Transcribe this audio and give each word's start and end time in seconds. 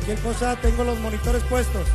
Cualquier 0.00 0.18
cosa, 0.20 0.56
tengo 0.56 0.82
los 0.82 0.98
monitores 0.98 1.42
puestos. 1.42 1.86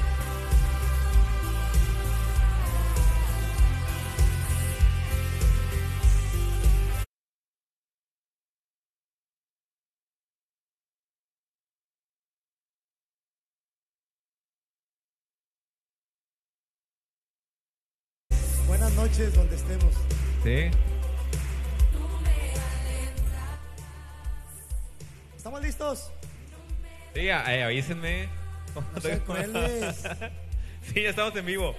Buenas 18.68 18.94
noches, 18.94 19.34
donde 19.34 19.56
estemos. 19.56 19.94
Sí. 20.44 20.70
¿Estamos 25.36 25.62
listos? 25.64 26.12
Sí, 27.16 27.22
eh, 27.30 27.64
avísenme. 27.64 28.28
No 28.76 28.84
sean 29.02 29.20
crueles. 29.22 30.04
sí, 30.94 31.02
ya 31.02 31.10
estamos 31.10 31.36
en 31.36 31.46
vivo. 31.46 31.76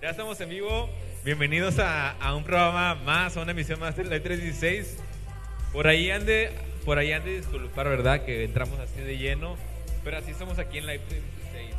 Ya 0.00 0.10
estamos 0.10 0.40
en 0.40 0.48
vivo. 0.48 0.88
Bienvenidos 1.24 1.78
a, 1.78 2.12
a 2.12 2.34
un 2.34 2.42
programa 2.44 2.94
más, 2.94 3.36
a 3.36 3.42
una 3.42 3.50
emisión 3.52 3.78
más 3.80 3.96
de 3.96 4.04
la 4.04 4.22
316. 4.22 4.96
Por 5.72 5.86
ahí 5.88 6.10
ande, 6.10 6.52
por 6.86 6.98
ahí 6.98 7.12
ande 7.12 7.36
disculpar, 7.36 7.86
¿verdad? 7.88 8.24
Que 8.24 8.44
entramos 8.44 8.78
así 8.80 9.00
de 9.00 9.18
lleno. 9.18 9.56
Pero 10.04 10.18
así 10.18 10.32
somos 10.34 10.58
aquí 10.58 10.78
en 10.78 10.86
la 10.86 10.92
316. 10.94 11.74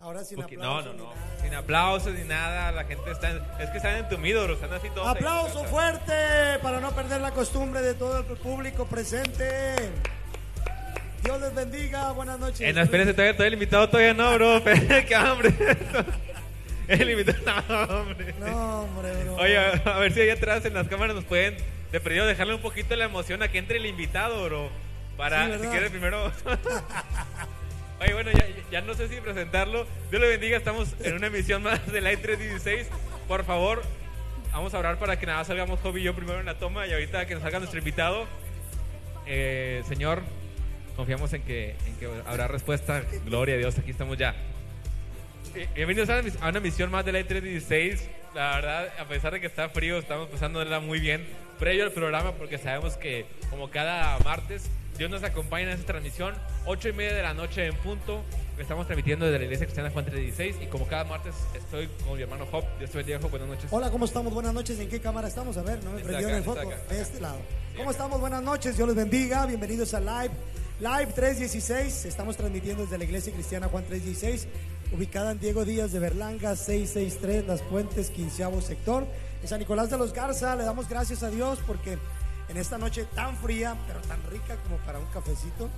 Ahora 0.00 0.24
sin 0.24 0.38
Porque- 0.38 0.56
aplausos. 0.56 0.96
no, 0.96 1.04
no, 1.04 1.14
no. 1.14 1.42
Sin 1.42 1.54
aplausos 1.54 2.12
ni 2.14 2.24
nada. 2.24 2.72
La 2.72 2.84
gente 2.84 3.08
está. 3.10 3.30
Es 3.60 3.70
que 3.70 3.76
están 3.76 3.96
entumidos, 3.98 4.50
están 4.50 4.72
así 4.72 4.88
todos. 4.90 5.06
ahí. 5.06 5.14
Aplauso 5.14 5.62
fuerte 5.66 6.58
para 6.62 6.80
no 6.80 6.90
perder 6.92 7.20
la 7.20 7.30
costumbre 7.30 7.82
de 7.82 7.94
todo 7.94 8.18
el 8.18 8.24
público 8.38 8.86
presente. 8.86 9.76
Dios 11.22 11.40
les 11.40 11.54
bendiga, 11.54 12.12
buenas 12.12 12.38
noches. 12.38 12.60
Eh, 12.60 12.72
no, 12.72 12.80
espérense, 12.80 13.12
todavía, 13.12 13.32
todavía 13.34 13.48
el 13.48 13.54
invitado 13.54 13.88
todavía 13.88 14.14
no, 14.14 14.34
bro. 14.34 14.62
Qué 15.08 15.14
hambre. 15.14 15.52
El 16.88 17.10
invitado, 17.10 17.62
no, 17.68 18.00
hombre. 18.00 18.34
No, 18.40 18.80
hombre, 18.82 19.24
bro. 19.24 19.34
Oye, 19.36 19.56
a 19.58 19.98
ver 19.98 20.12
si 20.12 20.20
allá 20.22 20.34
atrás 20.34 20.64
en 20.64 20.74
las 20.74 20.88
cámaras 20.88 21.14
nos 21.14 21.24
pueden, 21.24 21.56
de 21.92 22.00
perdido, 22.00 22.26
dejarle 22.26 22.54
un 22.54 22.62
poquito 22.62 22.96
la 22.96 23.04
emoción 23.04 23.42
a 23.42 23.48
que 23.48 23.58
entre 23.58 23.76
el 23.76 23.86
invitado, 23.86 24.44
bro. 24.44 24.70
Para, 25.16 25.46
Sí, 25.46 25.62
si 25.62 25.68
quieres 25.68 25.90
primero. 25.90 26.32
Oye, 28.00 28.14
bueno, 28.14 28.30
ya, 28.30 28.46
ya 28.72 28.80
no 28.80 28.94
sé 28.94 29.08
si 29.08 29.16
presentarlo. 29.20 29.86
Dios 30.10 30.22
le 30.22 30.28
bendiga, 30.28 30.56
estamos 30.56 30.94
en 31.00 31.14
una 31.16 31.26
emisión 31.26 31.62
más 31.62 31.86
de 31.92 32.00
Live 32.00 32.16
316. 32.16 32.88
Por 33.28 33.44
favor, 33.44 33.82
vamos 34.50 34.72
a 34.72 34.78
orar 34.78 34.98
para 34.98 35.18
que 35.18 35.26
nada 35.26 35.44
salgamos 35.44 35.78
Joby 35.80 36.00
y 36.00 36.04
yo 36.04 36.14
primero 36.14 36.40
en 36.40 36.46
la 36.46 36.58
toma 36.58 36.86
y 36.86 36.92
ahorita 36.92 37.26
que 37.26 37.34
nos 37.34 37.42
salga 37.42 37.58
nuestro 37.58 37.78
invitado. 37.78 38.26
Eh, 39.26 39.82
señor, 39.86 40.22
confiamos 41.00 41.32
en 41.32 41.40
que, 41.42 41.70
en 41.86 41.94
que 41.98 42.10
habrá 42.26 42.46
respuesta. 42.46 43.02
Gloria 43.24 43.54
a 43.54 43.58
Dios, 43.58 43.78
aquí 43.78 43.90
estamos 43.90 44.18
ya. 44.18 44.34
Eh, 45.54 45.66
Bienvenidos 45.74 46.10
a 46.10 46.46
una, 46.46 46.60
misión 46.60 46.90
más 46.90 47.06
de 47.06 47.12
la 47.12 47.24
316. 47.26 48.06
La 48.34 48.56
verdad, 48.56 48.92
a 49.00 49.06
pesar 49.06 49.32
de 49.32 49.40
que 49.40 49.46
está 49.46 49.70
frío, 49.70 49.96
estamos 49.96 50.28
pasándola 50.28 50.78
muy 50.78 51.00
bien. 51.00 51.26
Previo 51.58 51.84
al 51.84 51.92
programa, 51.92 52.32
porque 52.32 52.58
sabemos 52.58 52.98
que, 52.98 53.24
como 53.48 53.70
cada 53.70 54.18
martes, 54.18 54.68
Dios 54.98 55.10
nos 55.10 55.22
acompaña 55.22 55.68
en 55.68 55.70
esta 55.70 55.86
transmisión. 55.86 56.34
8 56.66 56.90
y 56.90 56.92
media 56.92 57.14
de 57.14 57.22
la 57.22 57.32
noche 57.32 57.64
en 57.64 57.76
punto. 57.76 58.22
Estamos 58.58 58.84
transmitiendo 58.86 59.24
desde 59.24 59.38
la 59.38 59.44
iglesia 59.44 59.64
cristiana 59.64 59.88
Juan 59.88 60.04
316. 60.04 60.62
Y 60.62 60.66
como 60.66 60.86
cada 60.86 61.04
martes, 61.04 61.34
estoy 61.54 61.88
con 62.04 62.18
mi 62.18 62.24
hermano 62.24 62.44
Job. 62.44 62.62
Dios 62.78 62.90
te 62.90 62.98
bendiga, 62.98 63.18
Job. 63.22 63.30
Buenas 63.30 63.48
noches. 63.48 63.68
Hola, 63.70 63.90
¿cómo 63.90 64.04
estamos? 64.04 64.34
Buenas 64.34 64.52
noches. 64.52 64.78
¿En 64.78 64.90
qué 64.90 65.00
cámara 65.00 65.28
estamos? 65.28 65.56
A 65.56 65.62
ver, 65.62 65.82
no 65.82 65.92
me 65.92 66.02
prendió 66.02 66.28
en 66.28 66.34
el 66.34 66.44
foco. 66.44 66.60
acá, 66.60 66.76
De 66.90 67.00
este 67.00 67.22
lado. 67.22 67.38
¿Cómo 67.70 67.84
acá. 67.84 67.92
estamos? 67.92 68.20
Buenas 68.20 68.42
noches. 68.42 68.76
Dios 68.76 68.86
les 68.86 68.96
bendiga. 68.96 69.46
Bienvenidos 69.46 69.94
a 69.94 70.00
Live. 70.00 70.34
Live 70.80 71.12
316. 71.12 72.06
Estamos 72.06 72.38
transmitiendo 72.38 72.84
desde 72.84 72.96
la 72.96 73.04
Iglesia 73.04 73.32
Cristiana 73.34 73.68
Juan 73.68 73.84
316, 73.84 74.48
ubicada 74.92 75.32
en 75.32 75.38
Diego 75.38 75.66
Díaz 75.66 75.92
de 75.92 75.98
Berlanga, 75.98 76.56
663, 76.56 77.46
Las 77.46 77.60
Puentes, 77.60 78.08
quinceavo 78.08 78.62
sector. 78.62 79.06
En 79.42 79.48
San 79.48 79.58
Nicolás 79.58 79.90
de 79.90 79.98
los 79.98 80.14
Garza, 80.14 80.56
le 80.56 80.64
damos 80.64 80.88
gracias 80.88 81.22
a 81.22 81.28
Dios 81.28 81.58
porque 81.66 81.98
en 82.48 82.56
esta 82.56 82.78
noche 82.78 83.04
tan 83.14 83.36
fría, 83.36 83.76
pero 83.86 84.00
tan 84.00 84.22
rica 84.30 84.56
como 84.62 84.78
para 84.78 84.98
un 84.98 85.04
cafecito, 85.06 85.68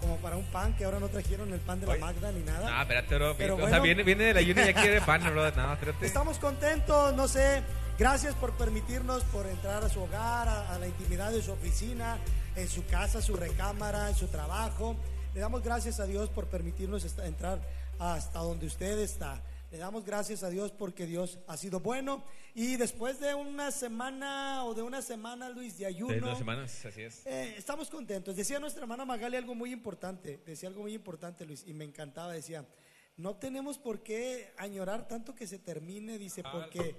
como 0.00 0.16
para 0.16 0.36
un 0.36 0.44
pan, 0.46 0.74
que 0.76 0.84
ahora 0.84 0.98
no 0.98 1.08
trajeron 1.08 1.52
el 1.52 1.60
pan 1.60 1.80
de 1.80 1.86
la. 1.86 1.96
Magda 1.96 2.32
ni 2.32 2.42
nada. 2.42 2.68
No, 2.68 2.82
espérate, 2.82 3.14
bro. 3.14 3.34
Pero 3.38 3.54
o 3.54 3.56
bueno. 3.56 3.70
sea, 3.70 3.78
viene, 3.78 4.02
viene 4.02 4.24
de 4.24 4.34
la 4.34 4.40
y 4.40 4.52
ya 4.52 4.72
quiere 4.74 5.00
pan, 5.00 5.22
bro. 5.22 5.48
No, 5.52 5.72
espérate. 5.74 6.06
Estamos 6.06 6.40
contentos, 6.40 7.14
no 7.14 7.28
sé, 7.28 7.62
gracias 8.00 8.34
por 8.34 8.52
permitirnos, 8.54 9.22
por 9.24 9.46
entrar 9.46 9.84
a 9.84 9.88
su 9.88 10.02
hogar, 10.02 10.48
a, 10.48 10.74
a 10.74 10.78
la 10.80 10.88
intimidad 10.88 11.30
de 11.30 11.40
su 11.40 11.52
oficina, 11.52 12.18
en 12.56 12.68
su 12.68 12.84
casa, 12.86 13.20
su 13.20 13.36
recámara, 13.36 14.08
en 14.08 14.14
su 14.14 14.28
trabajo. 14.28 14.96
Le 15.34 15.40
damos 15.40 15.62
gracias 15.62 16.00
a 16.00 16.06
Dios 16.06 16.30
por 16.30 16.46
permitirnos 16.48 17.04
entrar 17.18 17.60
hasta 17.98 18.38
donde 18.40 18.66
usted 18.66 18.98
está. 18.98 19.42
Le 19.72 19.78
damos 19.78 20.04
gracias 20.04 20.44
a 20.44 20.50
Dios 20.50 20.70
porque 20.70 21.04
Dios 21.06 21.38
ha 21.48 21.56
sido 21.56 21.80
bueno. 21.80 22.22
Y 22.54 22.76
después 22.76 23.18
de 23.18 23.34
una 23.34 23.72
semana 23.72 24.64
o 24.64 24.74
de 24.74 24.82
una 24.82 25.02
semana, 25.02 25.48
Luis, 25.48 25.76
de 25.78 25.86
ayuno, 25.86 26.12
De 26.12 26.20
dos 26.20 26.38
semanas, 26.38 26.84
así 26.86 27.02
es. 27.02 27.26
eh, 27.26 27.54
estamos 27.58 27.90
contentos. 27.90 28.36
Decía 28.36 28.60
nuestra 28.60 28.82
hermana 28.82 29.04
Magali 29.04 29.36
algo 29.36 29.56
muy 29.56 29.72
importante. 29.72 30.40
Decía 30.46 30.68
algo 30.68 30.82
muy 30.82 30.94
importante, 30.94 31.44
Luis, 31.44 31.64
y 31.66 31.72
me 31.74 31.84
encantaba. 31.84 32.32
Decía, 32.32 32.64
no 33.16 33.34
tenemos 33.34 33.76
por 33.78 34.04
qué 34.04 34.52
añorar 34.58 35.08
tanto 35.08 35.34
que 35.34 35.48
se 35.48 35.58
termine, 35.58 36.18
dice, 36.18 36.42
Ah. 36.44 36.52
porque 36.52 36.94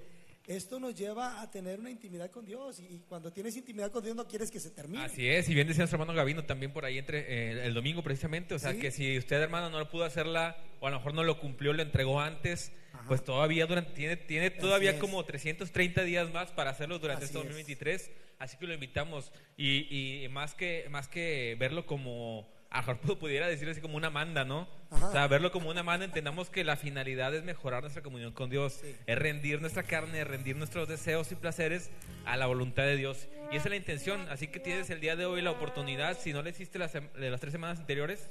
esto 0.47 0.79
nos 0.79 0.93
lleva 0.95 1.41
a 1.41 1.49
tener 1.49 1.79
una 1.79 1.89
intimidad 1.89 2.29
con 2.29 2.45
Dios. 2.45 2.79
Y, 2.79 2.99
cuando 3.07 3.31
tienes 3.31 3.55
intimidad 3.57 3.91
con 3.91 4.03
Dios 4.03 4.15
no 4.15 4.27
quieres 4.27 4.51
que 4.51 4.59
se 4.59 4.69
termine. 4.71 5.03
Así 5.03 5.27
es, 5.27 5.49
y 5.49 5.53
bien 5.53 5.67
decía 5.67 5.81
nuestro 5.81 5.97
hermano 5.99 6.15
Gavino 6.15 6.45
también 6.45 6.71
por 6.71 6.85
ahí 6.85 6.97
entre 6.97 7.19
eh, 7.19 7.65
el 7.65 7.73
domingo 7.73 8.03
precisamente, 8.03 8.53
o 8.53 8.59
sea 8.59 8.73
Sí. 8.73 8.79
que 8.79 8.91
si 8.91 9.17
usted 9.17 9.41
hermano 9.41 9.69
no 9.69 9.79
lo 9.79 9.89
pudo 9.89 10.03
hacerla 10.03 10.57
o 10.79 10.87
a 10.87 10.91
lo 10.91 10.97
mejor 10.97 11.13
no 11.13 11.23
lo 11.23 11.39
cumplió, 11.39 11.73
lo 11.73 11.81
entregó 11.81 12.19
antes, 12.21 12.71
Ajá. 12.93 13.05
pues 13.07 13.23
todavía 13.23 13.65
durante 13.65 13.91
tiene 13.93 14.17
tiene 14.17 14.49
todavía 14.51 14.91
es. 14.91 14.97
como 14.99 15.23
330 15.25 16.03
días 16.03 16.31
más 16.31 16.51
para 16.51 16.71
hacerlo 16.71 16.99
durante 16.99 17.25
Así 17.25 17.33
este 17.33 17.37
es. 17.39 17.43
2023, 17.43 18.11
así 18.39 18.57
que 18.57 18.67
lo 18.67 18.73
invitamos 18.73 19.31
y, 19.57 20.23
y 20.23 20.29
más 20.29 20.53
que 20.53 20.87
más 20.89 21.07
que 21.07 21.55
verlo 21.59 21.85
como 21.85 22.47
a 22.79 22.81
lo 22.85 22.95
mejor 22.95 23.17
pudiera 23.19 23.47
decir 23.47 23.69
así 23.69 23.81
como 23.81 23.95
una 23.97 24.09
manda, 24.09 24.43
¿no? 24.45 24.67
Ajá. 24.91 25.07
O 25.07 25.11
sea, 25.11 25.27
verlo 25.27 25.51
como 25.51 25.69
una 25.69 25.83
manda, 25.83 26.05
entendamos 26.05 26.49
que 26.49 26.63
la 26.63 26.75
finalidad 26.75 27.33
es 27.33 27.43
mejorar 27.43 27.81
nuestra 27.81 28.01
comunión 28.03 28.33
con 28.33 28.49
Dios, 28.49 28.79
Sí. 28.81 28.95
es 29.07 29.17
rendir 29.17 29.61
nuestra 29.61 29.83
carne, 29.83 30.21
es 30.21 30.27
rendir 30.27 30.55
nuestros 30.55 30.87
deseos 30.87 31.31
y 31.31 31.35
placeres 31.35 31.89
a 32.25 32.35
la 32.37 32.45
voluntad 32.47 32.83
de 32.83 32.95
Dios. 32.97 33.27
Y 33.51 33.55
esa 33.57 33.65
es 33.67 33.69
la 33.71 33.75
intención. 33.77 34.27
Así 34.29 34.47
que 34.47 34.59
tienes 34.59 34.89
el 34.89 34.99
día 34.99 35.15
de 35.15 35.25
hoy 35.25 35.41
la 35.41 35.51
oportunidad, 35.51 36.17
si 36.19 36.33
no 36.33 36.41
le 36.41 36.49
hiciste 36.49 36.77
las, 36.79 36.93
las 37.15 37.39
tres 37.39 37.51
semanas 37.51 37.79
anteriores, 37.79 38.27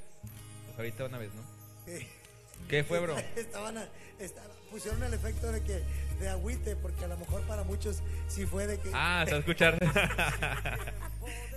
pues 0.65 0.77
ahorita 0.77 1.05
una 1.05 1.17
vez, 1.17 1.31
¿no? 1.33 1.41
Eh, 1.91 2.07
¿Qué 2.69 2.83
fue, 2.83 2.99
bro? 2.99 3.15
Estaban 3.35 3.77
a- 3.77 3.89
esta- 4.19 4.41
pusieron 4.71 5.01
el 5.03 5.13
efecto 5.13 5.51
de 5.51 5.61
que 5.61 5.83
de 6.19 6.29
agüite, 6.29 6.75
porque 6.75 7.05
a 7.05 7.07
lo 7.09 7.17
mejor 7.17 7.41
para 7.41 7.63
muchos 7.63 7.97
sí 8.27 8.45
fue 8.45 8.67
de 8.67 8.77
que... 8.79 8.89
Ah, 8.93 9.23
se 9.25 9.31
va 9.31 9.37
a 9.37 9.39
escuchar. 9.39 9.77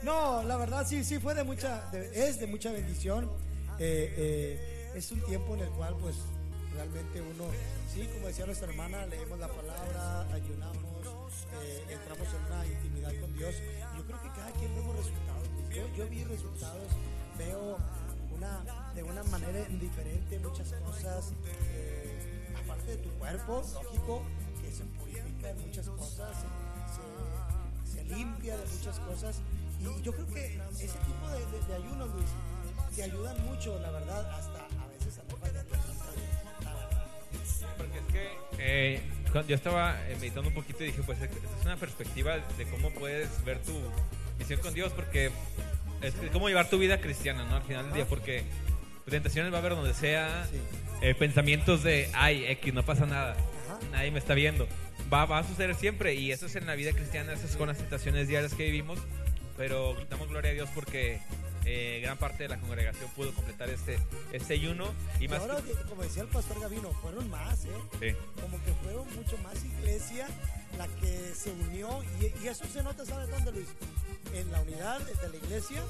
No, 0.03 0.43
la 0.45 0.57
verdad 0.57 0.87
sí, 0.87 1.03
sí 1.05 1.19
fue 1.19 1.35
de 1.35 1.43
mucha, 1.45 1.91
de- 1.91 2.29
es 2.29 2.39
de 2.39 2.47
mucha 2.47 2.71
bendición. 2.73 3.25
Eh, 3.79 4.15
eh, 4.17 4.93
es 4.95 5.11
un 5.13 5.21
tiempo 5.23 5.55
en 5.55 5.61
el 5.63 5.69
cual 5.71 5.95
pues 6.01 6.15
realmente 6.75 7.21
uno, 7.21 7.45
sí, 7.93 8.09
como 8.15 8.29
decía 8.29 8.47
nuestra 8.47 8.69
hermana, 8.69 9.07
leemos 9.07 9.39
la 9.39 9.49
palabra, 9.49 10.21
ayunamos, 10.33 11.07
eh, 11.63 11.85
entramos 11.91 12.29
en 12.33 12.45
una 12.53 12.67
intimidad 12.67 13.13
con 13.21 13.37
Dios. 13.37 13.55
Yo 13.97 14.05
creo 14.07 14.23
que 14.23 14.29
cada 14.29 14.51
quien 14.53 14.75
vemos 14.77 14.97
resultados. 14.97 15.49
Yo, 15.75 15.83
yo 15.97 16.09
vi 16.09 16.25
resultados, 16.25 16.89
veo 17.37 17.77
una, 18.37 18.93
de 18.95 19.03
una 19.03 19.23
manera 19.25 19.65
diferente 19.69 20.39
muchas 20.39 20.73
cosas, 20.85 21.33
eh, 21.73 21.98
aparte 22.89 22.97
de 22.97 22.97
tu 22.99 23.11
cuerpo, 23.19 23.63
lógico, 23.75 24.23
que 24.63 24.73
se 24.73 24.85
purifica 24.85 25.51
en 25.51 25.61
muchas 25.67 25.89
cosas, 25.89 26.37
se- 27.85 27.91
se 27.93 28.05
limpia 28.05 28.57
de 28.57 28.67
muchas 28.67 28.99
cosas. 29.01 29.41
Y 29.81 30.03
yo 30.03 30.13
creo 30.13 30.27
que 30.27 30.61
ese 30.81 30.99
tipo 30.99 31.29
de, 31.31 31.39
de- 31.47 31.67
de 31.67 31.75
ayunos, 31.75 32.09
Luis, 32.15 32.29
te 32.95 33.03
ayudan 33.03 33.45
mucho, 33.45 33.79
la 33.81 33.91
verdad, 33.91 34.31
hasta 34.35 34.67
a 34.83 34.87
veces 34.89 35.19
a 35.19 35.23
verdad. 35.35 35.65
Porque 37.77 37.99
es 37.99 38.05
que 38.13 38.39
eh, 38.59 39.03
yo 39.47 39.55
estaba 39.55 40.09
eh, 40.09 40.17
meditando 40.21 40.49
un 40.49 40.55
poquito 40.55 40.83
y 40.83 40.87
dije, 40.89 41.03
pues 41.05 41.21
es 41.21 41.31
es 41.31 41.65
una 41.65 41.77
perspectiva 41.77 42.39
de 42.39 42.67
cómo 42.71 42.91
puedes 42.91 43.45
ver 43.45 43.63
tu 43.63 43.73
misión 44.39 44.61
con 44.61 44.75
Dios, 44.75 44.93
porque 44.93 45.31
es 46.01 46.15
que 46.15 46.29
cómo 46.29 46.49
llevar 46.49 46.69
tu 46.71 46.79
vida 46.79 47.01
cristiana, 47.01 47.45
¿no? 47.45 47.57
Al 47.57 47.63
final 47.63 47.85
del 47.87 47.95
día, 47.95 48.07
porque 48.09 48.45
tentaciones 49.11 49.53
va 49.53 49.57
a 49.57 49.61
haber 49.61 49.75
donde 49.75 49.95
sea, 49.95 50.47
Sí. 50.51 50.59
eh, 51.03 51.15
pensamientos 51.15 51.83
de, 51.83 52.11
ay, 52.15 52.45
X, 52.47 52.73
no 52.75 52.83
pasa 52.85 53.07
nada, 53.07 53.33
Ajá. 53.33 53.79
nadie 53.93 54.11
me 54.11 54.19
está 54.19 54.35
viendo. 54.35 54.67
Va, 55.13 55.25
va 55.27 55.39
a 55.39 55.45
suceder 55.45 55.75
siempre 55.75 56.15
y 56.15 56.33
eso 56.33 56.47
es 56.47 56.57
en 56.57 56.67
la 56.67 56.75
vida 56.75 56.93
cristiana, 56.93 57.33
eso 57.33 57.47
es 57.47 57.57
con 57.57 57.69
las 57.69 57.79
tentaciones 57.79 58.29
diarias 58.29 58.53
que 58.55 58.65
vivimos, 58.65 58.99
pero 59.57 59.97
damos 60.11 60.29
gloria 60.29 60.51
a 60.51 60.55
Dios 60.55 60.69
porque 60.75 61.21
eh, 61.65 62.01
gran 62.03 62.17
parte 62.19 62.45
de 62.45 62.49
la 62.51 62.59
congregación 62.59 63.11
pudo 63.17 63.33
completar 63.35 63.69
este, 63.71 63.99
este 64.33 64.55
ayuno 64.55 64.93
y 65.21 65.25
Y 65.25 65.29
más... 65.29 65.41
ahora, 65.41 65.57
que, 65.63 65.73
como 65.89 66.03
decía 66.03 66.23
el 66.23 66.29
pastor 66.29 66.61
Gavino, 66.61 66.91
fueron 67.03 67.29
más, 67.31 67.65
¿eh? 67.65 67.69
Sí. 68.01 68.41
Como 68.41 68.63
que 68.65 68.73
fueron 68.85 69.07
mucho 69.15 69.37
más 69.39 69.55
iglesia 69.65 70.27
la 70.79 70.87
que 71.01 71.35
se 71.35 71.51
unió. 71.51 72.03
Y, 72.21 72.45
y 72.45 72.49
eso 72.49 72.65
se 72.73 72.83
nota, 72.83 73.05
¿sabes 73.05 73.29
dónde, 73.31 73.53
Luis? 73.53 73.67
En 74.35 74.51
la 74.53 74.61
unidad 74.61 75.01
de 75.01 75.29
la 75.29 75.37
iglesia 75.37 75.83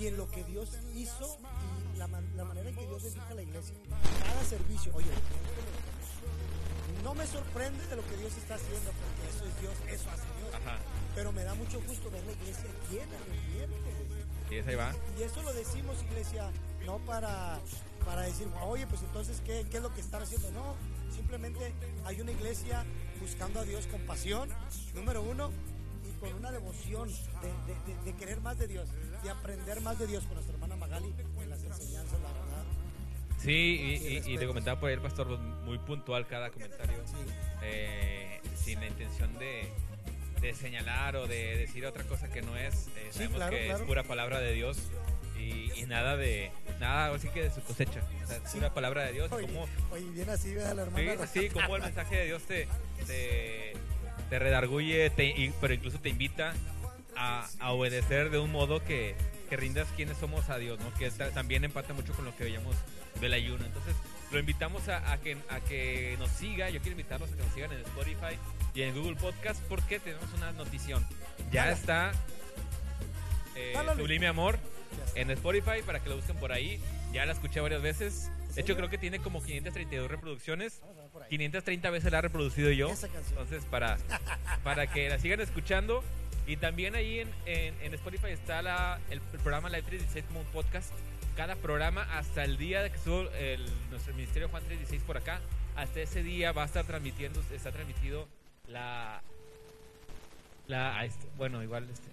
y 0.00 0.06
en 0.08 0.16
lo 0.16 0.28
que 0.30 0.42
Dios 0.44 0.70
hizo 0.96 1.38
la, 1.96 2.06
la 2.36 2.44
manera 2.44 2.68
en 2.68 2.74
que 2.76 2.86
Dios 2.86 3.02
bendice 3.02 3.26
a 3.30 3.34
la 3.34 3.42
iglesia. 3.42 3.74
Cada 4.22 4.44
servicio, 4.44 4.92
oye, 4.94 5.10
no 7.02 7.14
me 7.14 7.26
sorprende 7.26 7.86
de 7.86 7.96
lo 7.96 8.06
que 8.06 8.16
Dios 8.16 8.36
está 8.36 8.54
haciendo, 8.54 8.90
porque 8.92 9.28
eso 9.36 9.44
es 9.44 9.60
Dios, 9.60 9.74
eso 10.00 10.10
hace 10.10 10.22
Dios. 10.40 10.54
Ajá. 10.54 10.78
Pero 11.14 11.32
me 11.32 11.44
da 11.44 11.54
mucho 11.54 11.80
gusto 11.82 12.10
ver 12.10 12.24
la 12.24 12.32
iglesia 12.32 12.64
llena 12.90 13.12
de 13.12 13.54
miércoles. 13.54 14.26
Y 14.50 14.68
ahí 14.68 14.74
va. 14.74 14.92
Y 15.18 15.22
eso 15.22 15.42
lo 15.42 15.52
decimos, 15.52 16.02
iglesia, 16.10 16.50
no 16.86 16.98
para, 16.98 17.58
para 18.04 18.22
decir, 18.22 18.48
oye, 18.62 18.86
pues 18.86 19.02
entonces, 19.02 19.40
¿qué, 19.44 19.66
¿qué 19.70 19.78
es 19.78 19.82
lo 19.82 19.92
que 19.92 20.00
están 20.00 20.22
haciendo? 20.22 20.50
No, 20.52 20.74
simplemente 21.14 21.72
hay 22.04 22.20
una 22.20 22.30
iglesia 22.32 22.84
buscando 23.20 23.60
a 23.60 23.64
Dios 23.64 23.86
con 23.86 24.00
pasión, 24.06 24.48
número 24.94 25.22
uno, 25.22 25.50
y 26.08 26.12
con 26.20 26.32
una 26.34 26.50
devoción 26.50 27.08
de, 27.08 27.48
de- 27.72 27.94
de- 27.94 28.02
de 28.04 28.12
querer 28.16 28.40
más 28.40 28.58
de 28.58 28.66
Dios, 28.68 28.88
de 29.22 29.30
aprender 29.30 29.80
más 29.80 29.98
de 29.98 30.06
Dios 30.06 30.24
con 30.24 30.34
nuestra 30.34 30.54
hermana 30.54 30.76
Magali 30.76 31.12
Sí, 33.44 33.50
y, 33.52 34.30
y- 34.30 34.34
y 34.34 34.38
te 34.38 34.46
comentaba 34.46 34.80
por 34.80 34.88
ahí 34.88 34.94
el 34.94 35.02
pastor, 35.02 35.38
muy 35.38 35.78
puntual 35.78 36.26
cada 36.26 36.50
comentario, 36.50 36.96
eh, 37.62 38.40
sin 38.56 38.80
la 38.80 38.86
intención 38.86 39.38
de, 39.38 39.68
de 40.40 40.54
señalar 40.54 41.16
o 41.16 41.26
de 41.26 41.56
decir 41.58 41.84
otra 41.86 42.04
cosa 42.04 42.30
que 42.30 42.42
no 42.42 42.56
es. 42.56 42.88
Eh, 42.96 43.08
Sí, 43.10 43.18
sabemos 43.18 43.36
claro, 43.36 43.56
que 43.56 43.64
claro. 43.66 43.80
es 43.80 43.86
pura 43.86 44.02
palabra 44.04 44.40
de 44.40 44.52
Dios 44.54 44.78
y, 45.38 45.70
y 45.78 45.84
nada 45.86 46.16
de 46.16 46.50
nada 46.80 47.14
así 47.14 47.28
que 47.28 47.42
de 47.42 47.50
su 47.50 47.60
cosecha. 47.62 48.00
O 48.22 48.26
sea, 48.26 48.36
es 48.38 48.50
Sí. 48.50 48.56
pura 48.58 48.72
palabra 48.72 49.04
de 49.04 49.12
Dios. 49.12 49.30
Oye, 49.32 49.46
Como, 49.46 49.68
oye, 49.92 50.04
bien 50.10 50.30
así, 50.30 50.54
¿verdad, 50.54 50.74
la 50.74 50.84
sí, 50.86 50.90
hermana? 51.00 51.26
sí, 51.26 51.48
como 51.50 51.76
el 51.76 51.82
mensaje 51.82 52.16
de 52.16 52.24
Dios 52.26 52.42
te, 52.44 52.66
te, 53.06 53.74
te 54.30 54.38
redarguye, 54.38 55.10
te- 55.10 55.52
pero 55.60 55.74
incluso 55.74 55.98
te 56.00 56.08
invita 56.08 56.54
a, 57.16 57.46
a 57.60 57.72
obedecer 57.72 58.30
de 58.30 58.38
un 58.38 58.50
modo 58.50 58.82
que, 58.82 59.14
que 59.54 59.60
rindas 59.60 59.86
quienes 59.94 60.18
somos 60.18 60.50
a 60.50 60.58
Dios, 60.58 60.78
¿no? 60.80 60.92
que 60.94 61.08
ta- 61.10 61.30
también 61.30 61.64
empata 61.64 61.92
mucho 61.94 62.12
con 62.14 62.24
lo 62.24 62.36
que 62.36 62.44
veíamos 62.44 62.74
del 63.20 63.32
ayuno. 63.32 63.64
Entonces, 63.64 63.94
lo 64.32 64.38
invitamos 64.40 64.88
a, 64.88 65.12
a 65.12 65.18
que, 65.20 65.36
a 65.48 65.60
que 65.60 66.16
nos 66.18 66.30
siga. 66.30 66.70
Yo 66.70 66.80
quiero 66.80 66.92
invitarlos 66.92 67.30
a 67.30 67.36
que 67.36 67.42
nos 67.42 67.54
sigan 67.54 67.72
en 67.72 67.78
Spotify 67.82 68.36
y 68.74 68.82
en 68.82 68.94
Google 68.96 69.14
Podcast 69.16 69.62
porque 69.68 70.00
tenemos 70.00 70.26
una 70.36 70.50
notición. 70.52 71.06
Ya 71.52 71.66
Dale. 71.66 71.72
está 71.76 72.12
eh. 73.56 73.74
Sublime 73.96 74.26
Amor 74.26 74.58
en 75.14 75.30
Spotify 75.30 75.82
para 75.86 76.00
que 76.00 76.08
lo 76.08 76.16
busquen 76.16 76.36
por 76.36 76.50
ahí. 76.52 76.80
Ya 77.12 77.24
la 77.26 77.32
escuché 77.32 77.60
varias 77.60 77.82
veces. 77.82 78.30
De 78.54 78.60
hecho, 78.62 78.76
creo 78.76 78.88
que 78.88 78.98
tiene 78.98 79.18
como 79.20 79.42
532 79.42 80.10
reproducciones. 80.10 80.80
Vamos 80.80 80.98
a 80.98 81.02
ver 81.02 81.10
por 81.10 81.22
ahí. 81.22 81.28
530 81.30 81.90
veces 81.90 82.10
la 82.12 82.18
he 82.18 82.22
reproducido 82.22 82.70
yo. 82.72 82.88
Entonces, 82.90 83.64
para, 83.70 83.98
para 84.64 84.86
que 84.88 85.08
la 85.08 85.18
sigan 85.18 85.40
escuchando. 85.40 86.02
Y 86.46 86.56
también 86.56 86.94
ahí 86.94 87.20
en, 87.20 87.30
en, 87.46 87.94
Spotify 87.94 88.28
está 88.28 88.60
la, 88.60 89.00
el, 89.10 89.20
programa 89.20 89.68
Live 89.70 89.82
316 89.82 90.24
como 90.26 90.40
un 90.40 90.46
podcast. 90.46 90.92
Cada 91.36 91.56
programa 91.56 92.02
hasta 92.16 92.44
el 92.44 92.58
día 92.58 92.82
de 92.82 92.90
que 92.90 92.96
estuvo 92.96 93.22
el, 93.30 93.64
nuestro 93.90 94.14
ministerio 94.14 94.48
Juan 94.48 94.62
316 94.62 95.02
por 95.06 95.16
acá. 95.16 95.40
Hasta 95.74 96.00
ese 96.00 96.22
día 96.22 96.52
va 96.52 96.62
a 96.62 96.66
estar 96.66 96.84
transmitiendo, 96.84 97.42
está 97.52 97.72
transmitido 97.72 98.28
la... 98.68 99.22
la 100.68 101.08
bueno, 101.36 101.62
igual 101.62 101.88
este, 101.90 102.08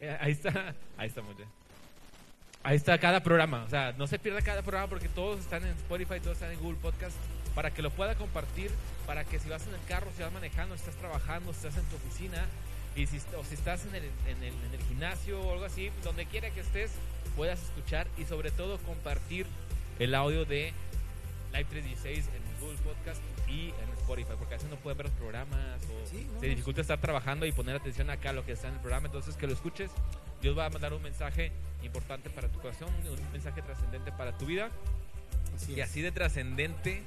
eh, 0.00 0.16
ahí 0.20 0.32
está, 0.32 0.74
ahí 0.96 1.08
está. 1.08 1.22
Ahí 2.62 2.76
está 2.76 2.96
cada 2.98 3.22
programa, 3.22 3.64
o 3.64 3.68
sea, 3.68 3.92
no 3.92 4.06
se 4.06 4.18
pierda 4.18 4.40
cada 4.40 4.62
programa 4.62 4.88
porque 4.88 5.08
todos 5.08 5.38
están 5.40 5.62
en 5.64 5.70
Spotify, 5.72 6.18
todos 6.18 6.38
están 6.38 6.50
en 6.50 6.58
Google 6.60 6.78
Podcast, 6.80 7.14
para 7.54 7.70
que 7.70 7.82
lo 7.82 7.90
pueda 7.90 8.14
compartir, 8.14 8.70
para 9.06 9.24
que 9.24 9.38
si 9.38 9.50
vas 9.50 9.66
en 9.66 9.74
el 9.74 9.84
carro, 9.86 10.10
si 10.16 10.22
vas 10.22 10.32
manejando, 10.32 10.74
si 10.74 10.80
estás 10.80 10.96
trabajando, 10.96 11.52
si 11.52 11.66
estás 11.66 11.76
en 11.76 11.84
tu 11.90 11.96
oficina, 11.96 12.46
y 12.96 13.06
si, 13.06 13.18
o 13.36 13.44
si 13.44 13.54
estás 13.54 13.84
en 13.86 13.94
el, 13.94 14.04
en, 14.26 14.42
el, 14.42 14.54
en 14.54 14.74
el 14.74 14.82
gimnasio 14.86 15.40
o 15.40 15.52
algo 15.52 15.64
así, 15.64 15.90
donde 16.02 16.26
quiera 16.26 16.50
que 16.50 16.60
estés, 16.60 16.92
puedas 17.36 17.62
escuchar 17.62 18.06
y 18.16 18.24
sobre 18.24 18.50
todo 18.50 18.78
compartir 18.78 19.46
el 19.98 20.14
audio 20.14 20.44
de 20.44 20.72
Live 21.52 21.66
316 21.70 22.26
en 22.26 22.60
Google 22.60 22.78
Podcast 22.78 23.20
y 23.48 23.68
en 23.68 23.90
Spotify, 23.98 24.32
porque 24.38 24.54
a 24.54 24.56
veces 24.56 24.70
no 24.70 24.76
pueden 24.76 24.98
ver 24.98 25.06
los 25.06 25.16
programas 25.16 25.82
o 25.84 26.06
Sí, 26.08 26.26
no, 26.32 26.40
se 26.40 26.46
dificulta 26.46 26.80
estar 26.80 27.00
trabajando 27.00 27.46
y 27.46 27.52
poner 27.52 27.76
atención 27.76 28.10
acá 28.10 28.30
a 28.30 28.32
lo 28.32 28.44
que 28.44 28.52
está 28.52 28.68
en 28.68 28.74
el 28.74 28.80
programa, 28.80 29.06
entonces 29.06 29.36
que 29.36 29.46
lo 29.46 29.52
escuches, 29.52 29.90
Dios 30.42 30.56
va 30.56 30.66
a 30.66 30.70
mandar 30.70 30.92
un 30.92 31.02
mensaje 31.02 31.52
importante 31.82 32.30
para 32.30 32.48
tu 32.48 32.60
corazón, 32.60 32.88
un 32.94 33.32
mensaje 33.32 33.62
trascendente 33.62 34.12
para 34.12 34.36
tu 34.36 34.46
vida, 34.46 34.70
Así 35.54 35.74
y 35.74 35.80
así 35.80 36.00
de 36.00 36.10
trascendente 36.10 37.02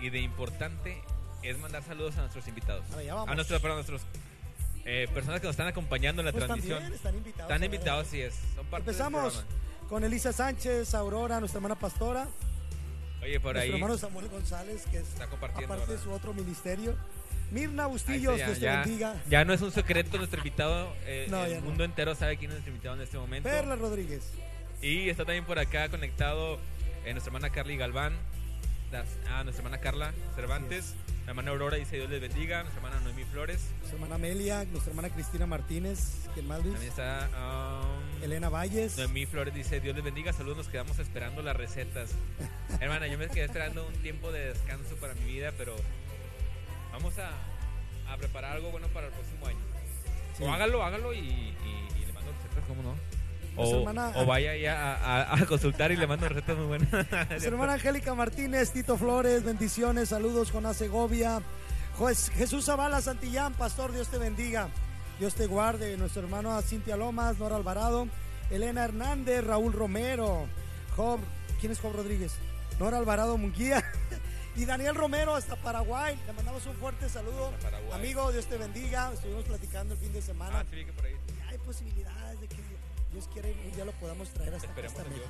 y 0.00 0.10
de 0.10 0.20
importante 0.20 1.00
es 1.42 1.58
mandar 1.58 1.82
saludos 1.82 2.16
a 2.16 2.20
nuestros 2.20 2.48
invitados, 2.48 2.84
A 2.92 2.96
ver, 2.96 3.10
a 3.10 3.34
nuestros, 3.34 3.60
perdón, 3.60 3.78
a 3.78 3.82
nuestros 3.82 4.02
eh, 4.84 5.08
personas 5.14 5.40
que 5.40 5.46
nos 5.46 5.54
están 5.54 5.66
acompañando 5.68 6.20
en 6.22 6.26
la 6.26 6.32
Pues 6.32 6.44
transmisión. 6.44 6.78
también 6.78 6.94
están 6.96 7.14
invitados. 7.16 7.50
Están 7.50 7.62
a 7.62 7.64
invitados, 7.64 8.06
sí 8.08 8.20
es, 8.20 8.34
son 8.54 8.66
parte 8.66 8.90
Empezamos 8.90 9.44
con 9.88 10.04
Elisa 10.04 10.32
Sánchez, 10.32 10.94
Aurora, 10.94 11.40
nuestra 11.40 11.58
hermana 11.58 11.74
pastora, 11.78 12.26
Oye, 13.22 13.40
por 13.40 13.54
nuestro 13.54 13.60
ahí 13.74 13.80
hermano 13.80 13.96
Samuel 13.98 14.28
González, 14.28 14.84
que 14.90 14.98
es 14.98 15.08
está 15.08 15.26
compartiendo. 15.28 15.72
aparte 15.72 15.90
de 15.90 15.96
¿verdad? 15.98 16.04
su 16.04 16.12
otro 16.12 16.34
ministerio. 16.34 16.96
Mirna 17.50 17.86
Bustillos, 17.86 18.34
está, 18.34 18.46
Dios 18.46 18.58
te 18.58 18.64
ya, 18.64 18.80
bendiga. 18.80 19.22
ya 19.28 19.44
no 19.44 19.52
es 19.52 19.60
un 19.62 19.70
secreto 19.70 20.16
nuestro 20.16 20.38
invitado, 20.38 20.92
eh, 21.04 21.26
No, 21.30 21.46
ya 21.46 21.56
el 21.56 21.60
no. 21.62 21.66
mundo 21.68 21.84
entero 21.84 22.14
sabe 22.14 22.36
quién 22.36 22.50
es 22.50 22.54
nuestro 22.56 22.72
invitado 22.72 22.96
en 22.96 23.02
este 23.02 23.16
momento. 23.18 23.48
Perla 23.48 23.76
Rodríguez. 23.76 24.22
Y 24.82 25.08
está 25.08 25.24
también 25.24 25.44
por 25.44 25.58
acá 25.58 25.88
conectado 25.88 26.58
eh, 27.04 27.12
nuestra 27.12 27.28
hermana 27.30 27.50
Carly 27.50 27.76
Galván, 27.76 28.14
las- 28.90 29.06
ah, 29.30 29.44
nuestra 29.44 29.62
hermana 29.64 29.80
Carla 29.80 30.12
Cervantes, 30.34 30.94
la 31.24 31.30
hermana 31.30 31.50
Aurora 31.52 31.76
dice 31.78 31.96
Dios 31.96 32.10
les 32.10 32.20
bendiga, 32.20 32.62
nuestra 32.62 32.82
hermana 32.82 33.00
Noemí 33.02 33.24
Flores, 33.24 33.60
Nuestra 33.78 33.94
hermana 33.94 34.14
Amelia, 34.16 34.64
nuestra 34.64 34.90
hermana 34.90 35.08
Cristina 35.10 35.46
Martínez, 35.46 36.26
¿quién 36.34 36.46
más 36.46 36.58
Luis? 36.62 36.72
también 36.74 36.90
está 36.90 37.80
um, 37.82 38.22
Elena 38.22 38.48
Valles. 38.50 38.98
Noemí 38.98 39.24
Flores 39.26 39.54
dice 39.54 39.80
Dios 39.80 39.94
les 39.94 40.04
bendiga, 40.04 40.32
saludos, 40.34 40.58
nos 40.58 40.68
quedamos 40.68 40.98
esperando 40.98 41.40
las 41.42 41.56
recetas. 41.56 42.10
Hermana, 42.80 43.06
yo 43.06 43.16
me 43.18 43.28
quedé 43.28 43.44
esperando 43.44 43.86
un 43.86 43.94
tiempo 44.02 44.32
de 44.32 44.52
descanso 44.52 44.96
para 44.96 45.14
mi 45.14 45.24
vida, 45.24 45.52
pero 45.56 45.74
vamos 46.92 47.14
a, 47.18 47.30
a 48.12 48.16
preparar 48.18 48.52
algo 48.56 48.70
bueno 48.70 48.88
para 48.88 49.06
el 49.06 49.12
próximo 49.14 49.46
año. 49.46 49.58
Sí. 50.36 50.42
O 50.44 50.52
hágalo, 50.52 50.82
hágalo 50.82 51.14
y, 51.14 51.18
y- 51.20 51.88
y 52.02 52.06
le 52.06 52.12
mando 52.12 52.32
recetas, 52.32 52.64
¿cómo 52.68 52.82
no? 52.82 52.94
O, 53.56 53.78
hermana- 53.80 54.12
o 54.16 54.26
vaya 54.26 54.50
ahí 54.52 54.66
a, 54.66 54.94
a- 54.94 55.34
a 55.36 55.46
consultar 55.46 55.92
y 55.92 55.96
le 55.96 56.06
mando 56.06 56.28
recetas 56.28 56.56
muy 56.56 56.66
buenas. 56.66 56.90
Nuestra 57.30 57.36
hermana 57.50 57.74
Angélica 57.74 58.14
Martínez, 58.14 58.72
Tito 58.72 58.96
Flores, 58.98 59.44
bendiciones, 59.44 60.08
saludos 60.08 60.50
con 60.50 60.72
Segovia. 60.74 61.40
Jesús 62.36 62.64
Zavala 62.64 63.00
Santillán, 63.00 63.52
pastor, 63.54 63.92
Dios 63.92 64.08
te 64.08 64.18
bendiga. 64.18 64.68
Dios 65.20 65.34
te 65.34 65.46
guarde. 65.46 65.96
Nuestro 65.96 66.22
hermano 66.22 66.60
Cintia 66.62 66.96
Lomas, 66.96 67.38
Nora 67.38 67.54
Alvarado, 67.56 68.08
Elena 68.50 68.84
Hernández, 68.84 69.44
Raúl 69.44 69.72
Romero, 69.72 70.46
Job, 70.96 71.20
¿quién 71.60 71.70
es 71.70 71.78
Job 71.80 71.94
Rodríguez? 71.94 72.32
Nora 72.80 72.98
Alvarado 72.98 73.38
Munguía 73.38 73.84
y 74.56 74.64
Daniel 74.64 74.96
Romero 74.96 75.36
hasta 75.36 75.54
Paraguay. 75.54 76.18
Le 76.26 76.32
mandamos 76.32 76.66
un 76.66 76.74
fuerte 76.74 77.08
saludo. 77.08 77.52
Amigo, 77.92 78.32
Dios 78.32 78.46
te 78.46 78.56
bendiga. 78.58 79.12
Estuvimos 79.14 79.44
platicando 79.44 79.94
el 79.94 80.00
fin 80.00 80.12
de 80.12 80.20
semana. 80.22 80.58
Ah, 80.60 80.64
sí, 80.68 80.74
vi 80.74 80.84
que 80.86 80.92
por 80.92 81.04
ahí. 81.04 81.12
Y 81.14 81.52
hay 81.52 81.58
posibilidades 81.58 82.40
de 82.40 82.48
que 82.48 82.56
Dios 83.14 83.28
un 83.66 83.72
día 83.72 83.84
lo 83.84 83.92
podamos 83.92 84.28
traer 84.30 84.54
hasta, 84.54 84.66
Esperemos 84.68 84.98
hasta. 84.98 85.08
México. 85.08 85.28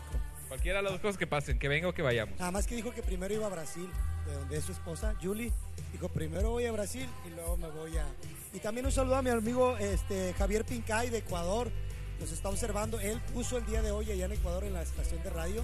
Cualquiera 0.48 0.78
de 0.78 0.82
las 0.84 0.92
dos 0.92 1.00
cosas 1.00 1.18
que 1.18 1.26
pasen, 1.26 1.58
que 1.58 1.68
venga 1.68 1.88
o 1.88 1.94
que 1.94 2.02
vayamos. 2.02 2.38
Nada 2.38 2.50
más 2.50 2.66
que 2.66 2.74
dijo 2.76 2.92
que 2.92 3.02
primero 3.02 3.34
iba 3.34 3.46
a 3.46 3.50
Brasil, 3.50 3.90
de 4.26 4.34
donde 4.34 4.56
es 4.58 4.64
su 4.64 4.72
esposa, 4.72 5.14
Julie. 5.22 5.52
Dijo, 5.92 6.08
primero 6.08 6.50
voy 6.50 6.64
a 6.66 6.72
Brasil 6.72 7.08
y 7.26 7.30
luego 7.30 7.56
me 7.56 7.68
voy 7.68 7.96
a... 7.98 8.06
Y 8.52 8.58
también 8.60 8.86
un 8.86 8.92
saludo 8.92 9.16
a 9.16 9.22
mi 9.22 9.30
amigo 9.30 9.76
este, 9.78 10.32
Javier 10.34 10.64
Pincay 10.64 11.10
de 11.10 11.18
Ecuador. 11.18 11.70
Nos 12.20 12.30
está 12.32 12.48
observando. 12.48 13.00
Él 13.00 13.20
puso 13.32 13.58
el 13.58 13.66
día 13.66 13.82
de 13.82 13.90
hoy 13.90 14.10
allá 14.10 14.26
en 14.26 14.32
Ecuador 14.32 14.64
en 14.64 14.72
la 14.74 14.82
estación 14.82 15.22
de 15.22 15.30
radio, 15.30 15.62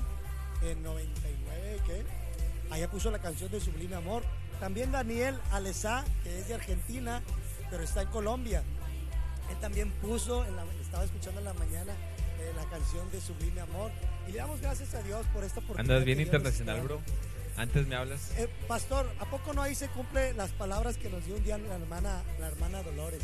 en 0.62 0.82
99, 0.82 1.78
¿qué? 1.86 2.02
Allá 2.70 2.90
puso 2.90 3.10
la 3.10 3.18
canción 3.18 3.50
de 3.50 3.60
Sublime 3.60 3.96
Amor. 3.96 4.22
También 4.58 4.92
Daniel 4.92 5.38
Alesá, 5.52 6.04
que 6.22 6.38
es 6.38 6.48
de 6.48 6.54
Argentina, 6.54 7.22
pero 7.70 7.82
está 7.82 8.02
en 8.02 8.08
Colombia. 8.08 8.62
Él 9.50 9.56
también 9.60 9.90
puso, 9.90 10.44
en 10.44 10.54
la- 10.56 10.64
estaba 10.80 11.04
escuchando 11.04 11.40
en 11.40 11.44
la 11.46 11.54
mañana 11.54 11.92
eh, 12.40 12.52
la 12.56 12.64
canción 12.64 13.10
de 13.10 13.20
Sublime 13.20 13.60
Amor. 13.60 13.90
Y 14.28 14.32
le 14.32 14.38
damos 14.38 14.60
gracias 14.60 14.94
a 14.94 15.02
Dios 15.02 15.26
por 15.32 15.44
esta 15.44 15.60
oportunidad. 15.60 15.96
Andas 15.96 16.04
bien 16.04 16.20
internacional, 16.20 16.80
bro. 16.82 17.00
Antes 17.56 17.86
me 17.86 17.94
hablas. 17.96 18.30
eh, 18.38 18.48
pastor, 18.68 19.10
¿a 19.18 19.26
poco 19.28 19.52
no 19.52 19.62
ahí 19.62 19.74
se 19.74 19.88
cumple 19.88 20.32
las 20.34 20.50
palabras 20.52 20.96
que 20.96 21.10
nos 21.10 21.24
dio 21.26 21.36
un 21.36 21.44
día 21.44 21.58
la 21.58 21.74
hermana, 21.74 22.22
la 22.38 22.46
hermana 22.46 22.82
Dolores? 22.82 23.22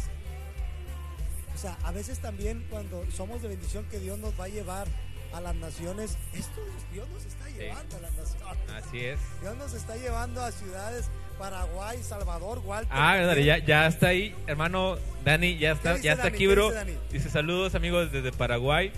O 1.54 1.58
sea, 1.58 1.78
a 1.84 1.90
veces 1.90 2.18
también 2.18 2.66
cuando 2.68 3.04
somos 3.10 3.40
de 3.40 3.48
bendición 3.48 3.86
que 3.86 3.98
Dios 3.98 4.18
nos 4.18 4.38
va 4.38 4.44
a 4.44 4.48
llevar 4.48 4.88
a 5.32 5.40
las 5.40 5.54
naciones, 5.54 6.16
esto 6.34 6.60
Dios 6.92 7.08
nos 7.08 7.24
está 7.24 7.48
llevando 7.48 7.96
a 7.96 8.00
las 8.00 8.12
naciones. 8.12 8.84
Así 8.84 9.00
es. 9.00 9.18
Dios 9.40 9.56
nos 9.56 9.72
está 9.72 9.96
llevando 9.96 10.42
a 10.42 10.52
ciudades 10.52 11.06
Paraguay, 11.38 11.98
Salvador, 12.02 12.58
Walter. 12.64 12.88
Ah, 12.90 13.16
dale, 13.16 13.44
ya, 13.44 13.58
ya 13.58 13.86
está 13.86 14.08
ahí, 14.08 14.34
hermano 14.46 14.96
Dani, 15.24 15.58
ya 15.58 15.72
está, 15.72 15.96
ya 15.98 16.12
está 16.12 16.24
Dani? 16.24 16.34
aquí, 16.34 16.46
¿Qué 16.46 16.52
bro. 16.52 16.72
dice 17.10 17.30
saludos 17.30 17.74
amigos 17.74 18.12
desde 18.12 18.32
Paraguay. 18.32 18.92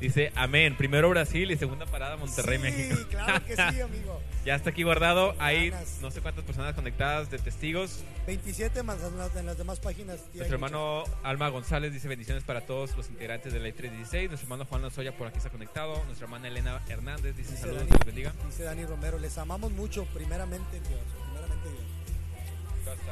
Dice, 0.00 0.32
amén. 0.34 0.76
Primero 0.76 1.08
Brasil 1.08 1.50
y 1.50 1.56
segunda 1.56 1.86
parada 1.86 2.16
Monterrey, 2.16 2.58
sí, 2.58 2.62
México. 2.64 2.96
claro 3.10 3.42
que 3.46 3.54
sí, 3.54 3.80
amigo. 3.80 4.20
ya 4.44 4.54
está 4.56 4.70
aquí 4.70 4.82
guardado. 4.82 5.34
Hay 5.38 5.70
Ganas. 5.70 5.98
no 6.02 6.10
sé 6.10 6.20
cuántas 6.20 6.44
personas 6.44 6.74
conectadas 6.74 7.30
de 7.30 7.38
testigos. 7.38 8.00
27 8.26 8.82
más 8.82 8.98
en 9.02 9.16
las, 9.16 9.34
en 9.36 9.46
las 9.46 9.56
demás 9.56 9.78
páginas. 9.80 10.18
Nuestro 10.34 10.56
hermano 10.56 11.04
Alma 11.22 11.48
González 11.48 11.92
dice 11.92 12.08
bendiciones 12.08 12.42
para 12.42 12.62
todos 12.62 12.94
los 12.96 13.08
integrantes 13.08 13.52
de 13.52 13.60
la 13.60 13.68
I316. 13.68 14.26
Nuestro 14.28 14.42
hermano 14.42 14.66
Juan 14.66 14.82
Lozoya 14.82 15.16
por 15.16 15.28
aquí 15.28 15.38
está 15.38 15.48
conectado. 15.48 15.94
Nuestra 16.06 16.26
hermana 16.26 16.48
Elena 16.48 16.82
Hernández 16.88 17.36
dice 17.36 17.52
Dice 17.52 17.62
saludos, 17.62 17.88
Dani, 17.88 18.00
bendiga. 18.04 18.32
dice 18.44 18.64
Dani 18.64 18.84
Romero, 18.84 19.18
les 19.18 19.38
amamos 19.38 19.70
mucho, 19.72 20.04
primeramente 20.12 20.80
Dios. 20.80 21.00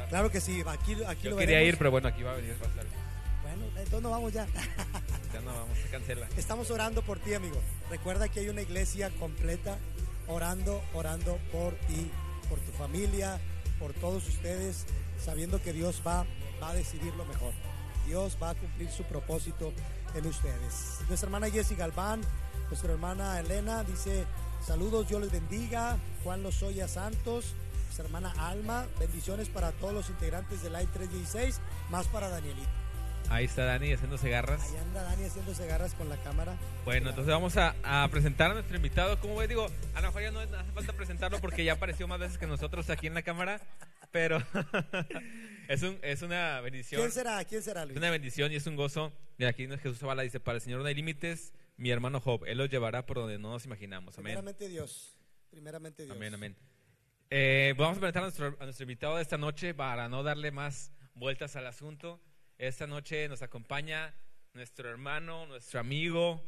Claro 0.09 0.29
que 0.31 0.41
sí, 0.41 0.63
aquí, 0.67 0.95
aquí 1.05 1.23
Yo 1.23 1.31
lo 1.31 1.37
quería 1.37 1.57
veremos. 1.57 1.73
ir, 1.73 1.77
pero 1.77 1.91
bueno, 1.91 2.07
aquí 2.07 2.23
va 2.23 2.31
a 2.31 2.35
venir. 2.35 2.51
Estar. 2.51 2.69
Bueno, 3.41 3.65
entonces 3.77 4.01
no 4.01 4.09
vamos 4.09 4.33
ya. 4.33 4.47
Ya 5.33 5.41
no 5.41 5.51
vamos, 5.51 5.75
se 5.79 5.89
cancela. 5.89 6.27
Estamos 6.37 6.69
orando 6.69 7.01
por 7.01 7.17
ti, 7.17 7.33
amigo. 7.33 7.59
Recuerda 7.89 8.29
que 8.29 8.41
hay 8.41 8.49
una 8.49 8.61
iglesia 8.61 9.09
completa 9.19 9.79
orando, 10.27 10.79
orando 10.93 11.39
por 11.51 11.73
ti, 11.87 12.11
por 12.49 12.59
tu 12.59 12.71
familia, 12.73 13.39
por 13.79 13.93
todos 13.93 14.27
ustedes, 14.27 14.85
sabiendo 15.19 15.59
que 15.59 15.73
Dios 15.73 16.03
va, 16.05 16.25
va 16.61 16.69
a 16.69 16.73
decidir 16.75 17.15
lo 17.15 17.25
mejor. 17.25 17.51
Dios 18.05 18.37
va 18.41 18.51
a 18.51 18.55
cumplir 18.55 18.91
su 18.91 19.03
propósito 19.05 19.73
en 20.13 20.27
ustedes. 20.27 20.99
Nuestra 21.07 21.25
hermana 21.27 21.49
Jessie 21.49 21.75
Galván, 21.75 22.21
nuestra 22.67 22.91
hermana 22.91 23.39
Elena 23.39 23.83
dice, 23.83 24.25
saludos, 24.63 25.07
Dios 25.09 25.19
les 25.21 25.31
bendiga. 25.31 25.97
Juan 26.23 26.43
Lozoya 26.43 26.87
Santos, 26.87 27.55
nuestra 27.93 28.05
hermana 28.05 28.33
Alma, 28.49 28.87
bendiciones 28.99 29.49
para 29.49 29.71
todos 29.73 29.93
los 29.93 30.09
integrantes 30.09 30.63
del 30.63 30.75
AI 30.75 30.87
316, 30.87 31.61
más 31.91 32.07
para 32.07 32.27
Danielito. 32.27 32.67
Ahí 33.29 33.45
está 33.45 33.65
Dani 33.65 33.93
haciéndose 33.93 34.31
garras. 34.31 34.63
Ahí 34.63 34.77
anda 34.77 35.03
Dani 35.03 35.25
haciéndose 35.25 35.67
garras 35.67 35.93
con 35.93 36.09
la 36.09 36.17
cámara. 36.23 36.57
Bueno, 36.85 37.09
entonces 37.09 37.31
vamos 37.31 37.55
a, 37.55 37.75
a 37.83 38.07
presentar 38.07 38.49
a 38.49 38.55
nuestro 38.55 38.75
invitado. 38.75 39.19
Como 39.19 39.35
ves, 39.35 39.47
digo, 39.47 39.67
a 39.93 40.01
lo 40.01 40.07
mejor 40.07 40.23
ya 40.23 40.31
no 40.31 40.39
hace 40.39 40.71
falta 40.71 40.93
presentarlo 40.93 41.39
porque 41.39 41.63
ya 41.63 41.73
apareció 41.73 42.07
más 42.07 42.19
veces 42.19 42.39
que 42.39 42.47
nosotros 42.47 42.89
aquí 42.89 43.05
en 43.05 43.13
la 43.13 43.21
cámara, 43.21 43.61
pero 44.09 44.39
es, 45.67 45.83
un, 45.83 45.99
es 46.01 46.23
una 46.23 46.61
bendición. 46.61 46.99
¿Quién 46.99 47.11
será? 47.11 47.45
¿Quién 47.45 47.61
será, 47.61 47.81
Es 47.83 47.89
Luis? 47.89 47.97
una 47.99 48.09
bendición 48.09 48.51
y 48.51 48.55
es 48.55 48.65
un 48.65 48.75
gozo. 48.75 49.13
Mira, 49.37 49.51
aquí 49.51 49.67
Jesús 49.67 49.99
Zavala 49.99 50.23
dice, 50.23 50.39
para 50.39 50.55
el 50.55 50.61
Señor 50.61 50.81
no 50.81 50.87
hay 50.87 50.95
límites, 50.95 51.53
mi 51.77 51.91
hermano 51.91 52.19
Job, 52.19 52.43
Él 52.47 52.57
los 52.57 52.71
llevará 52.71 53.05
por 53.05 53.17
donde 53.17 53.37
no 53.37 53.51
nos 53.51 53.65
imaginamos. 53.65 54.17
Amén. 54.17 54.33
Primeramente 54.33 54.67
Dios. 54.67 55.15
Primeramente 55.51 56.05
Dios. 56.05 56.15
Amén, 56.15 56.33
amén. 56.33 56.72
Eh, 57.35 57.73
vamos 57.79 57.97
a 57.97 57.99
presentar 57.99 58.21
a 58.21 58.25
nuestro, 58.27 58.55
a 58.59 58.63
nuestro 58.63 58.83
invitado 58.83 59.15
de 59.15 59.23
esta 59.23 59.39
noche 59.39 59.73
para 59.73 60.07
no 60.07 60.21
darle 60.21 60.51
más 60.51 60.91
vueltas 61.15 61.55
al 61.55 61.65
asunto. 61.65 62.21
Esta 62.59 62.85
noche 62.85 63.27
nos 63.27 63.41
acompaña 63.41 64.13
nuestro 64.53 64.87
hermano, 64.87 65.47
nuestro 65.47 65.79
amigo, 65.79 66.43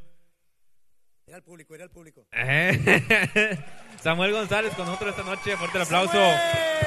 Mira 1.25 1.37
al 1.37 1.43
público, 1.43 1.73
mira 1.73 1.85
al 1.85 1.89
público. 1.89 2.27
Eh, 2.31 3.57
Samuel 3.99 4.31
González 4.31 4.75
con 4.75 4.85
nosotros 4.85 5.09
esta 5.09 5.23
noche. 5.23 5.57
Fuerte 5.57 5.77
el 5.79 5.83
aplauso. 5.85 6.13
¡Samuel! 6.13 6.85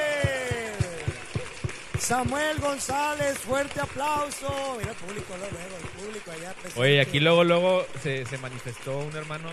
Samuel 1.99 2.61
González, 2.61 3.39
fuerte 3.39 3.81
aplauso. 3.81 4.77
Mira 4.79 4.93
el 4.93 4.97
público, 4.97 5.37
luego, 5.37 5.51
luego, 5.51 5.77
el 5.77 6.05
público 6.05 6.31
allá 6.31 6.53
presente. 6.53 6.81
Oye, 6.81 7.01
aquí 7.01 7.19
luego, 7.19 7.43
luego 7.43 7.85
se, 8.01 8.25
se 8.27 8.39
manifestó 8.39 9.01
un 9.01 9.17
hermano. 9.17 9.49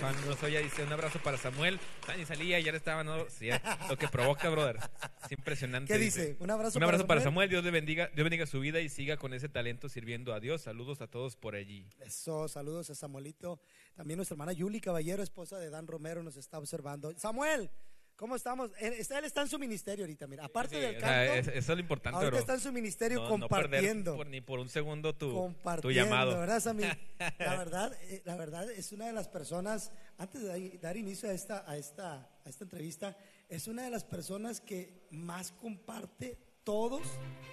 Juan 0.00 0.14
Lozoya 0.26 0.60
dice 0.60 0.82
un 0.82 0.92
abrazo 0.92 1.18
para 1.20 1.36
Samuel. 1.38 1.78
Ah, 2.08 2.16
ni 2.16 2.24
salía, 2.24 2.58
ya 2.60 2.72
le 2.72 2.78
estaba, 2.78 3.04
no, 3.04 3.28
sí, 3.28 3.48
lo 3.88 3.96
que 3.96 4.08
provoca, 4.08 4.48
brother. 4.50 4.78
Es 5.24 5.32
impresionante. 5.32 5.92
¿Qué 5.92 5.98
dice? 5.98 6.36
Un 6.40 6.50
abrazo, 6.50 6.78
Un 6.78 6.84
abrazo 6.84 7.06
para 7.06 7.20
Samuel. 7.20 7.48
Dios 7.48 7.64
le 7.64 7.70
bendiga, 7.70 8.10
Dios 8.14 8.24
bendiga 8.24 8.46
su 8.46 8.60
vida 8.60 8.80
y 8.80 8.88
siga 8.88 9.16
con 9.16 9.32
ese 9.34 9.48
talento 9.48 9.88
sirviendo 9.88 10.34
a 10.34 10.40
Dios. 10.40 10.62
Saludos 10.62 11.00
a 11.00 11.06
todos 11.06 11.36
por 11.36 11.54
allí. 11.54 11.88
Eso, 12.00 12.48
saludos 12.48 12.90
a 12.90 12.94
Samuelito. 12.94 13.60
También 13.94 14.16
nuestra 14.18 14.34
hermana 14.34 14.52
Yuli 14.52 14.80
Caballero, 14.80 15.22
esposa 15.22 15.58
de 15.58 15.70
Dan 15.70 15.86
Romero, 15.86 16.22
nos 16.22 16.36
está 16.36 16.58
observando. 16.58 17.12
Samuel, 17.16 17.70
¿cómo 18.16 18.36
estamos? 18.36 18.70
Él 18.78 18.92
está, 18.94 19.18
él 19.18 19.24
está 19.24 19.42
en 19.42 19.48
su 19.48 19.58
ministerio 19.58 20.04
ahorita, 20.04 20.26
mira. 20.26 20.44
Aparte 20.44 20.76
Sí, 20.76 20.80
del 20.80 20.96
o 20.96 21.00
sea, 21.00 21.08
canto, 21.08 21.32
es- 21.34 21.48
eso 21.48 21.72
es 21.72 21.76
lo 21.76 21.80
importante, 21.80 22.16
ahorita 22.16 22.30
bro. 22.30 22.38
está 22.38 22.54
en 22.54 22.60
su 22.60 22.72
ministerio 22.72 23.18
No- 23.18 23.24
no 23.24 23.30
compartiendo. 23.30 24.16
por- 24.16 24.26
ni 24.26 24.40
por 24.40 24.58
un 24.60 24.68
segundo 24.68 25.14
tu, 25.14 25.54
tu 25.82 25.90
llamado. 25.90 26.38
¿verdad, 26.38 26.60
Sammy? 26.60 26.84
La 27.38 27.56
verdad, 27.56 27.92
eh, 28.02 28.22
la 28.24 28.36
verdad 28.36 28.70
es 28.70 28.92
una 28.92 29.06
de 29.06 29.12
las 29.12 29.28
personas, 29.28 29.90
antes 30.18 30.42
de 30.42 30.48
dar- 30.48 30.80
dar 30.80 30.96
inicio 30.96 31.28
a 31.28 31.32
esta, 31.32 31.64
a 31.70 31.76
esta, 31.76 32.28
a 32.44 32.48
esta 32.48 32.64
entrevista, 32.64 33.16
es 33.48 33.66
una 33.68 33.82
de 33.84 33.90
las 33.90 34.04
personas 34.04 34.60
que 34.60 35.06
más 35.10 35.52
comparte 35.52 36.38
todos, 36.64 37.02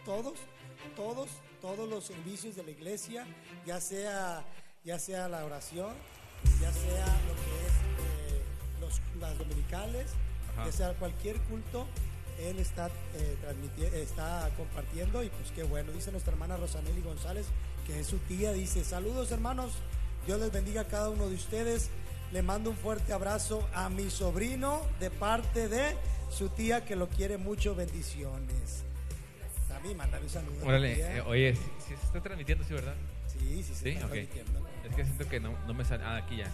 todos, 0.05 0.37
todos, 0.95 1.29
todos 1.59 1.89
los 1.89 2.05
servicios 2.05 2.55
de 2.55 2.63
la 2.63 2.71
iglesia, 2.71 3.25
ya 3.65 3.81
sea, 3.81 4.45
ya 4.83 4.97
sea 4.99 5.27
la 5.27 5.43
oración, 5.45 5.93
ya 6.61 6.71
sea 6.71 7.05
lo 7.27 7.33
que 7.35 7.67
es 7.67 7.73
eh, 8.33 8.41
los, 8.79 9.01
las 9.19 9.37
dominicales, 9.37 10.11
Ajá. 10.53 10.65
ya 10.65 10.71
sea 10.71 10.93
cualquier 10.93 11.37
culto, 11.41 11.87
él 12.39 12.59
está, 12.59 12.89
eh, 13.15 13.37
está 13.93 14.49
compartiendo 14.57 15.23
y 15.23 15.29
pues 15.29 15.51
qué 15.51 15.63
bueno. 15.63 15.91
Dice 15.91 16.11
nuestra 16.11 16.33
hermana 16.33 16.57
Rosanelli 16.57 17.01
González, 17.01 17.45
que 17.85 17.99
es 17.99 18.07
su 18.07 18.17
tía, 18.19 18.51
dice, 18.51 18.83
saludos 18.83 19.31
hermanos, 19.31 19.73
Dios 20.25 20.39
les 20.39 20.51
bendiga 20.51 20.81
a 20.81 20.87
cada 20.87 21.09
uno 21.09 21.27
de 21.27 21.35
ustedes. 21.35 21.89
Le 22.31 22.41
mando 22.41 22.69
un 22.69 22.77
fuerte 22.77 23.11
abrazo 23.11 23.67
a 23.73 23.89
mi 23.89 24.09
sobrino 24.09 24.81
de 25.01 25.09
parte 25.11 25.67
de 25.67 25.97
su 26.29 26.47
tía 26.47 26.85
que 26.85 26.95
lo 26.95 27.09
quiere 27.09 27.37
mucho. 27.37 27.75
Bendiciones. 27.75 28.83
Sammy, 29.67 29.93
mándale 29.95 30.23
un 30.23 30.29
saludo. 30.29 30.65
Órale, 30.65 31.17
eh, 31.17 31.21
oye, 31.21 31.55
sí, 31.55 31.61
sí 31.79 31.87
se 31.87 32.05
está 32.05 32.21
transmitiendo, 32.21 32.63
sí, 32.63 32.73
¿verdad? 32.73 32.95
Sí, 33.27 33.63
sí, 33.63 33.63
sí. 33.63 33.75
Sí, 33.75 33.89
está 33.89 34.07
transmitiendo. 34.07 34.65
Es 34.87 34.95
que 34.95 35.03
siento 35.03 35.27
que 35.27 35.39
no, 35.41 35.57
no 35.67 35.73
me 35.73 35.83
sale. 35.83 36.05
Ah, 36.05 36.17
aquí 36.17 36.37
ya. 36.37 36.49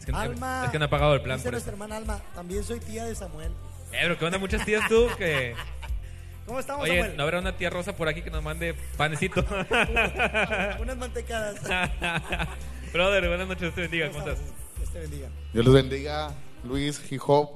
Es 0.00 0.06
que, 0.06 0.12
no- 0.12 0.18
Alma, 0.18 0.62
es 0.64 0.70
que 0.72 0.78
no 0.80 0.86
he 0.86 0.88
pagado 0.88 1.14
el 1.14 1.22
plan. 1.22 1.36
dice 1.36 1.44
Por 1.46 1.52
nuestra 1.52 1.72
eso. 1.72 1.76
hermana 1.82 1.96
Alma, 1.98 2.20
también 2.34 2.64
soy 2.64 2.80
tía 2.80 3.04
de 3.04 3.14
Samuel. 3.14 3.52
Eh, 3.92 3.98
pero 4.02 4.18
¿qué 4.18 4.24
onda? 4.24 4.38
Muchas 4.38 4.64
tías 4.64 4.82
tú 4.88 5.06
que. 5.16 5.54
¿Cómo 6.46 6.58
estamos, 6.58 6.82
Oye, 6.84 6.96
Samuel? 7.00 7.16
¿no 7.16 7.22
habrá 7.22 7.38
una 7.38 7.56
tía 7.56 7.70
rosa 7.70 7.94
por 7.94 8.08
aquí 8.08 8.22
que 8.22 8.30
nos 8.30 8.42
mande 8.42 8.74
panecito? 8.96 9.44
Unas 10.80 10.96
mantecadas. 10.96 11.60
Brother, 12.92 13.28
buenas 13.28 13.46
noches, 13.46 13.60
Dios 13.62 13.74
te 13.74 13.80
bendiga. 13.82 14.08
¿Cómo 14.10 14.18
estás? 14.20 14.38
Dios 14.78 14.90
te 14.90 14.98
bendiga. 15.00 15.28
Dios 15.52 15.64
los 15.64 15.74
bendiga, 15.74 16.34
Luis 16.64 17.00
Job. 17.18 17.50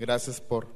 Gracias 0.00 0.40
por, 0.40 0.66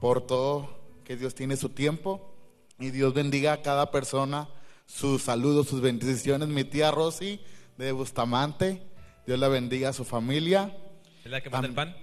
por 0.00 0.26
todo 0.26 0.80
que 1.04 1.16
Dios 1.16 1.34
tiene 1.34 1.56
su 1.56 1.68
tiempo. 1.68 2.34
Y 2.78 2.90
Dios 2.90 3.12
bendiga 3.12 3.52
a 3.52 3.62
cada 3.62 3.90
persona, 3.90 4.48
sus 4.86 5.22
saludos, 5.22 5.68
sus 5.68 5.80
bendiciones. 5.82 6.48
Mi 6.48 6.64
tía 6.64 6.90
Rosy 6.90 7.44
de 7.76 7.92
Bustamante. 7.92 8.82
Dios 9.26 9.38
la 9.38 9.48
bendiga 9.48 9.90
a 9.90 9.92
su 9.92 10.04
familia. 10.04 10.74
¿Es 11.24 11.30
la 11.30 11.40
que 11.40 11.50
manda 11.50 11.68
el 11.68 11.74
pan? 11.74 11.96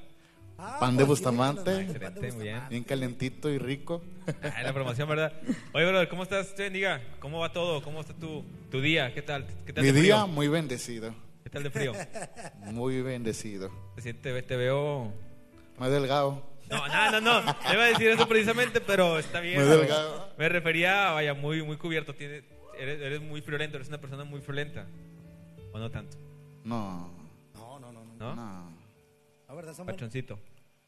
Ah, 0.59 0.77
Pan 0.79 0.97
de 0.97 1.03
Bustamante. 1.03 1.69
de 1.71 1.81
Excelente, 1.83 2.31
muy 2.31 2.43
bien. 2.43 2.61
Bien 2.69 2.83
calentito 2.83 3.49
y 3.49 3.57
rico. 3.59 4.03
Ah, 4.41 4.63
la 4.63 4.73
promoción, 4.73 5.07
¿verdad? 5.07 5.33
Oye, 5.73 5.85
brother, 5.85 6.07
¿cómo 6.09 6.23
estás? 6.23 6.55
Te 6.55 6.63
bendiga. 6.63 7.01
¿Cómo 7.19 7.39
va 7.39 7.51
todo? 7.51 7.81
¿Cómo 7.83 8.01
está 8.01 8.13
tu, 8.13 8.43
tu 8.71 8.81
día? 8.81 9.13
¿Qué 9.13 9.21
tal? 9.21 9.45
¿Qué 9.65 9.73
tal 9.73 9.83
Mi 9.83 9.91
de 9.91 10.01
día 10.01 10.15
frío? 10.23 10.27
muy 10.27 10.47
bendecido. 10.47 11.13
¿Qué 11.43 11.49
tal 11.51 11.63
de 11.63 11.69
frío? 11.69 11.93
Muy 12.71 13.01
bendecido. 13.01 13.71
Te, 14.01 14.13
te 14.13 14.55
veo. 14.57 15.13
Muy 15.77 15.89
delgado. 15.89 16.43
No, 16.69 16.87
no, 16.87 17.11
no, 17.11 17.21
no. 17.21 17.41
No 17.43 17.73
iba 17.73 17.83
a 17.83 17.87
decir 17.87 18.07
eso 18.09 18.27
precisamente, 18.27 18.81
pero 18.81 19.19
está 19.19 19.39
bien. 19.39 19.59
Muy 19.59 19.69
delgado. 19.69 20.33
Me 20.37 20.49
refería, 20.49 21.11
vaya, 21.11 21.33
muy, 21.33 21.61
muy 21.63 21.77
cubierto. 21.77 22.15
Tiene, 22.15 22.43
eres, 22.77 22.99
eres 22.99 23.21
muy 23.21 23.41
friolento, 23.41 23.77
eres 23.77 23.87
una 23.89 23.99
persona 24.01 24.23
muy 24.23 24.41
friolenta. 24.41 24.87
¿O 25.71 25.77
no 25.77 25.89
tanto? 25.91 26.17
No, 26.67 27.09
No, 27.53 27.79
no, 27.79 27.91
no, 27.93 28.03
no. 28.03 28.35
¿No? 28.35 28.69
La 29.47 29.53
verdad, 29.53 29.73
Samuel. 29.73 29.95
Pachoncito. 29.95 30.37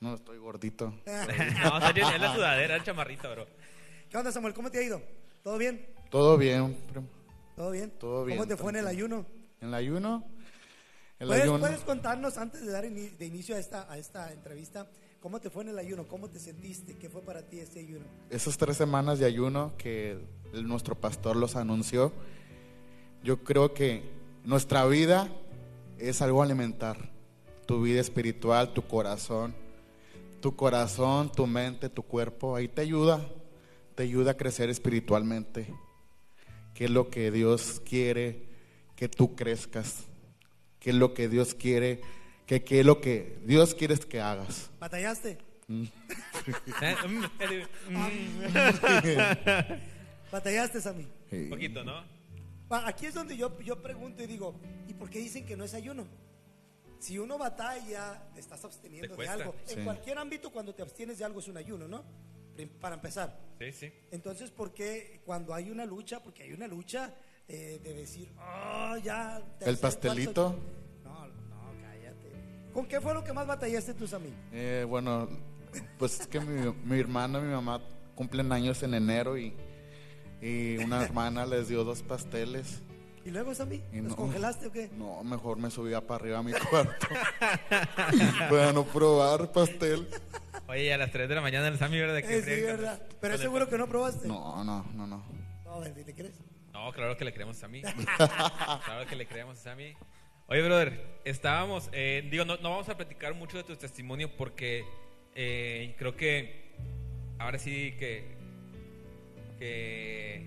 No 0.02 0.14
estoy 0.16 0.38
gordito. 0.38 0.94
no, 1.06 1.88
es 1.90 2.22
la 2.22 2.36
sudadera, 2.36 2.76
el 2.76 2.84
chamarrito, 2.84 3.32
bro. 3.32 3.48
¿Qué 4.10 4.18
onda, 4.18 4.30
Samuel? 4.32 4.54
¿Cómo 4.54 4.70
te 4.70 4.80
ha 4.80 4.84
ido? 4.84 5.02
¿Todo 5.42 5.58
bien? 5.58 5.88
Todo 6.10 6.38
bien. 6.38 6.76
primo. 6.92 7.08
¿Todo 7.56 7.72
bien? 7.72 7.92
Todo 7.98 8.26
bien, 8.26 8.38
¿Cómo 8.38 8.48
te 8.48 8.58
fue 8.58 8.72
en 8.72 8.78
el 8.78 8.88
ayuno? 8.88 9.26
En 9.62 9.70
el 9.70 9.74
ayuno. 9.74 10.26
El 11.18 11.28
¿Puedes, 11.28 11.44
ayuno. 11.44 11.60
puedes 11.60 11.80
contarnos 11.82 12.38
antes 12.38 12.66
de 12.66 12.72
dar 12.74 12.84
de 12.84 13.26
inicio 13.26 13.56
a 13.56 13.60
esta, 13.60 13.90
a 13.90 13.98
esta 13.98 14.34
entrevista 14.34 14.86
cómo 15.22 15.40
te 15.40 15.50
fue 15.50 15.64
en 15.64 15.70
el 15.70 15.80
ayuno? 15.80 16.06
¿Cómo 16.08 16.30
te 16.30 16.40
sentiste? 16.40 16.98
¿Qué 16.98 17.10
fue 17.10 17.22
para 17.22 17.42
ti 17.44 17.60
este 17.60 17.80
ayuno? 17.80 18.06
Esas 18.30 18.58
tres 18.58 18.76
semanas 18.76 19.20
de 19.20 19.26
ayuno 19.26 19.74
que 19.78 20.18
el- 20.54 20.68
nuestro 20.68 20.96
pastor 20.96 21.38
los 21.38 21.56
anunció, 21.56 22.12
yo 23.24 23.44
creo 23.46 23.74
que 23.74 24.04
nuestra 24.46 24.86
vida 24.86 25.30
es 26.00 26.22
algo 26.22 26.42
alimentar. 26.42 27.12
Tu 27.66 27.82
vida 27.82 28.02
espiritual, 28.02 28.74
tu 28.74 28.82
corazón, 28.88 29.54
tu 30.42 30.56
corazón, 30.56 31.32
tu 31.32 31.46
mente, 31.46 31.90
tu 31.90 32.04
cuerpo, 32.04 32.56
ahí 32.56 32.68
te 32.68 32.82
ayuda, 32.82 33.28
te 33.96 34.04
ayuda 34.04 34.32
a 34.32 34.38
crecer 34.38 34.70
espiritualmente. 34.70 35.68
¿Qué 36.74 36.86
es 36.86 36.92
lo 36.92 37.10
que 37.10 37.32
Dios 37.32 37.82
quiere 37.86 38.48
que 38.96 39.08
tú 39.08 39.36
crezcas? 39.36 40.06
¿Qué 40.80 40.92
es 40.92 40.96
lo 40.96 41.14
que 41.14 41.30
Dios 41.30 41.54
quiere? 41.54 42.02
que 42.50 42.64
qué 42.64 42.80
es 42.80 42.86
lo 42.86 43.00
que 43.00 43.38
Dios 43.46 43.76
quiere 43.76 43.96
que 44.00 44.20
hagas? 44.20 44.72
¿Batallaste? 44.80 45.38
Un 45.68 45.88
¿Batallaste, 50.32 50.82
Sammy? 50.82 51.06
Sí. 51.30 51.46
poquito, 51.48 51.84
¿no? 51.84 52.04
Aquí 52.70 53.08
es 53.08 53.14
donde 53.14 53.36
yo, 53.36 53.60
yo 53.62 53.82
pregunto 53.82 54.24
y 54.24 54.28
digo, 54.28 54.54
¿y 54.88 54.94
por 54.94 55.10
qué 55.10 55.20
dicen 55.20 55.46
que 55.46 55.58
no 55.58 55.64
es 55.64 55.74
ayuno? 55.74 56.06
Si 57.00 57.18
uno 57.18 57.38
batalla, 57.38 58.22
te 58.34 58.40
estás 58.40 58.64
absteniendo 58.64 59.16
Te 59.16 59.24
de 59.24 59.28
algo. 59.28 59.56
Sí. 59.66 59.76
En 59.76 59.86
cualquier 59.86 60.18
ámbito, 60.18 60.52
cuando 60.52 60.76
te 60.76 60.82
abstienes 60.82 61.18
de 61.18 61.26
algo, 61.26 61.40
es 61.40 61.48
un 61.48 61.58
ayuno, 61.58 61.88
¿no? 61.88 62.04
Para 62.82 62.96
empezar. 62.96 63.40
Sí, 63.58 63.72
sí. 63.72 63.94
Entonces, 64.12 64.52
¿por 64.52 64.74
qué 64.74 65.22
cuando 65.26 65.54
hay 65.54 65.72
una 65.72 65.86
lucha? 65.86 66.22
Porque 66.22 66.44
hay 66.44 66.52
una 66.52 66.68
lucha 66.68 67.16
eh, 67.48 67.80
de 67.82 67.94
decir, 67.94 68.30
oh, 68.38 68.98
ya. 68.98 69.42
El 69.62 69.78
pastelito. 69.78 70.52
cuarto". 70.52 70.60
No, 71.06 71.28
no, 71.28 71.82
cállate. 71.82 72.32
¿Con 72.74 72.86
qué 72.86 73.00
fue 73.00 73.14
lo 73.14 73.24
que 73.24 73.32
más 73.32 73.48
batallaste 73.48 73.94
tus 73.94 74.14
amigos? 74.14 74.38
Eh, 74.52 74.86
bueno, 74.88 75.30
pues 75.98 76.20
es 76.20 76.28
que 76.28 76.42
mi, 76.42 76.70
mi 76.84 77.00
hermana 77.00 77.40
y 77.40 77.44
mi 77.44 77.52
mamá 77.52 77.82
cumplen 78.14 78.52
años 78.52 78.84
en 78.84 78.94
enero 78.94 79.38
y, 79.38 79.56
y 80.42 80.78
una 80.78 81.04
hermana 81.04 81.46
les 81.46 81.68
dio 81.70 81.84
dos 81.84 82.02
pasteles. 82.04 82.82
¿Y 83.26 83.32
luego, 83.32 83.54
Sammy? 83.54 83.84
Y 83.92 83.98
¿Los 83.98 84.12
no. 84.12 84.16
congelaste 84.16 84.68
o 84.68 84.72
qué? 84.72 84.90
No, 84.98 85.24
mejor 85.24 85.58
me 85.58 85.70
subía 85.70 86.02
para 86.02 86.22
arriba 86.22 86.40
a 86.40 86.44
mi 86.44 86.54
cuarto 86.54 87.08
para 88.50 88.72
no 88.74 88.86
probar 88.86 89.52
pastel. 89.52 90.08
Oye, 90.68 90.94
a 90.94 90.98
las 90.98 91.12
3 91.12 91.28
de 91.28 91.36
la 91.36 91.42
mañana 91.42 91.68
el 91.68 91.78
Sammy, 91.78 92.00
¿verdad? 92.00 92.22
Que 92.22 92.38
Eh, 92.38 92.42
sí, 92.44 92.62
verdad. 92.62 93.02
Pero 93.20 93.36
es 93.36 93.42
seguro 93.42 93.68
que 93.68 93.78
no 93.78 93.88
probaste. 93.88 94.28
No, 94.28 94.64
no, 94.64 94.86
no, 94.94 95.06
no. 95.08 95.24
No, 95.66 95.82
¿te 95.82 96.16
crees? 96.16 96.40
No, 96.72 96.92
claro 96.94 97.18
que 97.18 97.26
le 97.26 97.34
creemos 97.34 97.58
a 97.58 97.62
Sammy. 97.62 97.82
claro 98.18 99.06
que 99.08 99.16
le 99.16 99.28
creemos 99.28 99.58
a 99.58 99.62
Sammy. 99.62 99.94
Oye, 100.48 100.62
brother, 100.64 101.20
estábamos, 101.26 101.90
eh, 101.92 102.28
digo, 102.32 102.46
no, 102.46 102.58
no 102.58 102.72
vamos 102.72 102.90
a 102.90 102.96
platicar 102.98 103.36
mucho 103.36 103.58
de 103.58 103.64
tu 103.64 103.76
testimonio 103.76 104.36
porque 104.36 104.84
eh, 105.36 105.96
creo 106.00 106.16
que 106.16 106.76
ahora 107.38 107.60
sí 107.60 107.96
que, 108.00 108.39
que 109.60 110.46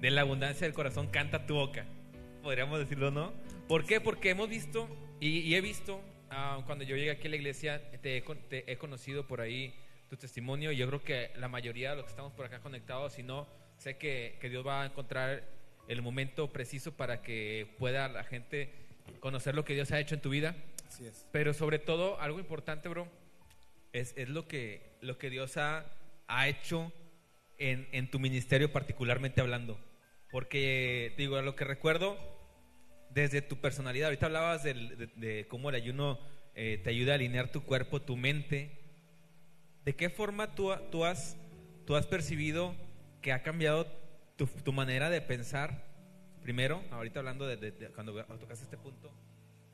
de 0.00 0.10
la 0.10 0.22
abundancia 0.22 0.66
del 0.66 0.74
corazón 0.74 1.08
canta 1.08 1.46
tu 1.46 1.54
boca, 1.54 1.86
podríamos 2.42 2.78
decirlo, 2.78 3.10
¿no? 3.10 3.32
¿Por 3.68 3.84
qué? 3.86 4.00
Porque 4.00 4.30
hemos 4.30 4.48
visto 4.48 4.88
y, 5.20 5.38
y 5.40 5.54
he 5.54 5.60
visto 5.60 6.02
ah, 6.30 6.62
cuando 6.66 6.84
yo 6.84 6.96
llegué 6.96 7.10
aquí 7.12 7.28
a 7.28 7.30
la 7.30 7.36
iglesia, 7.36 7.90
te 8.02 8.16
he, 8.16 8.24
con- 8.24 8.38
te 8.48 8.70
he 8.70 8.76
conocido 8.76 9.26
por 9.26 9.40
ahí 9.40 9.74
tu 10.08 10.16
testimonio 10.16 10.72
y 10.72 10.76
yo 10.76 10.88
creo 10.88 11.02
que 11.04 11.30
la 11.36 11.48
mayoría 11.48 11.90
de 11.90 11.96
los 11.96 12.04
que 12.06 12.10
estamos 12.10 12.32
por 12.32 12.44
acá 12.46 12.60
conectados, 12.60 13.12
si 13.12 13.22
no, 13.22 13.46
sé 13.78 13.96
que, 13.96 14.36
que 14.40 14.48
Dios 14.50 14.66
va 14.66 14.82
a 14.82 14.86
encontrar 14.86 15.44
el 15.88 16.02
momento 16.02 16.52
preciso 16.52 16.92
para 16.96 17.22
que 17.22 17.74
pueda 17.78 18.08
la 18.08 18.24
gente 18.24 18.72
conocer 19.20 19.54
lo 19.54 19.64
que 19.64 19.74
Dios 19.74 19.92
ha 19.92 20.00
hecho 20.00 20.14
en 20.14 20.20
tu 20.20 20.30
vida. 20.30 20.56
Así 20.88 21.06
es. 21.06 21.26
Pero 21.30 21.52
sobre 21.54 21.78
todo, 21.78 22.20
algo 22.20 22.38
importante, 22.40 22.88
bro, 22.88 23.06
es, 23.92 24.14
es 24.16 24.28
lo, 24.28 24.48
que, 24.48 24.82
lo 25.00 25.18
que 25.18 25.30
Dios 25.30 25.56
ha, 25.56 25.84
ha 26.26 26.48
hecho 26.48 26.92
en, 27.60 27.88
en 27.92 28.10
tu 28.10 28.18
ministerio, 28.18 28.72
particularmente 28.72 29.40
hablando. 29.40 29.78
Porque, 30.32 31.14
digo, 31.16 31.36
a 31.36 31.42
lo 31.42 31.54
que 31.54 31.64
recuerdo, 31.64 32.18
desde 33.10 33.42
tu 33.42 33.56
personalidad, 33.60 34.06
ahorita 34.06 34.26
hablabas 34.26 34.62
del- 34.64 34.96
de, 34.96 35.06
de 35.06 35.46
cómo 35.48 35.68
el 35.68 35.76
ayuno 35.76 36.18
eh, 36.54 36.80
te 36.82 36.90
ayuda 36.90 37.12
a 37.12 37.14
alinear 37.14 37.50
tu 37.52 37.62
cuerpo, 37.62 38.00
tu 38.02 38.16
mente. 38.16 38.76
¿De 39.84 39.94
qué 39.94 40.10
forma 40.10 40.54
tú, 40.54 40.72
tú, 40.90 41.04
has, 41.04 41.36
tú 41.86 41.96
has 41.96 42.06
percibido 42.06 42.74
que 43.22 43.32
ha 43.32 43.42
cambiado 43.42 43.86
tu, 44.36 44.46
tu 44.46 44.72
manera 44.72 45.10
de 45.10 45.20
pensar? 45.20 45.84
Primero, 46.42 46.82
ahorita 46.90 47.20
hablando 47.20 47.46
de, 47.46 47.56
de- 47.56 47.72
de 47.72 47.88
cuando 47.90 48.12
tocaste 48.38 48.64
este 48.64 48.78
punto, 48.78 49.12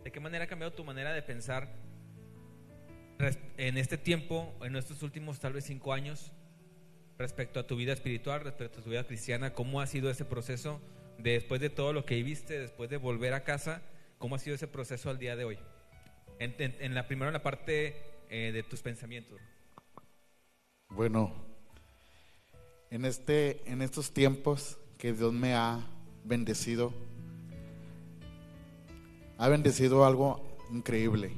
¿de 0.03 0.11
qué 0.11 0.21
manera 0.21 0.45
ha 0.45 0.49
cambiado 0.49 0.73
tu 0.73 0.85
manera 0.85 1.13
de 1.13 1.23
pensar 1.23 1.69
en 3.57 3.79
este 3.79 3.97
tiempo, 3.97 4.55
en 4.63 4.77
estos 4.77 5.03
últimos 5.03 5.41
tal 5.41 5.53
vez 5.55 5.65
cinco 5.65 5.93
años, 5.93 6.33
respecto 7.19 7.61
a 7.61 7.67
tu 7.67 7.77
vida 7.77 7.93
espiritual, 7.93 8.43
respecto 8.43 8.81
a 8.81 8.83
tu 8.83 8.91
vida 8.91 9.07
cristiana? 9.07 9.53
¿Cómo 9.55 9.81
ha 9.81 9.87
sido 9.87 10.11
ese 10.11 10.25
proceso 10.25 10.81
de 11.19 11.33
después 11.33 11.61
de 11.61 11.71
todo 11.71 11.93
lo 11.93 12.05
que 12.05 12.17
viviste, 12.17 12.59
después 12.59 12.91
de 12.91 12.97
volver 12.99 13.35
a 13.35 13.45
casa? 13.45 13.83
¿Cómo 14.19 14.35
ha 14.37 14.39
sido 14.39 14.57
ese 14.57 14.67
proceso 14.69 15.11
al 15.11 15.19
día 15.19 15.37
de 15.37 15.45
hoy? 15.45 15.59
En, 16.39 16.55
en- 16.59 16.95
la 16.95 17.07
primero 17.07 17.29
en 17.29 17.33
la 17.35 17.43
parte 17.43 17.97
eh, 18.29 18.53
de 18.53 18.63
tus 18.63 18.83
pensamientos. 18.83 19.41
Bueno, 20.91 21.33
en 22.91 23.05
este, 23.05 23.63
en 23.71 23.83
estos 23.83 24.13
tiempos 24.13 24.79
que 24.99 25.13
Dios 25.13 25.33
me 25.33 25.55
ha 25.55 25.81
bendecido, 26.25 26.93
ha 29.39 29.49
bendecido 29.49 30.05
algo 30.05 30.59
increíble. 30.71 31.33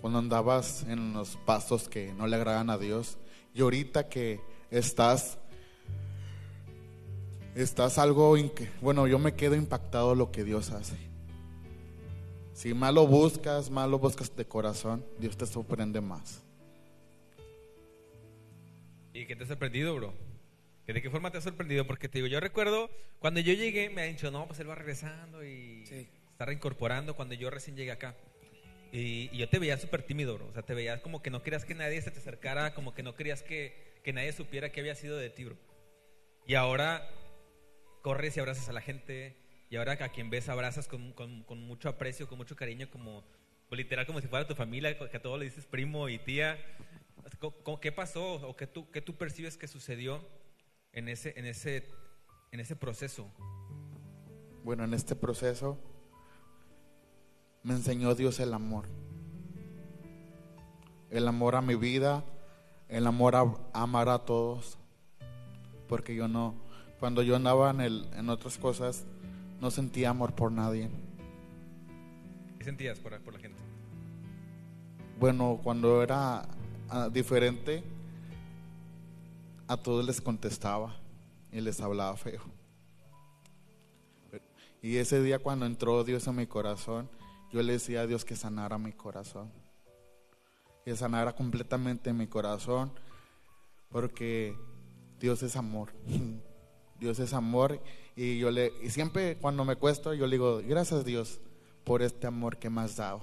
Cuando 0.00 0.18
andabas 0.18 0.84
en 0.88 1.12
los 1.12 1.36
pasos 1.36 1.88
que 1.88 2.12
no 2.14 2.26
le 2.26 2.36
agradan 2.36 2.70
a 2.70 2.78
Dios 2.78 3.18
y 3.54 3.60
ahorita 3.62 4.08
que 4.08 4.40
estás, 4.70 5.38
estás 7.54 7.98
algo, 7.98 8.34
bueno, 8.80 9.06
yo 9.06 9.18
me 9.18 9.34
quedo 9.34 9.54
impactado 9.54 10.14
lo 10.14 10.30
que 10.32 10.44
Dios 10.44 10.70
hace. 10.70 10.96
Si 12.54 12.74
más 12.74 12.92
lo 12.94 13.06
buscas, 13.06 13.70
más 13.70 13.88
lo 13.88 13.98
buscas 13.98 14.34
de 14.36 14.44
corazón, 14.44 15.04
Dios 15.18 15.36
te 15.36 15.46
sorprende 15.46 16.00
más. 16.00 16.42
¿Y 19.14 19.26
qué 19.26 19.36
te 19.36 19.44
ha 19.44 19.46
sorprendido, 19.46 19.94
bro? 19.94 20.14
¿Que 20.86 20.92
¿De 20.92 21.02
qué 21.02 21.10
forma 21.10 21.30
te 21.30 21.38
ha 21.38 21.40
sorprendido? 21.40 21.86
Porque 21.86 22.08
te 22.08 22.18
digo, 22.18 22.28
yo 22.28 22.40
recuerdo 22.40 22.90
cuando 23.18 23.40
yo 23.40 23.52
llegué, 23.52 23.88
me 23.90 24.02
han 24.02 24.12
dicho, 24.12 24.30
no, 24.30 24.46
pues 24.46 24.58
él 24.60 24.68
va 24.68 24.74
regresando 24.74 25.44
y 25.44 25.84
Sí. 25.86 26.08
está 26.30 26.44
reincorporando 26.46 27.14
cuando 27.14 27.34
yo 27.34 27.50
recién 27.50 27.76
llegué 27.76 27.92
acá. 27.92 28.16
Y, 28.92 29.34
yo 29.36 29.48
te 29.48 29.58
veía 29.58 29.78
súper 29.78 30.02
tímido, 30.02 30.34
bro. 30.34 30.46
O 30.48 30.52
sea, 30.52 30.62
te 30.62 30.74
veías 30.74 31.00
como 31.00 31.22
que 31.22 31.30
no 31.30 31.42
querías 31.42 31.64
que 31.64 31.74
nadie 31.74 32.00
se 32.02 32.10
te 32.10 32.18
acercara, 32.20 32.74
como 32.74 32.94
que 32.94 33.02
no 33.02 33.14
querías 33.16 33.42
que, 33.42 33.74
que 34.04 34.12
nadie 34.12 34.32
supiera 34.32 34.70
qué 34.70 34.80
había 34.80 34.94
sido 34.94 35.16
de 35.16 35.30
ti, 35.30 35.44
bro. 35.44 35.56
Y 36.46 36.54
ahora 36.54 37.08
corres 38.02 38.36
y 38.36 38.40
abrazas 38.40 38.68
a 38.68 38.72
la 38.72 38.82
gente. 38.82 39.36
Y 39.70 39.76
ahora 39.76 39.92
a 39.92 40.08
quien 40.10 40.28
ves 40.28 40.50
abrazas 40.50 40.86
con, 40.86 41.12
con- 41.14 41.42
con 41.44 41.62
mucho 41.62 41.88
aprecio, 41.88 42.28
con 42.28 42.36
mucho 42.36 42.54
cariño, 42.54 42.90
como 42.90 43.24
literal 43.70 44.04
como 44.04 44.20
si 44.20 44.28
fuera 44.28 44.46
tu 44.46 44.54
familia, 44.54 44.98
que 44.98 45.16
a 45.16 45.22
todos 45.22 45.38
le 45.38 45.46
dices 45.46 45.64
primo 45.64 46.10
y 46.10 46.18
tía. 46.18 46.58
¿Cómo- 47.38 47.56
cómo- 47.62 47.80
¿Qué 47.80 47.90
pasó 47.92 48.34
o 48.46 48.54
qué 48.54 48.66
tú, 48.66 48.90
qué 48.90 49.00
tú 49.00 49.14
percibes 49.16 49.56
que 49.56 49.66
sucedió 49.68 50.22
en 50.92 51.08
ese, 51.08 51.32
en, 51.38 51.46
ese, 51.46 51.88
en 52.50 52.60
ese 52.60 52.76
proceso? 52.76 53.32
Bueno, 54.62 54.84
en 54.84 54.92
este 54.92 55.16
proceso 55.16 55.78
me 57.62 57.74
enseñó 57.74 58.14
Dios 58.14 58.40
el 58.40 58.54
amor. 58.54 58.86
El 61.10 61.28
amor 61.28 61.56
a 61.56 61.62
mi 61.62 61.74
vida, 61.74 62.24
el 62.88 63.06
amor 63.06 63.36
a, 63.36 63.54
amar 63.72 64.08
a 64.08 64.20
todos. 64.20 64.78
Porque 65.88 66.14
yo 66.14 66.28
no, 66.28 66.54
cuando 66.98 67.22
yo 67.22 67.36
andaba 67.36 67.70
en, 67.70 67.80
el, 67.80 68.08
en 68.14 68.30
otras 68.30 68.58
cosas, 68.58 69.04
no 69.60 69.70
sentía 69.70 70.10
amor 70.10 70.34
por 70.34 70.50
nadie. 70.50 70.90
¿Qué 72.58 72.64
sentías 72.64 72.98
por, 72.98 73.18
por 73.20 73.34
la 73.34 73.40
gente? 73.40 73.60
Bueno, 75.20 75.60
cuando 75.62 76.02
era 76.02 76.48
ah, 76.88 77.08
diferente, 77.12 77.84
a 79.68 79.76
todos 79.76 80.04
les 80.04 80.20
contestaba 80.20 80.96
y 81.52 81.60
les 81.60 81.80
hablaba 81.80 82.16
feo. 82.16 82.40
Y 84.82 84.96
ese 84.96 85.22
día 85.22 85.38
cuando 85.38 85.64
entró 85.64 86.02
Dios 86.02 86.26
en 86.26 86.34
mi 86.34 86.46
corazón, 86.46 87.08
yo 87.52 87.62
le 87.62 87.74
decía 87.74 88.00
a 88.00 88.06
Dios 88.06 88.24
que 88.24 88.34
sanara 88.34 88.78
mi 88.78 88.92
corazón. 88.92 89.52
Que 90.84 90.96
sanara 90.96 91.36
completamente 91.36 92.12
mi 92.12 92.26
corazón, 92.26 92.92
porque 93.90 94.56
Dios 95.20 95.42
es 95.42 95.54
amor. 95.56 95.92
Dios 96.98 97.18
es 97.18 97.32
amor 97.32 97.80
y 98.14 98.38
yo 98.38 98.52
le 98.52 98.72
y 98.80 98.90
siempre 98.90 99.36
cuando 99.36 99.64
me 99.64 99.74
cuesto 99.74 100.14
yo 100.14 100.26
le 100.26 100.36
digo, 100.36 100.62
"Gracias 100.64 101.04
Dios 101.04 101.40
por 101.82 102.00
este 102.00 102.28
amor 102.28 102.58
que 102.58 102.70
me 102.70 102.80
has 102.80 102.96
dado." 102.96 103.22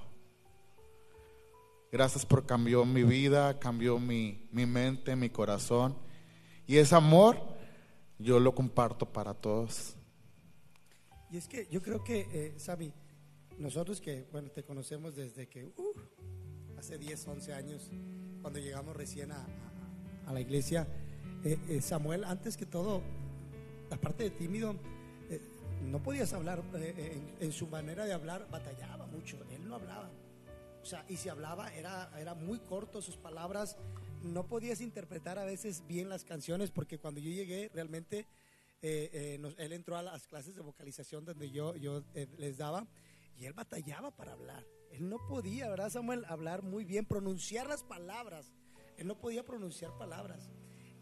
Gracias 1.91 2.25
por 2.25 2.45
cambió 2.45 2.85
mi 2.85 3.03
vida, 3.03 3.57
cambió 3.57 3.97
mi, 3.97 4.47
mi 4.51 4.65
mente, 4.65 5.15
mi 5.15 5.29
corazón. 5.29 5.95
Y 6.67 6.77
ese 6.77 6.93
amor 6.93 7.41
yo 8.19 8.39
lo 8.39 8.53
comparto 8.53 9.05
para 9.11 9.33
todos. 9.33 9.95
Y 11.31 11.37
es 11.37 11.47
que 11.47 11.67
yo 11.71 11.81
creo 11.81 12.03
que, 12.03 12.27
eh, 12.31 12.53
Sammy, 12.59 12.93
nosotros 13.59 13.99
que, 14.01 14.25
bueno, 14.31 14.49
te 14.49 14.63
conocemos 14.63 15.15
desde 15.15 15.47
que, 15.47 15.65
uh, 15.65 15.93
hace 16.77 16.97
10, 16.97 17.27
11 17.27 17.53
años, 17.53 17.89
cuando 18.41 18.59
llegamos 18.59 18.95
recién 18.95 19.31
a, 19.31 19.41
a- 19.41 20.29
a 20.29 20.33
la 20.33 20.39
iglesia, 20.41 20.87
eh, 21.43 21.57
eh, 21.67 21.81
Samuel, 21.81 22.23
antes 22.23 22.55
que 22.57 22.65
todo, 22.65 23.01
aparte 23.91 24.23
de 24.23 24.29
tímido, 24.31 24.75
eh, 25.29 25.41
no 25.83 26.01
podías 26.01 26.31
hablar, 26.33 26.63
eh, 26.75 27.21
en, 27.39 27.45
en 27.47 27.51
su 27.51 27.67
manera 27.67 28.05
de 28.05 28.13
hablar, 28.13 28.47
batallaba 28.49 29.05
mucho, 29.07 29.37
él 29.51 29.67
no 29.67 29.75
hablaba. 29.75 30.09
O 30.81 30.85
sea, 30.85 31.05
y 31.09 31.17
si 31.17 31.27
hablaba 31.29 31.73
era, 31.75 32.09
era 32.17 32.35
muy 32.35 32.59
corto 32.59 33.01
sus 33.01 33.17
palabras, 33.17 33.75
no 34.23 34.45
podías 34.47 34.79
interpretar 34.81 35.37
a 35.37 35.43
veces 35.45 35.83
bien 35.87 36.07
las 36.09 36.23
canciones, 36.23 36.71
porque 36.71 36.97
cuando 36.97 37.19
yo 37.19 37.29
llegué 37.31 37.69
realmente 37.73 38.25
eh, 38.81 39.09
eh, 39.11 39.37
nos- 39.41 39.57
él 39.59 39.73
entró 39.73 39.97
a 39.97 40.01
las 40.01 40.25
clases 40.25 40.55
de 40.55 40.61
vocalización 40.61 41.25
donde 41.25 41.51
yo, 41.51 41.75
yo 41.75 42.01
eh, 42.13 42.27
les 42.37 42.57
daba 42.57 42.87
y 43.39 43.45
él 43.45 43.53
batallaba 43.53 44.11
para 44.11 44.33
hablar. 44.33 44.65
Él 44.91 45.07
no 45.09 45.17
podía, 45.27 45.69
¿verdad, 45.69 45.89
Samuel? 45.89 46.25
Hablar 46.27 46.61
muy 46.63 46.83
bien, 46.83 47.05
pronunciar 47.05 47.67
las 47.67 47.83
palabras. 47.83 48.51
Él 48.97 49.07
no 49.07 49.19
podía 49.19 49.45
pronunciar 49.45 49.97
palabras. 49.97 50.49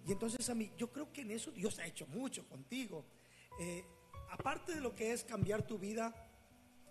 Y 0.06 0.12
entonces 0.12 0.50
a 0.50 0.56
mí, 0.56 0.72
yo 0.78 0.92
creo 0.92 1.12
que 1.12 1.22
en 1.22 1.32
eso 1.32 1.52
Dios 1.52 1.80
ha 1.80 1.88
hecho 1.88 2.06
mucho 2.08 2.48
contigo. 2.48 3.06
eh, 3.60 3.84
aparte 4.30 4.76
de 4.76 4.82
lo 4.82 4.94
que 4.94 5.14
es 5.14 5.24
cambiar 5.24 5.66
tu 5.66 5.80
vida, 5.80 6.14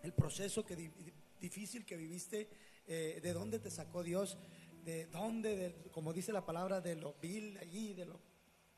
el 0.03 0.13
proceso 0.13 0.65
que 0.65 0.75
di- 0.75 0.91
difícil 1.39 1.85
que 1.85 1.97
viviste, 1.97 2.49
eh, 2.89 3.21
de 3.23 3.33
dónde 3.33 3.59
te 3.61 3.71
sacó 3.71 4.03
Dios, 4.03 4.37
de 4.85 5.07
dónde, 5.07 5.55
de- 5.57 5.91
como 5.93 6.13
dice 6.13 6.33
la 6.33 6.45
palabra, 6.45 6.81
de 6.81 6.97
lo 6.97 7.15
vil 7.23 7.57
allí, 7.59 7.93
de 7.95 8.07
lo 8.07 8.21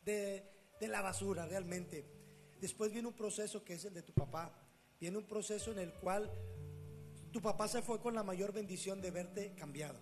de, 0.05 0.45
de 0.81 0.89
la 0.89 1.01
basura 1.03 1.47
realmente. 1.47 2.05
Después 2.61 2.93
viene 2.93 3.09
un 3.09 3.15
proceso 3.15 3.65
que 3.65 3.75
es 3.75 3.85
el 3.85 3.95
de 3.95 4.03
tu 4.03 4.13
papá. 4.13 4.53
Viene 5.01 5.17
un 5.19 5.27
proceso 5.27 5.71
en 5.73 5.79
el 5.79 5.93
cual 5.95 6.31
tu 7.33 7.41
papá 7.41 7.69
se 7.69 7.83
fue 7.83 8.01
con 8.01 8.15
la 8.15 8.23
mayor 8.23 8.53
bendición 8.53 9.01
de 9.01 9.11
verte 9.11 9.53
cambiado, 9.55 9.99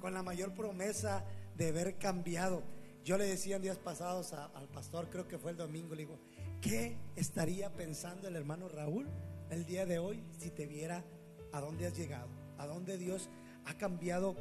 con 0.00 0.14
la 0.14 0.22
mayor 0.22 0.54
promesa 0.54 1.24
de 1.56 1.72
ver 1.72 1.98
cambiado. 1.98 2.62
Yo 3.04 3.16
le 3.18 3.24
decía 3.24 3.56
en 3.56 3.62
días 3.62 3.78
pasados 3.78 4.32
a- 4.32 4.46
al 4.46 4.68
pastor, 4.68 5.08
creo 5.10 5.26
que 5.28 5.38
fue 5.38 5.50
el 5.52 5.56
domingo, 5.56 5.94
le 5.94 6.02
digo, 6.02 6.18
¿qué 6.60 6.96
estaría 7.16 7.72
pensando 7.74 8.28
el 8.28 8.36
hermano 8.36 8.68
Raúl 8.68 9.08
el 9.50 9.64
día 9.64 9.86
de 9.86 9.98
hoy 9.98 10.24
si 10.38 10.50
te 10.50 10.66
viera 10.66 11.04
a 11.52 11.60
dónde 11.60 11.86
has 11.86 11.96
llegado? 11.96 12.28
¿A 12.58 12.66
dónde 12.66 12.98
Dios 12.98 13.28
ha 13.64 13.74
cambiado, 13.76 14.36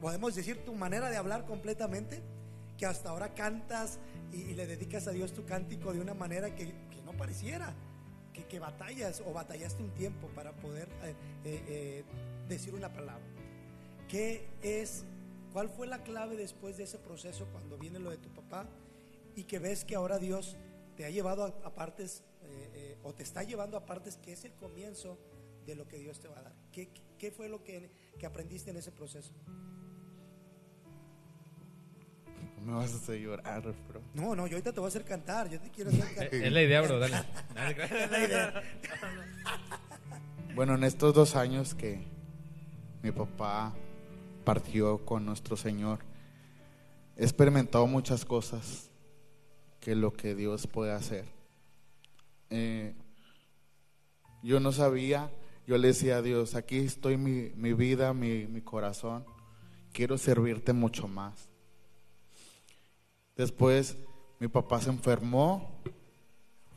podemos 0.00 0.34
decir, 0.34 0.64
tu 0.64 0.74
manera 0.74 1.08
de 1.10 1.16
hablar 1.16 1.46
completamente? 1.46 2.22
Que 2.78 2.86
hasta 2.86 3.10
ahora 3.10 3.34
cantas 3.34 3.98
y, 4.32 4.54
le 4.54 4.66
dedicas 4.66 5.06
a 5.06 5.12
Dios 5.12 5.32
tu 5.32 5.44
cántico 5.44 5.92
de 5.92 6.00
una 6.00 6.14
manera 6.14 6.54
que 6.54 6.72
no 7.04 7.12
pareciera 7.12 7.74
que, 8.34 8.44
que 8.44 8.58
batallas 8.58 9.22
o 9.26 9.32
batallaste 9.32 9.82
un 9.82 9.90
tiempo 9.94 10.28
para 10.34 10.52
poder 10.56 10.88
eh, 11.04 11.14
eh, 11.44 11.64
eh, 11.68 12.04
decir 12.48 12.74
una 12.74 12.92
palabra. 12.92 13.24
¿Qué 14.08 14.46
es, 14.62 15.04
cuál 15.52 15.70
fue 15.70 15.86
la 15.86 16.02
clave 16.02 16.36
después 16.36 16.76
de 16.76 16.84
ese 16.84 16.98
proceso 16.98 17.46
cuando 17.52 17.78
viene 17.78 17.98
lo 17.98 18.10
de 18.10 18.18
tu 18.18 18.28
papá 18.34 18.68
y 19.34 19.44
que 19.44 19.58
ves 19.58 19.84
que 19.84 19.94
ahora 19.94 20.18
Dios 20.18 20.56
te 20.96 21.04
ha 21.06 21.10
llevado 21.10 21.44
a, 21.44 21.48
a 21.66 21.74
partes 21.74 22.22
eh, 22.42 22.70
eh, 22.74 22.98
o 23.02 23.14
te 23.14 23.22
está 23.22 23.42
llevando 23.42 23.76
a 23.76 23.86
partes 23.86 24.16
que 24.18 24.32
es 24.32 24.44
el 24.44 24.52
comienzo 24.52 25.18
de 25.64 25.74
lo 25.74 25.88
que 25.88 25.96
Dios 25.98 26.20
te 26.20 26.28
va 26.28 26.38
a 26.40 26.42
dar? 26.42 26.54
¿Qué, 26.72 26.90
qué- 27.18 27.30
fue 27.30 27.48
lo 27.48 27.64
que, 27.64 27.90
que 28.18 28.26
aprendiste 28.26 28.70
en 28.70 28.76
ese 28.76 28.92
proceso? 28.92 29.32
Me 32.64 32.72
vas 32.72 32.92
a 32.92 32.96
hacer 32.96 33.20
llorar, 33.20 33.62
bro. 33.88 34.00
No, 34.14 34.34
no, 34.34 34.46
yo 34.46 34.54
ahorita 34.54 34.72
te 34.72 34.80
voy 34.80 34.86
a 34.86 34.88
hacer 34.88 35.04
cantar, 35.04 35.48
yo 35.48 35.60
te 35.60 35.70
quiero 35.70 35.90
hacer 35.90 36.04
cantar. 36.06 36.34
Es 36.34 36.52
la 36.52 36.62
idea, 36.62 36.80
bro, 36.82 36.98
dale. 36.98 37.16
Es 37.56 38.10
la 38.10 38.24
idea. 38.24 38.62
Bueno, 40.54 40.74
en 40.74 40.84
estos 40.84 41.12
dos 41.14 41.36
años 41.36 41.74
que 41.74 42.04
mi 43.02 43.10
papá 43.10 43.74
partió 44.44 45.04
con 45.04 45.26
nuestro 45.26 45.56
Señor, 45.56 45.98
he 47.16 47.24
experimentado 47.24 47.86
muchas 47.86 48.24
cosas 48.24 48.90
que 49.80 49.94
lo 49.94 50.12
que 50.12 50.34
Dios 50.34 50.66
puede 50.66 50.92
hacer. 50.92 51.26
Eh, 52.50 52.94
yo 54.42 54.60
no 54.60 54.72
sabía, 54.72 55.30
yo 55.66 55.76
le 55.78 55.88
decía 55.88 56.18
a 56.18 56.22
Dios, 56.22 56.54
aquí 56.54 56.78
estoy 56.78 57.16
mi, 57.16 57.50
mi 57.56 57.72
vida, 57.72 58.14
mi, 58.14 58.46
mi 58.46 58.60
corazón, 58.60 59.24
quiero 59.92 60.18
servirte 60.18 60.72
mucho 60.72 61.08
más. 61.08 61.48
Después 63.36 63.96
mi 64.38 64.48
papá 64.48 64.80
se 64.80 64.90
enfermó, 64.90 65.80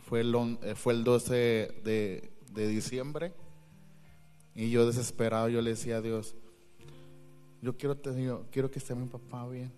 fue 0.07 0.21
el, 0.21 0.33
on- 0.35 0.59
eh, 0.63 0.75
fue 0.75 0.93
el 0.93 1.03
12 1.03 1.33
de, 1.35 2.31
de 2.51 2.67
diciembre. 2.67 3.33
Y 4.55 4.71
yo 4.71 4.87
desesperado 4.87 5.49
yo 5.49 5.61
le 5.61 5.71
decía 5.71 5.97
a 5.97 6.01
Dios, 6.01 6.35
yo 7.61 7.77
quiero, 7.77 7.95
te- 7.97 8.23
yo 8.23 8.45
quiero 8.51 8.71
que 8.71 8.79
esté 8.79 8.95
mi 8.95 9.07
papá 9.07 9.47
bien. 9.47 9.71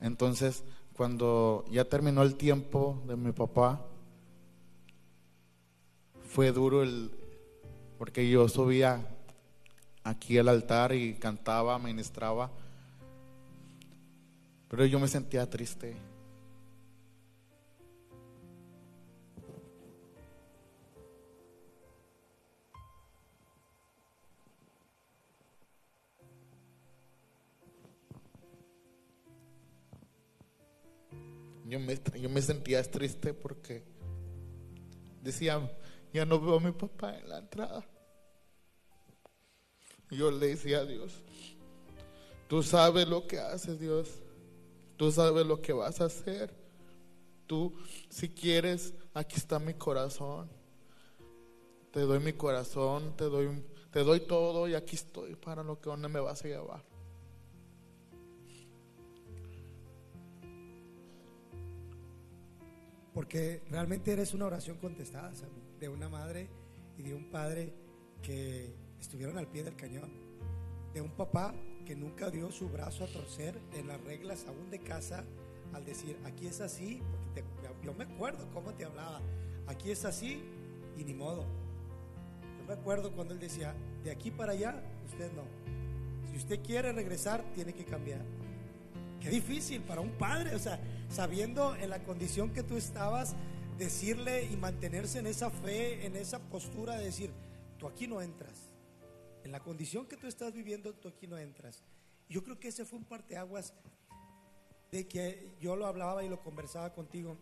Entonces, 0.00 0.62
cuando 0.92 1.64
ya 1.70 1.84
terminó 1.84 2.22
el 2.22 2.34
tiempo 2.36 3.02
de 3.06 3.16
mi 3.16 3.32
papá, 3.32 3.80
fue 6.28 6.52
duro 6.52 6.82
el, 6.82 7.10
porque 7.98 8.28
yo 8.28 8.48
subía 8.48 9.06
aquí 10.02 10.36
al 10.38 10.48
altar 10.48 10.92
y 10.92 11.14
cantaba, 11.14 11.78
ministraba, 11.78 12.50
pero 14.68 14.84
yo 14.84 14.98
me 14.98 15.08
sentía 15.08 15.48
triste. 15.48 15.96
Yo 31.68 31.80
me, 31.80 31.98
yo 32.20 32.30
me 32.30 32.40
sentía 32.40 32.82
triste 32.84 33.34
porque 33.34 33.82
decía, 35.20 35.60
ya 36.12 36.24
no 36.24 36.40
veo 36.40 36.56
a 36.56 36.60
mi 36.60 36.70
papá 36.70 37.18
en 37.18 37.28
la 37.28 37.38
entrada. 37.38 37.84
Yo 40.10 40.30
le 40.30 40.46
decía 40.48 40.78
a 40.78 40.84
Dios, 40.84 41.24
tú 42.48 42.62
sabes 42.62 43.08
lo 43.08 43.26
que 43.26 43.40
haces, 43.40 43.80
Dios. 43.80 44.22
Tú 44.96 45.12
sabes 45.12 45.46
lo 45.46 45.60
que 45.60 45.72
vas 45.72 46.00
a 46.00 46.06
hacer. 46.06 46.54
Tú, 47.46 47.74
si 48.08 48.28
quieres, 48.28 48.94
aquí 49.14 49.36
está 49.36 49.58
mi 49.58 49.74
corazón. 49.74 50.48
Te 51.92 52.00
doy 52.00 52.18
mi 52.18 52.32
corazón, 52.32 53.14
te 53.16 53.24
doy, 53.24 53.62
te 53.90 54.00
doy 54.00 54.20
todo 54.20 54.68
y 54.68 54.74
aquí 54.74 54.96
estoy 54.96 55.36
para 55.36 55.62
lo 55.62 55.80
que 55.80 55.88
donde 55.88 56.08
me 56.08 56.20
vas 56.20 56.44
a 56.44 56.48
llevar. 56.48 56.84
Porque 63.14 63.62
realmente 63.70 64.12
eres 64.12 64.34
una 64.34 64.44
oración 64.44 64.76
contestada, 64.76 65.32
de 65.80 65.88
una 65.88 66.08
madre 66.08 66.50
y 66.98 67.02
de 67.02 67.14
un 67.14 67.30
padre 67.30 67.72
que 68.22 68.74
estuvieron 69.00 69.38
al 69.38 69.48
pie 69.48 69.62
del 69.62 69.74
cañón. 69.74 70.10
De 70.92 71.00
un 71.00 71.10
papá 71.10 71.54
que 71.86 71.94
nunca 71.94 72.30
dio 72.30 72.50
su 72.50 72.68
brazo 72.68 73.04
a 73.04 73.06
torcer 73.06 73.58
en 73.72 73.86
las 73.86 74.00
reglas 74.02 74.44
aún 74.48 74.70
de 74.70 74.80
casa 74.80 75.24
al 75.72 75.84
decir, 75.84 76.18
aquí 76.24 76.46
es 76.46 76.60
así, 76.60 77.00
porque 77.28 77.44
yo 77.82 77.94
me 77.94 78.04
acuerdo 78.04 78.48
cómo 78.52 78.74
te 78.74 78.84
hablaba, 78.84 79.20
aquí 79.66 79.90
es 79.90 80.04
así 80.04 80.42
y 80.96 81.04
ni 81.04 81.14
modo. 81.14 81.44
Yo 82.58 82.64
me 82.66 82.74
acuerdo 82.74 83.12
cuando 83.12 83.34
él 83.34 83.40
decía, 83.40 83.74
de 84.02 84.10
aquí 84.10 84.30
para 84.30 84.52
allá, 84.52 84.82
usted 85.06 85.30
no. 85.32 85.42
Si 86.30 86.36
usted 86.36 86.60
quiere 86.62 86.92
regresar, 86.92 87.44
tiene 87.54 87.72
que 87.72 87.84
cambiar. 87.84 88.20
Qué 89.20 89.30
difícil 89.30 89.80
para 89.82 90.00
un 90.00 90.10
padre, 90.10 90.54
o 90.54 90.58
sea, 90.58 90.80
sabiendo 91.08 91.76
en 91.76 91.90
la 91.90 92.02
condición 92.02 92.50
que 92.50 92.62
tú 92.62 92.76
estabas, 92.76 93.36
decirle 93.78 94.44
y 94.44 94.56
mantenerse 94.56 95.20
en 95.20 95.26
esa 95.26 95.50
fe, 95.50 96.04
en 96.04 96.16
esa 96.16 96.38
postura 96.38 96.96
de 96.96 97.04
decir, 97.04 97.30
tú 97.78 97.86
aquí 97.86 98.08
no 98.08 98.20
entras. 98.20 98.65
En 99.46 99.52
la 99.52 99.60
condición 99.60 100.08
que 100.08 100.16
tú 100.16 100.26
estás 100.26 100.52
viviendo, 100.52 100.92
tú 100.92 101.06
aquí 101.06 101.28
no 101.28 101.38
entras. 101.38 101.80
Yo 102.28 102.42
creo 102.42 102.58
que 102.58 102.66
ese 102.66 102.84
fue 102.84 102.98
un 102.98 103.04
parteaguas 103.04 103.72
de 104.90 105.06
que 105.06 105.54
yo 105.60 105.76
lo 105.76 105.86
hablaba 105.86 106.24
y 106.24 106.28
lo 106.28 106.42
conversaba 106.42 106.92
contigo. 106.92 107.38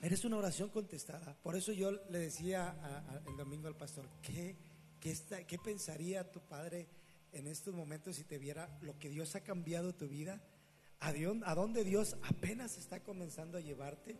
Eres 0.00 0.24
una 0.24 0.36
oración 0.36 0.68
contestada. 0.68 1.36
Por 1.42 1.56
eso 1.56 1.72
yo 1.72 1.90
le 1.90 2.18
decía 2.20 2.76
el 3.26 3.36
domingo 3.36 3.66
al 3.66 3.76
pastor, 3.76 4.08
¿qué, 4.22 4.54
qué, 5.00 5.10
está- 5.10 5.44
¿qué 5.44 5.58
pensaría 5.58 6.30
tu 6.30 6.38
padre 6.38 6.86
en 7.32 7.48
estos 7.48 7.74
momentos 7.74 8.14
si 8.14 8.22
te 8.22 8.38
viera 8.38 8.78
lo 8.80 8.96
que 9.00 9.08
Dios 9.08 9.34
ha 9.34 9.40
cambiado 9.40 9.92
tu 9.92 10.06
vida? 10.06 10.40
A, 11.00 11.08
a 11.08 11.54
dónde 11.56 11.82
Dios 11.82 12.16
apenas 12.22 12.78
está 12.78 13.00
comenzando 13.02 13.58
a 13.58 13.60
llevarte. 13.60 14.16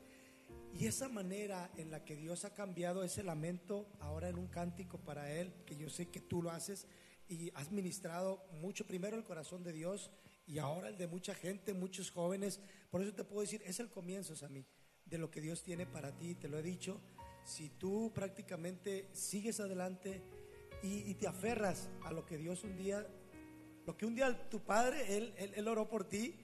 Y 0.79 0.87
esa 0.87 1.09
manera 1.09 1.71
en 1.77 1.91
la 1.91 2.05
que 2.05 2.17
Dios 2.17 2.45
ha 2.45 2.53
cambiado 2.53 3.05
ese 3.05 3.23
lamento 3.23 3.87
ahora 4.01 4.29
en 4.29 4.39
un 4.39 4.49
cántico 4.49 4.99
para 4.99 5.33
Él, 5.33 5.53
que 5.67 5.77
yo 5.77 5.89
sé 5.89 6.09
que 6.09 6.21
tú 6.21 6.43
lo 6.43 6.51
haces 6.51 6.89
y 7.29 7.53
has 7.55 7.71
ministrado 7.71 8.45
mucho 8.61 8.85
primero 8.85 9.17
el 9.17 9.23
corazón 9.23 9.63
de 9.63 9.73
Dios 9.73 10.11
y 10.47 10.59
ahora 10.59 10.89
el 10.89 10.99
de 10.99 11.07
mucha 11.07 11.33
gente, 11.33 11.75
muchos 11.75 12.11
jóvenes. 12.11 12.61
Por 12.91 13.03
eso 13.03 13.15
te 13.15 13.23
puedo 13.23 13.43
decir, 13.43 13.63
es 13.65 13.79
el 13.79 13.89
comienzo, 13.89 14.35
Sammy, 14.35 14.65
de 15.05 15.19
lo 15.19 15.31
que 15.31 15.41
Dios 15.41 15.63
tiene 15.63 15.87
para 15.87 16.11
ti. 16.11 16.35
Te 16.35 16.49
lo 16.49 16.59
he 16.59 16.63
dicho, 16.63 17.01
si 17.45 17.69
tú 17.69 18.11
prácticamente 18.13 19.09
sigues 19.13 19.61
adelante 19.61 20.23
y, 20.83 21.15
te 21.15 21.29
aferras 21.29 21.89
a 22.05 22.13
lo 22.13 22.27
que 22.27 22.37
Dios 22.37 22.65
un 22.65 22.77
día, 22.77 23.07
lo 23.87 23.97
que 23.97 24.07
un 24.07 24.15
día 24.15 24.51
tu 24.51 24.61
padre, 24.61 25.17
Él, 25.17 25.33
él, 25.37 25.69
oró 25.69 25.89
por 25.89 26.05
ti 26.05 26.35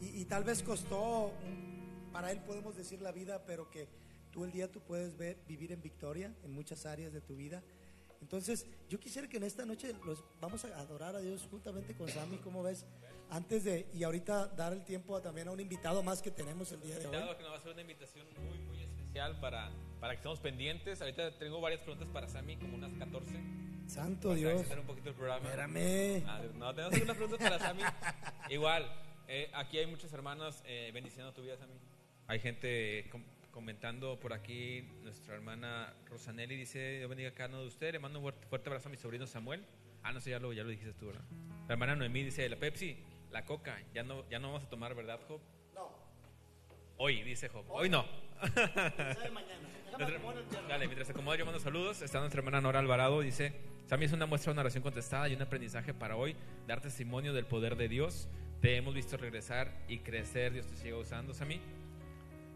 y, 0.00 0.20
y 0.20 0.24
tal 0.24 0.42
vez 0.42 0.62
costó, 0.62 1.32
mm, 1.44 1.75
para 2.16 2.32
Él 2.32 2.40
podemos 2.40 2.76
decir 2.76 3.00
la 3.02 3.12
vida, 3.12 3.44
pero 3.46 3.70
que 3.70 3.88
tú 4.32 4.44
el 4.44 4.52
día 4.52 4.70
tú 4.70 4.80
puedes 4.80 5.16
ver, 5.16 5.36
vivir 5.46 5.72
en 5.72 5.80
victoria 5.82 6.34
en 6.44 6.52
muchas 6.52 6.86
áreas 6.86 7.12
de 7.12 7.20
tu 7.20 7.36
vida. 7.36 7.62
Entonces, 8.22 8.66
yo 8.88 8.98
quisiera 8.98 9.28
que 9.28 9.36
en 9.36 9.44
esta 9.44 9.66
noche 9.66 9.94
los 10.04 10.24
vamos 10.40 10.64
a 10.64 10.68
adorar 10.80 11.14
a 11.14 11.20
Dios 11.20 11.46
juntamente 11.50 11.94
con 11.94 12.08
Sammy, 12.08 12.38
¿cómo 12.38 12.62
ves? 12.62 12.86
Antes 13.30 13.64
de, 13.64 13.86
y 13.92 14.02
ahorita 14.04 14.46
dar 14.48 14.72
el 14.72 14.84
tiempo 14.84 15.16
a- 15.16 15.20
también 15.22 15.48
a 15.48 15.50
un 15.50 15.60
invitado 15.60 16.02
más 16.02 16.22
que 16.22 16.30
tenemos 16.30 16.72
el 16.72 16.80
día 16.80 16.98
de 16.98 17.06
hoy. 17.06 17.12
Que 17.12 17.42
nos 17.42 17.50
va 17.52 17.54
a 17.56 17.58
hacer 17.58 17.72
una 17.72 17.80
invitación 17.82 18.26
muy, 18.48 18.58
muy 18.60 18.82
especial 18.82 19.38
para, 19.40 19.70
para 20.00 20.12
que 20.14 20.16
estemos 20.18 20.40
pendientes. 20.40 21.00
Ahorita 21.02 21.36
tengo 21.38 21.60
varias 21.60 21.80
preguntas 21.82 22.08
para 22.12 22.26
Sammy, 22.28 22.56
como 22.56 22.76
unas 22.76 22.92
14. 22.94 23.34
Santo 23.86 24.28
Para 24.28 24.40
Dios. 24.40 24.66
un 24.78 24.86
poquito 24.86 25.10
el 25.10 25.14
programa. 25.14 25.44
Espérame. 25.44 26.24
Ah, 26.26 26.40
no, 26.54 26.74
tenemos 26.74 26.94
algunas 26.94 27.16
preguntas 27.16 27.38
para 27.50 27.58
Sammy. 27.58 27.82
Igual, 28.50 28.90
eh, 29.28 29.50
aquí 29.54 29.78
hay 29.78 29.86
muchas 29.86 30.12
hermanas 30.12 30.62
eh, 30.66 30.90
bendiciendo 30.94 31.32
tu 31.32 31.42
vida, 31.42 31.56
Sammy. 31.58 31.74
Hay 32.28 32.40
gente 32.40 33.06
com- 33.10 33.22
comentando 33.50 34.18
por 34.20 34.32
aquí 34.32 34.82
nuestra 35.02 35.34
hermana 35.34 35.94
Rosanelli, 36.10 36.56
dice, 36.56 37.00
yo 37.00 37.08
bendiga 37.08 37.30
a 37.30 37.34
cada 37.34 37.48
uno 37.50 37.60
de 37.62 37.68
ustedes, 37.68 37.92
le 37.94 37.98
mando 37.98 38.18
un 38.18 38.24
fuerte, 38.24 38.46
fuerte 38.48 38.68
abrazo 38.68 38.88
a 38.88 38.90
mi 38.90 38.96
sobrino 38.96 39.26
Samuel. 39.26 39.64
Ah, 40.02 40.12
no 40.12 40.20
sé, 40.20 40.30
ya 40.30 40.38
lo, 40.38 40.52
ya 40.52 40.62
lo 40.62 40.68
dijiste 40.70 40.92
tú, 40.94 41.06
¿verdad? 41.06 41.24
La 41.66 41.74
hermana 41.74 41.96
Noemí 41.96 42.22
dice, 42.22 42.48
la 42.48 42.56
Pepsi, 42.56 42.96
la 43.32 43.44
Coca, 43.44 43.80
ya 43.94 44.02
no, 44.02 44.28
ya 44.28 44.38
no 44.38 44.48
vamos 44.52 44.64
a 44.66 44.70
tomar, 44.70 44.94
¿verdad, 44.94 45.18
Job? 45.26 45.40
No, 45.74 45.90
Hoy, 46.98 47.22
dice 47.22 47.48
Job, 47.48 47.64
hoy 47.70 47.88
no. 47.88 48.04
Nuestra- 48.40 50.06
el 50.06 50.44
piano. 50.44 50.68
Dale, 50.68 50.86
mientras 50.86 51.06
se 51.06 51.12
acomoda, 51.12 51.36
yo 51.36 51.44
mando 51.46 51.60
saludos. 51.60 52.02
Está 52.02 52.18
nuestra 52.20 52.40
hermana 52.40 52.60
Nora 52.60 52.80
Alvarado. 52.80 53.20
Dice: 53.20 53.52
Sammy 53.86 54.04
es 54.04 54.12
una 54.12 54.26
muestra 54.26 54.50
de 54.50 54.54
una 54.54 54.60
oración 54.62 54.82
contestada 54.82 55.28
y 55.28 55.34
un 55.34 55.40
aprendizaje 55.42 55.94
para 55.94 56.16
hoy. 56.16 56.36
Dar 56.66 56.80
testimonio 56.82 57.32
del 57.32 57.46
poder 57.46 57.76
de 57.76 57.88
Dios. 57.88 58.28
Te 58.60 58.76
hemos 58.76 58.94
visto 58.94 59.16
regresar 59.16 59.72
y 59.88 59.98
crecer. 60.00 60.52
Dios 60.52 60.66
te 60.66 60.76
siga 60.76 60.96
usando, 60.98 61.32
Sammy. 61.34 61.60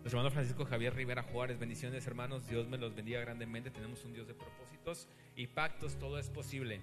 Nuestro 0.00 0.18
hermano 0.18 0.30
Francisco 0.30 0.64
Javier 0.64 0.94
Rivera 0.94 1.22
Juárez. 1.22 1.58
Bendiciones, 1.58 2.06
hermanos. 2.06 2.48
Dios 2.48 2.66
me 2.66 2.78
los 2.78 2.94
bendiga 2.94 3.20
grandemente. 3.20 3.70
Tenemos 3.70 4.02
un 4.06 4.14
Dios 4.14 4.26
de 4.26 4.32
propósitos 4.32 5.06
y 5.36 5.46
pactos. 5.46 5.98
Todo 5.98 6.18
es 6.18 6.30
posible. 6.30 6.80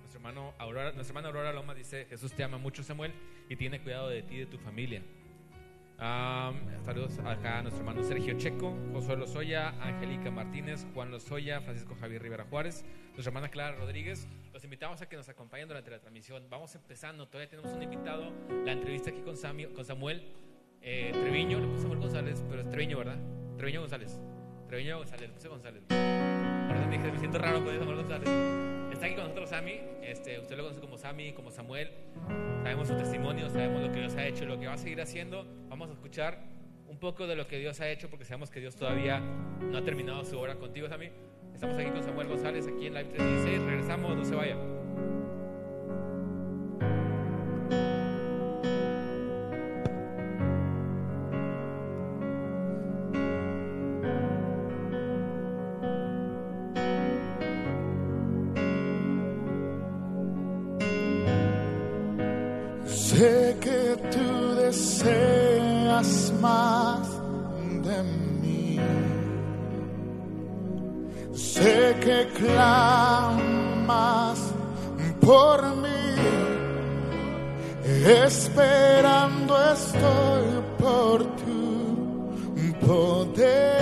Nuestro 0.00 0.18
hermano 0.18 0.54
Aurora, 0.58 0.90
nuestra 0.90 1.12
hermana 1.12 1.28
Aurora 1.28 1.52
Loma 1.52 1.72
dice: 1.72 2.06
Jesús 2.10 2.32
te 2.32 2.42
ama 2.42 2.58
mucho, 2.58 2.82
Samuel, 2.82 3.12
y 3.48 3.54
tiene 3.54 3.80
cuidado 3.80 4.08
de 4.08 4.24
ti 4.24 4.34
y 4.34 4.38
de 4.38 4.46
tu 4.46 4.58
familia. 4.58 5.04
Am, 5.98 6.56
saludos 6.84 7.20
acá 7.20 7.58
a 7.58 7.62
nuestro 7.62 7.80
hermano 7.80 8.02
Sergio 8.02 8.36
Checo, 8.36 8.76
Josué 8.92 9.16
Lozoya, 9.16 9.68
Angélica 9.80 10.32
Martínez, 10.32 10.84
Juan 10.94 11.12
Lozoya, 11.12 11.60
Francisco 11.60 11.94
Javier 11.94 12.22
Rivera 12.22 12.44
Juárez, 12.44 12.84
nuestra 13.14 13.30
hermana 13.30 13.50
Clara 13.50 13.76
Rodríguez. 13.76 14.26
Los 14.52 14.64
invitamos 14.64 15.00
a 15.00 15.08
que 15.08 15.14
nos 15.14 15.28
acompañen 15.28 15.68
durante 15.68 15.92
la 15.92 16.00
transmisión. 16.00 16.44
Vamos 16.50 16.74
empezando, 16.74 17.28
todavía 17.28 17.50
tenemos 17.50 17.72
un 17.72 17.84
invitado. 17.84 18.32
La 18.64 18.72
entrevista 18.72 19.10
aquí 19.10 19.20
con 19.20 19.36
Samuel 19.36 20.47
eh, 20.82 21.10
Treviño, 21.12 21.60
le 21.60 21.66
puse 21.66 21.82
Samuel 21.82 22.00
González, 22.00 22.44
pero 22.48 22.62
es 22.62 22.70
Treviño, 22.70 22.98
¿verdad? 22.98 23.18
Treviño 23.56 23.80
González. 23.80 24.20
Treviño 24.68 24.98
González, 24.98 25.28
le 25.28 25.34
puse 25.34 25.48
González. 25.48 25.82
Ahora 25.90 26.88
dije, 26.90 27.12
me 27.12 27.18
siento 27.18 27.38
raro 27.38 27.64
con 27.64 27.78
Samuel 27.78 27.96
González. 27.96 28.28
Está 28.92 29.06
aquí 29.06 29.14
con 29.14 29.24
nosotros 29.24 29.50
Sammy, 29.50 29.80
este, 30.02 30.40
usted 30.40 30.56
lo 30.56 30.64
conoce 30.64 30.80
como 30.80 30.98
Sammy, 30.98 31.32
como 31.32 31.50
Samuel. 31.50 31.90
Sabemos 32.62 32.88
su 32.88 32.96
testimonio, 32.96 33.48
sabemos 33.48 33.82
lo 33.82 33.92
que 33.92 34.00
Dios 34.00 34.14
ha 34.16 34.26
hecho 34.26 34.44
lo 34.44 34.58
que 34.58 34.66
va 34.66 34.72
a 34.72 34.78
seguir 34.78 35.00
haciendo. 35.00 35.46
Vamos 35.68 35.88
a 35.90 35.92
escuchar 35.92 36.42
un 36.88 36.98
poco 36.98 37.26
de 37.26 37.36
lo 37.36 37.46
que 37.46 37.58
Dios 37.58 37.80
ha 37.80 37.88
hecho 37.88 38.10
porque 38.10 38.24
sabemos 38.24 38.50
que 38.50 38.60
Dios 38.60 38.74
todavía 38.74 39.20
no 39.20 39.78
ha 39.78 39.84
terminado 39.84 40.24
su 40.24 40.38
obra 40.38 40.56
contigo, 40.56 40.88
Sammy. 40.88 41.10
Estamos 41.54 41.78
aquí 41.78 41.90
con 41.90 42.02
Samuel 42.02 42.28
González, 42.28 42.66
aquí 42.66 42.86
en 42.86 42.94
Live 42.94 43.10
316. 43.10 43.62
Regresamos, 43.62 44.16
no 44.16 44.24
se 44.24 44.34
vaya. 44.34 44.56
Deseas 65.02 66.32
más 66.40 67.08
de 67.82 68.02
mí. 68.42 68.80
Sé 71.34 71.96
que 72.00 72.26
clamas 72.38 74.38
por 75.20 75.76
mí. 75.76 75.88
Esperando 78.24 79.54
estoy 79.72 80.62
por 80.78 81.24
tu 81.36 82.86
poder. 82.86 83.77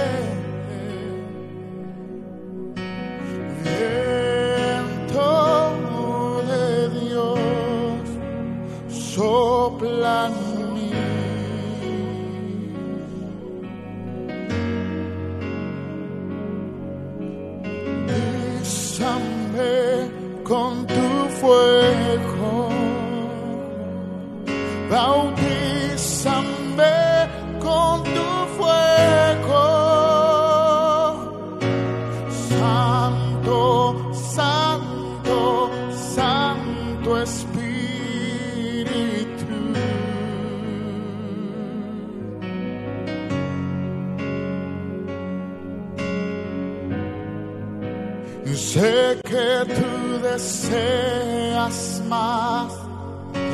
Deseas 50.37 52.03
más 52.09 52.71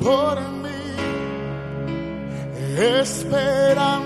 por 0.00 0.36
mí. 0.62 0.84
Esperando 2.78 4.01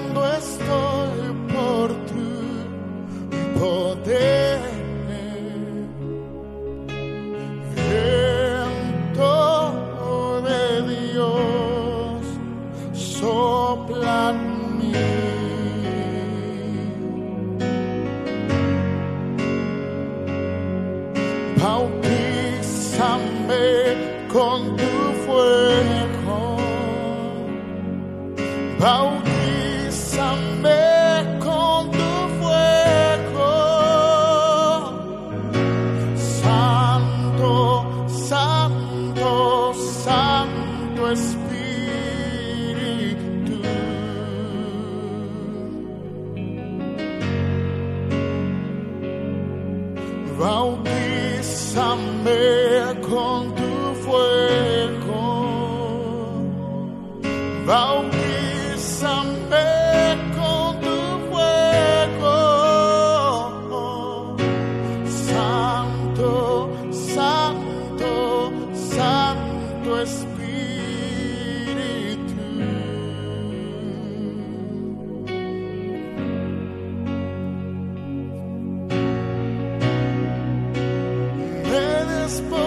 me 82.42 82.65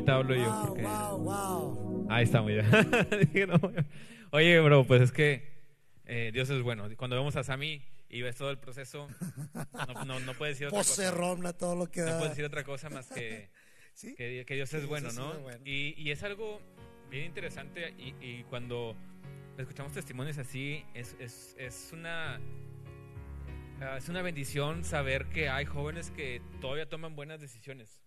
ahorita 0.00 0.14
hablo 0.14 0.34
yo. 0.34 0.64
Porque... 0.68 0.82
wow, 0.82 1.18
wow. 1.18 2.06
Ahí 2.10 2.24
está, 2.24 2.42
muy 2.42 2.54
bien. 2.54 2.66
Dije, 3.20 3.46
no. 3.46 3.60
Oye, 4.32 4.60
bro, 4.60 4.84
pues 4.84 5.02
es 5.02 5.12
que 5.12 5.48
eh, 6.06 6.30
Dios 6.32 6.50
es 6.50 6.62
bueno. 6.62 6.88
Cuando 6.96 7.16
vemos 7.16 7.36
a 7.36 7.44
Sammy 7.44 7.82
y 8.08 8.22
ves 8.22 8.36
todo 8.36 8.50
el 8.50 8.58
proceso, 8.58 9.08
no, 9.94 10.04
no, 10.04 10.20
no 10.20 10.34
puedes 10.34 10.56
decir 10.56 10.66
otra 10.68 10.78
cosa. 10.78 10.90
Poserrón 10.90 11.46
a 11.46 11.52
todo 11.52 11.76
lo 11.76 11.86
que 11.90 12.00
No 12.00 12.06
da. 12.06 12.16
puedes 12.18 12.30
decir 12.32 12.44
otra 12.44 12.64
cosa 12.64 12.90
más 12.90 13.08
que, 13.10 13.50
¿Sí? 13.94 14.14
que, 14.14 14.44
que 14.46 14.54
Dios 14.54 14.72
es 14.74 14.80
Dios 14.80 14.88
bueno, 14.88 15.12
¿no? 15.12 15.38
bueno. 15.40 15.60
Y, 15.64 15.94
y 15.96 16.10
es 16.10 16.22
algo 16.22 16.60
bien 17.10 17.26
interesante 17.26 17.94
y, 17.98 18.14
y 18.20 18.44
cuando 18.44 18.96
escuchamos 19.58 19.92
testimonios 19.92 20.38
así, 20.38 20.84
es, 20.94 21.14
es, 21.20 21.54
es 21.58 21.90
una... 21.92 22.40
ah, 23.80 23.96
Es 23.98 24.08
una 24.08 24.22
bendición 24.22 24.84
saber 24.84 25.26
que 25.26 25.48
hay 25.48 25.64
jóvenes 25.64 26.10
que 26.10 26.40
todavía 26.60 26.88
toman 26.88 27.14
buenas 27.14 27.40
decisiones. 27.40 28.00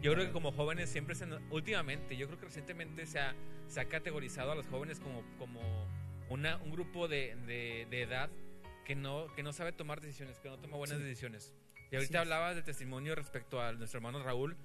Yo 0.00 0.12
creo 0.14 0.26
que 0.26 0.32
como 0.32 0.52
jóvenes 0.52 0.90
siempre 0.90 1.14
se 1.14 1.26
últimamente, 1.50 2.16
yo 2.16 2.26
creo 2.26 2.38
que 2.38 2.46
recientemente 2.46 3.06
se 3.06 3.18
ha, 3.20 3.34
se 3.68 3.80
ha 3.80 3.84
categorizado 3.88 4.52
a 4.52 4.54
los 4.54 4.66
jóvenes 4.66 4.98
como, 4.98 5.22
como 5.38 5.60
una, 6.28 6.56
un 6.58 6.72
grupo 6.72 7.06
de, 7.08 7.36
de- 7.46 7.86
de 7.90 8.02
edad 8.02 8.30
que 8.84 8.94
no, 8.96 9.32
que 9.34 9.42
no 9.42 9.52
sabe 9.52 9.72
tomar 9.72 10.00
decisiones, 10.00 10.38
que 10.40 10.48
no 10.48 10.58
toma 10.58 10.76
buenas 10.76 10.98
Sí. 10.98 11.04
decisiones. 11.04 11.52
Y 11.90 11.96
ahorita 11.96 12.18
es. 12.18 12.22
hablabas 12.22 12.56
de 12.56 12.62
testimonio 12.62 13.14
respecto 13.14 13.60
a 13.60 13.72
nuestro 13.72 13.98
hermano 13.98 14.22
Raúl, 14.22 14.56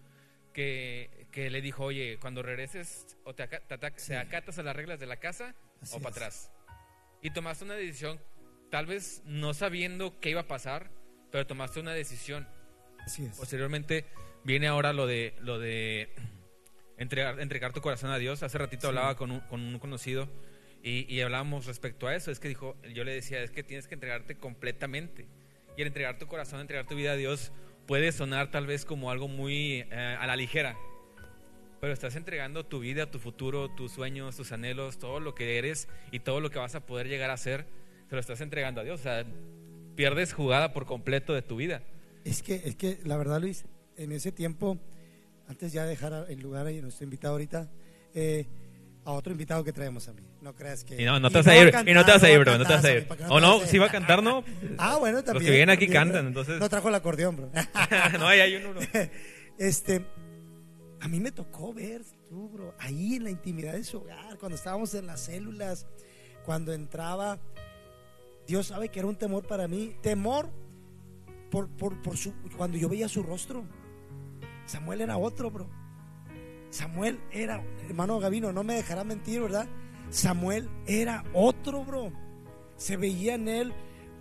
que, 0.53 1.27
que 1.31 1.49
le 1.51 1.61
dijo, 1.61 1.83
oye, 1.83 2.17
cuando 2.19 2.41
regreses 2.41 3.17
o 3.25 3.35
te, 3.35 3.43
aca- 3.43 3.59
te 3.59 3.99
Sí. 3.99 4.07
te 4.07 4.17
acatas 4.17 4.57
a 4.57 4.63
las 4.63 4.75
reglas 4.75 4.99
de 4.99 5.05
la 5.05 5.17
casa 5.17 5.53
Así 5.81 5.95
o 5.95 5.99
para 5.99 6.11
atrás. 6.15 6.51
Y 7.21 7.29
tomaste 7.31 7.65
una 7.65 7.75
decisión, 7.75 8.19
tal 8.71 8.85
vez 8.87 9.21
no 9.25 9.53
sabiendo 9.53 10.19
qué 10.19 10.31
iba 10.31 10.41
a 10.41 10.47
pasar, 10.47 10.89
pero 11.31 11.45
tomaste 11.45 11.79
una 11.79 11.93
decisión. 11.93 12.47
Así 13.05 13.25
es. 13.25 13.37
Posteriormente 13.37 14.05
viene 14.47 14.67
ahora 14.67 14.93
lo 14.93 15.05
de 15.05 15.33
lo 15.41 15.59
de 15.59 16.09
entregar, 16.97 17.39
entregar 17.41 17.73
tu 17.73 17.81
corazón 17.81 18.09
a 18.11 18.17
Dios. 18.17 18.41
Hace 18.43 18.57
ratito 18.57 18.81
Sí. 18.83 18.87
hablaba 18.87 19.15
con 19.17 19.29
un, 19.31 19.41
con 19.41 19.61
un 19.61 19.77
conocido 19.77 20.29
y, 20.81 21.05
y 21.13 21.19
hablábamos 21.21 21.65
respecto 21.65 22.07
a 22.07 22.15
eso. 22.15 22.31
Es 22.31 22.39
que 22.39 22.47
dijo, 22.47 22.77
yo 22.93 23.03
le 23.03 23.13
decía, 23.13 23.43
es 23.43 23.51
que 23.51 23.61
tienes 23.61 23.87
que 23.87 23.95
entregarte 23.95 24.37
completamente. 24.37 25.27
Y 25.77 25.81
el 25.81 25.87
entregar 25.87 26.17
tu 26.17 26.27
corazón, 26.27 26.61
entregar 26.61 26.87
tu 26.87 26.95
vida 26.95 27.11
a 27.11 27.15
Dios 27.15 27.51
puede 27.87 28.11
sonar 28.13 28.49
tal 28.49 28.65
vez 28.65 28.85
como 28.85 29.11
algo 29.11 29.27
muy 29.27 29.85
eh, 29.91 30.17
a 30.19 30.25
la 30.25 30.35
ligera. 30.37 30.77
Pero 31.81 31.93
estás 31.93 32.15
entregando 32.15 32.65
tu 32.65 32.79
vida, 32.79 33.11
tu 33.11 33.19
futuro, 33.19 33.69
tus 33.69 33.91
sueños, 33.91 34.35
tus 34.37 34.51
anhelos, 34.53 34.97
todo 34.97 35.19
lo 35.19 35.35
que 35.35 35.57
eres 35.59 35.87
y 36.11 36.19
todo 36.21 36.39
lo 36.39 36.49
que 36.49 36.57
vas 36.57 36.73
a 36.73 36.85
poder 36.85 37.07
llegar 37.09 37.29
a 37.29 37.37
ser, 37.37 37.67
se 38.09 38.15
lo 38.15 38.21
estás 38.21 38.41
entregando 38.41 38.81
a 38.81 38.83
Dios. 38.85 39.01
O 39.01 39.03
sea, 39.03 39.25
pierdes 39.95 40.33
jugada 40.33 40.73
por 40.73 40.85
completo 40.85 41.33
de 41.33 41.43
tu 41.43 41.57
vida. 41.57 41.83
Es 42.23 42.41
que, 42.41 42.55
es 42.55 42.75
que 42.75 42.97
la 43.03 43.17
verdad, 43.17 43.39
Luis, 43.41 43.65
en 43.97 44.11
ese 44.11 44.31
tiempo, 44.31 44.77
antes 45.47 45.71
ya 45.73 45.83
de 45.83 45.89
dejar 45.89 46.25
el 46.29 46.39
lugar 46.39 46.65
ahí, 46.67 46.81
nuestro 46.81 47.03
invitado 47.03 47.33
ahorita, 47.33 47.69
eh, 48.13 48.45
a 49.05 49.11
otro 49.11 49.31
invitado 49.31 49.63
que 49.63 49.71
traemos 49.73 50.07
a 50.07 50.13
mí. 50.13 50.21
No 50.41 50.53
creas 50.53 50.83
que. 50.83 51.01
Y 51.01 51.05
no, 51.05 51.19
no 51.19 51.29
te 51.29 51.35
y 51.35 51.41
vas 51.41 51.47
a 51.47 51.55
ir, 51.57 51.73
y 51.87 51.93
no 51.93 52.05
te 52.05 52.11
vas 52.11 52.23
a 52.23 52.29
ir, 52.29 52.39
bro, 52.39 52.57
no 52.57 52.65
te 52.65 52.73
vas 52.73 52.83
a 52.85 52.93
ir. 52.93 53.07
O 53.29 53.39
no, 53.39 53.59
si 53.65 53.77
va 53.77 53.85
a 53.87 53.91
cantar, 53.91 54.21
¿no? 54.21 54.43
Ah, 54.77 54.97
bueno, 54.97 55.23
también. 55.23 55.45
que 55.45 55.51
vienen 55.51 55.69
aquí 55.69 55.87
cantan, 55.87 56.27
entonces- 56.27 56.59
No 56.59 56.69
trajo 56.69 56.89
el 56.89 56.95
acordeón, 56.95 57.35
bro. 57.37 57.49
no, 58.19 58.27
ahí 58.27 58.39
hay 58.39 58.55
uno. 58.55 58.71
bro. 58.73 58.81
Este, 59.57 60.05
a 60.99 61.07
mí 61.07 61.19
me 61.19 61.31
tocó 61.31 61.73
ver, 61.73 62.03
tú, 62.29 62.49
bro, 62.49 62.75
ahí 62.77 63.15
en 63.15 63.23
la 63.23 63.31
intimidad 63.31 63.73
de 63.73 63.83
su 63.83 63.97
hogar, 63.97 64.37
cuando 64.37 64.55
estábamos 64.55 64.93
en 64.93 65.07
las 65.07 65.21
células, 65.21 65.87
cuando 66.45 66.73
entraba, 66.73 67.39
Dios 68.45 68.67
sabe 68.67 68.89
que 68.89 68.99
era 68.99 69.07
un 69.07 69.15
temor 69.15 69.47
para 69.47 69.67
mí, 69.67 69.95
temor 70.01 70.51
por, 71.49 71.69
por, 71.69 71.99
por 72.03 72.17
su, 72.17 72.33
cuando 72.55 72.77
yo 72.77 72.87
veía 72.87 73.07
su 73.09 73.23
rostro. 73.23 73.65
Samuel 74.67 75.01
era 75.01 75.17
otro, 75.17 75.49
bro. 75.49 75.67
Samuel 76.69 77.19
era, 77.31 77.63
hermano 77.87 78.19
Gavino, 78.19 78.51
no 78.51 78.63
me 78.63 78.75
dejará 78.75 79.03
mentir, 79.03 79.41
¿verdad? 79.41 79.67
Samuel 80.09 80.69
era 80.85 81.23
otro, 81.33 81.83
bro. 81.83 82.11
Se 82.75 82.97
veía 82.97 83.35
en 83.35 83.47
él 83.47 83.73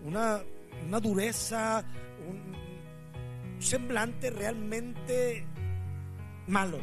una, 0.04 0.40
una 0.86 1.00
dureza, 1.00 1.84
un, 2.26 2.56
semblante 3.58 4.30
realmente 4.30 5.44
malo, 6.46 6.78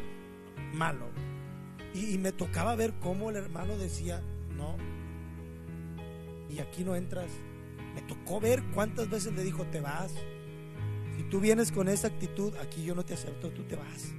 malo. 0.74 1.06
Y, 1.94 2.14
y 2.14 2.18
me 2.18 2.32
tocaba 2.32 2.76
ver 2.76 2.92
cómo 3.00 3.30
el 3.30 3.36
hermano 3.36 3.78
decía, 3.78 4.22
no, 4.56 4.76
y 6.50 6.58
aquí 6.58 6.84
no 6.84 6.94
entras. 6.94 7.30
Me 7.94 8.02
tocó 8.02 8.40
ver 8.40 8.62
cuántas 8.74 9.08
veces 9.08 9.32
le 9.32 9.42
dijo, 9.42 9.64
te 9.64 9.80
vas. 9.80 10.12
Tú 11.30 11.40
vienes 11.40 11.72
con 11.72 11.88
esa 11.88 12.08
actitud, 12.08 12.54
aquí 12.56 12.84
yo 12.84 12.94
no 12.94 13.04
te 13.04 13.14
acepto, 13.14 13.50
tú 13.50 13.64
te 13.64 13.76
vas. 13.76 14.14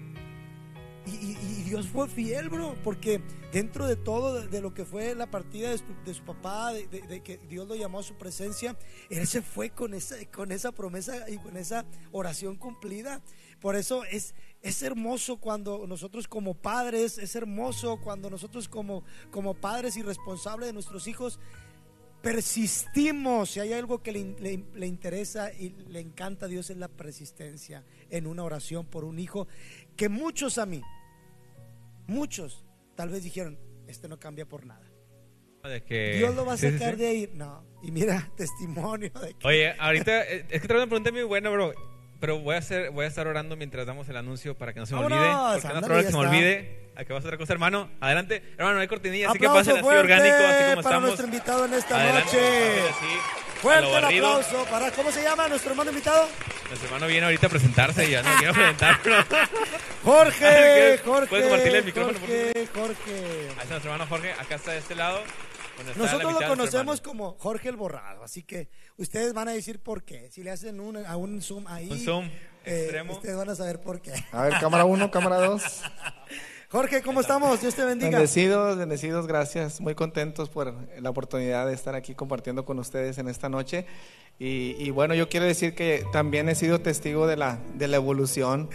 Y, 1.07 1.35
Dios 1.65 1.87
fue 1.87 2.07
fiel, 2.07 2.49
bro, 2.49 2.75
porque 2.83 3.21
dentro 3.51 3.85
de 3.85 3.95
todo, 3.95 4.41
de, 4.41 4.61
lo 4.61 4.73
que 4.73 4.85
fue 4.85 5.13
la 5.13 5.29
partida 5.29 5.69
de 5.69 6.13
su, 6.13 6.23
papá, 6.23 6.73
de 6.73 7.21
que 7.23 7.37
Dios 7.49 7.67
lo 7.67 7.75
llamó 7.75 7.99
a 7.99 8.03
su 8.03 8.15
presencia, 8.15 8.77
él 9.09 9.27
se 9.27 9.41
fue 9.41 9.69
con 9.69 9.93
esa, 9.93 10.15
con 10.31 10.51
esa 10.51 10.71
promesa 10.71 11.29
y 11.29 11.37
con 11.37 11.57
esa 11.57 11.85
oración 12.11 12.55
cumplida. 12.55 13.21
Por 13.59 13.75
eso 13.75 14.03
es, 14.05 14.33
es 14.61 14.81
hermoso 14.81 15.37
cuando 15.37 15.85
nosotros 15.87 16.27
como 16.27 16.55
padres, 16.55 17.17
es 17.17 17.35
hermoso 17.35 17.99
cuando 18.03 18.29
nosotros 18.29 18.67
como, 18.67 19.03
como 19.31 19.53
padres 19.53 19.97
y 19.97 20.01
responsables 20.01 20.67
de 20.67 20.73
nuestros 20.73 21.07
hijos 21.07 21.39
persistimos. 22.25 23.51
Si 23.51 23.59
hay 23.59 23.71
algo 23.73 24.01
que 24.01 24.11
le, 24.11 24.35
le- 24.39 24.63
le 24.73 24.87
interesa 24.87 25.53
y 25.53 25.69
le 25.89 25.99
encanta 25.99 26.47
a 26.47 26.49
Dios 26.49 26.69
es 26.71 26.77
la 26.77 26.87
persistencia 26.87 27.83
en 28.09 28.25
una 28.25 28.43
oración 28.43 28.85
por 28.85 29.05
un 29.05 29.19
hijo 29.19 29.47
que 29.95 30.09
muchos 30.09 30.57
a 30.57 30.65
mí, 30.65 30.81
muchos, 32.07 32.65
tal 32.95 33.09
vez 33.09 33.23
dijeron, 33.23 33.57
este 33.87 34.07
no 34.07 34.19
cambia 34.19 34.45
por 34.47 34.65
nada. 34.65 34.81
De 35.63 35.83
que... 35.83 36.17
Dios 36.17 36.35
lo 36.35 36.45
va 36.45 36.53
a 36.53 36.57
Sí, 36.57 36.67
sí, 36.67 36.73
sacar 36.77 36.95
sí. 36.95 37.01
de 37.01 37.07
ahí. 37.07 37.29
No, 37.33 37.63
y 37.83 37.91
mira, 37.91 38.31
testimonio 38.37 39.11
de 39.21 39.33
que 39.33 39.47
Oye, 39.47 39.75
ahorita 39.79 40.23
eh, 40.31 40.45
es 40.49 40.61
que 40.61 40.67
trae 40.67 40.79
una 40.79 40.87
pregunta 40.87 41.11
muy 41.11 41.23
buena, 41.23 41.49
bro. 41.49 41.73
Pero 42.19 42.39
voy 42.39 42.55
a 42.55 42.59
hacer, 42.59 42.89
voy 42.91 43.05
a 43.05 43.07
estar 43.07 43.27
orando 43.27 43.55
mientras 43.55 43.85
damos 43.85 44.07
el 44.09 44.17
anuncio 44.17 44.57
para 44.57 44.73
que 44.73 44.79
no 44.79 44.85
se 44.85 44.95
me 44.95 45.01
olvide. 45.01 45.17
Porque 45.61 45.87
no 45.87 45.97
es 45.99 46.05
que 46.05 46.11
se 46.11 46.17
me 46.17 46.25
olvide. 46.27 46.84
¿A 46.97 47.03
qué 47.03 47.13
vas 47.13 47.23
a 47.23 47.27
otra 47.27 47.37
cosa, 47.37 47.53
hermano? 47.53 47.89
Adelante. 47.99 48.41
Hermano, 48.57 48.75
no 48.75 48.81
hay 48.81 48.87
cortinilla, 48.87 49.29
así 49.29 49.39
que 49.39 49.47
pasen 49.47 49.77
así 49.77 49.85
orgánico, 49.85 50.35
así 50.35 50.63
como 50.63 50.75
para 50.75 50.79
estamos. 50.79 51.01
nuestro 51.03 51.25
invitado 51.25 51.65
en 51.65 51.73
esta 51.73 51.95
Adelante, 51.95 52.25
noche. 52.25 52.89
así, 52.89 53.05
Fuerte 53.61 53.97
el 53.97 54.05
aplauso 54.05 54.65
para, 54.69 54.91
¿cómo 54.91 55.11
se 55.11 55.23
llama 55.23 55.47
nuestro 55.47 55.71
hermano 55.71 55.89
invitado? 55.89 56.27
Nuestro 56.67 56.87
hermano 56.87 57.07
viene 57.07 57.25
ahorita 57.25 57.47
a 57.47 57.49
presentarse 57.49 58.05
y 58.07 58.11
ya 58.11 58.21
no 58.21 58.29
quiero 58.37 58.53
presentarlo. 58.53 59.15
Jorge, 60.03 60.39
¿Quieres- 60.39 61.01
Jorge. 61.01 61.27
puedes 61.27 61.45
compartirle 61.47 61.77
el 61.79 61.85
micrófono, 61.85 62.19
por 62.19 62.29
Jorge, 62.29 62.67
Jorge. 62.73 63.13
Ahí 63.13 63.49
está 63.57 63.65
nuestro 63.69 63.91
hermano 63.91 64.05
Jorge, 64.09 64.31
acá 64.33 64.55
está 64.55 64.71
de 64.71 64.77
este 64.79 64.95
lado. 64.95 65.19
Nosotros 65.97 66.33
lo 66.41 66.47
conocemos 66.47 67.01
como 67.01 67.35
Jorge 67.37 67.67
el 67.67 67.75
Borrado, 67.75 68.23
así 68.23 68.43
que 68.43 68.69
ustedes 68.97 69.33
van 69.33 69.49
a 69.49 69.51
decir 69.51 69.81
por 69.83 70.03
qué. 70.03 70.29
Si 70.31 70.41
le 70.43 70.51
hacen 70.51 70.79
un, 70.79 71.05
a 71.05 71.17
un 71.17 71.41
zoom 71.41 71.67
ahí, 71.67 71.89
Un 71.91 71.99
zoom 71.99 72.25
eh, 72.63 72.83
extremo. 72.83 73.13
ustedes 73.13 73.35
van 73.35 73.49
a 73.49 73.55
saber 73.55 73.81
por 73.81 74.01
qué. 74.01 74.13
A 74.31 74.43
ver, 74.43 74.53
cámara 74.59 74.85
1, 74.85 75.11
cámara 75.11 75.37
2. 75.37 75.61
Jorge, 76.75 77.01
¿cómo 77.01 77.21
estamos? 77.21 77.61
Dios 77.61 77.73
te 77.73 77.85
bendiga. 77.85 78.11
Bendecidos, 78.17 78.77
bendecidos, 78.77 79.27
gracias. 79.27 79.79
Muy 79.79 79.95
contentos 79.95 80.49
por 80.49 80.73
la 80.99 81.09
oportunidad 81.09 81.65
de 81.67 81.73
estar 81.73 81.95
aquí 81.95 82.15
compartiendo 82.15 82.65
con 82.65 82.79
ustedes 82.79 83.17
en 83.17 83.29
esta 83.29 83.47
noche. 83.47 83.85
Y, 84.39 84.75
y 84.77 84.89
bueno, 84.89 85.15
yo 85.15 85.29
quiero 85.29 85.45
decir 85.45 85.73
que 85.73 86.03
también 86.11 86.49
he 86.49 86.55
sido 86.55 86.81
testigo 86.81 87.27
de 87.27 87.37
la, 87.37 87.59
de 87.75 87.87
la 87.87 87.95
evolución 87.95 88.69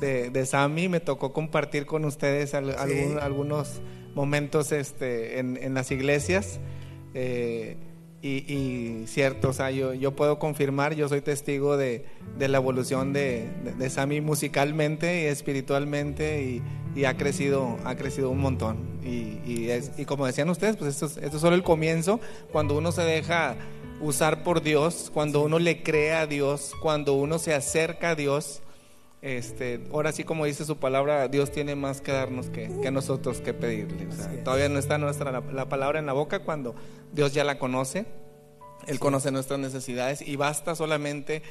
de, 0.00 0.30
de 0.30 0.46
Sammy. 0.46 0.88
Me 0.88 1.00
tocó 1.00 1.32
compartir 1.32 1.86
con 1.86 2.04
ustedes 2.04 2.54
al- 2.54 2.78
algún- 2.78 3.18
algunos 3.18 3.80
momentos 4.14 4.70
este, 4.70 5.40
en, 5.40 5.56
en 5.60 5.74
las 5.74 5.90
iglesias. 5.90 6.60
Eh, 7.14 7.76
y, 8.22 8.52
y 8.52 9.04
cierto, 9.06 9.48
o 9.48 9.52
sea, 9.52 9.70
yo, 9.70 9.94
yo 9.94 10.14
puedo 10.14 10.38
confirmar, 10.38 10.94
yo 10.94 11.08
soy 11.08 11.20
testigo 11.22 11.76
de, 11.76 12.04
de 12.38 12.48
la 12.48 12.58
evolución 12.58 13.12
de, 13.12 13.48
de, 13.78 13.90
Sammy 13.90 14.20
musicalmente 14.20 15.22
y 15.22 15.26
espiritualmente 15.26 16.42
y, 16.42 16.62
y 16.94 17.04
ha 17.04 17.16
crecido, 17.16 17.78
ha 17.84 17.94
crecido 17.94 18.30
un 18.30 18.38
montón. 18.40 18.76
Y, 19.02 19.38
y, 19.50 19.70
es- 19.70 19.92
y 19.98 20.04
como 20.04 20.26
decían 20.26 20.50
ustedes, 20.50 20.76
pues 20.76 20.90
esto 20.94 21.06
es, 21.06 21.16
esto 21.16 21.36
es 21.36 21.40
solo 21.40 21.56
el 21.56 21.62
comienzo, 21.62 22.20
cuando 22.52 22.76
uno 22.76 22.92
se 22.92 23.02
deja 23.02 23.56
usar 24.00 24.42
por 24.42 24.62
Dios, 24.62 25.10
cuando 25.12 25.42
uno 25.42 25.58
le 25.58 25.82
cree 25.82 26.12
a 26.12 26.26
Dios, 26.26 26.72
cuando 26.82 27.14
uno 27.14 27.38
se 27.38 27.54
acerca 27.54 28.10
a 28.10 28.14
Dios. 28.14 28.62
Este, 29.22 29.80
ahora 29.92 30.12
sí, 30.12 30.24
como 30.24 30.46
dice 30.46 30.64
su 30.64 30.78
palabra, 30.78 31.28
Dios 31.28 31.50
tiene 31.52 31.74
más 31.74 32.00
que 32.00 32.10
darnos 32.12 32.48
que, 32.48 32.70
que 32.82 32.90
nosotros 32.90 33.40
que 33.42 33.52
pedirle. 33.52 34.06
O 34.06 34.12
sea, 34.12 34.42
todavía 34.42 34.68
no 34.68 34.78
está 34.78 34.96
nuestra 34.96 35.30
la, 35.30 35.40
la 35.40 35.68
palabra 35.68 35.98
en 35.98 36.06
la 36.06 36.14
boca 36.14 36.38
cuando 36.40 36.74
Dios 37.12 37.34
ya 37.34 37.44
la 37.44 37.58
conoce. 37.58 38.06
Él 38.86 38.98
conoce 38.98 39.30
nuestras 39.30 39.60
necesidades 39.60 40.22
y 40.22 40.36
basta 40.36 40.74
solamente 40.74 41.42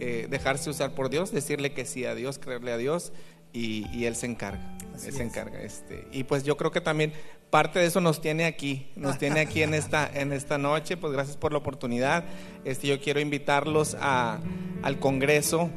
eh, 0.00 0.26
dejarse 0.28 0.68
usar 0.68 0.94
por 0.94 1.08
Dios, 1.08 1.32
decirle 1.32 1.72
que 1.72 1.86
sí 1.86 2.04
a 2.04 2.14
Dios, 2.14 2.38
creerle 2.38 2.72
a 2.72 2.76
Dios 2.76 3.12
y, 3.54 3.86
y 3.90 4.04
Él 4.04 4.16
se 4.16 4.26
encarga. 4.26 4.76
Así 4.94 5.08
él 5.08 5.14
se 5.14 5.22
es. 5.22 5.28
encarga. 5.28 5.62
Este, 5.62 6.06
y 6.12 6.24
pues 6.24 6.44
yo 6.44 6.58
creo 6.58 6.70
que 6.70 6.82
también 6.82 7.14
parte 7.48 7.78
de 7.78 7.86
eso 7.86 8.02
nos 8.02 8.20
tiene 8.20 8.44
aquí, 8.44 8.90
nos 8.96 9.18
tiene 9.18 9.40
aquí 9.40 9.62
en 9.62 9.72
esta, 9.72 10.10
en 10.12 10.32
esta 10.32 10.58
noche. 10.58 10.98
Pues 10.98 11.12
gracias 11.12 11.38
por 11.38 11.52
la 11.52 11.58
oportunidad. 11.58 12.24
Este, 12.64 12.86
yo 12.86 13.00
quiero 13.00 13.18
invitarlos 13.20 13.96
a, 13.98 14.40
al 14.82 14.98
Congreso 14.98 15.70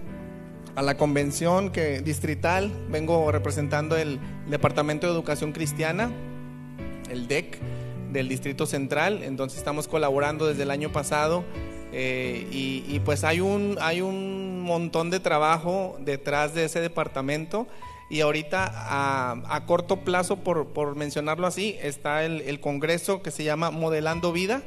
a 0.78 0.84
la 0.84 0.96
convención 0.96 1.72
que 1.72 2.02
distrital 2.02 2.72
vengo 2.88 3.32
representando 3.32 3.98
el 3.98 4.20
departamento 4.48 5.08
de 5.08 5.14
educación 5.14 5.52
cristiana 5.52 6.12
el 7.10 7.28
DEC 7.28 7.58
del 8.12 8.30
distrito 8.30 8.68
central 8.68 9.24
entonces 9.24 9.58
estamos 9.58 9.88
colaborando 9.88 10.46
desde 10.46 10.62
el 10.62 10.70
año 10.70 10.92
pasado 10.92 11.44
eh, 11.92 12.48
y, 12.52 13.00
pues 13.00 13.24
hay 13.24 13.40
un 13.40 13.78
hay 13.82 14.02
un 14.02 14.62
montón 14.62 15.10
de 15.10 15.20
trabajo 15.20 15.98
detrás 16.00 16.54
de 16.54 16.66
ese 16.66 16.80
departamento 16.80 17.66
y 18.12 18.22
ahorita 18.22 18.72
a, 18.72 19.42
a 19.50 19.66
corto 19.66 20.02
plazo 20.02 20.38
por, 20.44 20.68
por 20.68 20.96
mencionarlo 20.96 21.48
así 21.48 21.76
está 21.82 22.24
el, 22.24 22.42
el 22.42 22.60
congreso 22.60 23.24
que 23.24 23.32
se 23.32 23.44
llama 23.44 23.72
modelando 23.72 24.32
vida 24.32 24.62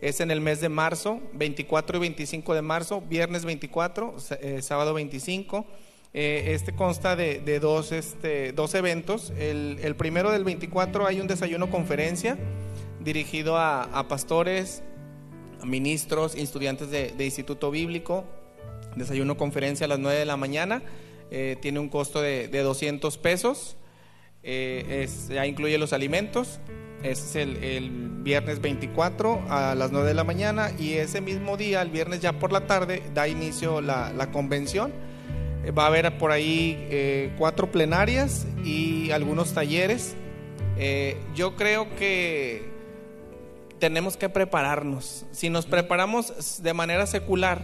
es 0.00 0.20
en 0.20 0.30
el 0.30 0.40
mes 0.40 0.60
de 0.60 0.68
marzo, 0.68 1.20
24 1.32 1.96
y 1.98 2.00
25 2.00 2.54
de 2.54 2.62
marzo, 2.62 3.00
viernes 3.00 3.44
24, 3.44 4.14
s- 4.18 4.38
eh, 4.40 4.62
sábado 4.62 4.94
25. 4.94 5.66
Eh, 6.14 6.52
este 6.54 6.72
consta 6.74 7.14
de, 7.16 7.40
dos, 7.60 7.92
este, 7.92 8.52
dos 8.52 8.74
eventos. 8.74 9.30
El, 9.38 9.78
el 9.82 9.96
primero 9.96 10.30
del 10.30 10.44
24 10.44 11.06
hay 11.06 11.20
un 11.20 11.26
desayuno 11.26 11.70
conferencia 11.70 12.38
dirigido 13.00 13.56
a, 13.58 14.06
pastores, 14.08 14.82
ministros, 15.64 16.34
estudiantes 16.34 16.90
de, 16.90 17.12
instituto 17.24 17.70
bíblico. 17.70 18.24
Desayuno 18.96 19.36
conferencia 19.36 19.84
a 19.84 19.88
las 19.88 19.98
9 19.98 20.18
de 20.18 20.24
la 20.24 20.36
mañana. 20.36 20.82
Eh, 21.30 21.56
tiene 21.60 21.80
un 21.80 21.88
costo 21.88 22.22
de, 22.22 22.48
de 22.48 22.60
200 22.60 23.18
pesos. 23.18 23.76
Eh, 24.42 25.06
ya 25.28 25.46
incluye 25.46 25.76
los 25.76 25.92
alimentos. 25.92 26.60
Es 27.06 27.36
el, 27.36 27.56
el 27.62 27.90
viernes 27.90 28.60
24 28.60 29.44
a 29.48 29.74
las 29.74 29.92
9 29.92 30.08
de 30.08 30.14
la 30.14 30.24
mañana 30.24 30.72
y 30.78 30.94
ese 30.94 31.20
mismo 31.20 31.56
día, 31.56 31.82
el 31.82 31.90
viernes 31.90 32.20
ya 32.20 32.32
por 32.32 32.52
la 32.52 32.66
tarde, 32.66 33.02
da 33.14 33.28
inicio 33.28 33.80
la, 33.80 34.12
la 34.12 34.30
convención. 34.32 34.92
Eh, 35.64 35.70
Va 35.70 35.84
a 35.84 35.86
haber 35.86 36.18
por 36.18 36.32
ahí 36.32 36.76
eh, 36.90 37.32
cuatro 37.38 37.70
plenarias 37.70 38.46
y 38.64 39.10
algunos 39.12 39.52
talleres. 39.54 40.16
Eh, 40.78 41.16
yo 41.34 41.54
creo 41.54 41.94
que 41.96 42.68
tenemos 43.78 44.16
que 44.16 44.28
prepararnos. 44.28 45.26
Si 45.30 45.48
nos 45.48 45.66
preparamos 45.66 46.62
de 46.62 46.74
manera 46.74 47.06
secular, 47.06 47.62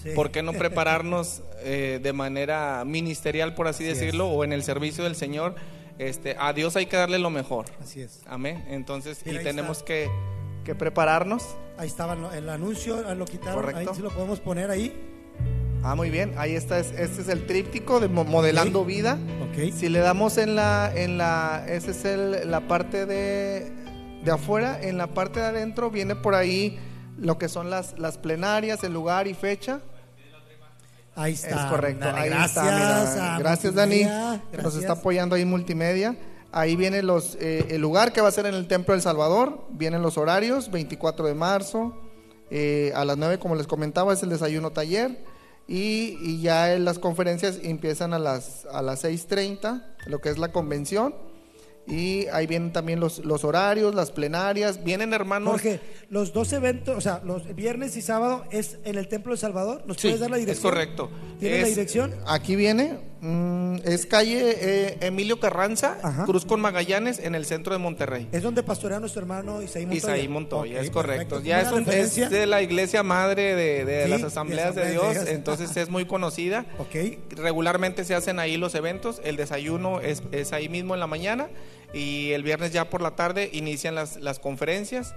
Sí. 0.00 0.10
¿Por 0.14 0.30
qué 0.30 0.44
no 0.44 0.52
prepararnos 0.58 1.42
eh, 1.64 1.98
de 2.00 2.12
manera 2.12 2.84
ministerial, 2.86 3.56
por 3.56 3.66
así, 3.66 3.82
Así 3.82 3.92
es. 3.92 3.98
decirlo, 3.98 4.28
o 4.28 4.44
en 4.44 4.52
el 4.52 4.62
servicio 4.62 5.02
del 5.02 5.16
Señor? 5.16 5.56
Este, 5.98 6.36
a 6.38 6.52
Dios 6.52 6.76
hay 6.76 6.86
que 6.86 6.96
darle 6.96 7.18
lo 7.18 7.30
mejor. 7.30 7.66
Así 7.82 8.00
es. 8.00 8.20
Amén. 8.26 8.64
Entonces, 8.68 9.20
Mira, 9.26 9.40
y 9.40 9.44
tenemos 9.44 9.78
está. 9.78 9.86
que, 9.86 10.10
que 10.64 10.74
prepararnos. 10.74 11.44
Ahí 11.76 11.88
estaba 11.88 12.14
el- 12.34 12.48
anuncio, 12.48 13.04
ah, 13.06 13.14
lo 13.14 13.24
quitaron, 13.24 13.54
Correcto. 13.60 13.90
ahí 13.90 13.96
sí 13.96 14.02
lo 14.02 14.10
podemos 14.10 14.40
poner 14.40 14.70
ahí. 14.70 15.04
Ah, 15.82 15.94
muy 15.94 16.10
bien. 16.10 16.34
Ahí 16.36 16.54
está. 16.54 16.78
es- 16.78 16.92
Este 16.92 17.22
es 17.22 17.28
el 17.28 17.46
tríptico 17.46 18.00
de 18.00 18.08
mo- 18.08 18.24
modelando 18.24 18.84
vida. 18.84 19.18
Ok. 19.50 19.72
Si 19.72 19.88
le 19.88 20.00
damos 20.00 20.36
en 20.38 20.56
la, 20.56 20.92
en 20.94 21.18
la, 21.18 21.64
esa 21.68 21.90
es 21.92 22.04
el- 22.04 22.50
la 22.50 22.60
parte 22.68 23.06
de, 23.06 23.72
de 24.24 24.30
afuera, 24.30 24.80
en 24.82 24.98
la 24.98 25.08
parte 25.08 25.40
de 25.40 25.46
adentro 25.46 25.90
viene 25.90 26.16
por 26.16 26.34
ahí 26.34 26.78
lo 27.16 27.38
que 27.38 27.48
son 27.48 27.70
las, 27.70 27.98
las 27.98 28.18
plenarias, 28.18 28.82
el 28.84 28.92
lugar 28.92 29.26
y 29.28 29.34
fecha. 29.34 29.80
Ahí 31.18 31.32
está. 31.34 31.64
Es 31.64 31.70
correcto, 31.70 32.04
ahí 32.14 32.28
gracias. 32.30 32.48
está. 32.48 32.62
mira. 32.62 33.34
a 33.34 33.38
Gracias, 33.38 33.74
Dani. 33.74 33.98
Que 33.98 34.04
Nos 34.04 34.40
gracias. 34.52 34.74
está 34.76 34.92
apoyando 34.94 35.34
ahí 35.36 35.44
Multimedia. 35.44 36.16
Ahí 36.52 36.76
viene 36.76 37.02
los, 37.02 37.36
eh, 37.40 37.66
el 37.70 37.80
lugar 37.82 38.12
que 38.12 38.20
va 38.22 38.28
a 38.28 38.32
ser 38.32 38.46
en 38.46 38.54
el 38.54 38.66
Templo 38.68 38.94
del 38.94 39.02
Salvador. 39.02 39.64
Vienen 39.70 40.00
los 40.00 40.16
horarios, 40.16 40.70
24 40.70 41.26
de 41.26 41.34
marzo. 41.34 41.94
eh, 42.50 42.92
a 42.94 43.04
las 43.04 43.18
9, 43.18 43.38
como 43.38 43.54
les 43.56 43.66
comentaba, 43.66 44.12
es 44.14 44.22
el 44.22 44.30
desayuno 44.30 44.70
taller. 44.70 45.22
Y, 45.66 46.16
y 46.22 46.40
ya 46.40 46.72
en 46.72 46.86
las 46.86 46.98
conferencias 46.98 47.58
empiezan 47.62 48.14
a 48.14 48.18
las, 48.18 48.64
a 48.72 48.80
las 48.80 49.04
6.30, 49.04 49.82
lo 50.06 50.20
que 50.20 50.30
es 50.30 50.38
la 50.38 50.50
convención. 50.52 51.14
Y 51.88 52.26
ahí 52.32 52.46
vienen 52.46 52.72
también 52.72 53.00
los, 53.00 53.20
los 53.24 53.44
horarios, 53.44 53.94
las 53.94 54.10
plenarias. 54.10 54.84
Vienen 54.84 55.14
hermanos. 55.14 55.52
Jorge, 55.52 55.80
los 56.10 56.32
dos 56.32 56.52
eventos, 56.52 56.96
o 56.96 57.00
sea, 57.00 57.22
los 57.24 57.54
viernes 57.54 57.96
y 57.96 58.02
sábado 58.02 58.44
es 58.50 58.76
en 58.84 58.98
el 58.98 59.08
Templo 59.08 59.32
de 59.32 59.38
Salvador. 59.38 59.82
¿Nos 59.86 59.96
Sí, 59.96 60.08
puedes 60.08 60.20
dar 60.20 60.30
la 60.30 60.36
es 60.36 60.42
dirección? 60.44 60.70
correcto. 60.72 61.10
¿Tienes 61.40 61.60
la 61.62 61.68
Es- 61.68 61.74
dirección? 61.74 62.14
Aquí 62.26 62.56
viene, 62.56 62.98
mm, 63.22 63.76
es 63.84 64.04
calle 64.06 64.56
eh, 64.60 64.98
Emilio 65.00 65.40
Carranza, 65.40 65.96
Ajá. 66.02 66.24
Cruz 66.26 66.44
con 66.44 66.60
Magallanes, 66.60 67.20
en 67.20 67.34
el 67.34 67.46
centro 67.46 67.72
de 67.72 67.78
Monterrey. 67.78 68.28
Es 68.32 68.42
donde 68.42 68.62
pastorea 68.62 69.00
nuestro 69.00 69.22
hermano 69.22 69.62
Isaí 69.62 69.86
Montoya. 69.86 70.16
Isaí 70.16 70.28
Montoya, 70.28 70.80
es 70.80 70.90
correcto. 70.90 71.36
perfecto. 71.36 71.48
Ya 71.48 71.60
es, 71.62 71.72
un- 71.72 71.88
es 71.88 72.30
de 72.30 72.46
la 72.46 72.60
iglesia 72.60 73.02
madre 73.02 73.54
de, 73.54 73.84
de 73.86 74.04
Sí, 74.04 74.10
las 74.10 74.24
asambleas 74.24 74.74
de, 74.74 74.90
Dios, 74.90 75.16
entonces 75.28 75.74
es 75.76 75.88
muy 75.88 76.04
conocida. 76.04 76.66
Ok. 76.78 76.94
Regularmente 77.36 78.04
se 78.04 78.14
hacen 78.14 78.38
ahí 78.38 78.56
los 78.58 78.74
eventos, 78.74 79.20
el 79.24 79.36
desayuno 79.36 80.00
es, 80.00 80.22
es 80.32 80.52
ahí 80.52 80.68
mismo 80.68 80.92
en 80.94 81.00
la 81.00 81.06
mañana 81.06 81.48
y 81.94 82.32
el 82.32 82.42
viernes 82.42 82.72
ya 82.72 82.90
por 82.90 83.00
la 83.02 83.12
tarde 83.16 83.50
inician 83.52 83.94
las, 83.94 84.16
las 84.16 84.38
conferencias, 84.38 85.14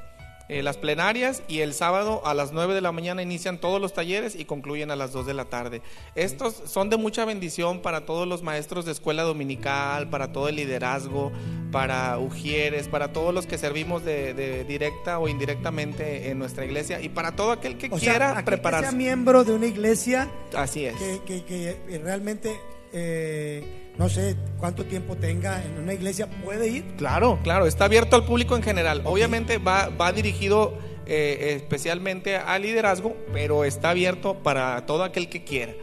eh, 0.49 0.63
las 0.63 0.76
plenarias 0.76 1.43
y 1.47 1.59
el 1.59 1.74
sábado 1.74 2.22
a 2.26 2.34
las 2.34 2.51
9 2.51 2.74
de 2.74 2.82
la 2.82 2.91
mañana 2.91 3.22
inician 3.22 3.57
todos 3.57 3.80
los 3.80 3.93
talleres 3.93 4.36
y 4.36 4.43
concluyen 4.43 4.91
a 4.91 4.97
las 4.97 5.13
2 5.13 5.26
de 5.26 5.34
la 5.34 5.45
tarde. 5.45 5.82
Estos 6.15 6.61
son 6.65 6.89
de 6.89 6.97
mucha 6.97 7.24
bendición 7.24 7.82
para 7.82 8.05
todos 8.05 8.28
los 8.28 8.43
maestros 8.43 8.84
de 8.84 8.91
escuela 8.91 9.24
dominical, 9.24 10.09
para 10.09 10.34
todo 10.34 10.49
el 10.49 10.57
liderazgo, 10.57 11.32
para 11.72 12.17
ujieres, 12.17 12.89
para 12.89 13.13
todos 13.13 13.34
los 13.34 13.45
que 13.45 13.57
servimos 13.57 14.03
de, 14.03 14.34
de 14.34 14.65
directa 14.65 15.19
o 15.19 15.30
indirectamente 15.30 16.30
en 16.32 16.39
nuestra 16.39 16.65
iglesia 16.65 16.99
y 16.99 17.07
para 17.07 17.34
todo 17.34 17.51
aquel 17.53 17.78
que 17.78 17.88
O 17.89 17.97
sea, 17.97 18.11
quiera 18.11 18.36
que 18.36 18.43
prepararse. 18.43 18.89
sea 18.89 18.97
miembro 18.97 19.45
de 19.45 19.53
una 19.53 19.67
iglesia 19.67 20.30
Así 20.53 20.86
es. 20.86 20.95
que, 20.97 21.22
que- 21.26 21.45
que 21.45 21.97
realmente 22.03 22.59
eh, 22.91 23.90
no 24.01 24.09
sé 24.09 24.35
cuánto 24.57 24.83
tiempo 24.85 25.15
tenga 25.15 25.63
en 25.63 25.77
una 25.77 25.93
iglesia, 25.93 26.27
puede 26.43 26.67
ir. 26.67 26.83
Claro, 26.97 27.37
claro, 27.43 27.67
está 27.67 27.85
abierto 27.85 28.15
al 28.15 28.25
público 28.25 28.55
en 28.55 28.63
general. 28.63 29.03
Obviamente 29.03 29.59
va, 29.59 29.89
va 29.89 30.11
dirigido 30.11 30.75
eh, 31.05 31.53
especialmente 31.61 32.35
al 32.35 32.63
liderazgo, 32.63 33.15
pero 33.31 33.63
está 33.63 33.91
abierto 33.91 34.41
para 34.41 34.87
todo 34.87 35.03
aquel 35.03 35.29
que 35.29 35.43
quiera. 35.43 35.73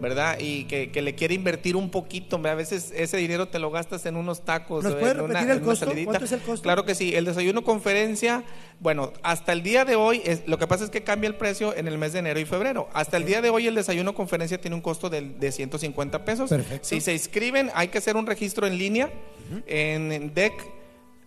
¿Verdad? 0.00 0.38
Y 0.40 0.64
que, 0.64 0.90
que, 0.90 1.02
le 1.02 1.14
quiere 1.14 1.34
invertir 1.34 1.76
un 1.76 1.90
poquito, 1.90 2.40
a 2.44 2.54
veces 2.54 2.92
ese 2.94 3.16
dinero 3.16 3.48
te 3.48 3.58
lo 3.58 3.70
gastas 3.70 4.06
en 4.06 4.16
unos 4.16 4.44
tacos. 4.44 4.84
¿Nos 4.84 4.94
puede 4.94 5.14
repetir 5.14 5.50
el 5.50 5.60
costo? 5.60 5.90
¿Cuánto 6.04 6.24
es 6.24 6.32
el 6.32 6.40
costo? 6.40 6.62
Claro 6.62 6.84
que 6.84 6.94
sí, 6.94 7.14
el 7.14 7.24
desayuno 7.24 7.64
conferencia, 7.64 8.44
bueno, 8.80 9.12
hasta 9.22 9.52
el 9.52 9.62
día 9.62 9.84
de 9.84 9.96
hoy, 9.96 10.22
es, 10.24 10.46
lo 10.46 10.58
que 10.58 10.66
pasa 10.66 10.84
es 10.84 10.90
que 10.90 11.02
cambia 11.02 11.28
el 11.28 11.34
precio 11.34 11.76
en 11.76 11.88
el 11.88 11.98
mes 11.98 12.12
de 12.12 12.20
enero 12.20 12.40
y 12.40 12.44
febrero. 12.44 12.88
Hasta 12.92 13.16
el 13.16 13.24
día 13.24 13.42
de 13.42 13.50
hoy 13.50 13.66
el 13.66 13.74
desayuno 13.74 14.14
conferencia 14.14 14.60
tiene 14.60 14.76
un 14.76 14.82
costo 14.82 15.10
de, 15.10 15.22
de 15.22 15.52
150 15.52 16.24
pesos. 16.24 16.50
Perfecto. 16.50 16.86
Si 16.86 17.00
se 17.00 17.12
inscriben, 17.12 17.70
hay 17.74 17.88
que 17.88 17.98
hacer 17.98 18.16
un 18.16 18.26
registro 18.26 18.66
en 18.66 18.78
línea 18.78 19.06
uh 19.06 19.54
-huh. 19.54 19.62
en 19.66 20.34
DEC 20.34 20.78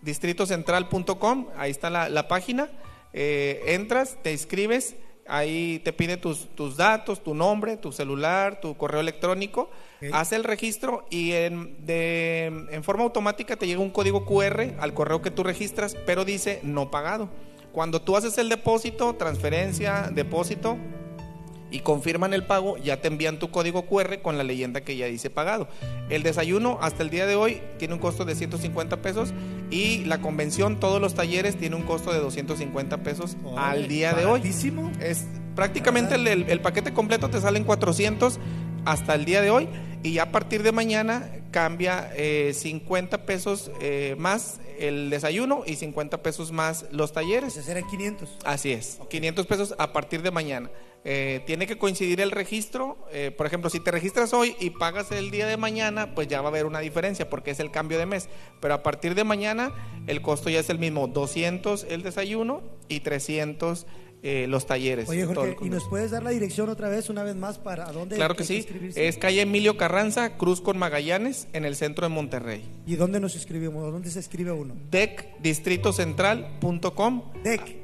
distritocentral.com, 0.02 1.48
ahí 1.58 1.72
está 1.72 1.90
la, 1.90 2.10
la 2.10 2.28
página, 2.28 2.70
eh, 3.14 3.62
entras, 3.68 4.18
te 4.22 4.32
inscribes, 4.32 4.96
ahí 5.32 5.80
te 5.80 5.94
pide 5.94 6.18
tus, 6.18 6.50
tus, 6.56 6.78
datos, 6.78 7.24
tu 7.24 7.34
nombre, 7.34 7.78
tu 7.78 7.92
celular, 7.92 8.60
tu 8.60 8.76
correo 8.76 9.00
electrónico, 9.00 9.70
okay. 9.98 10.12
hace 10.14 10.36
el 10.36 10.44
registro 10.44 11.06
y 11.10 11.32
en, 11.32 11.86
de, 11.86 12.46
en 12.70 12.84
forma 12.84 13.04
automática 13.04 13.56
te 13.56 13.66
llega 13.66 13.80
un 13.80 13.90
código 13.90 14.26
QR 14.26 14.76
al 14.80 14.94
correo 14.94 15.22
que 15.22 15.32
tú 15.32 15.44
registras, 15.44 15.96
pero 16.06 16.26
dice 16.26 16.60
no 16.64 16.92
pagado. 16.92 17.30
Cuando 17.72 18.02
tú 18.02 18.18
haces 18.18 18.38
el 18.38 18.50
depósito, 18.50 19.16
transferencia, 19.16 20.10
depósito, 20.14 20.78
y 21.72 21.80
confirman 21.80 22.34
el 22.34 22.46
pago, 22.46 22.78
ya 22.78 23.02
te 23.02 23.08
envían 23.08 23.40
tu 23.40 23.50
código 23.50 23.86
QR 23.86 24.22
con 24.22 24.38
la 24.38 24.44
leyenda 24.44 24.82
que 24.82 24.98
ya 24.98 25.06
dice 25.08 25.30
pagado. 25.30 25.68
El 26.10 26.22
desayuno 26.22 26.78
hasta 26.82 27.02
el 27.02 27.10
día 27.10 27.26
de 27.26 27.36
hoy 27.36 27.62
tiene 27.80 27.94
un 27.94 28.00
costo 28.00 28.26
de 28.26 28.36
150 28.36 29.02
pesos 29.02 29.34
y 29.70 30.04
la 30.06 30.20
convención, 30.20 30.80
todos 30.80 31.02
los 31.02 31.16
talleres, 31.16 31.56
tiene 31.56 31.76
un 31.76 31.84
costo 31.84 32.12
de 32.12 32.20
250 32.20 32.98
pesos 32.98 33.38
al 33.58 33.88
día 33.88 34.14
de 34.14 34.26
hoy. 34.26 34.42
Es 35.00 35.26
prácticamente 35.56 36.16
el, 36.16 36.28
el, 36.28 36.50
el, 36.50 36.62
paquete 36.62 36.94
completo 36.94 37.30
te 37.30 37.40
salen 37.40 37.64
400 37.64 38.40
hasta 38.86 39.16
el 39.16 39.26
día 39.26 39.42
de 39.42 39.50
hoy 39.50 39.68
y 40.04 40.14
ya 40.14 40.24
a 40.24 40.32
partir 40.32 40.64
de 40.64 40.72
mañana 40.72 41.30
cambia 41.52 42.12
eh, 42.16 42.54
50 42.56 43.26
pesos 43.26 43.72
eh, 43.82 44.16
más 44.18 44.60
el 44.80 45.10
desayuno 45.10 45.64
y 45.66 45.76
50 45.76 46.24
pesos 46.24 46.52
más 46.52 46.86
los 46.92 47.14
talleres. 47.14 47.56
Ese 47.56 47.64
serán 47.64 47.88
500. 47.88 48.38
Así 48.44 48.72
es, 48.72 49.00
500 49.10 49.46
pesos 49.46 49.76
a 49.78 49.94
partir 49.94 50.22
de 50.22 50.32
mañana. 50.32 50.70
Eh, 51.04 51.42
tiene 51.48 51.66
que 51.66 51.78
coincidir 51.78 52.22
el 52.22 52.32
registro. 52.32 52.98
Eh, 53.12 53.32
por 53.36 53.48
ejemplo, 53.48 53.70
si 53.70 53.80
te 53.80 53.92
registras 53.92 54.34
hoy 54.34 54.56
y 54.60 54.72
pagas 54.72 55.12
el 55.12 55.32
día 55.32 55.48
de 55.48 55.58
mañana, 55.58 56.14
pues 56.14 56.28
ya 56.28 56.42
va 56.42 56.48
a 56.48 56.52
haber 56.52 56.66
una 56.66 56.80
diferencia 56.80 57.30
porque 57.30 57.52
es 57.52 57.60
el 57.60 57.72
cambio 57.72 57.98
de 57.98 58.06
mes. 58.06 58.30
Pero 58.60 58.76
a 58.76 58.84
partir 58.84 59.16
de 59.16 59.24
mañana 59.24 59.74
el 60.08 60.22
costo 60.22 60.50
ya 60.50 60.60
es 60.60 60.70
el 60.70 60.80
mismo, 60.80 61.08
200 61.08 61.86
el 61.90 62.04
desayuno 62.04 62.62
y 62.88 63.00
300 63.00 63.88
eh, 64.24 64.46
los 64.48 64.68
talleres. 64.68 65.10
Oye, 65.10 65.26
Jorge, 65.26 65.58
¿y 65.62 65.70
nos 65.70 65.90
puedes 65.90 66.12
dar 66.12 66.22
la 66.22 66.30
dirección 66.30 66.70
otra 66.70 66.90
vez, 66.90 67.10
una 67.10 67.24
vez 67.24 67.36
más, 67.36 67.58
para 67.58 67.92
dónde? 67.92 68.18
Claro 68.18 68.36
que 68.36 68.44
sí. 68.44 68.68
Es 68.96 69.18
calle 69.18 69.42
Emilio 69.42 69.78
Carranza, 69.78 70.38
Cruz 70.38 70.62
con 70.62 70.78
Magallanes, 70.78 71.48
en 71.54 71.66
el 71.66 71.76
centro 71.76 72.08
de 72.08 72.14
Monterrey. 72.14 72.64
¿Y 72.86 72.98
dónde 72.98 73.20
nos 73.20 73.36
escribimos? 73.36 73.92
¿Dónde 73.92 74.12
se 74.12 74.20
escribe 74.20 74.52
uno? 74.52 74.76
DEC-distritocentral.com. 74.92 77.24
DEC. 77.44 77.81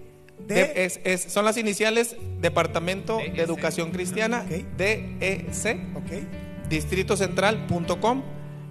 De, 0.48 0.86
es, 0.86 1.00
es, 1.04 1.22
son 1.24 1.44
las 1.44 1.58
iniciales 1.58 2.16
Departamento 2.40 3.18
de, 3.18 3.32
de 3.32 3.42
Educación 3.42 3.92
Cristiana, 3.92 4.44
okay. 4.46 4.66
DEC, 4.78 5.98
okay. 5.98 6.28
distritocentral.com. 6.70 8.24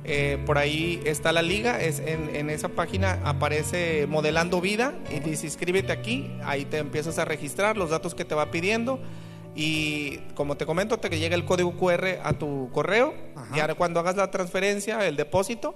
Eh, 0.08 0.38
por 0.46 0.56
ahí 0.56 1.02
está 1.04 1.32
la 1.32 1.42
liga, 1.42 1.80
es 1.80 1.98
en, 1.98 2.34
en, 2.36 2.48
esa 2.48 2.68
página 2.68 3.20
aparece 3.24 4.06
Modelando 4.06 4.60
Vida 4.60 4.94
y 5.10 5.18
dice 5.18 5.46
inscríbete 5.46 5.90
aquí, 5.90 6.30
ahí 6.44 6.64
te 6.64 6.78
empiezas 6.78 7.18
a 7.18 7.24
registrar 7.24 7.76
los 7.76 7.90
datos 7.90 8.14
que 8.14 8.24
te 8.24 8.36
va 8.36 8.52
pidiendo 8.52 9.00
y 9.56 10.18
como 10.36 10.56
te 10.56 10.64
comento, 10.64 10.98
te 10.98 11.08
llega 11.18 11.34
el 11.34 11.44
código 11.44 11.72
QR 11.76 12.20
a 12.22 12.34
tu 12.34 12.70
correo 12.72 13.14
Ajá. 13.34 13.56
y 13.56 13.60
ahora 13.60 13.74
cuando 13.74 13.98
hagas 13.98 14.14
la 14.14 14.30
transferencia, 14.30 15.04
el 15.08 15.16
depósito, 15.16 15.74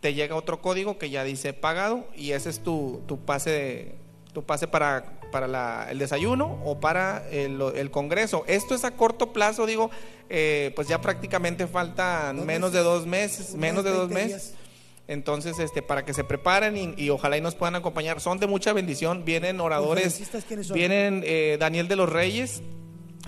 te 0.00 0.12
llega 0.14 0.34
otro 0.34 0.60
código 0.60 0.98
que 0.98 1.10
ya 1.10 1.22
dice 1.22 1.52
pagado 1.52 2.08
y 2.16 2.32
ese 2.32 2.50
es 2.50 2.60
tu, 2.60 3.02
tu 3.06 3.20
pase 3.20 3.50
de, 3.50 3.94
tu 4.32 4.44
pase 4.44 4.66
para, 4.66 5.17
para 5.30 5.46
la, 5.46 5.86
el 5.90 5.98
desayuno 5.98 6.60
o 6.64 6.80
para 6.80 7.28
el, 7.30 7.60
el, 7.74 7.90
congreso. 7.90 8.44
Esto 8.46 8.74
es 8.74 8.84
a 8.84 8.92
corto 8.92 9.32
plazo, 9.32 9.66
digo, 9.66 9.90
eh, 10.28 10.72
pues 10.74 10.88
ya 10.88 11.00
prácticamente 11.00 11.66
faltan 11.66 12.44
menos 12.44 12.72
de 12.72 12.80
dos 12.80 13.06
meses, 13.06 13.54
menos 13.54 13.84
de 13.84 13.90
dos 13.90 14.10
meses. 14.10 14.54
Entonces, 15.08 15.58
este, 15.58 15.80
para 15.80 16.04
que 16.04 16.12
se 16.12 16.22
preparen 16.22 16.76
y, 16.76 16.94
y, 17.02 17.08
ojalá 17.08 17.38
y 17.38 17.40
nos 17.40 17.54
puedan 17.54 17.74
acompañar. 17.74 18.20
Son 18.20 18.38
de 18.38 18.46
mucha 18.46 18.74
bendición. 18.74 19.24
Vienen 19.24 19.58
oradores. 19.58 20.20
Vienen 20.72 21.22
eh, 21.24 21.56
Daniel 21.58 21.88
de 21.88 21.96
los 21.96 22.10
Reyes, 22.10 22.62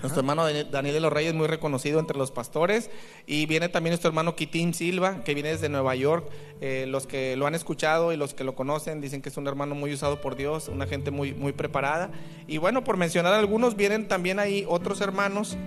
nuestro 0.01 0.21
hermano 0.21 0.45
Daniel 0.45 0.93
de 0.93 0.99
los 0.99 1.13
Reyes, 1.13 1.33
muy 1.33 1.47
reconocido 1.47 1.99
entre 1.99 2.17
los 2.17 2.31
pastores. 2.31 2.89
Y 3.25 3.45
viene 3.45 3.69
también 3.69 3.91
nuestro 3.91 4.09
hermano 4.09 4.35
Kitín 4.35 4.73
Silva, 4.73 5.23
que 5.23 5.33
viene 5.33 5.49
desde 5.49 5.69
Nueva 5.69 5.95
York. 5.95 6.29
Eh, 6.59 6.85
los 6.87 7.07
que 7.07 7.35
lo 7.35 7.47
han 7.47 7.55
escuchado 7.55 8.13
y 8.13 8.17
los 8.17 8.33
que 8.33 8.43
lo 8.43 8.55
conocen 8.55 9.01
dicen 9.01 9.21
que 9.21 9.29
es 9.29 9.37
un 9.37 9.47
hermano 9.47 9.75
muy 9.75 9.93
usado 9.93 10.21
por 10.21 10.35
Dios, 10.35 10.67
una 10.67 10.87
gente 10.87 11.11
muy, 11.11 11.33
muy 11.33 11.53
preparada. 11.53 12.11
Y 12.47 12.57
bueno, 12.57 12.83
por 12.83 12.97
mencionar 12.97 13.33
algunos, 13.33 13.75
vienen 13.75 14.07
también 14.07 14.39
ahí 14.39 14.65
otros 14.67 15.01
hermanos 15.01 15.57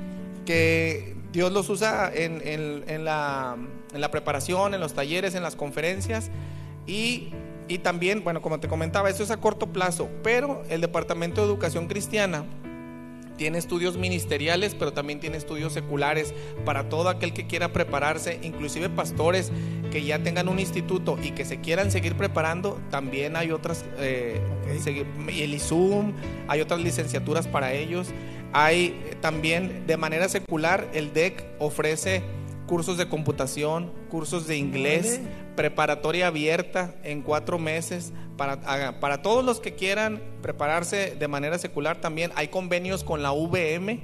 que 0.46 1.16
Dios 1.32 1.52
los 1.52 1.68
usa 1.68 2.10
en, 2.14 2.40
en, 2.46 2.84
en, 2.86 3.04
la, 3.04 3.56
en 3.92 4.00
la 4.00 4.10
preparación, 4.10 4.74
en 4.74 4.80
los 4.80 4.94
talleres, 4.94 5.34
en 5.34 5.42
las 5.42 5.56
conferencias. 5.56 6.30
Y 6.86 7.30
y 7.66 7.78
también, 7.78 8.22
bueno, 8.22 8.42
como 8.42 8.60
te 8.60 8.68
comentaba, 8.68 9.08
eso 9.08 9.22
es 9.22 9.30
a 9.30 9.38
corto 9.38 9.68
plazo, 9.68 10.08
pero 10.22 10.62
el 10.68 10.80
Departamento 10.80 11.40
de 11.40 11.46
Educación 11.46 11.86
Cristiana 11.86 12.44
tiene 13.36 13.58
estudios 13.58 13.96
ministeriales, 13.96 14.74
pero 14.74 14.92
también 14.92 15.20
tiene 15.20 15.36
estudios 15.36 15.72
seculares 15.72 16.34
para 16.64 16.88
todo 16.88 17.08
aquel 17.08 17.32
que 17.32 17.46
quiera 17.46 17.72
prepararse, 17.72 18.38
inclusive 18.42 18.88
pastores 18.88 19.50
que 19.90 20.04
ya 20.04 20.18
tengan 20.22 20.48
un 20.48 20.58
instituto 20.58 21.18
y 21.22 21.30
que 21.32 21.44
se 21.44 21.60
quieran 21.60 21.90
seguir 21.90 22.16
preparando, 22.16 22.80
también 22.90 23.36
hay 23.36 23.50
otras, 23.50 23.84
eh, 23.98 24.40
okay. 24.62 25.42
el 25.42 25.54
ISUM, 25.54 26.12
hay 26.48 26.60
otras 26.60 26.80
licenciaturas 26.80 27.46
para 27.46 27.72
ellos. 27.72 28.08
Hay 28.56 29.00
también 29.20 29.84
de 29.86 29.96
manera 29.96 30.28
secular, 30.28 30.88
el 30.94 31.12
DEC 31.12 31.44
ofrece 31.58 32.22
cursos 32.74 32.98
de 32.98 33.08
computación, 33.08 33.92
cursos 34.10 34.48
de 34.48 34.56
inglés, 34.56 35.20
vale. 35.22 35.32
preparatoria 35.54 36.26
abierta 36.26 36.96
en 37.04 37.22
cuatro 37.22 37.56
meses 37.56 38.12
para, 38.36 38.98
para 38.98 39.22
todos 39.22 39.44
los 39.44 39.60
que 39.60 39.76
quieran 39.76 40.20
prepararse 40.42 41.14
de 41.14 41.28
manera 41.28 41.56
secular 41.56 42.00
también. 42.00 42.32
Hay 42.34 42.48
convenios 42.48 43.04
con 43.04 43.22
la 43.22 43.30
VM. 43.30 44.00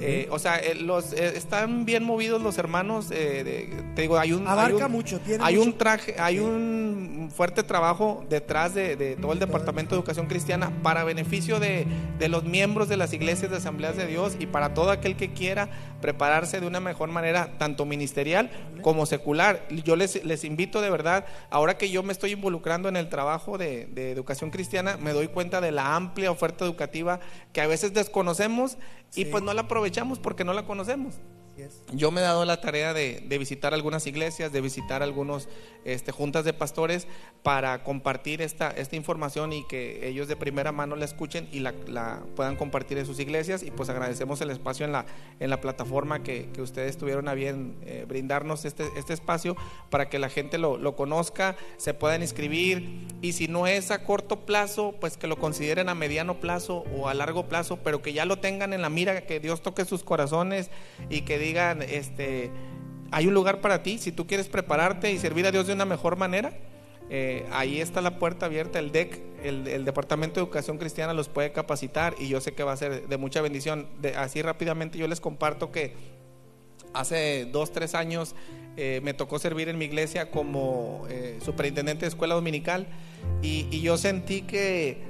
Eh, 0.00 0.28
o 0.30 0.38
sea, 0.38 0.56
eh, 0.56 0.74
los 0.74 1.12
eh, 1.12 1.36
están 1.36 1.84
bien 1.84 2.04
movidos 2.04 2.40
los 2.40 2.56
hermanos. 2.56 3.10
De, 3.10 3.84
te 3.94 4.02
digo, 4.02 4.18
hay 4.18 4.32
un 4.32 4.46
abarca 4.46 4.76
hay 4.76 4.82
un, 4.84 4.92
mucho, 4.92 5.20
tiene 5.20 5.44
hay 5.44 5.56
mucho. 5.56 5.68
un 5.68 5.78
traje, 5.78 6.16
hay 6.18 6.38
un 6.38 7.30
fuerte 7.34 7.62
trabajo 7.62 8.24
detrás 8.30 8.74
de, 8.74 8.96
de 8.96 9.16
todo 9.16 9.32
el 9.32 9.38
departamento 9.38 9.94
de 9.94 10.00
educación 10.00 10.26
cristiana 10.26 10.70
para 10.82 11.04
beneficio 11.04 11.60
de, 11.60 11.86
de, 12.18 12.28
los 12.28 12.44
miembros 12.44 12.88
de 12.88 12.96
las 12.96 13.12
iglesias 13.12 13.50
de 13.50 13.58
asambleas 13.58 13.96
de 13.96 14.06
Dios 14.06 14.36
y 14.38 14.46
para 14.46 14.74
todo 14.74 14.90
aquel 14.90 15.16
que 15.16 15.32
quiera 15.32 15.68
prepararse 16.06 16.60
de 16.60 16.68
una 16.68 16.78
mejor 16.78 17.08
manera, 17.08 17.58
tanto 17.58 17.84
ministerial 17.84 18.48
como 18.80 19.06
secular. 19.06 19.66
Yo 19.84 19.96
les, 19.96 20.24
les 20.24 20.44
invito 20.44 20.80
de 20.80 20.88
verdad, 20.88 21.26
ahora 21.50 21.78
que 21.78 21.90
yo 21.90 22.04
me 22.04 22.12
estoy 22.12 22.30
involucrando 22.30 22.88
en 22.88 22.94
el 22.94 23.08
trabajo 23.08 23.58
de, 23.58 23.86
de 23.86 24.12
educación 24.12 24.50
cristiana, 24.50 24.98
me 24.98 25.12
doy 25.12 25.26
cuenta 25.26 25.60
de 25.60 25.72
la 25.72 25.96
amplia 25.96 26.30
oferta 26.30 26.64
educativa 26.64 27.18
que 27.52 27.60
a 27.60 27.66
veces 27.66 27.92
desconocemos 27.92 28.78
y 29.16 29.24
sí. 29.24 29.28
pues 29.32 29.42
no 29.42 29.52
la 29.52 29.62
aprovechamos 29.62 30.20
porque 30.20 30.44
no 30.44 30.52
la 30.52 30.64
conocemos. 30.64 31.16
Yo 31.92 32.10
me 32.10 32.20
he 32.20 32.24
dado 32.24 32.44
la 32.44 32.60
tarea 32.60 32.92
de, 32.92 33.20
visitar 33.38 33.74
algunas 33.74 34.06
iglesias, 34.06 34.52
de 34.52 34.60
visitar 34.60 35.02
algunos 35.02 35.48
este, 35.84 36.12
juntas 36.12 36.44
de 36.44 36.52
pastores 36.52 37.06
para 37.42 37.82
compartir 37.84 38.42
esta, 38.42 38.74
información 38.92 39.52
y 39.52 39.66
que 39.66 40.08
ellos 40.08 40.28
de 40.28 40.36
primera 40.36 40.72
mano 40.72 40.96
la 40.96 41.04
escuchen 41.04 41.48
y 41.52 41.60
la, 41.60 42.22
puedan 42.34 42.56
compartir 42.56 42.98
en 42.98 43.06
sus 43.06 43.18
iglesias. 43.20 43.62
Y 43.62 43.70
pues 43.70 43.88
agradecemos 43.88 44.40
el 44.40 44.50
espacio 44.50 44.86
en 44.86 44.92
la, 45.50 45.60
plataforma 45.60 46.22
que, 46.22 46.50
que 46.52 46.60
ustedes 46.60 46.98
tuvieron 46.98 47.28
a 47.28 47.34
bien 47.34 47.76
eh, 47.86 48.04
brindarnos 48.06 48.64
este, 48.64 48.86
este 48.96 49.14
espacio 49.14 49.56
para 49.90 50.08
que 50.08 50.18
la 50.18 50.28
gente 50.28 50.58
lo, 50.58 50.76
lo 50.76 50.96
conozca, 50.96 51.56
se 51.78 51.94
puedan 51.94 52.22
inscribir 52.22 53.06
y 53.22 53.32
si 53.32 53.48
no 53.48 53.66
es 53.66 53.90
a 53.90 54.04
corto 54.04 54.40
plazo, 54.40 54.94
pues 55.00 55.16
que 55.16 55.26
lo 55.26 55.38
consideren 55.38 55.88
a 55.88 55.94
mediano 55.94 56.40
plazo 56.40 56.84
o 56.94 57.08
a 57.08 57.14
largo 57.14 57.46
plazo, 57.48 57.78
pero 57.82 58.02
que 58.02 58.12
ya 58.12 58.24
lo 58.24 58.38
tengan 58.38 58.72
en 58.72 58.82
la 58.82 58.90
mira, 58.90 59.22
que 59.22 59.40
Dios 59.40 59.62
toque 59.62 59.84
sus 59.84 60.04
corazones 60.04 60.70
y 61.08 61.22
que 61.22 61.38
digan, 61.46 61.82
este, 61.82 62.50
hay 63.10 63.26
un 63.26 63.34
lugar 63.34 63.60
para 63.60 63.82
ti, 63.82 63.98
si 63.98 64.12
tú 64.12 64.26
quieres 64.26 64.48
prepararte 64.48 65.12
y 65.12 65.18
servir 65.18 65.46
a 65.46 65.50
Dios 65.50 65.66
de 65.66 65.72
una 65.72 65.84
mejor 65.84 66.16
manera, 66.16 66.52
eh, 67.08 67.46
ahí 67.52 67.80
está 67.80 68.00
la 68.00 68.18
puerta 68.18 68.46
abierta, 68.46 68.78
el 68.78 68.90
DEC, 68.90 69.20
el, 69.42 69.84
Departamento 69.84 70.40
de 70.40 70.44
Educación 70.44 70.78
Cristiana 70.78 71.12
los 71.12 71.28
puede 71.28 71.52
capacitar 71.52 72.14
y 72.18 72.28
yo 72.28 72.40
sé 72.40 72.52
que 72.52 72.64
va 72.64 72.72
a 72.72 72.76
ser 72.76 73.06
de 73.06 73.16
mucha 73.16 73.40
bendición. 73.40 73.86
Así 74.16 74.42
rápidamente 74.42 74.98
yo 74.98 75.06
les 75.08 75.20
comparto 75.20 75.70
que 75.70 76.16
Hace 76.92 77.44
dos, 77.52 77.72
tres 77.72 77.94
años 77.94 78.34
eh, 78.78 79.00
me 79.02 79.12
tocó 79.12 79.38
servir 79.38 79.68
en 79.68 79.76
mi 79.76 79.84
iglesia 79.84 80.30
como 80.30 81.06
eh, 81.10 81.38
superintendente 81.44 82.06
de 82.06 82.08
escuela 82.08 82.34
dominical 82.34 82.86
y, 83.42 83.66
y 83.70 83.82
yo 83.82 83.98
sentí 83.98 84.42
que, 84.42 85.02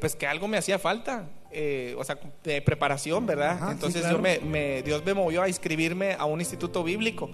pues 0.00 0.16
que 0.16 0.26
algo 0.26 0.46
me 0.46 0.58
hacía 0.58 0.78
falta. 0.78 1.30
Eh, 1.50 1.94
o 1.98 2.04
sea, 2.04 2.18
de 2.44 2.62
preparación, 2.62 3.26
¿verdad? 3.26 3.50
Ajá, 3.52 3.66
sí, 3.68 3.72
Entonces 3.72 4.00
claro. 4.02 4.16
yo 4.16 4.22
me, 4.22 4.38
me- 4.40 4.82
Dios 4.82 5.04
me 5.04 5.14
movió 5.14 5.42
a 5.42 5.48
inscribirme 5.48 6.12
a 6.18 6.24
un 6.24 6.40
instituto 6.40 6.82
bíblico. 6.84 7.30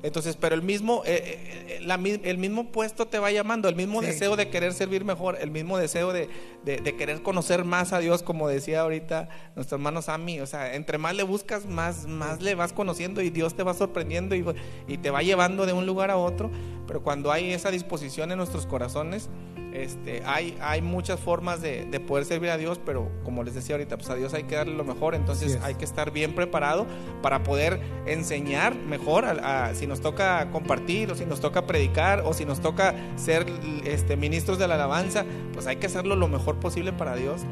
Entonces, 0.00 0.36
pero 0.36 0.54
el 0.54 0.62
mismo, 0.62 1.02
eh, 1.04 1.16
eh, 1.16 1.66
eh, 1.70 1.80
la 1.82 1.96
el 1.96 2.38
mismo 2.38 2.70
puesto 2.70 3.08
te 3.08 3.18
va 3.18 3.32
llamando, 3.32 3.68
el 3.68 3.74
mismo 3.74 4.00
Sí. 4.00 4.06
deseo 4.06 4.36
de 4.36 4.48
querer 4.48 4.72
servir 4.72 5.04
mejor, 5.04 5.36
el 5.40 5.50
mismo 5.50 5.76
deseo 5.76 6.12
de, 6.12 6.28
de- 6.64 6.76
de 6.76 6.94
querer 6.96 7.20
conocer 7.22 7.64
más 7.64 7.92
a 7.92 7.98
Dios, 7.98 8.22
como 8.22 8.46
decía 8.46 8.82
ahorita 8.82 9.28
nuestro 9.56 9.74
hermano 9.76 10.00
Sammy. 10.00 10.38
O 10.38 10.46
sea, 10.46 10.76
entre 10.76 10.98
más 10.98 11.16
le 11.16 11.24
buscas, 11.24 11.66
más, 11.66 12.06
más 12.06 12.40
le 12.40 12.54
vas 12.54 12.72
conociendo 12.72 13.22
y 13.22 13.30
Dios 13.30 13.54
te 13.56 13.64
va 13.64 13.74
sorprendiendo 13.74 14.36
y, 14.36 14.44
y 14.86 14.98
te 14.98 15.10
va 15.10 15.22
llevando 15.22 15.66
de 15.66 15.72
un 15.72 15.84
lugar 15.84 16.12
a 16.12 16.16
otro. 16.16 16.48
Pero 16.86 17.02
cuando 17.02 17.32
hay 17.32 17.52
esa 17.52 17.72
disposición 17.72 18.30
en 18.30 18.38
nuestros 18.38 18.66
corazones, 18.66 19.28
este, 19.72 20.22
hay, 20.24 20.56
hay 20.60 20.82
muchas 20.82 21.20
formas 21.20 21.60
de, 21.60 21.84
de 21.84 22.00
poder 22.00 22.24
servir 22.24 22.50
a 22.50 22.56
Dios, 22.56 22.80
pero 22.84 23.10
como 23.24 23.42
les 23.42 23.54
decía 23.54 23.74
ahorita, 23.76 23.96
pues 23.96 24.08
a 24.10 24.14
Dios 24.14 24.34
hay 24.34 24.44
que 24.44 24.54
darle 24.56 24.74
lo 24.74 24.84
mejor, 24.84 25.14
entonces 25.14 25.58
hay 25.62 25.74
que 25.74 25.84
estar 25.84 26.10
bien 26.10 26.34
preparado 26.34 26.86
para 27.22 27.42
poder 27.42 27.80
enseñar 28.06 28.74
mejor, 28.74 29.24
a- 29.24 29.66
a- 29.68 29.74
si 29.74 29.86
nos 29.86 30.00
toca 30.00 30.50
compartir, 30.50 31.10
o 31.10 31.14
si 31.14 31.24
nos 31.26 31.40
toca 31.40 31.66
predicar, 31.66 32.22
o 32.24 32.32
si 32.34 32.44
nos 32.44 32.60
toca 32.60 32.94
ser 33.16 33.46
este, 33.84 34.16
ministros 34.16 34.58
de 34.58 34.68
la 34.68 34.74
alabanza, 34.76 35.24
pues 35.52 35.66
hay 35.66 35.76
que 35.76 35.86
hacerlo 35.86 36.16
lo 36.16 36.28
mejor 36.28 36.56
posible 36.56 36.92
para 36.92 37.14
Dios 37.16 37.42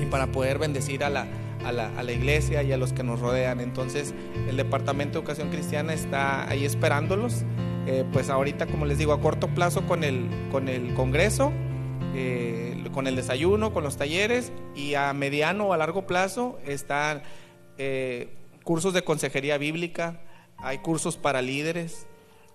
y 0.00 0.06
para 0.06 0.32
poder 0.32 0.58
bendecir 0.58 1.04
a 1.04 1.10
la, 1.10 1.26
a 1.64 1.72
la, 1.72 1.88
a 1.98 2.02
la 2.02 2.12
iglesia 2.12 2.62
y 2.62 2.72
a 2.72 2.76
los 2.76 2.92
que 2.92 3.02
nos 3.02 3.20
rodean. 3.20 3.60
Entonces, 3.60 4.14
el 4.48 4.56
Departamento 4.56 5.14
de 5.14 5.20
Educación 5.20 5.50
Cristiana 5.50 5.92
está 5.94 6.48
ahí 6.48 6.64
esperándolos. 6.64 7.44
Eh, 7.86 8.04
pues 8.12 8.30
ahorita, 8.30 8.66
como 8.66 8.86
les 8.86 8.98
digo, 8.98 9.12
a 9.12 9.20
corto 9.20 9.48
plazo 9.48 9.86
con 9.86 10.04
el, 10.04 10.28
con 10.52 10.68
el 10.68 10.94
Congreso, 10.94 11.52
eh, 12.14 12.84
con 12.92 13.06
el 13.06 13.16
desayuno, 13.16 13.72
con 13.72 13.82
los 13.82 13.96
talleres, 13.96 14.52
y 14.76 14.94
a 14.94 15.12
mediano 15.12 15.66
o 15.66 15.72
a 15.72 15.76
largo 15.76 16.06
plazo 16.06 16.58
están 16.64 17.22
eh, 17.78 18.28
cursos 18.62 18.94
de 18.94 19.02
consejería 19.02 19.58
bíblica, 19.58 20.20
hay 20.58 20.78
cursos 20.78 21.16
para 21.16 21.42
líderes, 21.42 22.06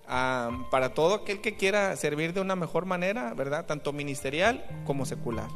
para 0.08 0.94
todo 0.94 1.16
aquel 1.16 1.42
que 1.42 1.58
quiera 1.58 1.94
servir 1.98 2.32
de 2.32 2.40
una 2.40 2.56
mejor 2.56 2.86
manera, 2.86 3.34
¿verdad? 3.34 3.66
Tanto 3.66 3.92
ministerial 3.92 4.64
como 4.86 5.06
secular. 5.06 5.50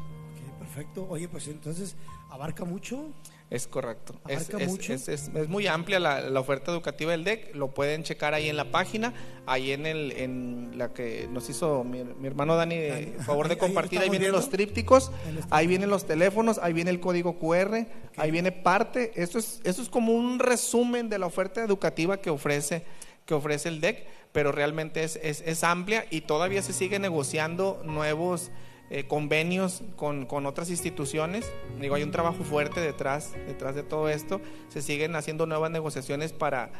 Perfecto. 0.74 1.06
Oye, 1.10 1.28
pues 1.28 1.48
entonces 1.48 1.96
abarca 2.30 2.64
mucho. 2.64 3.10
Es 3.50 3.66
correcto. 3.66 4.14
Es, 4.26 4.48
Abarca 4.50 4.64
es- 4.64 4.70
mucho. 4.70 4.92
es- 4.94 5.30
muy 5.48 5.66
amplia 5.66 6.00
la, 6.00 6.22
la 6.22 6.40
oferta 6.40 6.72
educativa 6.72 7.12
del 7.12 7.24
DEC. 7.24 7.54
Lo 7.54 7.74
pueden 7.74 8.02
checar 8.02 8.32
ahí 8.32 8.48
en 8.48 8.56
la 8.56 8.70
página, 8.70 9.12
ahí 9.44 9.72
en 9.72 9.84
el 9.84 10.12
en 10.12 10.72
la 10.78 10.94
que 10.94 11.28
nos 11.30 11.50
hizo 11.50 11.84
mi, 11.84 12.02
mi 12.02 12.26
hermano 12.26 12.56
Dani 12.56 12.76
de 12.78 12.88
Dani, 12.88 13.12
ajá, 13.16 13.24
favor 13.24 13.48
de 13.48 13.54
ahí- 13.54 13.60
ahí 13.60 13.66
compartir. 13.66 13.98
Ahí, 13.98 14.04
vienen 14.08 14.20
viendo. 14.30 14.38
los 14.38 14.48
trípticos, 14.48 15.12
Ahí 15.50 15.66
vienen 15.66 15.90
los 15.90 16.06
teléfonos, 16.06 16.58
ahí 16.62 16.72
viene 16.72 16.90
el 16.90 17.00
código 17.00 17.38
QR, 17.38 17.86
ahí 18.16 18.30
viene 18.30 18.52
parte. 18.52 19.12
Esto 19.14 19.38
es 19.38 19.60
esto 19.64 19.82
es 19.82 19.90
como 19.90 20.14
un 20.14 20.38
resumen 20.38 21.10
de 21.10 21.18
la 21.18 21.26
oferta 21.26 21.62
educativa 21.62 22.16
que 22.22 22.30
ofrece 22.30 22.84
que 23.26 23.34
ofrece 23.34 23.68
el 23.68 23.80
DEC, 23.82 24.04
pero 24.32 24.50
realmente 24.50 25.04
es, 25.04 25.16
es, 25.22 25.42
es 25.46 25.62
amplia 25.62 26.06
y 26.10 26.22
todavía 26.22 26.60
se 26.62 26.72
sigue 26.72 26.98
negociando 26.98 27.80
nuevos 27.84 28.50
eh, 28.94 29.06
convenios 29.08 29.82
con, 29.96 30.26
con 30.26 30.44
otras 30.44 30.68
instituciones. 30.68 31.50
Digo, 31.80 31.94
hay 31.94 32.02
un 32.02 32.10
trabajo 32.10 32.44
fuerte 32.44 32.78
detrás, 32.80 33.32
detrás 33.46 33.74
de 33.74 33.82
todo 33.82 34.08
esto. 34.10 34.40
Se 34.68 34.82
siguen 34.82 35.16
haciendo 35.16 35.46
nuevas 35.46 35.70
negociaciones 35.70 36.32
para, 36.34 36.70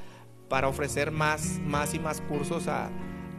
para 0.50 0.68
ofrecer 0.68 1.10
más, 1.10 1.58
más 1.64 1.94
y 1.94 1.98
más 1.98 2.20
cursos 2.20 2.68
a, 2.68 2.90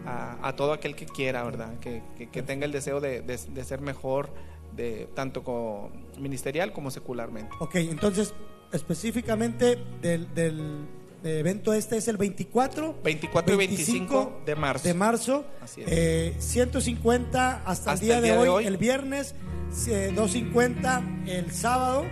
a, 0.08 0.56
todo 0.56 0.74
aquel 0.74 0.96
que 0.96 1.06
quiera, 1.06 1.44
¿verdad? 1.44 1.80
Que, 1.80 2.02
que- 2.18 2.42
tenga 2.42 2.66
el 2.66 2.72
deseo 2.72 3.00
de, 3.00 3.22
de- 3.22 3.38
ser 3.64 3.80
mejor, 3.80 4.30
de, 4.76 5.08
tanto 5.14 5.44
como 5.44 5.92
ministerial 6.20 6.74
como 6.74 6.90
secularmente. 6.90 7.56
Ok, 7.60 7.76
entonces 7.76 8.34
específicamente 8.72 9.78
del 10.02 10.88
evento 11.24 11.74
este 11.74 11.98
es 11.98 12.08
el 12.08 12.18
24, 12.18 12.96
24 13.04 13.54
y 13.54 13.58
25 13.58 14.42
de 14.46 14.56
marzo. 14.56 14.88
de 14.88 14.94
marzo, 14.94 15.46
Así 15.62 15.82
es. 15.82 15.88
eh, 15.90 16.36
150 16.40 17.64
hasta, 17.66 17.72
Hasta 17.72 17.94
el 17.94 18.00
día, 18.00 18.22
de, 18.22 18.32
hoy, 18.38 18.66
el 18.66 18.78
viernes, 18.78 19.36
eh, 19.88 20.12
250 20.16 21.02
el 21.28 21.52
sábado, 21.52 22.06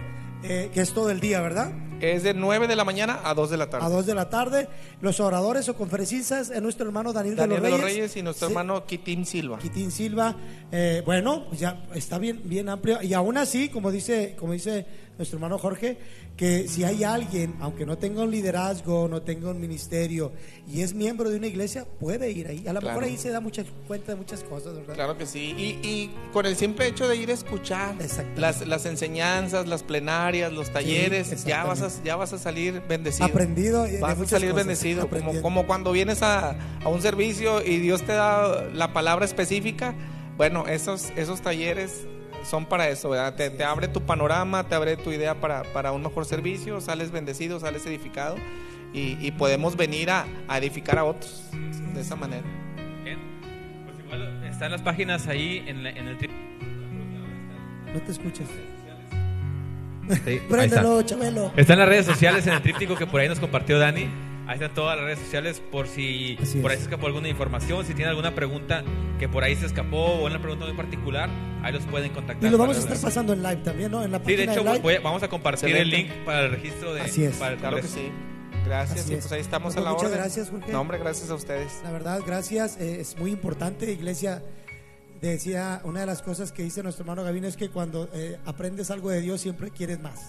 eh, 0.43 0.69
que 0.73 0.81
es 0.81 0.93
todo 0.93 1.09
el 1.09 1.19
día, 1.19 1.41
¿verdad? 1.41 1.71
Es 2.01 2.23
de 2.23 2.33
9 2.33 2.67
de 2.67 2.75
la 2.75 2.83
mañana 2.83 3.19
a 3.23 3.35
2 3.35 3.51
de 3.51 3.57
la 3.57 3.69
tarde. 3.69 3.85
A 3.85 3.89
2 3.89 4.07
de 4.07 4.15
la 4.15 4.27
tarde. 4.27 4.67
Los 5.01 5.19
oradores 5.19 5.69
o 5.69 5.75
conferencistas 5.75 6.49
es 6.49 6.59
nuestro 6.59 6.87
hermano 6.87 7.13
Daniel, 7.13 7.35
Daniel 7.35 7.61
de 7.61 7.69
los 7.69 7.81
Reyes, 7.81 8.15
y 8.17 8.23
nuestro 8.23 8.47
Sí, 8.47 8.51
hermano 8.53 8.85
Kitín 8.87 9.23
Silva. 9.23 9.59
Quitín 9.59 9.91
Silva. 9.91 10.35
Eh, 10.71 11.03
bueno, 11.05 11.45
pues 11.47 11.59
ya 11.59 11.83
está 11.93 12.17
bien, 12.17 12.41
bien 12.43 12.69
amplio. 12.69 12.99
Y 13.03 13.13
aún 13.13 13.37
así, 13.37 13.69
como 13.69 13.91
dice, 13.91 14.35
como 14.39 14.53
dice 14.53 14.87
nuestro 15.21 15.37
hermano 15.37 15.57
Jorge, 15.59 15.97
que 16.35 16.67
si 16.67 16.83
hay 16.83 17.03
alguien, 17.03 17.53
aunque 17.59 17.85
no 17.85 17.97
tenga 17.97 18.23
un 18.23 18.31
liderazgo, 18.31 19.07
no 19.07 19.21
tenga 19.21 19.51
un 19.51 19.61
ministerio 19.61 20.31
y 20.67 20.81
es 20.81 20.93
miembro 20.95 21.29
de 21.29 21.37
una 21.37 21.45
iglesia, 21.47 21.85
puede 21.99 22.31
ir 22.31 22.47
ahí. 22.47 22.67
A 22.67 22.73
lo 22.73 22.79
Claro. 22.79 22.87
mejor 22.99 23.03
ahí 23.03 23.17
se 23.17 23.29
da 23.29 23.39
mucha 23.39 23.63
cuenta 23.87 24.13
de 24.13 24.17
muchas 24.17 24.43
cosas, 24.43 24.75
¿verdad? 24.75 24.95
Claro 24.95 25.17
que 25.17 25.25
sí. 25.27 25.53
Y, 25.57 25.87
y 25.87 26.11
con 26.33 26.45
el 26.47 26.55
simple 26.55 26.87
hecho 26.87 27.07
de 27.07 27.15
ir 27.15 27.29
a 27.29 27.33
escuchar 27.33 27.95
las, 28.35 28.65
las 28.67 28.85
enseñanzas, 28.87 29.67
las 29.67 29.83
plenarias, 29.83 30.51
los 30.51 30.71
talleres, 30.71 31.43
ya, 31.45 31.63
vas 31.65 31.81
a, 31.83 31.89
ya 32.03 32.15
vas 32.15 32.33
a 32.33 32.39
salir 32.39 32.81
bendecido. 32.89 33.25
Aprendido 33.27 33.85
Vas 33.99 34.19
a 34.19 34.25
salir 34.25 34.49
cosas, 34.51 34.65
bendecido. 34.65 35.07
Como, 35.07 35.41
como 35.41 35.67
cuando 35.67 35.91
vienes 35.91 36.23
a, 36.23 36.57
a 36.83 36.89
un 36.89 37.01
servicio 37.01 37.63
y 37.63 37.77
Dios 37.77 38.01
te 38.01 38.13
da 38.13 38.65
la 38.73 38.91
palabra 38.93 39.25
específica. 39.25 39.93
Bueno, 40.37 40.65
esos, 40.67 41.11
esos 41.17 41.41
talleres 41.41 42.07
son 42.43 42.65
para 42.65 42.89
eso, 42.89 43.09
¿verdad? 43.09 43.35
Te, 43.35 43.49
te 43.49 43.63
abre 43.63 43.87
tu 43.87 44.01
panorama, 44.01 44.67
te 44.67 44.75
abre 44.75 44.97
tu 44.97 45.11
idea 45.11 45.35
para, 45.39 45.63
para 45.73 45.91
un 45.91 46.01
mejor 46.01 46.25
servicio, 46.25 46.79
sales 46.81 47.11
bendecido, 47.11 47.59
sales 47.59 47.85
edificado 47.85 48.35
y, 48.93 49.17
y 49.25 49.31
podemos 49.31 49.75
venir 49.77 50.09
a, 50.09 50.25
a 50.47 50.57
edificar 50.57 50.97
a 50.97 51.03
otros 51.05 51.43
de 51.93 52.01
esa 52.01 52.15
manera. 52.15 52.43
Bien. 53.03 53.19
Pues 53.85 53.99
igual 54.05 54.43
están 54.45 54.71
las 54.71 54.81
páginas 54.81 55.27
ahí 55.27 55.63
en, 55.67 55.83
la- 55.83 55.89
en 55.91 56.07
el 56.07 56.17
No 57.93 58.01
te 58.05 58.11
escuchas. 58.11 58.47
Sí. 60.25 60.41
Préndelo, 60.49 61.01
Chabelo. 61.03 61.53
Están 61.55 61.79
las 61.79 61.87
redes 61.87 62.05
sociales 62.05 62.45
en 62.47 62.53
el 62.53 62.61
tríptico 62.61 62.95
que 62.95 63.07
por 63.07 63.21
ahí 63.21 63.29
nos 63.29 63.39
compartió 63.39 63.79
Dani. 63.79 64.07
Ahí 64.51 64.55
están 64.55 64.73
todas 64.73 64.97
las 64.97 65.05
redes 65.05 65.19
sociales 65.19 65.61
por 65.71 65.87
si 65.87 66.37
Así 66.41 66.59
por 66.59 66.71
es. 66.71 66.77
ahí 66.77 66.83
se 66.83 66.89
escapó 66.89 67.07
alguna 67.07 67.29
información, 67.29 67.85
si 67.85 67.93
tiene 67.93 68.09
alguna 68.09 68.35
pregunta 68.35 68.83
que 69.17 69.29
por 69.29 69.43
ahí 69.45 69.55
se 69.55 69.65
escapó 69.65 69.97
o 70.07 70.25
una 70.25 70.41
pregunta 70.41 70.65
muy 70.65 70.75
particular, 70.75 71.29
ahí 71.63 71.71
los 71.71 71.83
pueden 71.85 72.11
contactar. 72.11 72.45
Y 72.47 72.51
lo 72.51 72.57
vamos 72.57 72.75
a 72.75 72.79
estar 72.81 72.97
pasando 72.99 73.31
en 73.31 73.41
live 73.43 73.61
también, 73.63 73.91
¿no? 73.91 74.03
En 74.03 74.11
la 74.11 74.19
Sí, 74.23 74.35
de 74.35 74.43
hecho 74.43 74.61
live. 74.63 74.79
voy 74.79 74.95
a- 74.95 74.99
vamos 74.99 75.23
a 75.23 75.29
compartir 75.29 75.69
Excelente. 75.69 75.95
el 75.97 76.03
link 76.07 76.25
para 76.25 76.41
el 76.41 76.51
registro 76.51 76.93
de 76.93 77.01
Así 77.01 77.23
es. 77.23 77.37
para 77.37 77.53
el 77.53 77.59
Claro 77.59 77.77
que 77.77 77.83
sí. 77.83 78.11
Gracias. 78.65 79.09
Y 79.09 79.13
es. 79.13 79.19
pues 79.21 79.31
ahí 79.31 79.39
estamos 79.41 79.75
a 79.77 79.79
la 79.81 79.91
muchas 79.91 80.05
orden. 80.07 80.17
gracias, 80.19 80.49
Jorge. 80.49 80.71
No, 80.71 80.81
hombre, 80.81 80.97
gracias 80.99 81.29
a 81.31 81.35
ustedes. 81.35 81.79
La 81.83 81.91
verdad, 81.91 82.19
gracias. 82.27 82.75
eh, 82.77 82.99
es 82.99 83.17
muy 83.17 83.31
importante, 83.31 83.89
iglesia. 83.91 84.43
Decía, 85.21 85.81
una 85.83 85.99
de 86.01 86.05
las 86.07 86.21
cosas 86.23 86.51
que 86.51 86.63
dice 86.63 86.81
nuestro 86.83 87.03
hermano 87.03 87.23
Gavino 87.23 87.47
es 87.47 87.55
que 87.55 87.69
cuando 87.69 88.09
eh, 88.13 88.37
aprendes 88.45 88.89
algo 88.91 89.09
de 89.11 89.21
Dios 89.21 89.39
siempre 89.39 89.69
quieres 89.69 89.99
más. 90.01 90.19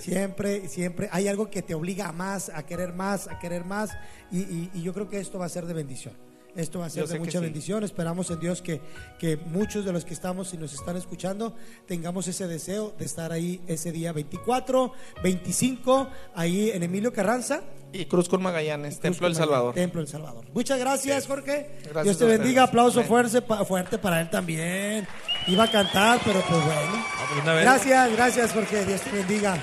Siempre, 0.00 0.68
siempre 0.68 1.08
hay 1.12 1.28
algo 1.28 1.48
que 1.50 1.62
te 1.62 1.74
obliga 1.74 2.08
a 2.08 2.12
más, 2.12 2.50
a 2.50 2.64
querer 2.66 2.92
más, 2.92 3.28
a 3.28 3.38
querer 3.38 3.64
más. 3.64 3.90
Y- 4.30 4.70
y 4.74 4.82
yo 4.82 4.92
creo 4.92 5.08
que 5.08 5.18
esto 5.20 5.38
va 5.38 5.46
a 5.46 5.48
ser 5.48 5.66
de 5.66 5.74
bendición. 5.74 6.14
Esto 6.56 6.80
va 6.80 6.86
a 6.86 6.90
ser 6.90 7.06
de 7.06 7.18
mucha 7.18 7.38
sí. 7.38 7.44
bendición. 7.44 7.84
Esperamos 7.84 8.30
en 8.30 8.40
Dios 8.40 8.62
que, 8.62 8.80
que 9.18 9.36
muchos 9.36 9.84
de 9.84 9.92
los 9.92 10.04
que 10.04 10.14
estamos 10.14 10.54
y 10.54 10.56
nos 10.56 10.72
están 10.72 10.96
escuchando 10.96 11.54
tengamos 11.86 12.26
ese 12.28 12.46
deseo 12.46 12.94
de 12.98 13.04
estar 13.04 13.30
ahí 13.30 13.60
ese 13.66 13.92
día 13.92 14.12
24, 14.12 14.92
25, 15.22 16.08
ahí 16.34 16.70
en 16.70 16.82
Emilio 16.82 17.12
Carranza. 17.12 17.62
Y 17.92 18.06
Cruz 18.06 18.28
con 18.28 18.42
Magallanes, 18.42 19.00
Templo 19.00 19.26
del 19.26 19.36
Salvador. 19.36 19.74
Templo 19.74 20.00
del 20.00 20.08
Salvador. 20.08 20.44
Muchas 20.52 20.78
gracias, 20.78 21.26
Jorge. 21.26 21.70
Gracias 21.84 22.04
Dios 22.04 22.18
te 22.18 22.24
bendiga. 22.24 22.64
Aplauso 22.64 23.02
fuerte, 23.04 23.42
fuerte 23.42 23.98
para 23.98 24.20
él 24.20 24.30
también. 24.30 25.06
Iba 25.46 25.64
a 25.64 25.70
cantar, 25.70 26.20
pero 26.24 26.40
pues 26.40 26.64
bueno. 26.64 26.92
Ah, 26.94 27.26
pues. 27.30 27.60
Gracias, 27.60 28.12
gracias, 28.12 28.52
Jorge. 28.52 28.84
Dios 28.84 29.00
te 29.02 29.10
bendiga. 29.10 29.58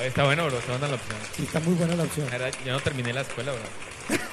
Está 0.00 0.24
bueno, 0.24 0.46
bro, 0.46 0.58
está 0.58 0.72
buena 0.72 0.88
la 0.88 0.94
opción. 0.94 1.18
Sí, 1.36 1.42
está 1.44 1.60
muy 1.60 1.74
buena 1.74 1.94
la 1.94 2.02
opción. 2.04 2.28
Verdad, 2.30 2.52
Yo 2.64 2.72
no 2.72 2.80
terminé 2.80 3.12
la 3.12 3.20
escuela, 3.20 3.52
bro. 3.52 4.16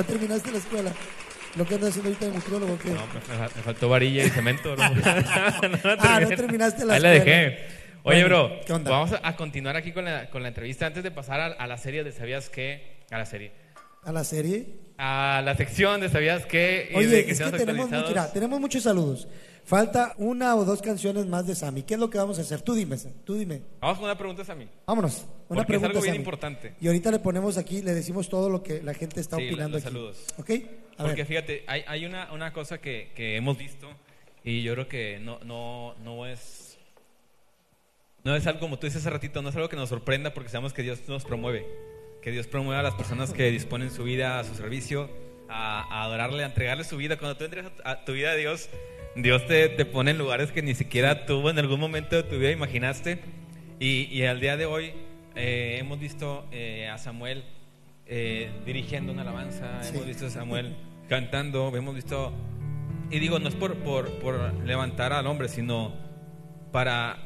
No 0.00 0.06
terminaste 0.06 0.50
la 0.50 0.58
escuela. 0.58 0.92
Lo 1.56 1.66
que 1.66 1.74
andas 1.74 1.90
haciendo 1.90 2.08
ahorita 2.10 2.26
de 2.26 2.32
nutriólogo, 2.32 2.78
¿qué? 2.78 2.90
No, 2.90 3.06
me, 3.06 3.36
me- 3.36 3.42
me 3.42 3.62
faltó 3.62 3.88
varilla 3.88 4.24
y 4.24 4.30
cemento, 4.30 4.76
no, 4.76 4.82
Ah, 5.98 6.20
no 6.22 6.28
terminaste 6.28 6.84
la 6.86 6.94
Ahí 6.94 7.00
la 7.00 7.14
escuela. 7.14 7.40
dejé. 7.40 7.58
Oye, 8.02 8.22
Bueno, 8.22 8.26
bro, 8.28 8.60
¿qué 8.66 8.72
onda? 8.72 8.90
vamos 8.90 9.10
a, 9.22 9.36
continuar 9.36 9.76
aquí 9.76 9.92
con 9.92 10.04
la, 10.06 10.30
con 10.30 10.42
la 10.42 10.48
entrevista 10.48 10.86
antes 10.86 11.02
de 11.02 11.10
pasar 11.10 11.40
a, 11.40 11.46
a 11.48 11.66
la 11.66 11.76
serie 11.76 12.02
de 12.02 12.12
¿Sabías 12.12 12.48
qué? 12.48 13.00
A 13.10 13.18
la 13.18 13.26
serie. 13.26 13.52
A 14.04 14.12
la 14.12 14.24
serie. 14.24 14.66
A 14.96 15.42
la 15.44 15.54
sección 15.56 16.00
de 16.00 16.08
¿Sabías 16.08 16.46
qué? 16.46 16.88
Y 16.92 16.96
Oye, 16.96 17.08
de 17.08 17.24
que 17.26 17.32
es 17.32 17.40
que 17.40 17.50
tenemos, 17.50 17.90
mira, 17.90 18.32
tenemos 18.32 18.58
muchos 18.60 18.82
saludos. 18.84 19.28
Falta 19.70 20.14
una 20.18 20.56
o 20.56 20.64
dos 20.64 20.82
canciones 20.82 21.26
más 21.26 21.46
de 21.46 21.54
Sammy. 21.54 21.84
¿Qué 21.84 21.94
es 21.94 22.00
lo 22.00 22.10
que 22.10 22.18
vamos 22.18 22.38
a 22.38 22.42
hacer? 22.42 22.60
Tú 22.60 22.74
dime, 22.74 22.96
tú 23.24 23.34
dime. 23.36 23.62
Vamos 23.80 23.98
con 23.98 24.06
una 24.06 24.18
pregunta 24.18 24.42
a 24.50 24.54
mí. 24.56 24.68
Vámonos. 24.84 25.18
Una 25.20 25.26
Porque 25.46 25.60
es 25.60 25.66
pregunta, 25.66 25.86
algo 25.90 26.00
bien 26.02 26.14
Sammy. 26.14 26.18
importante. 26.18 26.74
Y 26.80 26.88
ahorita 26.88 27.12
le 27.12 27.20
ponemos 27.20 27.56
aquí, 27.56 27.80
le 27.80 27.94
decimos 27.94 28.28
todo 28.28 28.50
lo 28.50 28.64
que 28.64 28.82
la 28.82 28.94
gente 28.94 29.20
está 29.20 29.36
Sí, 29.36 29.46
opinando 29.46 29.76
los 29.78 29.86
aquí. 29.86 29.94
saludos. 29.94 30.24
¿Ok? 30.38 30.50
A 30.98 31.02
Porque 31.04 31.18
ver. 31.22 31.26
fíjate, 31.26 31.64
hay, 31.68 31.84
hay 31.86 32.04
una, 32.04 32.32
una 32.32 32.52
cosa 32.52 32.78
que, 32.78 33.12
que 33.14 33.36
hemos 33.36 33.56
visto 33.56 33.88
y 34.42 34.62
yo 34.62 34.72
creo 34.74 34.88
que 34.88 35.20
no, 35.20 35.38
no, 35.44 35.94
no 36.02 36.26
es 36.26 36.76
no 38.24 38.34
es 38.34 38.44
algo 38.48 38.58
como 38.58 38.76
tú 38.78 38.86
dices 38.88 39.02
hace 39.02 39.10
ratito, 39.10 39.40
no 39.40 39.50
es 39.50 39.54
algo 39.56 39.68
que 39.68 39.76
nos 39.76 39.88
sorprenda 39.88 40.34
porque 40.34 40.50
sabemos 40.50 40.72
que 40.72 40.82
Dios 40.82 40.98
nos 41.06 41.24
promueve, 41.24 41.64
que 42.22 42.32
Dios 42.32 42.48
promueve 42.48 42.80
a 42.80 42.82
las 42.82 42.94
personas 42.94 43.32
que 43.32 43.50
disponen 43.52 43.90
su 43.92 44.02
vida 44.02 44.40
a 44.40 44.44
su 44.44 44.56
servicio, 44.56 45.08
a, 45.48 45.82
a 45.84 46.04
adorarle, 46.06 46.42
a 46.42 46.46
entregarle 46.46 46.82
su 46.84 46.96
vida. 46.96 47.18
Cuando 47.18 47.36
tú 47.38 47.44
entregas 47.44 47.70
a 47.84 48.04
tu 48.04 48.12
vida 48.14 48.32
a 48.32 48.34
Dios, 48.34 48.68
Dios 49.16 49.46
te, 49.46 49.68
te 49.68 49.84
pone 49.84 50.12
en 50.12 50.18
lugares 50.18 50.52
que 50.52 50.62
ni 50.62 50.74
siquiera 50.74 51.26
tú 51.26 51.48
en 51.48 51.58
algún 51.58 51.80
momento 51.80 52.16
de 52.16 52.22
tu 52.22 52.38
vida 52.38 52.50
imaginaste. 52.50 53.18
Y, 53.78 54.04
y 54.14 54.24
al 54.24 54.40
día 54.40 54.56
de 54.56 54.66
hoy 54.66 54.92
eh, 55.34 55.76
hemos 55.80 55.98
visto 55.98 56.46
eh, 56.52 56.88
a 56.88 56.98
Samuel 56.98 57.44
eh, 58.06 58.50
dirigiendo 58.66 59.12
una 59.12 59.22
alabanza, 59.22 59.82
Sí. 59.82 59.90
hemos 59.94 60.06
visto 60.06 60.26
a 60.26 60.30
Samuel 60.30 60.74
cantando, 61.08 61.72
hemos 61.76 61.94
visto... 61.94 62.32
Y 63.10 63.18
digo, 63.18 63.40
no 63.40 63.48
es 63.48 63.56
por, 63.56 63.74
por, 63.78 64.08
por 64.20 64.54
levantar 64.64 65.12
al 65.12 65.26
hombre, 65.26 65.48
sino 65.48 65.92
para, 66.70 67.18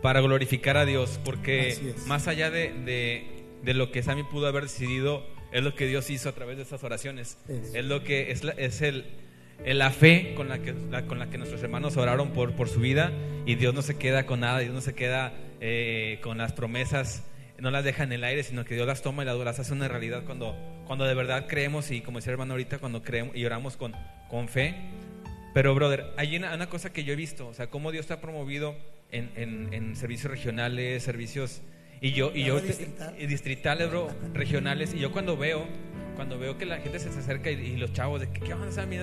para 0.00 0.20
glorificar 0.22 0.78
a 0.78 0.86
Dios, 0.86 1.20
porque 1.24 1.94
más 2.06 2.26
allá 2.28 2.50
de, 2.50 2.72
de, 2.72 3.44
de 3.62 3.74
lo 3.74 3.92
que 3.92 4.02
Sammy 4.02 4.22
pudo 4.22 4.46
haber 4.46 4.62
decidido, 4.62 5.26
es 5.52 5.62
lo 5.62 5.74
que 5.74 5.86
Dios 5.86 6.08
hizo 6.08 6.30
a 6.30 6.32
través 6.32 6.56
de 6.56 6.62
esas 6.62 6.82
oraciones. 6.84 7.36
Es. 7.48 7.74
Es 7.74 7.84
lo 7.84 8.02
que 8.02 8.30
es, 8.30 8.44
la- 8.44 8.52
es 8.52 8.80
el- 8.80 9.04
la 9.66 9.90
fe 9.90 10.32
con 10.34 10.48
la, 10.48 10.58
que, 10.60 10.74
la- 10.90 11.06
con 11.06 11.18
la 11.18 11.28
que 11.30 11.38
nuestros 11.38 11.62
hermanos 11.62 11.96
oraron 11.96 12.30
por, 12.32 12.54
por 12.54 12.68
su 12.68 12.80
vida 12.80 13.12
y 13.46 13.54
Dios 13.56 13.74
no 13.74 13.82
se 13.82 13.96
queda 13.98 14.26
con 14.26 14.40
nada, 14.40 14.58
Dios 14.60 14.72
no 14.74 14.80
se 14.80 14.94
queda 14.94 15.32
eh, 15.60 16.18
con 16.22 16.38
las 16.38 16.52
promesas, 16.52 17.24
no 17.58 17.70
las 17.70 17.84
deja 17.84 18.02
en 18.04 18.12
el 18.12 18.24
aire, 18.24 18.42
sino 18.42 18.64
que 18.64 18.74
Dios 18.74 18.86
las 18.86 19.02
toma 19.02 19.22
y 19.22 19.26
las, 19.26 19.36
las 19.38 19.58
hace 19.58 19.72
una 19.72 19.88
realidad 19.88 20.22
cuando, 20.24 20.56
cuando 20.86 21.04
de 21.04 21.14
verdad 21.14 21.46
creemos 21.46 21.90
y 21.90 22.00
como 22.00 22.18
decía 22.18 22.30
el 22.30 22.34
hermano 22.34 22.54
ahorita, 22.54 22.78
cuando 22.78 23.02
creemos 23.02 23.36
y 23.36 23.44
oramos 23.44 23.76
con, 23.76 23.92
con 24.28 24.48
fe. 24.48 24.74
Pero, 25.52 25.74
brother, 25.74 26.06
hay 26.16 26.36
una, 26.36 26.54
una 26.54 26.68
cosa 26.68 26.92
que 26.92 27.02
yo 27.04 27.12
he 27.12 27.16
visto, 27.16 27.48
o 27.48 27.54
sea, 27.54 27.66
cómo 27.68 27.90
Dios 27.92 28.04
está 28.04 28.20
promovido 28.20 28.76
en, 29.10 29.30
en- 29.36 29.74
en 29.74 29.96
servicios 29.96 30.30
regionales, 30.30 31.02
servicios... 31.02 31.60
Y 32.00 32.12
yo, 32.12 32.32
y 32.34 32.44
yo, 32.44 32.60
distrital. 32.60 33.14
y 33.18 33.26
distritales, 33.26 33.90
bro, 33.90 34.08
regionales, 34.32 34.94
y 34.94 34.98
yo 34.98 35.12
cuando 35.12 35.36
veo, 35.36 35.66
cuando 36.16 36.38
veo 36.38 36.56
que 36.56 36.64
la 36.64 36.78
gente 36.78 36.98
se 36.98 37.08
acerca 37.10 37.50
y, 37.50 37.54
y 37.56 37.76
los 37.76 37.92
chavos 37.92 38.20
de 38.22 38.30
que, 38.30 38.40
¿qué 38.40 38.54
onda, 38.54 38.72
Sammy? 38.72 38.96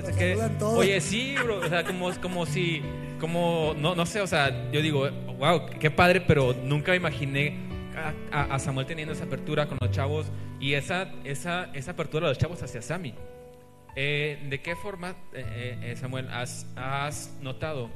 Oye, 0.78 1.00
sí, 1.02 1.36
bro, 1.44 1.60
o 1.60 1.68
sea, 1.70 1.84
como, 1.84 2.12
como 2.22 2.46
si, 2.48 2.82
como, 3.20 3.76
no, 3.78 3.94
no 3.94 4.06
sé, 4.08 4.22
o 4.22 4.28
sea, 4.28 4.72
yo 4.72 4.82
digo, 4.82 5.10
wow, 5.38 5.68
qué 5.80 5.92
padre, 5.92 6.22
pero 6.22 6.54
nunca 6.64 6.96
imaginé 6.96 7.56
a, 7.96 8.14
a- 8.36 8.56
a 8.56 8.60
Samuel 8.60 8.88
teniendo 8.88 9.14
esa 9.14 9.26
apertura 9.26 9.68
con 9.68 9.78
los 9.80 9.92
chavos 9.92 10.26
y 10.60 10.74
esa, 10.74 11.12
esa, 11.24 11.70
esa 11.74 11.92
apertura 11.92 12.28
de 12.28 12.32
los 12.32 12.38
chavos 12.40 12.64
hacia 12.64 12.82
Sammy. 12.82 13.14
Eh, 13.96 14.44
¿De 14.50 14.60
qué 14.62 14.76
forma, 14.76 15.16
eh, 15.34 15.78
eh, 15.84 15.96
Samuel, 15.98 16.28
has, 16.30 16.68
has 16.76 17.36
notado 17.42 17.90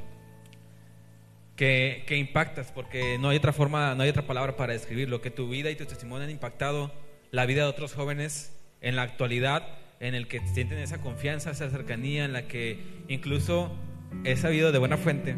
que, 1.55 2.03
que 2.07 2.17
impactas? 2.17 2.71
Porque 2.71 3.17
no 3.19 3.29
hay 3.29 3.37
otra 3.37 3.53
forma, 3.53 3.93
no 3.95 4.03
hay 4.03 4.09
otra 4.09 4.25
palabra 4.25 4.55
para 4.55 4.73
describirlo, 4.73 5.21
que 5.21 5.31
tu 5.31 5.49
vida 5.49 5.69
y 5.69 5.75
tu 5.75 5.85
testimonio 5.85 6.25
han 6.25 6.31
impactado 6.31 6.91
la 7.31 7.45
vida 7.45 7.63
de 7.63 7.69
otros 7.69 7.93
jóvenes 7.93 8.53
en 8.81 8.95
la 8.95 9.03
actualidad, 9.03 9.67
en 9.99 10.15
el 10.15 10.27
que 10.27 10.39
sienten 10.47 10.79
esa 10.79 10.97
confianza, 10.99 11.51
esa 11.51 11.69
cercanía, 11.69 12.25
en 12.25 12.33
la 12.33 12.47
que 12.47 12.79
incluso 13.07 13.71
he 14.23 14.35
sabido 14.35 14.71
de 14.71 14.79
buena 14.79 14.97
fuente 14.97 15.35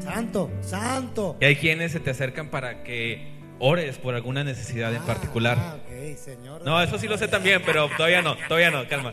Santo, 0.00 0.50
santo. 0.60 1.36
que 1.38 1.46
hay 1.46 1.56
quienes 1.56 1.92
se 1.92 2.00
te 2.00 2.10
acercan 2.10 2.48
para 2.48 2.82
que 2.84 3.38
ores 3.58 3.98
por 3.98 4.14
alguna 4.14 4.42
necesidad 4.44 4.92
en 4.94 5.02
Ah, 5.02 5.06
particular. 5.06 5.56
ah, 5.60 5.76
ok, 6.10 6.16
señor. 6.16 6.62
No, 6.64 6.80
eso 6.82 6.98
sí 6.98 7.06
lo 7.08 7.16
sé 7.18 7.28
también, 7.28 7.62
pero 7.64 7.88
todavía 7.96 8.22
no, 8.22 8.36
todavía 8.48 8.70
no, 8.70 8.86
calma. 8.88 9.12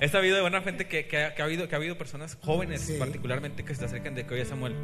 He 0.00 0.08
sabido 0.08 0.34
de 0.36 0.42
buena 0.42 0.60
gente 0.62 0.86
que, 0.86 1.06
que 1.06 1.24
ha, 1.24 1.34
que 1.34 1.42
ha 1.42 1.44
habido, 1.44 1.68
que 1.68 1.74
ha 1.74 1.78
habido 1.78 1.96
personas 1.96 2.38
jóvenes 2.42 2.80
Sí. 2.82 2.96
particularmente 2.98 3.64
que 3.64 3.74
se 3.74 3.84
acercan 3.84 4.14
de 4.14 4.26
que 4.26 4.34
oye 4.34 4.44
Samuel, 4.44 4.74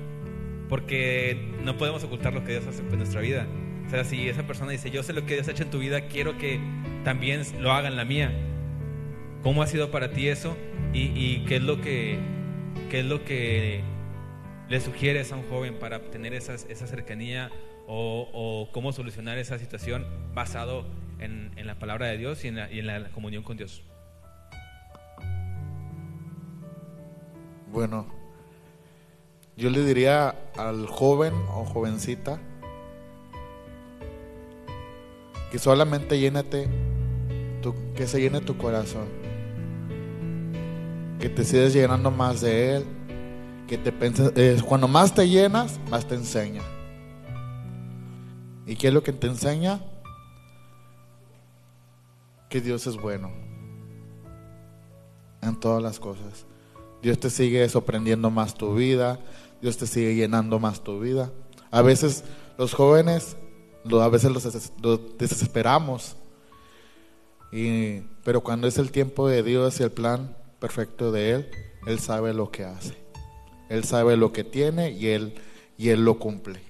porque 0.68 1.37
no 1.62 1.76
podemos 1.76 2.03
ocultar 2.05 2.33
lo 2.33 2.45
que 2.45 2.53
Dios 2.53 2.66
hace 2.66 2.81
en 2.83 2.97
nuestra 2.97 3.20
vida. 3.20 3.47
O 3.87 3.91
sea, 3.91 4.05
si 4.05 4.29
esa 4.29 4.47
persona 4.47 4.70
dice, 4.72 4.91
yo 4.91 5.03
sé 5.03 5.12
lo 5.12 5.24
que 5.24 5.35
Dios 5.35 5.49
ha 5.49 5.53
hecho 5.53 5.62
en 5.62 5.70
tu 5.70 5.79
vida, 5.79 6.03
quiero 6.03 6.37
que 6.37 6.61
también 7.05 7.43
lo 7.61 7.72
haga 7.72 7.89
en 7.89 7.97
la 7.97 8.05
mía. 8.05 8.33
¿Cómo 9.43 9.62
ha 9.62 9.66
sido 9.66 9.91
para 9.91 10.11
ti 10.12 10.29
eso? 10.29 10.57
¿Y, 10.93 11.12
y 11.14 11.45
qué 11.47 11.57
es 11.57 11.62
lo 11.62 11.81
que 11.81 12.18
qué 12.91 13.01
es 13.01 13.07
lo 13.07 13.24
que 13.24 13.83
le 14.68 14.81
sugieres 14.81 15.33
a 15.33 15.37
un 15.37 15.49
joven 15.49 15.79
para 15.79 15.97
obtener 15.97 16.35
esas, 16.35 16.66
esa 16.68 16.87
cercanía 16.87 17.51
o, 17.89 18.68
cómo 18.72 18.93
solucionar 18.93 19.39
esa 19.39 19.59
situación 19.59 20.07
basado 20.34 20.84
en, 21.18 21.53
en 21.57 21.66
la 21.66 21.78
palabra 21.78 22.07
de 22.07 22.18
Dios 22.18 22.45
y 22.45 22.49
en 22.49 22.86
la, 22.86 23.09
comunión 23.11 23.43
con 23.43 23.57
Dios? 23.57 23.82
Bueno, 27.72 28.07
yo 29.57 29.70
le 29.70 29.84
diría 29.84 30.34
al 30.57 30.86
joven 30.86 31.34
o 31.55 31.64
jovencita 31.64 32.39
que 35.51 35.59
solamente 35.59 36.18
llénate, 36.18 36.68
que 37.95 38.07
se 38.07 38.20
llene 38.20 38.41
tu 38.41 38.57
corazón, 38.59 39.09
que 41.18 41.28
te 41.30 41.45
sigas 41.45 41.72
llenando 41.72 42.11
más 42.11 42.43
de 42.43 42.76
Él, 42.76 42.84
que 43.66 43.78
te 43.78 43.93
penses, 43.93 44.32
eh, 44.36 44.61
cuando 44.66 44.89
más 44.89 45.14
te 45.14 45.28
llenas, 45.28 45.80
más 45.91 46.07
te 46.07 46.14
enseña. 46.14 46.62
¿Y 48.68 48.76
qué 48.76 48.88
es 48.88 48.94
lo 48.94 49.02
que 49.02 49.14
te 49.14 49.26
enseña? 49.26 49.80
Que 52.50 52.60
Dios 52.60 52.86
es 52.86 52.96
bueno 52.96 53.32
en 55.40 55.58
todas 55.58 55.82
las 55.82 55.98
cosas. 55.98 56.44
Dios 57.00 57.18
te 57.18 57.30
sigue 57.30 57.66
sorprendiendo 57.70 58.30
más 58.30 58.54
tu 58.54 58.74
vida, 58.74 59.20
Dios 59.62 59.78
te 59.78 59.86
sigue 59.86 60.14
llenando 60.14 60.58
más 60.58 60.84
tu 60.84 61.00
vida. 61.00 61.32
A 61.70 61.80
veces 61.80 62.24
los 62.58 62.74
jóvenes, 62.74 63.38
a 63.90 64.08
veces 64.08 64.30
los 64.30 65.18
desesperamos, 65.18 66.16
y, 67.50 68.00
pero 68.22 68.42
cuando 68.42 68.66
es 68.66 68.76
el 68.76 68.90
tiempo 68.90 69.28
de 69.28 69.42
Dios 69.42 69.80
y 69.80 69.84
el 69.84 69.92
plan 69.92 70.36
perfecto 70.58 71.10
de 71.10 71.30
Él, 71.30 71.50
Él 71.86 71.98
sabe 72.00 72.34
lo 72.34 72.50
que 72.50 72.64
hace. 72.64 72.98
Él 73.70 73.84
sabe 73.84 74.18
lo 74.18 74.30
que 74.32 74.44
tiene 74.44 74.90
y 74.90 75.06
Él, 75.08 75.40
y 75.78 75.88
él 75.88 76.04
lo 76.04 76.18
cumple. 76.18 76.67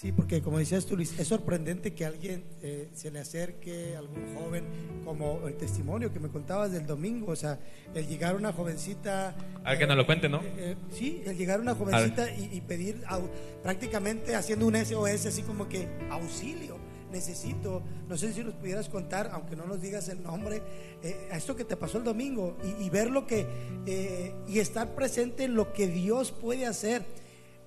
Sí, 0.00 0.12
porque 0.12 0.40
como 0.40 0.58
decías 0.58 0.86
tú, 0.86 0.96
Luis, 0.96 1.18
es 1.18 1.28
sorprendente 1.28 1.92
que 1.92 2.06
alguien 2.06 2.42
eh, 2.62 2.88
se 2.94 3.10
le 3.10 3.18
acerque, 3.18 3.94
algún 3.96 4.34
joven, 4.34 4.64
como 5.04 5.46
el 5.46 5.58
testimonio 5.58 6.10
que 6.10 6.18
me 6.18 6.30
contabas 6.30 6.72
del 6.72 6.86
domingo, 6.86 7.32
o 7.32 7.36
sea, 7.36 7.58
el 7.94 8.06
llegar 8.08 8.34
una 8.34 8.50
jovencita... 8.50 9.34
A 9.62 9.70
ver, 9.70 9.78
que 9.78 9.86
nos 9.86 9.98
lo 9.98 10.06
cuente, 10.06 10.26
¿no? 10.30 10.38
eh, 10.38 10.52
eh, 10.56 10.76
sí, 10.90 11.22
el 11.26 11.36
llegar 11.36 11.60
una 11.60 11.74
jovencita 11.74 12.34
y, 12.34 12.48
y 12.50 12.62
pedir 12.62 13.02
au- 13.08 13.28
prácticamente 13.62 14.34
haciendo 14.34 14.66
un 14.66 14.74
SOS, 14.74 15.26
así 15.26 15.42
como 15.42 15.68
que 15.68 15.86
auxilio, 16.08 16.78
necesito, 17.12 17.82
no 18.08 18.16
sé 18.16 18.32
si 18.32 18.42
nos 18.42 18.54
pudieras 18.54 18.88
contar, 18.88 19.28
aunque 19.34 19.54
no 19.54 19.66
nos 19.66 19.82
digas 19.82 20.08
el 20.08 20.22
nombre, 20.22 20.62
eh, 21.02 21.28
a 21.30 21.36
esto 21.36 21.54
que 21.54 21.64
te 21.66 21.76
pasó 21.76 21.98
el 21.98 22.04
domingo 22.04 22.56
y, 22.64 22.86
y 22.86 22.88
ver 22.88 23.10
lo 23.10 23.26
que, 23.26 23.44
eh, 23.84 24.32
y 24.48 24.60
estar 24.60 24.94
presente 24.94 25.44
en 25.44 25.54
lo 25.54 25.74
que 25.74 25.88
Dios 25.88 26.32
puede 26.32 26.64
hacer, 26.64 27.04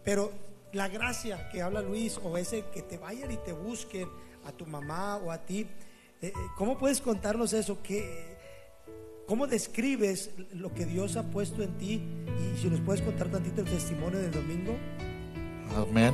pero 0.04 0.32
la 0.74 0.88
gracia 0.88 1.50
que 1.50 1.62
habla 1.62 1.82
Luis 1.82 2.20
o 2.22 2.38
ese 2.38 2.66
que 2.74 2.82
te 2.82 2.98
vayan 2.98 3.32
y 3.32 3.38
te 3.38 3.54
busquen 3.54 4.10
a 4.46 4.52
tu 4.52 4.66
mamá 4.66 5.18
o 5.18 5.32
a 5.32 5.38
ti, 5.38 5.62
eh, 6.22 6.28
eh, 6.28 6.34
¿cómo 6.58 6.78
puedes 6.78 7.00
contarnos 7.00 7.54
eso? 7.54 7.78
¿Qué, 7.84 8.38
¿Cómo 9.28 9.48
describes 9.48 10.32
lo 10.54 10.74
que 10.74 10.86
Dios 10.86 11.16
ha 11.16 11.24
puesto 11.24 11.64
en 11.64 11.78
ti? 11.78 12.02
Y 12.26 12.58
si 12.60 12.70
nos 12.70 12.82
puedes 12.82 13.02
contar 13.02 13.30
tantito 13.30 13.62
el 13.62 13.68
testimonio 13.68 14.20
del 14.20 14.32
domingo. 14.32 14.76
Amén. 15.78 16.14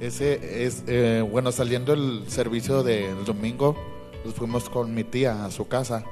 Ese 0.00 0.64
es, 0.64 0.82
eh, 0.88 1.24
bueno, 1.30 1.52
saliendo 1.52 1.92
el 1.92 2.24
servicio 2.28 2.82
del 2.82 3.24
domingo, 3.24 3.76
nos 4.24 4.34
fuimos 4.34 4.68
con 4.68 4.92
mi 4.94 5.04
tía 5.04 5.44
a 5.44 5.50
su 5.50 5.68
casa. 5.68 6.04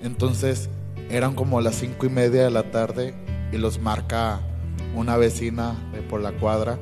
Entonces, 0.00 0.70
eran 1.10 1.34
como 1.34 1.60
las 1.60 1.74
cinco 1.74 2.06
y 2.06 2.08
media 2.08 2.44
de 2.44 2.50
la 2.50 2.70
tarde 2.70 3.14
y 3.52 3.58
los 3.58 3.78
marca 3.78 4.40
una 4.94 5.16
vecina 5.16 5.76
por 6.08 6.20
la 6.20 6.32
cuadra, 6.32 6.78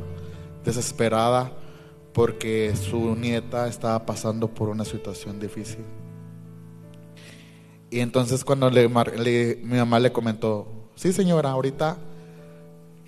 desesperada, 0.64 1.52
porque 2.12 2.74
su 2.76 3.16
nieta 3.16 3.68
estaba 3.68 4.04
pasando 4.04 4.48
por 4.48 4.68
una 4.68 4.84
situación 4.84 5.40
difícil. 5.40 5.84
Y 7.90 8.00
entonces 8.00 8.44
cuando 8.44 8.70
le, 8.70 8.88
mi 8.88 9.76
mamá 9.76 10.00
le 10.00 10.12
comentó, 10.12 10.66
sí 10.94 11.12
señora, 11.12 11.50
ahorita 11.50 11.98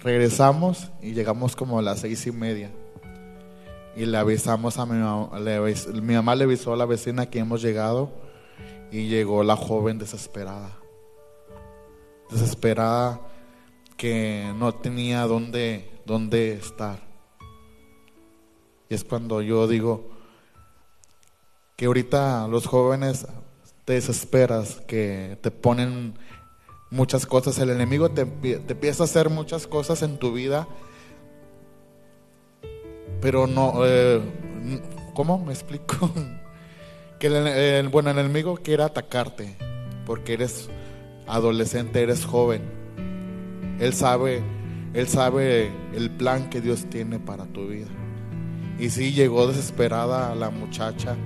regresamos 0.01 0.91
y 1.01 1.13
llegamos 1.13 1.57
como 1.57 1.79
a 1.79 1.83
las 1.83 2.01
seis 2.01 2.27
y 2.27 2.33
media. 2.33 2.71
Y 3.97 4.07
le 4.07 4.19
avisamos 4.19 4.79
a 4.79 4.87
mi 4.87 4.99
mamá, 4.99 5.39
le 5.39 5.61
mi 6.03 6.15
mamá 6.15 6.35
le 6.35 6.45
avisó 6.45 6.73
a 6.73 6.77
la 6.77 6.85
vecina 6.85 7.31
que 7.31 7.39
hemos 7.39 7.63
llegado 7.63 8.11
y 8.91 9.09
llegó 9.09 9.43
la 9.45 9.57
joven 9.57 9.99
desesperada. 9.99 10.79
Desesperada 12.31 13.21
que 13.97 14.53
no 14.57 14.75
tenía 14.75 15.23
dónde, 15.23 15.91
dónde 16.05 16.53
estar. 16.53 17.01
Y 18.89 18.95
es 18.95 19.05
cuando 19.05 19.43
yo 19.43 19.67
digo 19.67 20.11
que 21.77 21.87
ahorita 21.87 22.47
los 22.49 22.67
jóvenes 22.67 23.27
te 23.85 23.95
desesperas, 23.95 24.81
que 24.87 25.39
te 25.41 25.51
ponen 25.51 26.15
muchas 26.91 27.27
cosas, 27.27 27.59
el 27.59 27.71
enemigo 27.71 28.11
te, 28.11 28.25
te 28.25 28.73
empieza 28.73 29.03
a 29.03 29.07
hacer 29.07 29.31
muchas 29.31 29.67
cosas 29.67 30.03
en 30.03 30.19
tu 30.19 30.33
vida, 30.33 30.69
pero 33.21 33.47
no, 33.47 33.85
eh, 33.85 34.21
¿cómo 35.15 35.39
me 35.39 35.53
explico? 35.53 36.11
que 37.19 37.27
el, 37.27 37.47
el, 37.47 37.89
bueno, 37.89 38.11
el 38.11 38.19
enemigo 38.19 38.57
quiere 38.57 38.83
atacarte 38.83 39.57
porque 40.05 40.35
eres 40.35 40.69
adolescente, 41.27 42.03
eres 42.03 42.25
joven. 42.25 42.84
Él 43.81 43.93
sabe, 43.93 44.43
él 44.93 45.09
sabe 45.09 45.71
el 45.95 46.11
plan 46.11 46.51
que 46.51 46.61
Dios 46.61 46.87
tiene 46.91 47.19
para 47.19 47.47
tu 47.47 47.67
vida. 47.69 47.91
Y 48.79 48.91
sí 48.91 49.13
llegó 49.13 49.47
desesperada 49.47 50.35
la 50.35 50.51
muchacha 50.51 51.17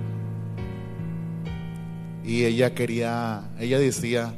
y 2.23 2.45
ella 2.45 2.75
quería, 2.75 3.49
ella 3.59 3.79
decía 3.79 4.35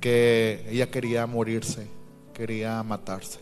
que 0.00 0.66
ella 0.68 0.90
quería 0.90 1.26
morirse, 1.26 1.86
quería 2.34 2.82
matarse. 2.82 3.38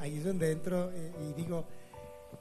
Ahí 0.00 0.18
es 0.18 0.24
donde 0.24 0.50
entro 0.50 0.90
eh, 0.92 1.12
y 1.20 1.40
digo, 1.40 1.64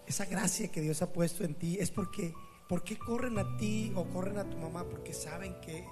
esa 0.08 0.26
gracia 0.26 0.72
que 0.72 0.82
Dios 0.82 1.04
ha 1.04 1.14
puesto 1.14 1.44
en 1.44 1.54
ti 1.54 1.78
es 1.80 1.92
porque, 1.92 2.34
¿por 2.68 2.84
qué 2.84 2.98
corren 2.98 3.38
a 3.38 3.58
ti 3.58 3.94
o 3.96 4.06
corren 4.06 4.40
a 4.40 4.50
tu 4.50 4.58
mamá? 4.58 4.84
Porque 4.90 5.14
saben 5.14 5.54
que 5.62 5.78
eh, 5.78 5.86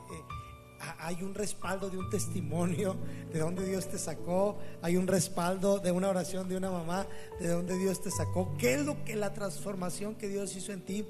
hay 0.99 1.23
un 1.23 1.33
respaldo 1.33 1.89
de 1.89 1.97
un 1.97 2.09
testimonio 2.09 2.95
de 3.31 3.39
donde 3.39 3.65
Dios 3.65 3.89
te 3.89 3.97
sacó, 3.97 4.57
hay 4.81 4.97
un 4.97 5.07
respaldo 5.07 5.79
de 5.79 5.91
una 5.91 6.09
oración 6.09 6.47
de 6.47 6.57
una 6.57 6.71
mamá 6.71 7.07
de 7.39 7.47
donde 7.49 7.77
Dios 7.77 8.01
te 8.01 8.11
sacó. 8.11 8.55
¿Qué 8.57 8.75
es 8.75 8.85
lo 8.85 9.03
que 9.03 9.15
la 9.15 9.33
transformación 9.33 10.15
que 10.15 10.27
Dios 10.27 10.55
hizo 10.55 10.71
en 10.71 10.81
ti? 10.81 11.05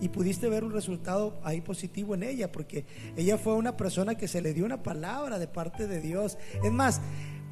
Y 0.00 0.08
pudiste 0.08 0.48
ver 0.48 0.64
un 0.64 0.72
resultado 0.72 1.38
ahí 1.44 1.60
positivo 1.60 2.14
en 2.14 2.24
ella, 2.24 2.50
porque 2.50 2.84
ella 3.16 3.38
fue 3.38 3.54
una 3.54 3.76
persona 3.76 4.16
que 4.16 4.28
se 4.28 4.40
le 4.40 4.52
dio 4.52 4.64
una 4.64 4.82
palabra 4.82 5.38
de 5.38 5.46
parte 5.46 5.86
de 5.86 6.00
Dios. 6.00 6.36
Es 6.64 6.72
más, 6.72 7.00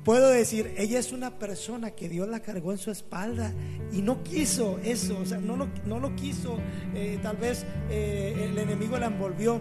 puedo 0.04 0.28
decir, 0.28 0.74
ella 0.76 0.98
es 0.98 1.12
una 1.12 1.38
persona 1.38 1.92
que 1.92 2.08
Dios 2.08 2.28
la 2.28 2.40
cargó 2.40 2.72
en 2.72 2.78
su 2.78 2.90
espalda 2.90 3.52
y 3.92 4.02
no 4.02 4.22
quiso 4.22 4.78
eso, 4.82 5.18
o 5.20 5.26
sea, 5.26 5.38
no 5.38 5.56
lo, 5.56 5.68
no 5.86 6.00
lo 6.00 6.14
quiso, 6.16 6.58
eh, 6.94 7.18
tal 7.22 7.36
vez 7.36 7.64
eh, 7.90 8.48
el 8.50 8.58
enemigo 8.58 8.98
la 8.98 9.06
envolvió, 9.06 9.60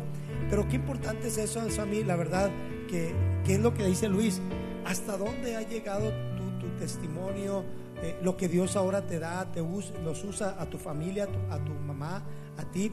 pero 0.52 0.68
qué 0.68 0.76
importante 0.76 1.30
es 1.30 1.38
eso, 1.38 1.66
eso 1.66 1.82
a 1.82 1.86
mí, 1.86 2.04
la 2.04 2.18
verdad, 2.18 2.52
que, 2.90 3.16
que, 3.46 3.54
es 3.54 3.60
lo 3.62 3.74
que 3.74 3.86
dice 3.86 4.10
Luis, 4.10 4.42
hasta 4.86 5.16
dónde 5.16 5.56
ha 5.56 5.62
llegado 5.62 6.12
tu, 6.60 6.68
testimonio, 6.78 7.64
eh, 8.02 8.20
lo 8.22 8.36
que 8.36 8.50
Dios 8.50 8.76
ahora 8.76 9.06
te 9.06 9.18
da, 9.18 9.50
te 9.52 9.62
usa, 9.62 9.98
los 10.00 10.24
usa 10.26 10.58
a 10.60 10.70
tu 10.70 10.78
familia, 10.78 11.30
a 11.50 11.64
tu, 11.64 11.72
mamá, 11.72 12.24
a 12.58 12.64
ti. 12.70 12.92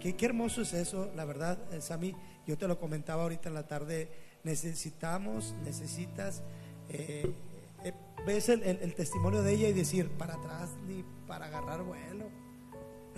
Qué, 0.00 0.16
hermoso 0.20 0.62
es 0.62 0.72
eso, 0.72 1.10
la 1.14 1.24
verdad, 1.24 1.58
Sammy. 1.80 2.16
Yo 2.46 2.58
te 2.58 2.66
lo 2.66 2.80
comentaba 2.80 3.22
ahorita 3.22 3.48
en 3.48 3.54
la 3.54 3.68
tarde. 3.68 4.10
Necesitamos, 4.42 5.54
necesitas, 5.64 6.42
eh, 6.88 7.30
eh, 7.84 7.92
ves 8.26 8.48
el, 8.48 8.94
testimonio 8.94 9.42
de 9.42 9.52
ella 9.52 9.68
y 9.68 9.72
decir, 9.72 10.08
para 10.10 10.34
atrás 10.34 10.70
ni 10.86 11.04
para 11.28 11.46
agarrar 11.46 11.82
vuelo. 11.82 12.47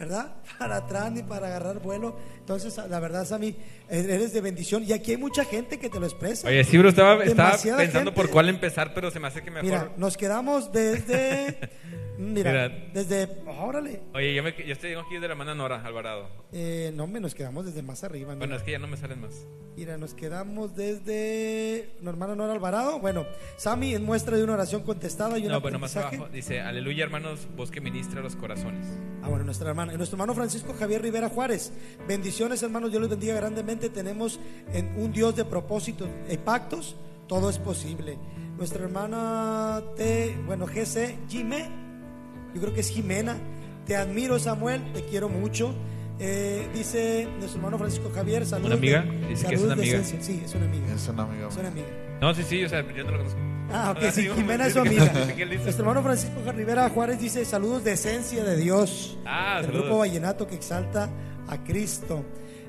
¿Verdad? 0.01 0.35
Para 0.59 0.77
atrás 0.77 1.13
ni 1.13 1.23
para 1.23 1.49
agarrar 1.49 1.79
vuelo. 1.81 2.17
Entonces, 2.39 2.77
la 2.89 2.99
verdad, 3.01 3.27
Sammy, 3.27 3.55
eres 3.89 4.33
de 4.33 4.41
bendición. 4.41 4.83
Y 4.83 4.93
aquí 4.93 5.13
hay 5.13 5.17
mucha 5.19 5.45
gente 5.45 5.79
que 5.79 5.91
te 5.91 6.01
lo 6.01 6.07
expresa. 6.07 6.49
Oye, 6.49 6.65
sí, 6.65 6.79
bro, 6.79 6.89
estaba, 6.89 7.23
estaba 7.23 7.53
pensando 7.53 8.11
gente. 8.11 8.13
por 8.13 8.31
cuál 8.31 8.49
empezar, 8.49 8.93
pero 8.95 9.11
se 9.11 9.21
me 9.21 9.29
hace 9.29 9.43
que 9.43 9.51
mejor. 9.51 9.65
Mira, 9.65 9.93
nos 9.97 10.17
quedamos 10.17 10.73
desde. 10.73 11.71
Mira, 12.19 12.51
Mira, 12.51 12.69
desde. 12.93 13.29
órale. 13.47 14.03
Oye, 14.13 14.35
yo, 14.35 14.43
me, 14.43 14.53
yo 14.53 14.73
estoy 14.73 14.93
aquí 14.93 15.15
de 15.15 15.21
la 15.21 15.29
hermana 15.29 15.55
Nora 15.55 15.83
Alvarado. 15.83 16.29
Eh, 16.53 16.93
no, 16.95 17.07
me 17.07 17.19
nos 17.21 17.35
quedamos 17.35 17.65
desde 17.65 17.83
más 17.83 18.05
arriba. 18.05 18.35
Mira. 18.35 18.39
Bueno, 18.39 18.57
es 18.57 18.63
que 18.63 18.73
ya 18.73 18.79
no 18.79 18.87
me 18.89 18.99
salen 18.99 19.21
más. 19.21 19.47
Mira, 19.77 19.97
nos 19.97 20.13
quedamos 20.13 20.77
desde. 20.77 21.93
Hermana 22.05 22.35
Nora 22.35 22.53
Alvarado. 22.53 22.99
Bueno, 22.99 23.25
Sammy, 23.57 23.95
en 23.95 24.05
muestra 24.05 24.37
de 24.37 24.45
una 24.45 24.55
oración 24.55 24.83
contestada. 24.83 25.39
Y 25.39 25.45
no, 25.45 25.61
bueno, 25.63 25.79
más 25.79 25.97
abajo. 25.97 26.29
Dice: 26.31 26.61
Aleluya, 26.61 27.05
hermanos, 27.05 27.49
vos 27.57 27.71
que 27.71 27.81
ministra 27.81 28.21
los 28.21 28.37
corazones. 28.37 28.87
Ah, 29.23 29.29
bueno, 29.29 29.45
nuestra 29.45 29.71
hermana. 29.71 29.90
Nuestro 29.97 30.17
hermano 30.17 30.35
Francisco 30.35 30.75
Javier 30.79 31.03
Rivera 31.03 31.29
Juárez. 31.29 31.73
Bendiciones, 32.07 32.63
hermanos. 32.63 32.91
Dios 32.91 33.01
los 33.01 33.11
bendiga 33.11 33.35
grandemente. 33.35 33.89
Tenemos 33.91 34.41
en 34.73 34.95
un 35.01 35.13
Dios 35.13 35.37
de 35.37 35.45
propósitos 35.45 36.09
y 36.31 36.37
pactos. 36.37 36.97
Todo 37.27 37.51
es 37.51 37.59
posible. 37.59 38.19
Nuestra 38.57 38.85
hermana 38.85 39.83
T, 39.97 40.37
bueno, 40.47 40.67
GC, 40.67 41.17
Jimé 41.29 41.81
yo 42.55 42.61
creo 42.61 42.75
que 42.75 42.81
es 42.81 42.91
Jimena. 42.91 43.37
Te 43.87 43.97
admiro, 43.97 44.39
Samuel, 44.39 44.93
te 44.93 45.05
quiero 45.05 45.29
mucho. 45.29 45.75
Eh, 46.19 46.69
dice 46.75 47.27
nuestro 47.39 47.59
hermano 47.61 47.79
Francisco 47.79 48.11
Javier, 48.15 48.45
saludos. 48.45 48.73
¿Una 48.73 48.79
amiga? 48.79 49.03
De, 49.03 49.29
dice 49.29 49.47
que 49.47 49.55
es 49.55 49.63
una 49.63 49.73
amiga. 49.73 50.05
Sí, 50.05 50.43
es 50.45 50.55
una 50.55 50.67
amiga. 50.67 50.95
Es 50.95 51.09
una 51.09 51.23
amiga. 51.23 51.49
Es 51.49 51.57
una 51.57 51.69
amiga. 51.69 51.87
No, 52.21 52.35
sí, 52.35 52.43
sí, 52.43 52.63
o 52.65 52.69
sea, 52.69 52.83
yo 52.93 53.05
no 53.05 53.11
lo 53.13 53.19
conozco. 53.19 53.50
Ah, 53.73 53.93
ok, 53.97 54.11
sí, 54.13 54.29
Jimena 54.29 54.67
es 54.67 54.73
su 54.73 54.81
amiga. 54.81 55.13
Nuestro 55.13 55.85
hermano 55.85 56.03
Francisco 56.03 56.41
Rivera 56.53 56.89
Juárez 56.89 57.21
dice 57.21 57.45
saludos 57.45 57.85
de 57.85 57.93
esencia 57.93 58.43
de 58.45 58.57
Dios. 58.57 59.17
Ah, 59.25 59.57
del 59.57 59.67
saludos. 59.67 59.83
grupo 59.87 59.99
Vallenato 59.99 60.47
que 60.47 60.57
exalta 60.57 61.09
a 61.47 61.63
Cristo. 61.63 62.25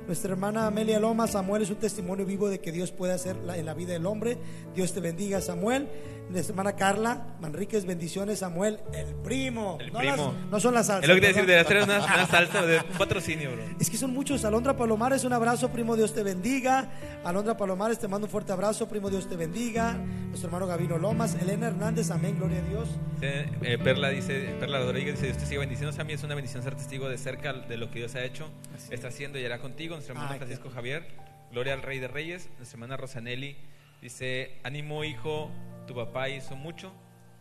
Nuestra 0.07 0.31
hermana 0.31 0.67
Amelia 0.67 0.99
Loma, 0.99 1.27
Samuel 1.27 1.61
es 1.61 1.69
un 1.69 1.77
testimonio 1.77 2.25
vivo 2.25 2.49
de 2.49 2.59
que 2.59 2.71
Dios 2.71 2.91
puede 2.91 3.13
hacer 3.13 3.37
en 3.55 3.65
la 3.65 3.73
vida 3.73 3.93
del 3.93 4.05
hombre. 4.05 4.37
Dios 4.75 4.93
te 4.93 4.99
bendiga, 4.99 5.41
Samuel. 5.41 5.87
Nuestra 6.31 6.53
hermana 6.53 6.75
Carla 6.75 7.25
Manríquez, 7.41 7.85
bendiciones, 7.85 8.39
Samuel, 8.39 8.79
el 8.93 9.13
primo. 9.15 9.77
El 9.81 9.91
no 9.91 9.99
primo. 9.99 10.33
Las, 10.33 10.51
no 10.51 10.59
son 10.59 10.73
las 10.73 10.87
salsas. 10.87 11.03
Es 11.03 11.09
lo 11.09 11.15
que 11.15 11.21
te 11.21 11.27
decir, 11.27 11.45
de 11.45 11.59
hacer 11.59 11.83
una, 11.83 11.97
una, 11.97 12.25
salsa 12.25 12.65
de 12.65 12.77
un 12.77 12.97
patrocinio, 12.97 13.51
bro. 13.51 13.63
Es 13.79 13.89
que 13.89 13.97
son 13.97 14.13
muchos. 14.13 14.45
Alondra 14.45 14.77
Palomares, 14.77 15.23
un 15.25 15.33
abrazo, 15.33 15.69
primo, 15.71 15.97
Dios 15.97 16.13
te 16.13 16.23
bendiga. 16.23 16.89
Alondra 17.23 17.57
Palomares, 17.57 17.99
te 17.99 18.07
mando 18.07 18.27
un 18.27 18.31
fuerte 18.31 18.53
abrazo, 18.53 18.87
primo, 18.87 19.09
Dios 19.09 19.27
te 19.27 19.35
bendiga. 19.35 19.93
Nuestro 19.93 20.47
hermano 20.47 20.67
Gavino 20.67 20.97
Lomas, 20.97 21.35
Elena 21.35 21.67
Hernández, 21.67 22.11
amén, 22.11 22.37
gloria 22.37 22.59
a 22.59 22.69
Dios. 22.69 22.89
Eh, 23.21 23.77
Perla 23.83 24.09
dice, 24.09 24.55
Perla 24.59 24.79
Rodríguez 24.79 25.15
dice, 25.15 25.27
Dios 25.27 25.37
te 25.37 25.45
siga 25.45 25.59
bendiciendo. 25.59 25.95
A 25.99 26.03
mí 26.05 26.13
es 26.13 26.23
una 26.23 26.35
bendición 26.35 26.63
ser 26.63 26.75
testigo 26.75 27.09
de 27.09 27.17
cerca 27.17 27.53
de 27.53 27.77
lo 27.77 27.91
que 27.91 27.99
Dios 27.99 28.15
ha 28.15 28.23
hecho, 28.23 28.49
Así 28.73 28.93
está 28.93 29.09
haciendo 29.09 29.37
y 29.37 29.45
hará 29.45 29.59
contigo. 29.59 29.95
Nuestro 29.95 30.13
hermano 30.13 30.31
Ay, 30.31 30.37
Francisco. 30.37 30.69
Javier, 30.69 31.05
gloria 31.51 31.73
al 31.73 31.81
Rey 31.81 31.99
de 31.99 32.07
Reyes. 32.07 32.49
Nuestra 32.57 32.77
hermana 32.77 32.95
Rosanelli 32.95 33.57
dice, 34.01 34.59
ánimo 34.63 35.03
hijo, 35.03 35.51
tu 35.87 35.95
papá 35.95 36.29
hizo 36.29 36.55
mucho. 36.55 36.91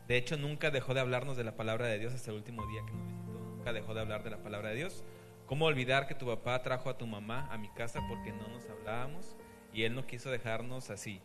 De 0.09 0.17
hecho, 0.17 0.37
nunca 0.37 0.71
dejó 0.71 0.95
de 0.95 1.01
hablarnos 1.01 1.37
de 1.37 1.45
la 1.45 1.57
palabra 1.57 1.87
de 1.87 1.99
Dios 1.99 2.15
hasta 2.15 2.31
el 2.31 2.39
último 2.39 2.67
día 2.67 2.83
que 2.87 2.93
nos 2.93 3.07
visitó. 3.07 3.33
Nunca 3.33 3.73
dejó 3.73 3.95
de 3.95 4.01
hablar 4.01 4.23
de 4.25 4.31
la 4.31 4.43
palabra 4.43 4.71
de 4.71 4.77
Dios. 4.77 5.05
¿Cómo 5.47 5.67
olvidar 5.67 6.07
que 6.07 6.15
tu 6.15 6.27
papá 6.27 6.63
trajo 6.63 6.91
a 6.91 6.99
tu 6.99 7.07
mamá 7.07 7.49
a 7.51 7.59
mi 7.59 7.69
casa 7.71 8.01
porque 8.09 8.33
no 8.33 8.49
nos 8.49 8.69
hablábamos 8.69 9.37
y 9.73 9.83
él 9.83 9.95
no 9.95 10.07
quiso 10.07 10.31
dejarnos 10.31 10.91
así? 10.91 11.21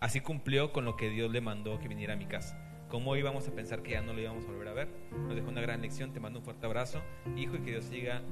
Así 0.00 0.20
cumplió 0.20 0.72
con 0.72 0.84
lo 0.84 0.96
que 0.96 1.10
Dios 1.10 1.30
le 1.30 1.40
mandó 1.40 1.78
que 1.78 1.88
viniera 1.88 2.14
a 2.14 2.16
mi 2.16 2.26
casa. 2.26 2.60
¿Cómo 2.88 3.16
íbamos 3.16 3.48
a 3.48 3.52
pensar 3.52 3.82
que 3.82 3.92
ya 3.92 4.02
no 4.02 4.12
lo 4.12 4.20
íbamos 4.20 4.44
a 4.44 4.48
volver 4.48 4.68
a 4.68 4.72
ver? 4.74 4.88
Nos 5.12 5.34
dejó 5.34 5.48
una 5.48 5.60
gran 5.60 5.82
lección. 5.82 6.12
Te 6.12 6.20
mando 6.20 6.38
un 6.38 6.44
fuerte 6.44 6.66
abrazo, 6.66 7.02
hijo, 7.36 7.56
y 7.56 7.60
que 7.60 7.70
Dios 7.72 7.84
siga 7.86 8.22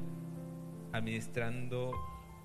administrando, 0.93 1.93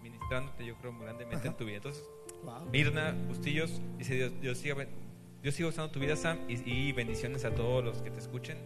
ministrándote, 0.01 0.65
yo 0.65 0.75
creo, 0.77 0.97
grandemente 0.97 1.35
Ajá. 1.35 1.47
en 1.49 1.57
tu 1.57 1.65
vida. 1.65 1.77
Entonces, 1.77 2.09
wow. 2.43 2.65
Mirna 2.71 3.11
Bustillos 3.27 3.81
dice: 3.97 4.15
Dios, 4.15 4.41
Dios 4.41 4.57
siga 4.57 4.88
Dios 5.41 5.55
siga 5.55 5.69
usando 5.69 5.91
tu 5.91 5.99
vida, 5.99 6.15
Sam, 6.15 6.39
y, 6.47 6.69
y, 6.69 6.91
bendiciones 6.91 7.45
a 7.45 7.53
todos 7.53 7.83
los 7.83 8.01
que 8.01 8.11
te 8.11 8.19
escuchen. 8.19 8.57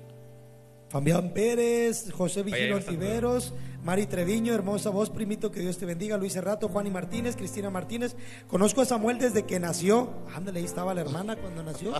Fabián 0.89 1.33
Pérez, 1.33 2.11
José 2.11 2.43
Vigilio 2.43 2.75
Ontiveros, 2.75 3.53
Mari 3.83 4.07
Treviño, 4.07 4.53
hermosa 4.53 4.89
voz, 4.89 5.09
primito, 5.09 5.49
que 5.49 5.61
Dios 5.61 5.77
te 5.77 5.85
bendiga, 5.85 6.17
Luis 6.17 6.33
Cerrato, 6.33 6.67
Juan 6.67 6.87
y 6.87 6.91
Martínez, 6.91 7.37
Cristina 7.37 7.69
Martínez. 7.69 8.17
Conozco 8.47 8.81
a 8.81 8.85
Samuel 8.85 9.17
desde 9.17 9.45
que 9.45 9.57
nació. 9.57 10.09
Ándale, 10.35 10.59
ahí 10.59 10.65
estaba 10.65 10.93
la 10.93 10.99
hermana 10.99 11.37
cuando 11.37 11.63
nació. 11.63 11.93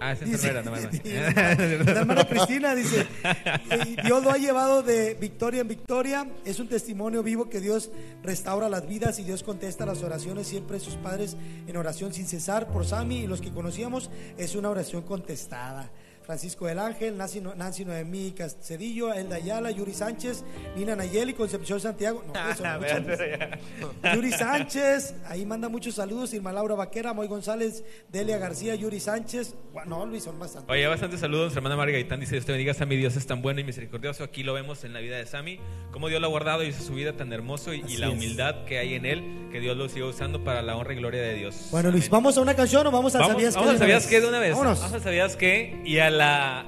Ah, 0.00 0.12
esa 0.12 0.24
Dice, 0.24 0.52
no 0.52 0.76
era. 0.76 0.90
La 1.84 2.00
hermana 2.00 2.24
Cristina 2.24 2.74
dice, 2.74 3.06
Dios 4.04 4.22
lo 4.22 4.30
ha 4.30 4.36
llevado 4.36 4.82
de 4.82 5.14
victoria 5.14 5.62
en 5.62 5.68
victoria, 5.68 6.26
es 6.44 6.60
un 6.60 6.68
testimonio 6.68 7.22
vivo 7.22 7.48
que 7.48 7.60
Dios 7.60 7.90
restaura 8.22 8.68
las 8.68 8.86
vidas 8.86 9.18
y 9.18 9.24
Dios 9.24 9.42
contesta 9.42 9.86
las 9.86 10.02
oraciones, 10.02 10.46
siempre 10.46 10.80
sus 10.80 10.96
padres 10.96 11.36
en 11.66 11.76
oración 11.76 12.12
sin 12.12 12.26
cesar 12.26 12.68
por 12.68 12.84
Sami 12.84 13.20
y 13.20 13.26
los 13.26 13.40
que 13.40 13.50
conocíamos, 13.50 14.10
es 14.36 14.54
una 14.54 14.70
oración 14.70 15.02
contestada. 15.02 15.90
Francisco 16.26 16.66
del 16.66 16.78
Ángel, 16.80 17.16
Nancy, 17.16 17.40
No- 17.40 17.54
Nancy 17.54 17.84
Noemí 17.84 18.34
Cedillo, 18.60 19.12
Elda 19.14 19.36
Ayala, 19.36 19.70
Yuri 19.70 19.94
Sánchez, 19.94 20.42
Nina 20.76 20.96
Nayeli, 20.96 21.34
Concepción 21.34 21.80
Santiago. 21.80 22.24
No, 22.26 22.32
pues, 22.32 22.58
son 22.58 22.80
muchos. 23.04 24.14
Yuri 24.14 24.32
Sánchez, 24.32 25.14
ahí 25.28 25.46
manda 25.46 25.68
muchos 25.68 25.94
saludos. 25.94 26.34
Irma 26.34 26.52
Laura 26.52 26.74
Vaquera, 26.74 27.12
Moy 27.12 27.28
González, 27.28 27.84
Delia 28.10 28.38
García, 28.38 28.74
Yuri 28.74 28.98
Sánchez. 29.00 29.54
Gua- 29.72 29.84
No, 29.84 30.04
Luis, 30.06 30.24
son 30.24 30.38
bastantes. 30.38 30.68
Oye, 30.70 30.86
bastante 30.86 31.16
saludos. 31.18 31.54
Hermana 31.54 31.76
Margaritán 31.76 32.18
dice: 32.20 32.32
Dios 32.34 32.44
te 32.44 32.52
bendiga, 32.52 32.74
Sammy. 32.74 32.96
Dios 32.96 33.14
es 33.16 33.26
tan 33.26 33.40
bueno 33.42 33.60
y 33.60 33.64
misericordioso. 33.64 34.24
Aquí 34.24 34.42
lo 34.42 34.52
vemos 34.52 34.82
en 34.84 34.92
la 34.92 35.00
vida 35.00 35.16
de 35.16 35.26
Sammy. 35.26 35.60
Cómo 35.92 36.08
Dios 36.08 36.20
lo 36.20 36.26
ha 36.26 36.30
guardado 36.30 36.64
y 36.64 36.68
hizo 36.68 36.82
su 36.82 36.94
vida 36.94 37.12
tan 37.16 37.32
hermoso 37.32 37.72
y, 37.72 37.82
la 37.98 38.08
es. 38.08 38.12
humildad 38.12 38.64
que 38.64 38.78
hay 38.78 38.94
en 38.94 39.06
él. 39.06 39.48
Que 39.52 39.60
Dios 39.60 39.76
lo 39.76 39.88
siga 39.88 40.06
usando 40.06 40.42
para 40.42 40.60
la 40.62 40.76
honra 40.76 40.92
y 40.92 40.96
gloria 40.96 41.22
de 41.22 41.34
Dios. 41.34 41.68
Bueno, 41.70 41.90
Luis. 41.90 42.10
¿vamos 42.10 42.36
a 42.36 42.40
una 42.40 42.54
canción 42.56 42.86
o 42.86 42.90
vamos 42.90 43.12
Vamos, 43.12 43.28
Sabías 43.32 43.54
vamos 43.54 43.68
qué? 43.68 43.72
al 43.74 43.78
sabías 43.78 44.06
qué 44.06 44.20
de 44.20 44.28
una 44.28 44.38
vez. 44.40 44.50
Vámonos. 44.50 44.78
Vamos 44.80 44.94
al 44.94 45.02
sabías 45.02 45.36
qué 45.36 45.80
y 45.84 45.98
a 45.98 46.10
la 46.10 46.15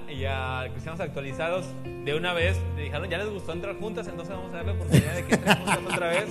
y 0.09 0.25
a 0.25 0.67
cristianos 0.71 1.01
actualizados 1.01 1.65
de 1.85 2.15
una 2.15 2.33
vez. 2.33 2.57
Le 2.77 2.85
dijeron 2.85 3.09
ya 3.09 3.19
les 3.19 3.29
gustó 3.31 3.53
entrar 3.53 3.77
juntas, 3.79 4.07
entonces 4.09 4.35
vamos 4.35 4.53
a 4.53 4.57
darle 4.59 4.73
oportunidad 4.73 5.15
de 5.15 5.25
que 5.25 5.35
entren 5.35 5.57
juntas 5.57 5.79
otra 5.95 6.09
vez 6.09 6.25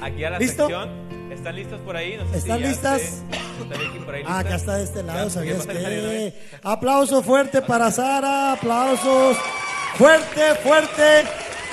aquí 0.00 0.24
a 0.24 0.30
la 0.30 0.38
¿Listo? 0.38 0.66
sección. 0.66 1.08
¿Están 1.32 1.56
listos 1.56 1.80
por 1.82 1.96
ahí? 1.96 2.16
No 2.16 2.24
sé 2.24 2.32
si 2.32 2.38
¿Están 2.38 2.60
ya 2.60 2.68
listas? 2.68 3.02
está 3.02 4.04
por 4.04 4.14
ahí 4.14 4.22
Ah, 4.26 4.38
acá 4.38 4.54
está 4.56 4.76
de 4.76 4.84
este 4.84 5.02
lado, 5.02 5.28
¿sabías? 5.30 5.66
¿eh? 5.70 6.34
Aplauso 6.62 7.22
fuerte 7.22 7.60
para 7.62 7.90
Sara, 7.90 8.52
aplausos. 8.54 9.36
Fuerte, 9.96 10.54
fuerte. 10.62 11.24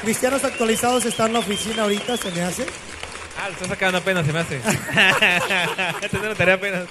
Cristianos 0.01 0.43
actualizados 0.43 1.05
están 1.05 1.27
en 1.27 1.33
la 1.33 1.39
oficina 1.39 1.83
ahorita, 1.83 2.17
se 2.17 2.31
me 2.31 2.41
hace. 2.41 2.65
Ah, 3.41 3.47
lo 3.47 3.53
estás 3.53 3.67
sacando 3.69 3.97
apenas, 3.97 4.25
se 4.25 4.33
me 4.33 4.39
hace. 4.39 4.57
Esta 4.57 6.05
es 6.05 6.13
una 6.13 6.35
tarea 6.35 6.55
apenas. 6.55 6.83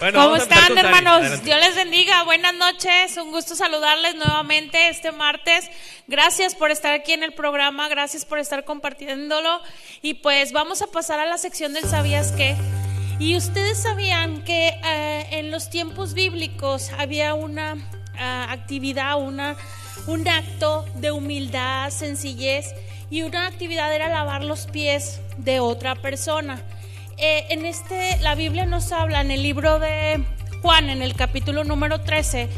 Bueno, 0.00 0.20
¿Cómo 0.20 0.36
están, 0.36 0.76
hermanos? 0.76 1.20
Adelante. 1.20 1.44
Dios 1.44 1.60
les 1.60 1.76
bendiga. 1.76 2.24
Buenas 2.24 2.54
noches. 2.54 3.16
Un 3.16 3.30
gusto 3.30 3.54
saludarles 3.54 4.16
nuevamente 4.16 4.88
este 4.88 5.12
martes. 5.12 5.70
Gracias 6.08 6.54
por 6.54 6.70
estar 6.70 6.92
aquí 6.92 7.12
en 7.12 7.22
el 7.22 7.32
programa. 7.32 7.88
Gracias 7.88 8.24
por 8.24 8.38
estar 8.38 8.64
compartiéndolo. 8.64 9.60
Y 10.02 10.14
pues 10.14 10.52
vamos 10.52 10.82
a 10.82 10.88
pasar 10.88 11.20
a 11.20 11.26
la 11.26 11.38
sección 11.38 11.72
del 11.72 11.84
¿Sabías 11.84 12.32
qué? 12.32 12.56
Y 13.20 13.36
ustedes 13.36 13.80
sabían 13.80 14.42
que 14.42 14.68
eh, 14.84 15.26
en 15.30 15.52
los 15.52 15.70
tiempos 15.70 16.14
bíblicos 16.14 16.90
había 16.98 17.34
una 17.34 17.76
ah, 18.18 18.48
actividad, 18.50 19.20
una, 19.20 19.56
un 20.08 20.26
acto 20.28 20.84
de 20.96 21.12
humildad, 21.12 21.90
sencillez. 21.90 22.74
Y 23.10 23.22
una 23.22 23.46
actividad 23.46 23.94
era 23.94 24.08
lavar 24.08 24.42
los 24.42 24.66
pies 24.66 25.20
de 25.36 25.60
otra 25.60 25.94
persona. 25.94 26.60
Eh, 27.16 27.46
en 27.50 27.64
este, 27.64 28.18
la 28.20 28.34
Biblia 28.34 28.66
nos 28.66 28.90
habla 28.92 29.20
en 29.20 29.30
el 29.30 29.42
libro 29.42 29.78
de 29.78 30.24
Juan, 30.62 30.90
en 30.90 31.02
el 31.02 31.14
capítulo 31.14 31.64
número 31.64 32.00
13, 32.00 32.48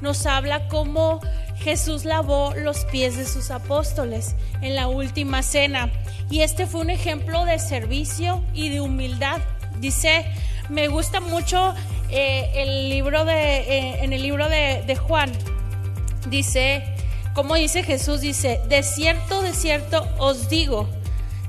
nos 0.00 0.24
habla 0.26 0.68
cómo 0.68 1.20
Jesús 1.58 2.04
lavó 2.04 2.54
los 2.54 2.84
pies 2.86 3.16
de 3.16 3.26
sus 3.26 3.50
apóstoles 3.50 4.34
en 4.62 4.74
la 4.74 4.88
última 4.88 5.42
cena. 5.42 5.90
Y 6.30 6.40
este 6.40 6.66
fue 6.66 6.80
un 6.80 6.90
ejemplo 6.90 7.44
de 7.44 7.58
servicio 7.58 8.42
y 8.54 8.70
de 8.70 8.80
humildad. 8.80 9.40
Dice, 9.80 10.24
me 10.68 10.88
gusta 10.88 11.20
mucho 11.20 11.74
eh, 12.10 12.50
el 12.54 12.88
libro 12.88 13.24
de, 13.24 13.58
eh, 13.58 14.04
en 14.04 14.12
el 14.12 14.22
libro 14.22 14.48
de, 14.48 14.82
de 14.86 14.96
Juan, 14.96 15.30
dice, 16.28 16.84
como 17.34 17.54
dice 17.54 17.82
Jesús, 17.82 18.20
dice, 18.20 18.60
de 18.68 18.82
cierto, 18.82 19.42
de 19.42 19.52
cierto 19.52 20.08
os 20.18 20.48
digo, 20.48 20.88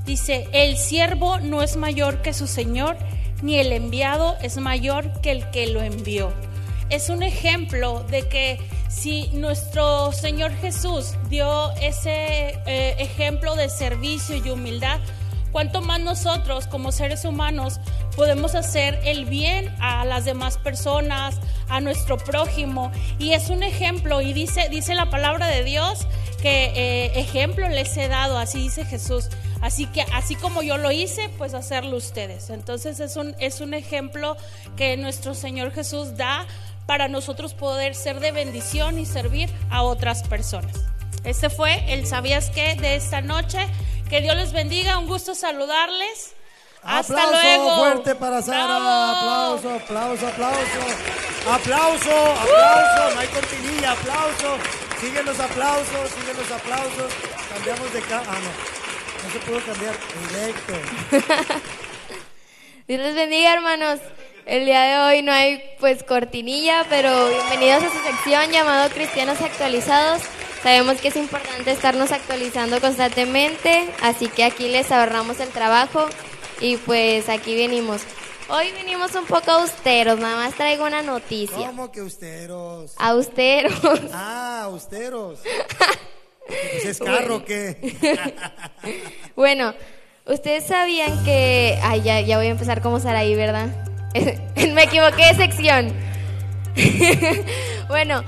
dice, 0.07 0.47
el 0.53 0.77
siervo 0.77 1.39
no 1.39 1.61
es 1.61 1.75
mayor 1.77 2.23
que 2.23 2.33
su 2.33 2.47
Señor, 2.47 2.97
ni 3.43 3.59
el 3.59 3.71
enviado 3.71 4.35
es 4.41 4.57
mayor 4.57 5.21
que 5.21 5.29
el 5.29 5.51
que 5.51 5.67
lo 5.67 5.83
envió. 5.83 6.33
Es 6.89 7.09
un 7.09 7.21
ejemplo 7.21 8.03
de 8.09 8.27
que 8.27 8.59
si 8.89 9.27
nuestro 9.33 10.13
Señor 10.13 10.51
Jesús 10.55 11.13
dio 11.29 11.71
ese 11.81 12.57
eh, 12.65 12.95
ejemplo 12.97 13.55
de 13.55 13.69
servicio 13.69 14.37
y 14.37 14.49
humildad, 14.49 14.99
cuánto 15.51 15.81
más 15.81 15.99
nosotros 15.99 16.67
como 16.67 16.91
seres 16.93 17.25
humanos 17.25 17.79
podemos 18.15 18.55
hacer 18.55 18.99
el 19.03 19.25
bien 19.25 19.75
a 19.79 20.05
las 20.05 20.23
demás 20.23 20.57
personas, 20.57 21.35
a 21.67 21.81
nuestro 21.81 22.17
prójimo. 22.17 22.91
Y 23.19 23.33
es 23.33 23.49
un 23.49 23.61
ejemplo, 23.61 24.21
y 24.21 24.31
dice, 24.31 24.69
dice 24.69 24.95
la 24.95 25.09
palabra 25.09 25.47
de 25.47 25.63
Dios 25.63 26.07
que 26.41 26.71
eh, 26.75 27.19
ejemplo 27.19 27.67
les 27.67 27.95
he 27.97 28.07
dado, 28.07 28.37
así 28.37 28.59
dice 28.59 28.85
Jesús. 28.85 29.29
Así 29.61 29.87
que 29.87 30.01
así 30.13 30.35
como 30.35 30.61
yo 30.61 30.77
lo 30.77 30.91
hice, 30.91 31.29
pues 31.37 31.53
hacerlo 31.53 31.97
ustedes. 31.97 32.49
Entonces 32.49 32.99
es 32.99 33.15
un, 33.15 33.35
es 33.39 33.59
un 33.61 33.73
ejemplo 33.73 34.37
que 34.75 34.97
nuestro 34.97 35.33
Señor 35.33 35.71
Jesús 35.71 36.15
da 36.15 36.45
para 36.85 37.07
nosotros 37.07 37.53
poder 37.53 37.95
ser 37.95 38.19
de 38.19 38.31
bendición 38.31 38.97
y 38.99 39.05
servir 39.05 39.49
a 39.69 39.83
otras 39.83 40.23
personas. 40.23 40.73
Este 41.23 41.49
fue 41.49 41.91
el 41.93 42.05
¿Sabías 42.07 42.49
qué? 42.51 42.75
de 42.75 42.95
esta 42.95 43.21
noche. 43.21 43.59
Que 44.09 44.21
Dios 44.21 44.37
les 44.37 44.53
bendiga, 44.53 44.97
un 44.97 45.07
gusto 45.07 45.35
saludarles. 45.35 46.33
Hasta 46.83 47.13
aplauso 47.21 47.31
luego. 47.43 47.75
fuerte 47.77 48.15
para 48.15 48.41
Sara. 48.41 48.63
Bravo. 48.63 48.87
Aplauso, 49.17 49.69
aplauso, 49.75 50.27
aplauso. 50.27 50.79
Aplauso, 51.51 52.11
aplauso. 52.31 53.15
No 53.15 53.19
hay 53.19 53.27
cortinilla, 53.27 53.91
aplauso. 53.91 54.57
Siguen 55.01 55.25
los 55.25 55.39
aplausos, 55.39 56.09
siguen 56.11 56.37
los 56.37 56.51
aplausos. 56.51 57.11
Cambiamos 57.53 57.91
de 57.93 58.01
ca 58.01 58.21
Ah, 58.25 58.39
no. 58.39 58.76
No 59.27 59.33
se 59.33 59.39
pudo 59.39 59.59
cambiar. 59.59 59.93
Directo. 60.29 60.73
Dios 62.87 63.01
les 63.01 63.13
bendiga, 63.13 63.53
hermanos. 63.53 63.99
El 64.45 64.63
día 64.63 64.83
de 64.83 64.99
hoy 64.99 65.21
no 65.21 65.33
hay 65.33 65.61
pues 65.81 66.03
cortinilla, 66.03 66.85
pero 66.89 67.27
bienvenidos 67.27 67.83
a 67.83 67.89
su 67.89 68.03
sección 68.03 68.49
llamado 68.51 68.89
Cristianos 68.89 69.41
Actualizados. 69.41 70.21
Sabemos 70.63 71.01
que 71.01 71.09
es 71.09 71.17
importante 71.17 71.71
estarnos 71.71 72.13
actualizando 72.13 72.79
constantemente, 72.79 73.93
así 74.01 74.29
que 74.29 74.45
aquí 74.45 74.69
les 74.69 74.93
ahorramos 74.93 75.41
el 75.41 75.49
trabajo 75.49 76.05
y 76.61 76.77
pues 76.77 77.27
aquí 77.27 77.53
venimos. 77.53 78.03
Hoy 78.47 78.71
venimos 78.71 79.13
un 79.15 79.25
poco 79.25 79.51
austeros, 79.51 80.19
nada 80.19 80.37
más 80.37 80.53
traigo 80.53 80.85
una 80.85 81.01
noticia. 81.01 81.67
¿Cómo 81.67 81.91
que 81.91 81.99
austeros? 81.99 82.93
Austeros. 82.97 83.99
Ah, 84.13 84.61
austeros. 84.63 85.39
Pues 86.47 86.85
es 86.85 86.99
carro 86.99 87.43
que. 87.45 87.77
Bueno, 89.35 89.75
ustedes 90.25 90.65
sabían 90.65 91.23
que... 91.23 91.77
Ay, 91.83 92.01
ya, 92.01 92.21
ya 92.21 92.37
voy 92.37 92.47
a 92.47 92.49
empezar 92.49 92.81
como 92.81 92.99
Saraí, 92.99 93.35
¿verdad? 93.35 93.67
Me 94.73 94.83
equivoqué 94.83 95.27
de 95.27 95.35
sección. 95.35 95.93
bueno, 97.87 98.23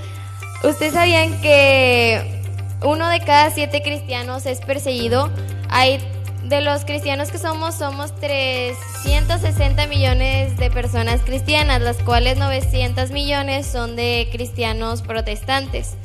ustedes 0.64 0.94
sabían 0.94 1.42
que 1.42 2.44
uno 2.84 3.10
de 3.10 3.20
cada 3.22 3.50
siete 3.52 3.82
cristianos 3.82 4.46
es 4.46 4.60
perseguido. 4.62 5.32
Hay 5.70 6.00
de 6.44 6.62
los 6.62 6.86
cristianos 6.86 7.32
que 7.32 7.38
somos, 7.38 7.76
somos 7.76 8.16
360 8.20 9.88
millones 9.88 10.58
de 10.58 10.70
personas 10.72 11.22
cristianas, 11.22 11.82
las 11.82 11.98
cuales 11.98 12.38
900 12.38 13.12
millones 13.12 13.68
son 13.68 13.96
de 13.96 14.30
cristianos 14.32 15.02
protestantes. 15.02 15.96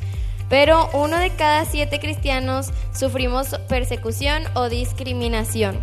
Pero 0.49 0.89
uno 0.93 1.17
de 1.17 1.31
cada 1.31 1.65
siete 1.65 1.99
cristianos 1.99 2.71
sufrimos 2.93 3.57
persecución 3.67 4.43
o 4.53 4.69
discriminación. 4.69 5.79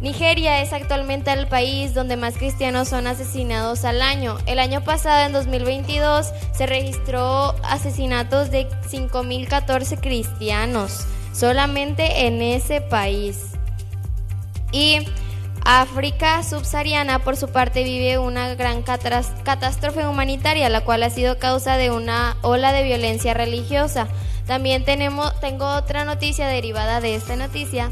Nigeria 0.00 0.60
es 0.62 0.72
actualmente 0.72 1.30
el 1.32 1.46
país 1.46 1.94
donde 1.94 2.16
más 2.16 2.36
cristianos 2.36 2.88
son 2.88 3.06
asesinados 3.06 3.84
al 3.84 4.02
año. 4.02 4.36
El 4.46 4.58
año 4.58 4.82
pasado, 4.82 5.26
en 5.26 5.32
2022, 5.32 6.26
se 6.52 6.66
registró 6.66 7.54
asesinatos 7.62 8.50
de 8.50 8.68
5.014 8.90 10.00
cristianos 10.00 11.06
solamente 11.32 12.26
en 12.26 12.42
ese 12.42 12.80
país. 12.80 13.52
Y 14.72 15.06
África 15.64 16.42
subsahariana, 16.42 17.20
por 17.20 17.36
su 17.36 17.48
parte, 17.48 17.84
vive 17.84 18.18
una 18.18 18.54
gran 18.54 18.82
catástrofe 18.82 20.06
humanitaria, 20.06 20.68
la 20.68 20.82
cual 20.82 21.02
ha 21.02 21.10
sido 21.10 21.38
causa 21.38 21.76
de 21.76 21.90
una 21.90 22.36
ola 22.42 22.72
de 22.72 22.82
violencia 22.82 23.32
religiosa. 23.32 24.08
También 24.46 24.84
tenemos, 24.84 25.38
tengo 25.40 25.66
otra 25.66 26.04
noticia 26.04 26.48
derivada 26.48 27.00
de 27.00 27.14
esta 27.14 27.36
noticia, 27.36 27.90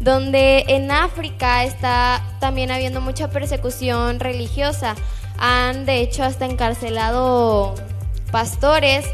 donde 0.00 0.64
en 0.68 0.90
África 0.90 1.64
está 1.64 2.22
también 2.40 2.72
habiendo 2.72 3.00
mucha 3.00 3.30
persecución 3.30 4.18
religiosa. 4.18 4.96
Han, 5.38 5.86
de 5.86 6.00
hecho, 6.00 6.24
hasta 6.24 6.46
encarcelado 6.46 7.74
pastores 8.32 9.06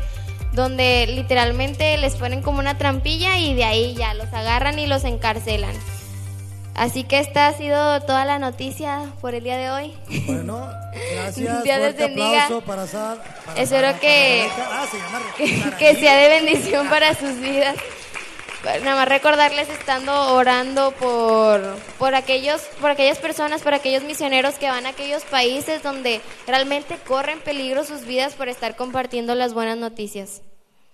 donde 0.52 1.06
literalmente 1.06 1.96
les 1.98 2.16
ponen 2.16 2.42
como 2.42 2.58
una 2.58 2.78
trampilla 2.78 3.38
y 3.38 3.54
de 3.54 3.64
ahí 3.64 3.94
ya 3.94 4.14
los 4.14 4.32
agarran 4.32 4.78
y 4.78 4.86
los 4.86 5.04
encarcelan. 5.04 5.74
Así 6.78 7.02
que 7.04 7.18
esta 7.18 7.48
ha 7.48 7.52
sido 7.54 8.00
toda 8.02 8.24
la 8.24 8.38
noticia 8.38 9.02
por 9.20 9.34
el 9.34 9.42
día 9.42 9.56
de 9.56 9.70
hoy. 9.70 9.94
Bueno, 10.26 10.70
gracias. 11.12 11.64
Dios 11.64 11.78
les 11.80 11.96
bendiga. 11.96 12.44
aplauso 12.44 12.64
para 12.64 12.86
para 12.86 13.60
Espero 13.60 13.86
Sara, 13.88 13.98
que- 14.00 14.48
para 14.56 14.86
Rebeca. 14.86 15.26
Ah, 15.26 15.34
que, 15.36 15.76
que 15.78 15.96
sea 15.96 16.16
de 16.16 16.28
bendición 16.28 16.88
para 16.88 17.14
sus 17.14 17.38
vidas. 17.40 17.74
nada 18.82 18.94
más 18.96 19.08
recordarles 19.08 19.68
estando 19.70 20.34
orando 20.34 20.92
por, 20.92 21.60
por, 21.98 22.14
aquellos, 22.14 22.60
por 22.80 22.90
aquellas 22.90 23.18
personas, 23.18 23.62
por 23.62 23.74
aquellos 23.74 24.04
misioneros 24.04 24.54
que 24.54 24.68
van 24.70 24.86
a 24.86 24.90
aquellos 24.90 25.24
países 25.24 25.82
donde 25.82 26.20
realmente 26.46 26.96
corren 27.06 27.40
peligro 27.40 27.84
sus 27.84 28.04
vidas 28.04 28.34
por 28.34 28.48
estar 28.48 28.76
compartiendo 28.76 29.34
las 29.34 29.52
buenas 29.52 29.78
noticias. 29.78 30.42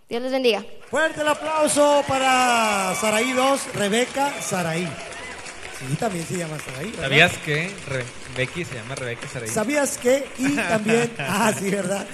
Dios 0.09 0.23
les 0.23 0.33
bendiga. 0.33 0.63
Fuerte 0.91 1.21
el 1.23 1.29
aplauso 1.29 2.03
para 2.09 2.95
Saraí 3.01 3.33
2, 3.33 3.75
Rebeca 3.75 4.31
Saraí. 4.41 4.87
Sí, 5.79 5.97
también 5.97 6.25
se 6.25 6.39
llama 6.39 6.59
Saraí. 6.59 6.91
¿verdad? 6.91 7.03
¿Sabías 7.03 7.39
que 7.39 7.71
Becky 8.37 8.65
se 8.65 8.75
llama 8.77 8.95
Rebeca 8.95 9.27
Saray? 9.29 9.49
¿Sabías 9.49 9.99
que? 9.99 10.25
Y 10.39 10.55
también, 10.57 11.11
ah, 11.19 11.53
sí, 11.59 11.71
¿verdad? 11.71 12.07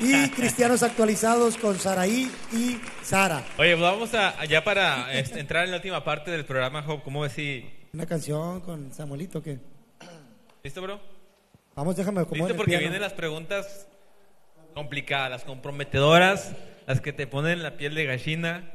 Y 0.00 0.28
cristianos 0.30 0.82
actualizados 0.82 1.56
con 1.56 1.78
Saraí 1.78 2.30
y 2.52 2.78
Sara. 3.02 3.42
Oye, 3.58 3.76
pues 3.76 3.80
vamos 3.80 4.14
a, 4.14 4.44
ya 4.44 4.62
para 4.62 5.12
este, 5.14 5.40
entrar 5.40 5.64
en 5.64 5.70
la 5.70 5.76
última 5.78 6.04
parte 6.04 6.30
del 6.30 6.44
programa, 6.44 6.82
Job, 6.82 7.02
¿cómo 7.02 7.20
ves 7.22 7.32
si... 7.32 7.64
Una 7.92 8.06
canción 8.06 8.60
con 8.60 8.92
Samuelito 8.92 9.42
que. 9.42 9.58
¿Listo, 10.62 10.82
bro? 10.82 11.00
Vamos, 11.74 11.96
déjame 11.96 12.24
como 12.26 12.46
Listo, 12.46 12.56
porque 12.56 12.76
vienen 12.76 13.00
las 13.00 13.14
preguntas 13.14 13.88
complicadas, 14.74 15.30
las 15.30 15.44
comprometedoras, 15.44 16.52
las 16.86 17.00
que 17.00 17.14
te 17.14 17.26
ponen 17.26 17.62
la 17.62 17.78
piel 17.78 17.94
de 17.94 18.04
gallina, 18.04 18.70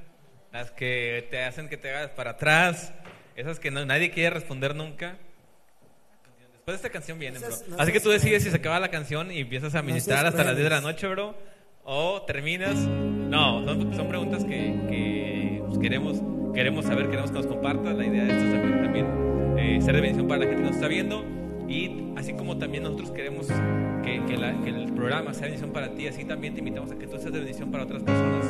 las 0.52 0.72
que 0.72 1.28
te 1.30 1.44
hacen 1.44 1.70
que 1.70 1.78
te 1.78 1.92
hagas 1.92 2.10
para 2.10 2.32
atrás, 2.32 2.92
esas 3.36 3.60
que 3.60 3.72
no- 3.72 3.86
nadie 3.86 4.12
quiere 4.12 4.30
responder 4.32 4.76
nunca. 4.76 5.18
Después 6.54 6.74
de 6.74 6.88
esta 6.88 6.90
canción 6.90 7.18
viene, 7.18 7.40
bro. 7.40 7.50
no 7.70 7.78
Así 7.80 7.92
que 7.92 8.00
tú 8.00 8.10
decides 8.10 8.44
si 8.44 8.50
se 8.52 8.58
acaba 8.58 8.80
la 8.80 8.90
canción 8.90 9.32
y 9.32 9.40
empiezas 9.40 9.74
a 9.76 9.82
ministrar 9.82 10.26
hasta 10.26 10.44
las 10.44 10.56
10 10.56 10.66
de 10.66 10.70
la 10.70 10.82
noche, 10.82 11.08
bro, 11.08 11.36
o 11.84 12.22
terminas. 12.28 12.76
No, 12.76 13.66
son, 13.66 13.94
son 13.96 14.08
preguntas 14.08 14.44
que, 14.46 14.76
que, 14.88 15.64
pues, 15.66 15.80
queremos, 15.80 16.22
queremos 16.54 16.86
saber, 16.86 17.08
queremos 17.10 17.32
que 17.32 17.38
nos 17.38 17.48
compartas. 17.48 17.96
La 17.98 18.06
idea 18.06 18.26
de 18.26 18.32
esto 18.32 18.44
es 18.46 18.52
también, 18.62 18.84
también, 18.84 19.58
eh, 19.58 19.82
ser 19.82 19.96
de 19.96 20.02
bendición 20.02 20.28
para 20.28 20.42
la 20.42 20.46
gente 20.46 20.62
que 20.62 20.68
nos 20.68 20.76
está 20.76 20.88
viendo. 20.88 21.26
Y 21.68 22.14
así 22.18 22.34
como 22.34 22.58
también 22.58 22.84
nosotros 22.84 23.10
queremos 23.12 23.48
que, 24.04 24.24
que 24.28 24.38
la- 24.38 24.60
que 24.62 24.70
el 24.70 24.92
programa 24.94 25.34
sea 25.34 25.44
bendición 25.44 25.72
para 25.72 25.90
ti, 25.96 26.08
así 26.08 26.26
también 26.26 26.54
te 26.54 26.60
invitamos 26.60 26.92
a 26.92 26.96
que 26.98 27.08
tú 27.08 27.18
seas 27.18 27.32
de 27.32 27.40
bendición 27.40 27.72
para 27.72 27.86
otras 27.86 28.04
personas. 28.04 28.46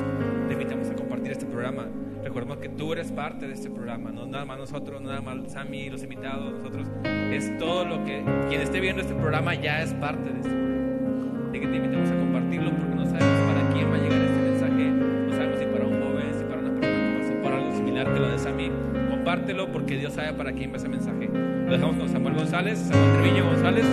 Te 0.47 0.53
invitamos 0.53 0.89
a 0.89 0.95
compartir 1.11 1.33
este 1.33 1.45
programa. 1.45 1.87
Recordemos 2.23 2.59
que 2.59 2.69
tú 2.69 2.93
eres 2.93 3.11
parte 3.11 3.45
de 3.45 3.53
este 3.53 3.69
programa, 3.69 4.11
no 4.11 4.25
nada 4.25 4.45
más 4.45 4.57
nosotros, 4.57 5.01
no 5.01 5.09
nada 5.09 5.19
más 5.19 5.51
Sammy, 5.51 5.89
los 5.89 6.03
invitados, 6.03 6.53
nosotros. 6.53 6.87
Es 7.33 7.57
todo 7.57 7.83
lo 7.83 8.05
que 8.05 8.23
quien 8.47 8.61
esté 8.61 8.79
viendo 8.79 9.01
este 9.01 9.13
programa 9.13 9.53
ya 9.53 9.81
es 9.81 9.93
parte 9.95 10.31
de 10.31 10.39
este 10.39 10.49
programa. 10.49 11.49
Así 11.49 11.59
que 11.59 11.67
te 11.67 11.75
invitamos 11.75 12.09
a 12.09 12.15
compartirlo 12.15 12.71
porque 12.77 12.95
no 12.95 13.05
sabemos 13.05 13.53
para 13.53 13.73
quién 13.73 13.91
va 13.91 13.95
a 13.95 13.97
llegar 13.97 14.21
este 14.21 14.41
mensaje, 14.41 14.83
no 14.85 15.31
sabemos 15.33 15.59
si 15.59 15.65
para 15.65 15.85
un 15.85 16.01
joven, 16.01 16.33
si 16.33 16.43
para 16.45 16.59
una 16.61 16.79
persona 16.79 17.11
que 17.11 17.19
pasó 17.19 17.41
por 17.41 17.51
algo 17.51 17.75
similar 17.75 18.13
que 18.13 18.19
lo 18.21 18.29
de 18.29 18.39
Sammy. 18.39 18.71
Compártelo 19.09 19.71
porque 19.73 19.97
Dios 19.97 20.13
sabe 20.13 20.33
para 20.33 20.53
quién 20.53 20.71
va 20.71 20.77
ese 20.77 20.87
mensaje. 20.87 21.27
Lo 21.27 21.71
dejamos 21.73 21.97
con 21.97 22.07
Samuel 22.07 22.35
González, 22.35 22.79
Samuel 22.79 23.19
Treviño 23.19 23.45
González 23.47 23.85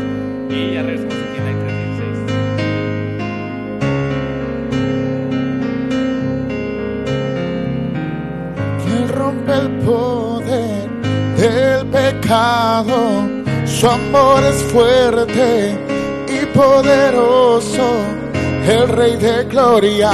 y 0.51 0.75
ya 0.75 0.83
regresamos 0.83 1.15
aquí 1.15 1.39
en 1.39 1.45
la 1.45 1.78
Rompe 9.09 9.53
el 9.53 9.71
poder 9.79 10.89
del 11.37 11.87
pecado, 11.87 13.23
su 13.65 13.89
amor 13.89 14.45
es 14.45 14.63
fuerte 14.65 15.79
y 16.29 16.45
poderoso, 16.57 17.89
el 18.67 18.89
Rey 18.89 19.17
de 19.17 19.45
gloria, 19.45 20.11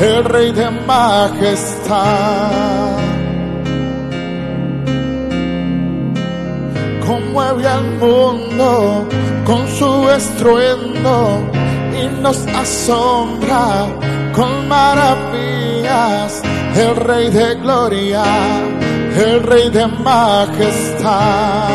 el 0.00 0.24
Rey 0.24 0.52
de 0.52 0.70
majestad. 0.86 2.50
Conmueve 7.06 7.66
al 7.66 7.84
mundo 7.98 9.08
con 9.46 9.66
su 9.68 10.10
estruendo 10.10 11.40
y 11.94 12.20
nos 12.20 12.46
asombra 12.48 13.86
con 14.34 14.68
maravillas. 14.68 16.42
El 16.76 16.96
Rey 16.96 17.30
de 17.30 17.54
gloria, 17.54 18.24
el 19.16 19.42
Rey 19.44 19.70
de 19.70 19.86
majestad. 19.86 21.68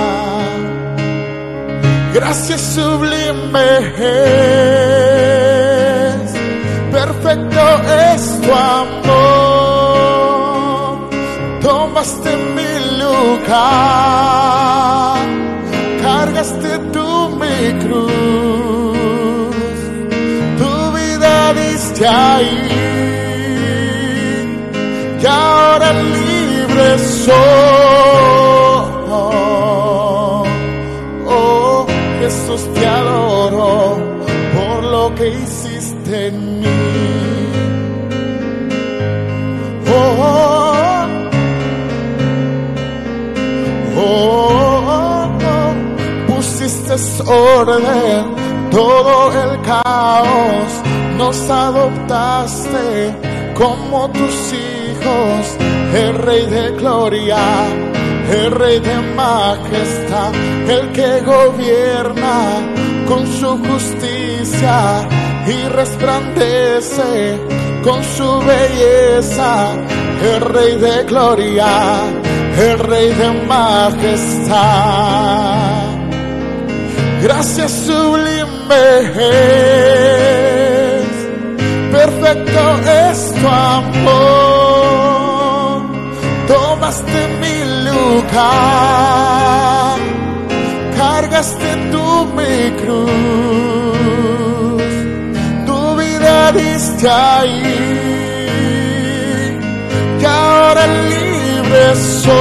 Gracias 2.14 2.60
sublime 2.60 3.78
es, 3.98 5.00
perfecto 6.92 7.62
es 8.12 8.42
tu 8.42 8.52
amor. 8.52 9.40
Tomaste 11.62 12.36
mi 12.56 12.74
lugar, 13.00 13.58
cargaste 16.02 16.72
tú 16.92 17.30
mi 17.40 17.58
cruz, 17.84 18.98
tu 20.58 20.72
vida 20.98 21.54
diste 21.54 22.06
ahí, 22.08 22.99
y 25.22 25.26
ahora 25.26 25.94
libre 25.94 27.00
soy. 27.00 28.10
Oh, 31.32 31.86
Jesús 32.20 32.62
te 32.74 32.86
adoro 32.86 33.98
por 34.56 34.84
lo 34.84 35.16
que 35.16 35.30
hiciste 35.30 36.28
en 36.28 36.60
mí. 36.60 36.66
Oh, 39.92 41.06
oh, 43.98 45.30
oh, 45.46 45.74
pusiste 46.28 46.94
orden, 47.28 48.36
todo 48.72 49.32
el 49.44 49.62
caos, 49.62 50.72
nos 51.18 51.50
adoptaste 51.50 53.16
como 53.58 54.10
tus 54.12 54.54
hijos, 54.54 54.79
el 55.94 56.16
Rey 56.16 56.46
de 56.46 56.72
gloria, 56.72 57.38
el 58.32 58.52
Rey 58.52 58.80
de 58.80 58.96
majestad, 59.16 60.34
el 60.68 60.92
que 60.92 61.22
gobierna 61.22 62.62
con 63.08 63.26
su 63.28 63.58
justicia 63.58 65.08
y 65.48 65.68
resplandece 65.70 67.40
con 67.84 68.04
su 68.04 68.40
belleza, 68.40 69.74
el 70.34 70.42
Rey 70.42 70.78
de 70.78 71.04
gloria, 71.06 72.04
el 72.58 72.80
Rey 72.80 73.10
de 73.14 73.32
majestad. 73.48 74.60
Gracias 77.22 77.72
sublime 77.72 78.50
perfecto 81.92 82.62
es 83.10 83.34
tu 83.34 83.48
amor, 83.48 84.49
tomaste 86.90 87.22
mi 87.42 87.56
lugar, 87.86 88.40
cargaste 90.98 91.70
tú 91.92 92.06
mi 92.36 92.72
cruz, 92.82 93.12
tu 95.68 95.80
vida 95.98 96.52
diste 96.52 97.08
ahí, 97.10 97.76
que 100.20 100.26
ahora 100.26 100.88
libre 100.88 101.96
soy. 102.24 102.40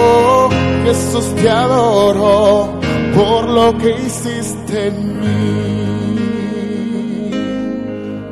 Oh, 0.00 0.50
Jesús 0.84 1.26
te 1.36 1.48
adoro 1.48 2.80
por 3.14 3.48
lo 3.48 3.78
que 3.78 3.90
hiciste 3.90 4.88
en 4.88 5.20
mí. 5.20 6.07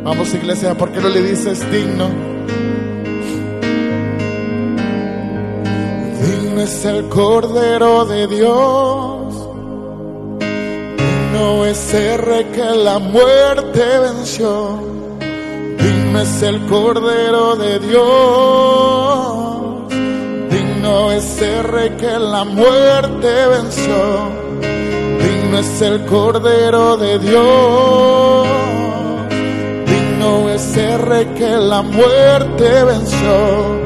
Vamos 0.07 0.33
iglesia, 0.35 0.73
¿por 0.77 0.93
qué 0.93 1.01
no 1.01 1.09
le 1.09 1.21
dices 1.21 1.69
digno? 1.73 2.09
Digno 6.23 6.61
es 6.61 6.85
el 6.85 7.09
Cordero 7.09 8.05
de 8.05 8.29
Dios. 8.29 9.35
Digno 10.39 11.67
es 11.67 11.93
el 11.93 12.19
Rey 12.19 12.45
que 12.55 12.65
la 12.85 13.01
muerte 13.01 13.83
venció. 13.99 14.79
Digno 15.77 16.21
es 16.21 16.41
el 16.41 16.65
Cordero 16.67 17.57
de 17.57 17.81
Dios. 17.81 18.07
Digno 20.53 21.11
es 21.11 21.43
el 21.43 21.65
Rey 21.65 21.91
que 21.99 22.17
la 22.17 22.45
muerte 22.45 23.47
venció. 23.49 24.31
Digno 25.19 25.59
es 25.59 25.83
el 25.83 26.07
Cordero 26.07 26.97
de 26.97 27.19
Dios. 27.19 28.26
Que 30.97 31.57
la 31.59 31.83
muerte 31.83 32.85
venció. 32.85 33.81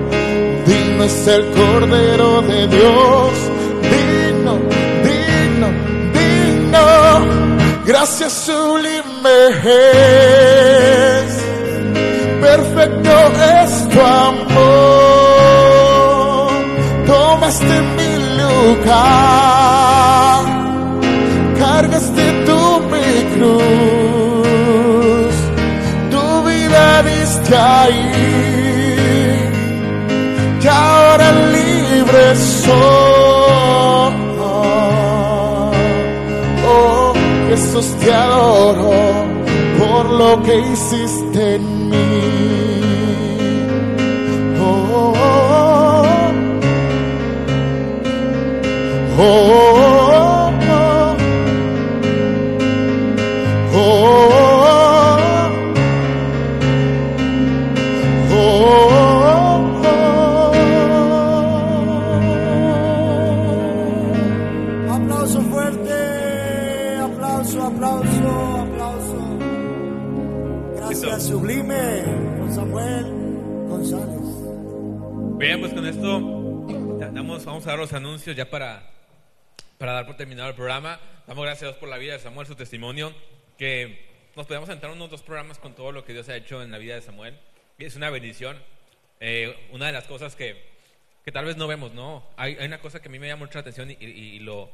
Digno 0.64 1.02
es 1.02 1.26
el 1.26 1.44
Cordero 1.50 2.40
de 2.42 2.68
Dios. 2.68 3.32
Digno, 3.82 4.58
digno, 5.02 5.68
digno. 6.14 6.78
Gracias 7.84 8.32
sublime 8.32 9.48
es 9.64 11.30
perfecto 12.40 13.10
es 13.60 13.88
tu 13.88 14.00
amor. 14.00 14.60
Tomaste 17.06 17.76
mi 17.96 18.12
lugar, 18.40 18.94
cargaste 21.58 22.39
ahí, 27.56 28.12
y 30.62 30.66
ahora 30.66 31.32
libre 31.52 32.36
soy. 32.36 33.30
Oh, 36.72 37.12
Jesús 37.48 37.86
te 38.00 38.12
adoro 38.12 39.30
por 39.78 40.04
lo 40.10 40.42
que 40.42 40.58
hiciste 40.58 41.56
en 41.56 41.90
mí. 41.90 41.96
Oh, 44.60 45.14
oh, 45.16 46.04
oh, 49.18 49.22
oh, 49.22 49.69
los 77.90 77.96
anuncios 77.96 78.36
ya 78.36 78.48
para, 78.48 78.88
para 79.78 79.92
dar 79.92 80.06
por 80.06 80.16
terminado 80.16 80.48
el 80.48 80.54
programa. 80.54 81.00
Damos 81.26 81.44
gracias 81.44 81.64
a 81.64 81.66
Dios 81.66 81.78
por 81.78 81.88
la 81.88 81.98
vida 81.98 82.12
de 82.12 82.20
Samuel, 82.20 82.46
su 82.46 82.54
testimonio, 82.54 83.12
que 83.58 84.30
nos 84.36 84.46
podemos 84.46 84.68
entrar 84.68 84.92
unos 84.92 85.10
dos 85.10 85.22
programas 85.22 85.58
con 85.58 85.74
todo 85.74 85.90
lo 85.90 86.04
que 86.04 86.12
Dios 86.12 86.28
ha 86.28 86.36
hecho 86.36 86.62
en 86.62 86.70
la 86.70 86.78
vida 86.78 86.94
de 86.94 87.02
Samuel. 87.02 87.36
Y 87.78 87.84
es 87.86 87.96
una 87.96 88.08
bendición. 88.10 88.56
Eh, 89.18 89.68
una 89.72 89.86
de 89.86 89.92
las 89.92 90.04
cosas 90.04 90.36
que, 90.36 90.62
que 91.24 91.32
tal 91.32 91.44
vez 91.46 91.56
no 91.56 91.66
vemos, 91.66 91.92
¿no? 91.92 92.24
Hay, 92.36 92.56
hay 92.60 92.66
una 92.66 92.80
cosa 92.80 93.02
que 93.02 93.08
a 93.08 93.10
mí 93.10 93.18
me 93.18 93.26
llama 93.26 93.44
mucha 93.46 93.58
atención 93.58 93.90
y, 93.90 93.94
y- 94.00 94.06
y 94.36 94.38
lo, 94.38 94.70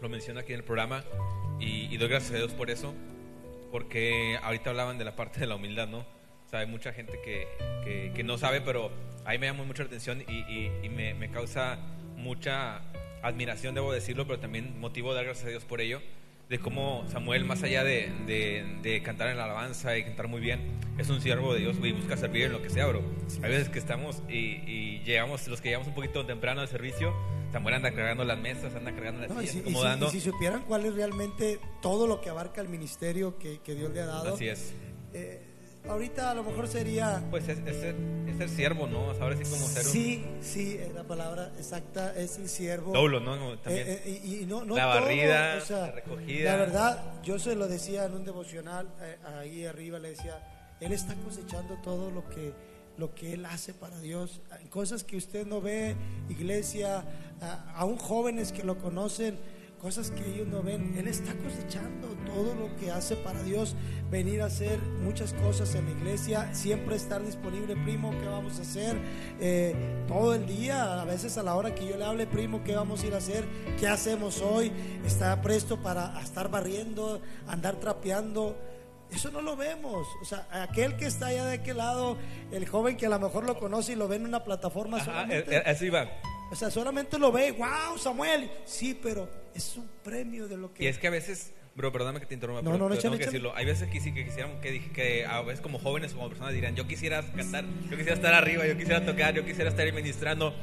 lo 0.00 0.08
menciono 0.08 0.38
aquí 0.40 0.52
en 0.52 0.60
el 0.60 0.64
programa 0.64 1.02
y, 1.58 1.92
y 1.92 1.96
doy 1.96 2.08
gracias 2.08 2.32
a 2.34 2.36
Dios 2.36 2.52
por 2.52 2.70
eso, 2.70 2.94
porque 3.72 4.38
ahorita 4.42 4.70
hablaban 4.70 4.96
de 4.96 5.04
la 5.04 5.16
parte 5.16 5.40
de 5.40 5.46
la 5.48 5.56
humildad, 5.56 5.88
¿no? 5.88 6.06
O 6.52 6.56
hay 6.56 6.66
mucha 6.66 6.92
gente 6.92 7.20
que, 7.24 7.48
que, 7.84 8.12
que 8.14 8.22
no 8.22 8.38
sabe, 8.38 8.60
pero 8.60 8.92
ahí 9.24 9.38
me 9.38 9.46
llama 9.48 9.64
mucha 9.64 9.82
atención 9.82 10.22
y, 10.28 10.32
y- 10.32 10.70
y 10.84 10.88
me, 10.88 11.12
me 11.14 11.28
causa 11.32 11.78
mucha 12.16 12.80
admiración, 13.22 13.74
debo 13.74 13.92
decirlo, 13.92 14.26
pero 14.26 14.38
también 14.38 14.78
motivo 14.80 15.10
de 15.10 15.16
dar 15.16 15.24
gracias 15.26 15.46
a 15.46 15.50
Dios 15.50 15.64
por 15.64 15.80
ello, 15.80 16.00
de 16.48 16.58
cómo 16.58 17.04
Samuel, 17.10 17.44
más 17.44 17.62
allá 17.62 17.82
de, 17.84 18.12
de- 18.26 18.64
de 18.82 19.02
cantar 19.02 19.28
en 19.28 19.38
la 19.38 19.44
alabanza 19.44 19.96
y 19.96 20.04
cantar 20.04 20.28
muy 20.28 20.40
bien, 20.42 20.60
es 20.98 21.08
un 21.08 21.20
siervo 21.22 21.54
de 21.54 21.60
Dios 21.60 21.76
y 21.82 21.92
busca 21.92 22.16
servir 22.18 22.44
en 22.44 22.52
lo 22.52 22.60
que 22.60 22.68
sea, 22.68 22.86
bro. 22.86 23.02
Hay 23.42 23.50
veces 23.50 23.70
que 23.70 23.78
estamos 23.78 24.22
y, 24.28 24.60
y 24.70 25.02
llegamos, 25.04 25.48
los 25.48 25.60
que 25.62 25.68
llegamos 25.70 25.88
un 25.88 25.94
poquito 25.94 26.26
temprano 26.26 26.60
al 26.60 26.68
servicio, 26.68 27.14
Samuel 27.50 27.76
anda 27.76 27.92
cargando 27.92 28.24
las 28.24 28.38
mesas, 28.38 28.74
anda 28.74 28.92
cargando 28.92 29.22
las 29.22 29.30
No, 29.30 29.40
y, 29.42 29.46
sillas, 29.46 29.52
si, 29.52 29.58
y 29.58 29.62
si- 29.62 29.68
acomodando. 29.70 30.06
y 30.08 30.10
si 30.10 30.20
supieran 30.20 30.62
cuál 30.64 30.84
es 30.84 30.94
realmente 30.94 31.58
todo 31.80 32.06
lo 32.06 32.20
que 32.20 32.28
abarca 32.28 32.60
el 32.60 32.68
ministerio 32.68 33.38
que, 33.38 33.60
que 33.60 33.74
Dios 33.74 33.92
le 33.94 34.02
ha 34.02 34.06
dado, 34.06 34.34
Así 34.34 34.46
es. 34.48 34.74
eh, 35.14 35.40
ahorita 35.88 36.30
a 36.30 36.34
lo 36.34 36.42
mejor 36.44 36.68
sería... 36.68 37.22
Pues 37.30 37.48
es, 37.48 37.58
es 37.66 37.76
ser, 37.76 37.94
es 38.28 38.36
ser 38.38 38.48
siervo, 38.48 38.86
¿no? 38.86 39.10
Ahora 39.20 39.36
sí 39.36 39.42
como 39.44 39.66
ser 39.66 39.84
un 39.86 39.92
Sí, 39.92 40.24
sí, 40.40 40.76
eh, 40.80 40.92
la 40.94 41.04
palabra 41.04 41.52
exacta 41.58 42.14
es 42.16 42.38
el 42.38 42.48
siervo. 42.48 42.92
Doulo, 42.92 43.20
¿no? 43.20 43.38
Como 43.38 43.58
También. 43.58 43.86
Eh, 43.88 44.02
eh, 44.04 44.20
y, 44.24 44.36
y 44.42 44.46
no, 44.46 44.64
no 44.64 44.76
La 44.76 44.84
todo, 44.92 45.00
barrida, 45.02 45.56
la 45.68 45.90
recogida. 45.90 46.50
La 46.52 46.56
verdad, 46.56 47.22
yo 47.22 47.38
se 47.38 47.54
lo 47.54 47.68
decía 47.68 48.04
en 48.06 48.14
un 48.14 48.24
devocional 48.24 48.88
eh, 49.00 49.16
ahí 49.38 49.64
arriba, 49.66 49.98
le 49.98 50.10
decía, 50.10 50.42
él 50.80 50.92
está 50.92 51.14
cosechando 51.16 51.76
todo 51.82 52.10
lo 52.10 52.28
que 52.28 52.52
lo 52.96 53.12
que 53.12 53.32
él 53.32 53.44
hace 53.44 53.74
para 53.74 53.98
Dios, 53.98 54.40
cosas 54.70 55.02
que 55.02 55.16
usted 55.16 55.44
no 55.48 55.60
ve, 55.60 55.96
iglesia, 56.28 57.02
a- 57.40 57.72
aún 57.74 57.96
jóvenes 57.96 58.52
que 58.52 58.62
lo 58.62 58.78
conocen, 58.78 59.36
cosas 59.84 60.10
que 60.12 60.26
ellos 60.26 60.48
no 60.48 60.62
ven, 60.62 60.94
él 60.96 61.06
está 61.08 61.34
cosechando 61.34 62.08
todo 62.24 62.54
lo 62.54 62.74
que 62.76 62.90
hace 62.90 63.16
para 63.16 63.42
Dios, 63.42 63.76
venir 64.10 64.40
a 64.40 64.46
hacer 64.46 64.78
muchas 65.02 65.34
cosas 65.34 65.74
en 65.74 65.84
la 65.84 65.90
iglesia, 65.90 66.54
siempre 66.54 66.96
estar 66.96 67.22
disponible, 67.22 67.76
primo, 67.76 68.10
¿qué 68.18 68.26
vamos 68.26 68.58
a 68.58 68.62
hacer? 68.62 68.96
Eh, 69.38 69.74
todo 70.08 70.34
el 70.34 70.46
día, 70.46 71.02
a 71.02 71.04
veces 71.04 71.36
a 71.36 71.42
la 71.42 71.54
hora 71.54 71.74
que 71.74 71.86
yo 71.86 71.98
le 71.98 72.04
hable, 72.06 72.26
primo, 72.26 72.64
¿qué 72.64 72.74
vamos 72.74 73.02
a 73.02 73.06
ir 73.08 73.14
a 73.14 73.18
hacer? 73.18 73.44
¿Qué 73.78 73.86
hacemos 73.86 74.40
hoy? 74.40 74.72
Está 75.04 75.42
presto 75.42 75.78
para 75.82 76.18
estar 76.22 76.50
barriendo, 76.50 77.20
andar 77.46 77.76
trapeando. 77.76 78.56
Eso 79.10 79.30
no 79.30 79.42
lo 79.42 79.54
vemos. 79.54 80.06
O 80.22 80.24
sea, 80.24 80.48
aquel 80.50 80.96
que 80.96 81.04
está 81.04 81.26
allá 81.26 81.44
de 81.44 81.56
aquel 81.56 81.76
lado, 81.76 82.16
el 82.52 82.66
joven 82.66 82.96
que 82.96 83.04
a 83.04 83.10
lo 83.10 83.20
mejor 83.20 83.44
lo 83.44 83.58
conoce 83.58 83.92
y 83.92 83.96
lo 83.96 84.08
ve 84.08 84.16
en 84.16 84.24
una 84.24 84.44
plataforma 84.44 84.96
Ajá, 84.96 85.04
solamente. 85.04 85.54
eh, 85.54 85.58
eh, 85.58 85.62
eso 85.66 85.84
iba. 85.84 86.08
O 86.50 86.56
sea, 86.56 86.70
solamente 86.70 87.18
lo 87.18 87.30
ve, 87.30 87.52
wow, 87.52 87.98
Samuel. 87.98 88.50
Sí, 88.64 88.98
pero 89.00 89.43
es 89.54 89.76
un 89.76 89.88
premio 90.02 90.48
de 90.48 90.56
lo 90.56 90.72
que... 90.74 90.84
Y 90.84 90.86
es 90.88 90.98
que 90.98 91.06
a 91.06 91.10
veces, 91.10 91.52
bro, 91.76 91.92
perdóname 91.92 92.20
que 92.20 92.26
te 92.26 92.34
interrumpa, 92.34 92.62
No, 92.62 92.76
no, 92.76 92.88
no, 92.88 92.96
tengo 92.96 93.16
que 93.16 93.24
decirlo. 93.26 93.54
Hay 93.54 93.64
veces 93.66 93.88
que 93.88 94.00
sí 94.00 94.12
que 94.12 94.24
quisiéramos 94.24 94.60
que, 94.60 94.70
dije- 94.72 94.90
que 94.92 95.24
a 95.26 95.40
veces 95.42 95.60
como 95.60 95.78
jóvenes 95.78 96.12
o 96.12 96.16
como 96.16 96.28
personas 96.28 96.52
dirán, 96.54 96.74
yo 96.76 96.86
quisiera 96.86 97.22
cantar, 97.22 97.64
yo 97.84 97.96
quisiera 97.96 98.14
estar 98.14 98.34
arriba, 98.34 98.66
yo 98.66 98.76
quisiera 98.76 99.04
tocar, 99.04 99.34
yo 99.34 99.44
quisiera 99.44 99.70
estar 99.70 99.90
ministrando. 99.92 100.54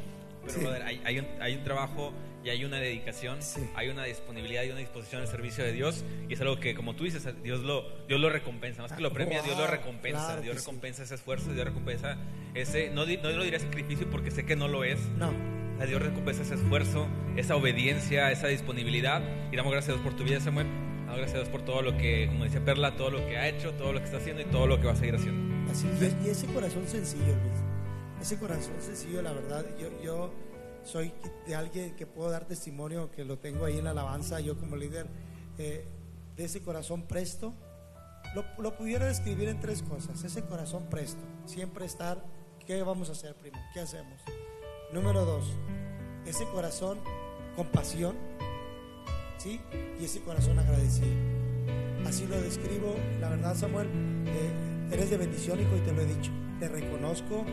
Pero, 0.46 0.54
Sí. 0.54 0.60
brother, 0.62 0.82
hay, 0.84 1.02
hay 1.06 1.20
un, 1.20 1.28
hay 1.40 1.56
un 1.56 1.64
trabajo 1.64 2.12
y 2.44 2.50
hay 2.50 2.66
una 2.66 2.78
dedicación, 2.78 3.44
Sí. 3.44 3.62
hay 3.76 3.90
una 3.90 4.04
disponibilidad 4.06 4.64
y 4.64 4.72
una 4.72 4.80
disposición 4.80 5.22
al 5.22 5.28
servicio 5.28 5.64
de 5.64 5.72
Dios. 5.72 6.04
Y 6.28 6.34
es 6.34 6.42
algo 6.42 6.60
que, 6.60 6.74
como 6.74 6.96
tú 6.96 7.04
dices, 7.04 7.28
Dios 7.44 7.60
lo, 7.62 7.88
Dios 8.08 8.20
lo 8.20 8.30
recompensa. 8.32 8.82
Más 8.82 8.92
que 8.92 9.02
lo 9.04 9.14
premia, 9.14 9.44
Dios 9.44 9.56
lo 9.56 9.64
Wow, 9.66 9.72
recompensa. 9.72 10.26
claro 10.26 10.42
Dios 10.42 10.56
que 10.56 10.60
sí. 10.62 10.66
recompensa 10.66 11.04
ese 11.04 11.14
esfuerzo, 11.16 11.54
Dios 11.54 11.66
recompensa 11.66 12.18
ese, 12.56 12.90
no, 12.90 13.06
no 13.06 13.30
lo 13.30 13.44
diré 13.44 13.60
sacrificio 13.60 14.10
porque 14.10 14.32
sé 14.32 14.44
que 14.44 14.56
no 14.56 14.68
lo 14.68 14.84
es. 14.84 15.00
No. 15.20 15.32
A 15.82 15.86
Dios 15.86 15.99
recompensa 16.02 16.44
ese 16.44 16.53
esfuerzo, 16.56 17.08
esa 17.36 17.56
obediencia, 17.56 18.32
esa 18.32 18.48
disponibilidad. 18.48 19.22
Y 19.52 19.56
damos 19.56 19.72
gracias 19.72 19.90
a 19.90 19.94
Dios 19.99 20.06
por 20.08 20.16
tu 20.16 20.24
vida, 20.24 20.40
Samuel. 20.40 20.68
Damos 21.06 21.18
gracias 21.18 21.34
a 21.34 21.38
Dios 21.40 21.49
por 21.49 21.64
todo 21.66 21.82
lo 21.82 21.98
que, 21.98 22.28
como 22.28 22.44
decía 22.44 22.64
Perla, 22.64 22.95
todo 22.95 23.10
lo 23.10 23.18
que 23.28 23.38
ha 23.38 23.48
hecho, 23.49 23.74
todo 23.74 23.91
lo 23.91 23.99
que 23.99 24.06
está 24.06 24.18
haciendo 24.18 24.44
y 24.44 24.45
todo 24.45 24.68
lo 24.68 24.80
que 24.80 24.86
va 24.86 24.94
a 24.94 24.95
seguir 24.95 25.16
haciendo. 25.16 25.72
Así, 25.72 25.88
es- 25.99 26.16
y 26.26 26.30
ese 26.30 26.45
corazón 26.48 26.88
sencillo, 26.88 27.26
Luis. 27.26 27.56
Ese 28.22 28.38
corazón 28.38 28.76
sencillo, 28.80 29.24
la 29.24 29.34
verdad. 29.34 29.66
Yo, 29.80 29.90
yo 30.03 30.32
soy 30.84 31.12
de 31.48 31.56
alguien 31.56 31.95
que 31.95 32.06
puedo 32.06 32.30
dar 32.30 32.45
testimonio, 32.45 33.10
que 33.12 33.26
lo 33.26 33.40
tengo 33.40 33.66
ahí 33.66 33.80
en 33.80 33.86
la 33.86 33.91
alabanza, 33.91 34.40
yo 34.40 34.58
como 34.60 34.76
líder, 34.76 35.08
eh, 35.58 35.84
de 36.36 36.44
ese 36.45 36.62
corazón 36.62 37.08
presto. 37.08 37.56
Lo, 38.36 38.45
lo 38.62 38.78
pudiera 38.78 39.08
describir 39.08 39.49
en 39.49 39.60
tres 39.60 39.82
cosas. 39.82 40.24
Ese 40.24 40.44
corazón 40.44 40.86
presto, 40.91 41.24
siempre 41.45 41.86
estar, 41.86 42.24
¿qué 42.68 42.84
vamos 42.84 43.10
a 43.10 43.14
hacer, 43.14 43.34
primo? 43.36 43.58
¿Qué 43.74 43.80
hacemos? 43.80 44.22
Número 44.94 45.24
dos, 45.26 45.46
ese 46.26 46.46
corazón 46.46 47.00
con 47.56 47.68
pasión, 47.68 48.16
¿sí? 49.38 49.62
Y 50.00 50.06
ese 50.06 50.22
corazón 50.22 50.60
agradecido. 50.60 51.08
Así 52.06 52.26
lo 52.28 52.42
describo. 52.42 52.96
La 53.20 53.30
verdad, 53.30 53.56
Samuel, 53.56 53.88
eh, 54.28 54.90
eres 54.92 55.10
de 55.10 55.18
bendición, 55.18 55.60
hijo, 55.62 55.76
y 55.78 55.80
te 55.82 55.94
lo 55.94 56.02
he 56.02 56.06
dicho. 56.06 56.32
Te 56.60 56.68
reconozco 56.68 57.46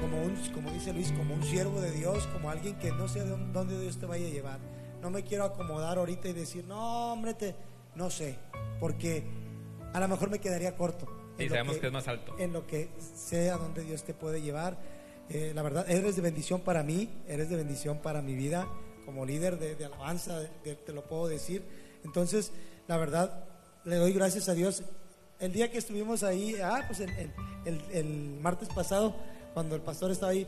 como 0.00 0.22
un, 0.22 0.34
como 0.52 0.70
dice 0.72 0.92
Luis, 0.92 1.12
como 1.12 1.34
un 1.34 1.42
siervo 1.44 1.80
de 1.80 1.92
Dios, 1.92 2.26
como 2.28 2.50
alguien 2.50 2.76
que 2.78 2.90
no 2.90 3.06
sé 3.08 3.20
de 3.24 3.30
dónde- 3.52 3.78
Dios 3.80 3.98
te 3.98 4.06
vaya 4.06 4.26
a 4.26 4.30
llevar. 4.30 4.58
No 5.00 5.10
me 5.10 5.22
quiero 5.22 5.44
acomodar 5.44 5.98
ahorita 5.98 6.28
y 6.28 6.32
decir, 6.32 6.64
no, 6.64 7.12
hombre, 7.12 7.34
te, 7.34 7.54
no 7.94 8.10
sé, 8.10 8.36
porque 8.80 9.22
a 9.92 10.00
lo 10.00 10.08
mejor 10.08 10.30
me 10.30 10.40
quedaría 10.40 10.74
corto. 10.76 11.06
Y 11.38 11.48
sabemos 11.48 11.76
que 11.78 11.86
es 11.86 11.92
más 11.92 12.08
alto. 12.08 12.34
En 12.38 12.52
lo 12.52 12.66
que 12.66 12.88
sé 12.98 13.50
a 13.50 13.56
dónde 13.58 13.82
Dios 13.84 14.02
te 14.04 14.14
puede 14.14 14.40
llevar. 14.42 14.76
Eh, 15.30 15.52
la 15.54 15.62
verdad, 15.62 15.90
eres 15.90 16.16
de 16.16 16.22
bendición 16.22 16.60
para 16.60 16.82
mí, 16.82 17.08
eres 17.26 17.48
de 17.48 17.56
bendición 17.56 17.98
para 17.98 18.20
mi 18.22 18.34
vida, 18.34 18.68
como 19.06 19.24
líder 19.24 19.58
de, 19.58 19.74
de 19.74 19.84
alabanza, 19.86 20.38
de- 20.40 20.76
te 20.76 20.92
lo 20.92 21.04
puedo 21.04 21.28
decir. 21.28 21.62
Entonces, 22.04 22.52
la 22.88 22.96
verdad, 22.98 23.46
le 23.84 23.96
doy 23.96 24.12
gracias 24.12 24.48
a 24.48 24.54
Dios. 24.54 24.82
El 25.40 25.52
día 25.52 25.70
que 25.70 25.78
estuvimos 25.78 26.22
ahí, 26.22 26.56
ah, 26.62 26.84
pues 26.86 27.00
en- 27.00 27.10
en- 27.10 27.32
el, 27.64 27.80
el 27.92 28.38
martes 28.40 28.68
pasado, 28.68 29.14
cuando 29.54 29.74
el 29.76 29.82
pastor 29.82 30.10
estaba 30.10 30.32
ahí, 30.32 30.46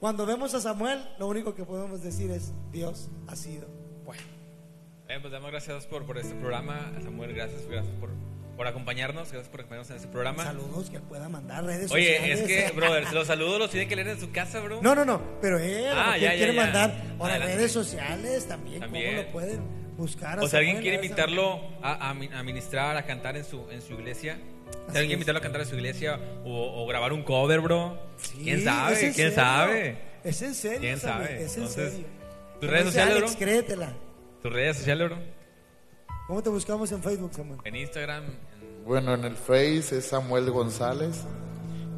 cuando 0.00 0.26
vemos 0.26 0.54
a 0.54 0.60
Samuel, 0.60 1.00
lo 1.18 1.26
único 1.28 1.54
que 1.54 1.64
podemos 1.64 2.02
decir 2.02 2.30
es, 2.30 2.52
Dios 2.72 3.08
ha 3.26 3.34
sido 3.36 3.66
bueno. 4.04 4.22
Eh, 5.08 5.18
pues 5.20 5.32
damos 5.32 5.50
gracias 5.50 5.86
por, 5.86 6.04
por 6.04 6.18
este 6.18 6.34
programa. 6.34 6.92
Samuel, 7.02 7.34
gracias, 7.34 7.66
gracias 7.66 7.94
por, 7.96 8.10
por 8.58 8.66
acompañarnos, 8.66 9.32
gracias 9.32 9.48
por 9.48 9.60
acompañarnos 9.60 9.88
en 9.90 9.96
este 9.96 10.08
programa. 10.08 10.44
Saludos 10.44 10.90
que 10.90 11.00
pueda 11.00 11.28
mandar 11.30 11.64
redes 11.64 11.90
Oye, 11.90 12.16
sociales. 12.16 12.40
es 12.40 12.46
que, 12.70 12.76
brother, 12.76 13.10
los 13.14 13.26
saludos 13.26 13.58
los 13.58 13.70
tiene 13.70 13.88
que 13.88 13.96
leer 13.96 14.08
en 14.08 14.20
su 14.20 14.30
casa, 14.32 14.60
bro. 14.60 14.82
No, 14.82 14.94
no, 14.94 15.04
no, 15.06 15.22
pero 15.40 15.58
él 15.58 15.86
Ah, 15.94 16.12
a 16.12 16.18
ya, 16.18 16.32
ya, 16.32 16.36
quiere 16.36 16.54
ya. 16.54 16.60
mandar 16.62 17.02
Adelante. 17.18 17.54
redes 17.56 17.72
sociales 17.72 18.46
también, 18.46 18.80
También. 18.80 19.06
cómo 19.14 19.22
lo 19.22 19.28
pueden 19.32 19.60
buscar. 19.96 20.38
a 20.38 20.42
O 20.42 20.48
sea, 20.48 20.58
alguien 20.58 20.78
quiere 20.82 20.98
a 20.98 21.02
invitarlo 21.02 21.60
a, 21.82 22.08
a 22.08 22.10
a 22.10 22.42
ministrar, 22.42 22.96
a 22.98 23.06
cantar 23.06 23.36
en 23.38 23.44
su, 23.44 23.70
en 23.70 23.80
su 23.80 23.94
iglesia. 23.94 24.36
Si 24.90 24.98
alguien 24.98 25.06
es. 25.06 25.12
invitarlo 25.14 25.38
a 25.38 25.42
cantar 25.42 25.60
a 25.62 25.64
su 25.64 25.76
iglesia 25.76 26.18
o, 26.44 26.82
o 26.82 26.86
grabar 26.86 27.12
un 27.14 27.22
cover, 27.22 27.60
bro. 27.60 27.98
Sí, 28.18 28.40
¿Quién 28.44 28.64
sabe? 28.64 28.94
en 28.94 28.98
¿Quién 29.00 29.14
serio. 29.14 29.34
sabe? 29.34 29.98
Es 30.24 30.42
en 30.42 30.54
serio. 30.54 30.80
¿Quién 30.80 30.98
sabe? 30.98 31.24
Es 31.44 31.56
en 31.56 31.62
Entonces, 31.62 31.92
serio. 31.92 32.06
¿tus 32.60 32.68
redes 32.70 32.84
sociales, 32.86 33.16
Alex, 33.16 33.30
bro? 33.30 33.38
créetela. 33.38 33.92
¿Tus 34.42 34.52
redes 34.52 34.76
sociales, 34.78 35.08
bro? 35.08 35.37
¿Cómo 36.28 36.42
te 36.42 36.50
buscamos 36.50 36.92
en 36.92 37.02
Facebook, 37.02 37.32
Samuel? 37.34 37.58
En 37.64 37.74
Instagram. 37.74 38.24
en- 38.24 38.84
Bueno, 38.84 39.14
en 39.14 39.24
el 39.24 39.34
Face 39.34 39.96
es 39.98 40.04
Samuel 40.06 40.50
González 40.50 41.24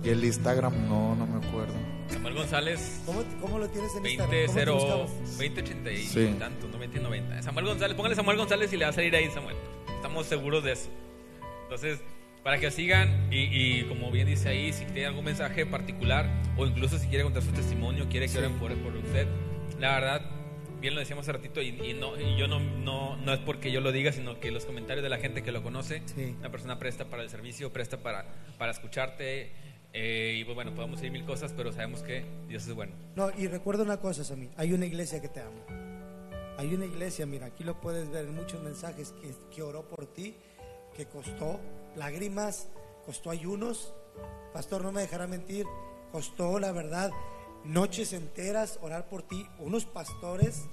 y 0.03 0.09
el 0.09 0.25
Instagram 0.25 0.89
no, 0.89 1.15
no 1.17 1.27
me 1.27 1.45
acuerdo. 1.47 1.75
Samuel 2.09 2.35
González. 2.35 3.03
¿Cómo, 3.07 3.23
cómo 3.41 3.59
lo 3.59 3.69
tienes 3.69 3.91
en 3.97 4.07
Instagram? 4.07 4.47
¿Cómo 4.47 4.55
te 4.55 4.65
20 4.65 4.73
buscamos? 4.73 5.11
2080 5.37 5.91
y 5.93 5.97
Sí. 5.99 6.35
tanto, 6.39 6.69
no 6.69 6.79
20 6.79 6.99
90. 7.01 7.43
Samuel 7.43 7.67
González, 7.67 7.97
póngale 7.97 8.15
Samuel 8.17 8.37
González 8.39 8.73
y 8.73 8.77
le 8.77 8.85
va 8.85 8.91
a 8.91 8.95
salir 8.95 9.15
ahí 9.15 9.29
Samuel. 9.31 9.57
Estamos 9.97 10.27
seguros 10.27 10.65
de 10.65 10.73
eso. 10.73 10.89
Entonces, 11.65 12.01
para 12.43 12.59
que 12.59 12.71
sigan 12.71 13.29
y, 13.33 13.43
y 13.81 13.85
como 13.89 14.11
bien 14.11 14.27
dice 14.29 14.49
ahí, 14.49 14.73
si 14.73 14.85
tiene 14.87 15.07
algún 15.07 15.25
mensaje 15.25 15.67
particular 15.67 16.27
o 16.57 16.67
incluso 16.67 16.99
si 16.99 17.07
quiere 17.09 17.23
contar 17.25 17.43
su 17.43 17.53
testimonio, 17.53 18.09
quiere 18.09 18.29
que 18.29 18.39
oren 18.39 18.55
por, 18.59 18.75
por 18.77 18.97
usted, 18.97 19.27
la 19.79 19.95
verdad, 19.95 20.23
bien 20.81 20.95
lo 20.95 21.01
decíamos 21.01 21.25
hace 21.25 21.33
ratito 21.33 21.61
y, 21.63 21.69
y 21.69 21.95
no, 21.95 22.19
y 22.21 22.37
yo 22.37 22.49
no, 22.49 22.59
no, 22.61 23.17
no 23.17 23.33
es 23.33 23.39
porque 23.41 23.71
yo 23.71 23.81
lo 23.81 23.93
diga, 23.93 24.13
sino 24.13 24.41
que 24.41 24.51
los 24.51 24.65
comentarios 24.65 25.03
de 25.03 25.09
la 25.11 25.19
gente 25.19 25.43
que 25.43 25.53
lo 25.53 25.63
conoce, 25.63 26.03
Sí. 26.07 26.35
una 26.39 26.51
persona 26.51 26.79
presta 26.79 27.05
para 27.07 27.23
el 27.23 27.31
servicio, 27.31 27.73
presta 27.73 27.99
para, 27.99 28.25
para 28.59 28.73
escucharte. 28.73 29.53
eh, 29.93 30.37
y 30.41 30.45
pues 30.45 30.55
bueno, 30.55 30.73
podemos 30.75 31.01
decir 31.01 31.11
mil 31.13 31.25
cosas, 31.25 31.53
pero 31.57 31.73
sabemos 31.73 32.03
que 32.03 32.25
Dios 32.49 32.67
es 32.67 32.75
bueno. 32.75 32.93
No, 33.17 33.31
y 33.37 33.47
recuerda 33.49 33.83
una 33.83 33.97
cosa, 33.99 34.23
Sammy. 34.25 34.49
Hay 34.57 34.73
una 34.73 34.87
iglesia 34.87 35.21
que 35.21 35.29
te 35.29 35.41
ama. 35.41 36.55
Hay 36.59 36.73
una 36.75 36.85
iglesia, 36.87 37.27
mira, 37.27 37.47
aquí 37.47 37.65
lo 37.65 37.81
puedes 37.81 38.09
ver 38.11 38.27
en 38.27 38.35
muchos 38.35 38.63
mensajes 38.63 39.13
que, 39.21 39.33
que 39.55 39.63
oró 39.63 39.89
por 39.89 40.07
ti, 40.07 40.37
que 40.97 41.07
costó 41.07 41.59
lágrimas, 41.97 42.69
costó 43.07 43.31
ayunos. 43.31 43.95
Pastor, 44.53 44.83
no 44.85 44.93
me 44.93 45.01
dejará 45.01 45.27
mentir, 45.27 45.67
costó, 46.13 46.59
la 46.61 46.71
verdad, 46.73 47.11
noches 47.65 48.13
enteras 48.13 48.79
orar 48.83 49.09
por 49.09 49.23
ti. 49.23 49.47
Unos 49.59 49.85
pastores 49.85 50.67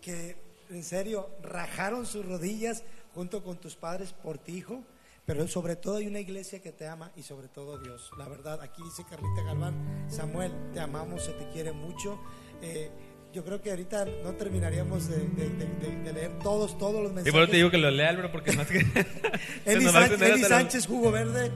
que, 0.00 0.36
en 0.70 0.82
serio, 0.84 1.28
rajaron 1.42 2.06
sus 2.06 2.24
rodillas 2.26 2.82
junto 3.14 3.42
con 3.42 3.56
tus 3.58 3.76
padres 3.76 4.12
por 4.12 4.38
ti, 4.38 4.58
hijo. 4.58 4.82
Pero 5.24 5.48
sobre 5.48 5.74
todo 5.74 5.96
hay 5.96 6.06
una 6.06 6.20
iglesia 6.20 6.60
que 6.62 6.70
te 6.70 6.86
ama 6.86 7.10
y 7.16 7.22
sobre 7.22 7.48
todo 7.48 7.78
Dios. 7.78 8.10
La 8.16 8.28
verdad, 8.28 8.60
aquí 8.62 8.80
dice 8.84 9.02
Carlita 9.10 9.42
Galván, 9.44 10.06
Samuel, 10.08 10.52
te 10.72 10.78
amamos, 10.78 11.24
se 11.24 11.32
te 11.32 11.48
quiere 11.50 11.72
mucho. 11.72 12.20
Eh, 12.62 12.90
yo 13.32 13.44
creo 13.44 13.60
que 13.60 13.70
ahorita 13.70 14.06
no 14.22 14.34
terminaríamos 14.34 15.08
de, 15.08 15.16
de- 15.18 15.48
de- 15.50 15.66
de- 15.66 15.96
de 16.04 16.12
leer 16.12 16.38
todos, 16.38 16.78
todos 16.78 17.02
los 17.02 17.10
Y 17.10 17.14
mensajes. 17.16 17.32
por 17.32 17.42
eso 17.42 17.50
te 17.50 17.56
digo 17.56 17.70
que 17.72 17.78
lo 17.78 17.90
lea, 17.90 18.10
Álvaro, 18.10 18.30
porque 18.30 18.52
más 18.52 18.68
que. 18.68 18.78
Eli, 19.66 19.84
Sánchez, 19.86 20.84
Eli 20.84 20.86
Jugo 20.86 21.10
Verde, 21.10 21.50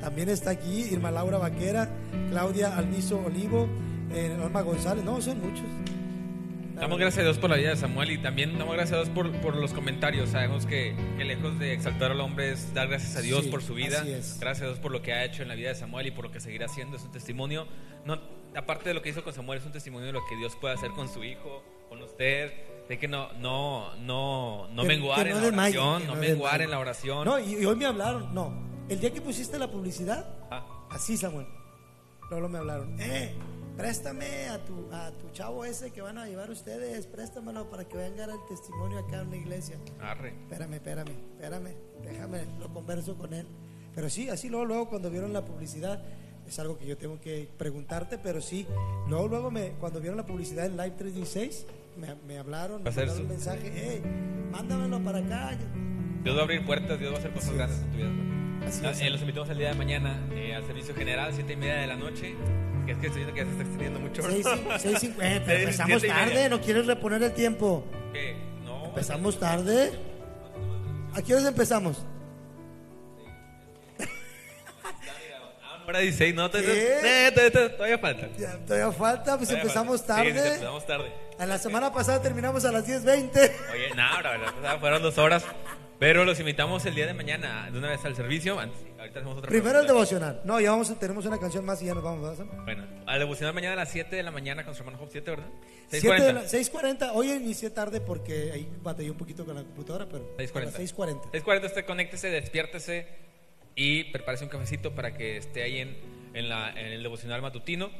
también 0.00 0.28
está 0.28 0.50
aquí. 0.50 0.88
Irma 0.90 1.12
Laura 1.12 1.38
Vaquera, 1.38 1.88
Claudia 2.30 2.76
Almizo 2.76 3.20
Olivo, 3.24 3.68
eh, 4.12 4.34
Norma 4.38 4.62
González. 4.62 5.04
No, 5.04 5.20
son 5.20 5.40
muchos. 5.40 5.64
Damos 6.74 6.98
gracias 7.00 7.22
a 7.22 7.24
Dios 7.24 7.38
por 7.38 7.50
la 7.50 7.56
vida 7.56 7.70
de 7.70 7.76
Samuel 7.76 8.12
y 8.12 8.18
también 8.18 8.56
damos 8.56 8.74
gracias 8.74 8.92
a 9.00 9.02
Dios 9.02 9.08
por, 9.12 9.32
por 9.40 9.56
los 9.56 9.72
comentarios. 9.72 10.30
Sabemos 10.30 10.64
que, 10.64 10.94
que 11.16 11.24
lejos 11.24 11.58
de 11.58 11.72
exaltar 11.72 12.12
al 12.12 12.20
hombre 12.20 12.52
es 12.52 12.72
dar 12.72 12.86
gracias 12.86 13.16
a 13.16 13.20
Dios 13.20 13.44
Sí, 13.44 13.50
por 13.50 13.62
su 13.62 13.74
vida. 13.74 14.04
Gracias 14.04 14.62
a 14.62 14.66
Dios 14.66 14.78
por 14.78 14.92
lo 14.92 15.02
que 15.02 15.12
ha 15.12 15.24
hecho 15.24 15.42
en 15.42 15.48
la 15.48 15.56
vida 15.56 15.70
de 15.70 15.74
Samuel 15.74 16.06
y 16.06 16.10
por 16.12 16.26
lo 16.26 16.30
que 16.30 16.38
seguirá 16.38 16.66
haciendo. 16.66 16.96
Es 16.96 17.02
un 17.02 17.10
testimonio. 17.10 17.66
No, 18.04 18.20
aparte 18.54 18.90
de 18.90 18.94
lo 18.94 19.02
que 19.02 19.08
hizo 19.08 19.24
con 19.24 19.32
Samuel, 19.32 19.58
es 19.58 19.66
un 19.66 19.72
testimonio 19.72 20.06
de 20.06 20.12
lo 20.12 20.20
que 20.28 20.36
Dios 20.36 20.54
puede 20.60 20.74
hacer 20.74 20.92
con 20.92 21.08
su 21.08 21.24
hijo, 21.24 21.64
con 21.88 22.00
usted. 22.00 22.52
De 22.88 22.96
que 22.96 23.08
no, 23.08 23.32
no, 23.34 23.96
no, 23.96 24.68
no 24.68 24.84
menguar 24.84 25.26
en 25.26 25.34
no 25.34 25.40
la 25.40 25.48
oración, 25.48 26.06
no 26.06 26.14
no 26.14 26.20
menguar 26.20 26.62
en 26.62 26.70
la 26.70 26.78
oración. 26.78 27.24
No, 27.26 27.40
y, 27.40 27.54
y 27.56 27.64
hoy 27.66 27.74
me 27.74 27.86
hablaron. 27.86 28.32
No, 28.32 28.52
el 28.88 29.00
día 29.00 29.12
que 29.12 29.20
pusiste 29.20 29.58
la 29.58 29.68
publicidad, 29.68 30.26
Ah, 30.50 30.64
así, 30.92 31.16
Samuel. 31.16 31.46
Luego 32.30 32.48
me 32.48 32.58
hablaron. 32.58 32.94
Eh, 33.00 33.34
préstame 33.78 34.48
a 34.48 34.58
tu, 34.64 34.88
a 34.92 35.10
tu 35.12 35.30
chavo 35.30 35.64
ese 35.64 35.90
que 35.92 36.02
van 36.02 36.18
a 36.18 36.26
llevar 36.26 36.50
ustedes. 36.50 37.06
Préstamelo 37.06 37.70
para 37.70 37.84
que 37.86 37.96
venga 37.96 38.24
a 38.24 38.26
dar 38.26 38.36
el 38.36 38.44
testimonio 38.48 38.98
acá 38.98 39.22
en 39.22 39.30
la 39.30 39.36
iglesia. 39.36 39.76
arre. 40.00 40.34
Espérame, 40.42 40.74
espérame, 40.74 41.12
espérame, 41.36 41.74
déjame, 42.02 42.44
lo 42.58 42.68
converso 42.74 43.16
con 43.16 43.32
él. 43.32 43.46
Pero 43.94 44.10
sí, 44.10 44.28
así 44.28 44.48
luego, 44.48 44.64
luego 44.66 44.88
cuando 44.88 45.10
vieron 45.10 45.32
la 45.32 45.44
publicidad, 45.44 46.02
es 46.46 46.58
algo 46.58 46.76
que 46.78 46.86
yo 46.86 46.96
tengo 46.98 47.20
que 47.20 47.48
preguntarte, 47.56 48.18
pero 48.18 48.40
sí, 48.40 48.66
luego, 49.08 49.28
luego 49.28 49.50
me, 49.50 49.70
cuando 49.80 50.00
vieron 50.00 50.16
la 50.16 50.26
publicidad 50.26 50.66
en 50.66 50.72
Live 50.76 50.92
316, 50.98 51.66
me, 51.98 52.14
me 52.26 52.38
hablaron, 52.38 52.82
me 52.82 52.90
mandaron 52.90 53.20
un 53.22 53.28
mensaje, 53.28 53.72
hey, 53.74 54.02
mándamelo 54.50 55.00
para 55.02 55.18
acá. 55.18 55.56
Dios 56.24 56.36
va 56.36 56.40
a 56.40 56.44
abrir 56.44 56.64
puertas, 56.66 56.98
Dios 56.98 57.12
va 57.12 57.16
a 57.16 57.18
hacer 57.20 57.32
cosas 57.32 57.48
Así 57.50 57.56
grandes 57.56 57.78
es. 57.78 57.84
en 57.84 57.90
tu 57.90 57.96
vida. 57.96 58.66
Así 58.66 58.82
Ah, 58.84 58.90
es. 58.90 59.00
eh, 59.02 59.10
los 59.10 59.20
invitamos 59.20 59.48
el 59.50 59.58
día 59.58 59.68
de 59.68 59.74
mañana 59.74 60.26
eh, 60.32 60.54
al 60.54 60.66
servicio 60.66 60.94
general, 60.94 61.32
siete 61.32 61.52
y 61.52 61.56
media 61.56 61.76
de 61.76 61.86
la 61.86 61.96
noche. 61.96 62.34
Que 62.88 62.92
es 62.92 62.98
que 63.00 63.06
estoy 63.08 63.22
viendo 63.24 63.34
que 63.34 63.40
ya 63.40 63.44
se 63.44 63.50
está 63.50 63.62
extendiendo 63.64 64.00
mucho. 64.00 64.22
¿no? 64.22 64.28
Seis, 64.30 64.46
cin- 64.46 64.78
seis, 64.78 64.98
cinco- 65.00 65.20
eh, 65.22 65.42
pero 65.44 65.58
empezamos 65.60 66.02
tarde, 66.06 66.48
¿no 66.48 66.58
quieres 66.62 66.86
reponer 66.86 67.22
el 67.22 67.34
tiempo? 67.34 67.84
¿Qué? 68.14 68.34
No. 68.64 68.86
Empezamos 68.86 69.38
tarde. 69.38 69.92
¿A 71.14 71.20
qué 71.20 71.34
horas 71.34 71.46
empezamos? 71.48 72.06
Ah, 75.62 75.84
hora 75.86 75.98
16, 76.00 76.34
no, 76.34 76.50
todavía, 76.50 77.98
falta. 77.98 78.28
Ya, 78.38 78.56
todavía 78.64 78.92
falta, 78.92 79.36
pues 79.36 79.48
Todavía 79.48 79.62
empezamos 79.62 80.00
falta. 80.02 80.22
Sí, 80.22 80.28
sí, 80.30 80.34
tarde. 80.34 80.48
empezamos 80.48 80.86
tarde. 80.86 81.12
A 81.38 81.46
la 81.46 81.58
semana 81.58 81.92
pasada 81.92 82.22
terminamos 82.22 82.64
a 82.64 82.72
las 82.72 82.86
10.20. 82.88 83.52
Oye, 83.72 83.90
no, 83.94 84.22
la 84.22 84.30
verdad, 84.30 84.80
fueron 84.80 85.02
dos 85.02 85.18
horas. 85.18 85.44
Pero 85.98 86.24
los 86.24 86.38
invitamos 86.38 86.86
el 86.86 86.94
día 86.94 87.06
de 87.08 87.14
mañana 87.14 87.68
de 87.72 87.76
una 87.78 87.88
vez 87.88 88.04
al 88.04 88.14
servicio. 88.14 88.60
Antes, 88.60 88.78
ahorita 88.98 89.18
hacemos 89.18 89.36
otra 89.38 89.48
Primero 89.48 89.80
el 89.80 89.86
pregunta. 89.86 89.92
devocional. 89.92 90.40
No, 90.44 90.60
ya 90.60 90.70
vamos, 90.70 90.88
a- 90.90 90.98
tenemos 90.98 91.26
una 91.26 91.38
canción 91.38 91.64
más 91.64 91.82
y 91.82 91.86
ya 91.86 91.94
nos 91.94 92.04
vamos. 92.04 92.38
¿verdad? 92.38 92.46
Bueno, 92.64 92.86
al 93.04 93.18
devocional 93.18 93.52
mañana 93.52 93.72
a 93.72 93.76
las 93.76 93.90
7 93.90 94.14
de 94.14 94.22
la 94.22 94.30
mañana 94.30 94.64
con 94.64 94.74
su 94.76 94.80
hermano 94.82 94.98
Job, 94.98 95.08
7, 95.10 95.30
¿verdad? 95.32 95.46
Siete 95.88 96.22
de 96.22 96.32
la- 96.34 96.42
6.40. 96.44 96.48
6.40. 96.98 97.10
Hoy 97.14 97.32
inicié 97.32 97.70
tarde 97.70 98.00
porque 98.00 98.52
ahí 98.52 98.68
batallé 98.80 99.10
un 99.10 99.16
poquito 99.16 99.44
con 99.44 99.56
la 99.56 99.62
computadora, 99.64 100.06
pero 100.08 100.24
a 100.38 100.40
6.40. 100.40 100.64
las 100.66 100.78
6.40. 100.78 101.30
6.40, 101.32 101.66
usted 101.66 101.84
conéctese, 101.84 102.30
despiértese 102.30 103.08
y 103.74 104.04
prepárese 104.12 104.44
un 104.44 104.50
cafecito 104.50 104.94
para 104.94 105.14
que 105.14 105.36
esté 105.38 105.64
ahí 105.64 105.78
en, 105.78 105.96
en, 106.34 106.48
la, 106.48 106.70
en 106.70 106.92
el 106.92 107.02
devocional 107.02 107.42
matutino. 107.42 107.90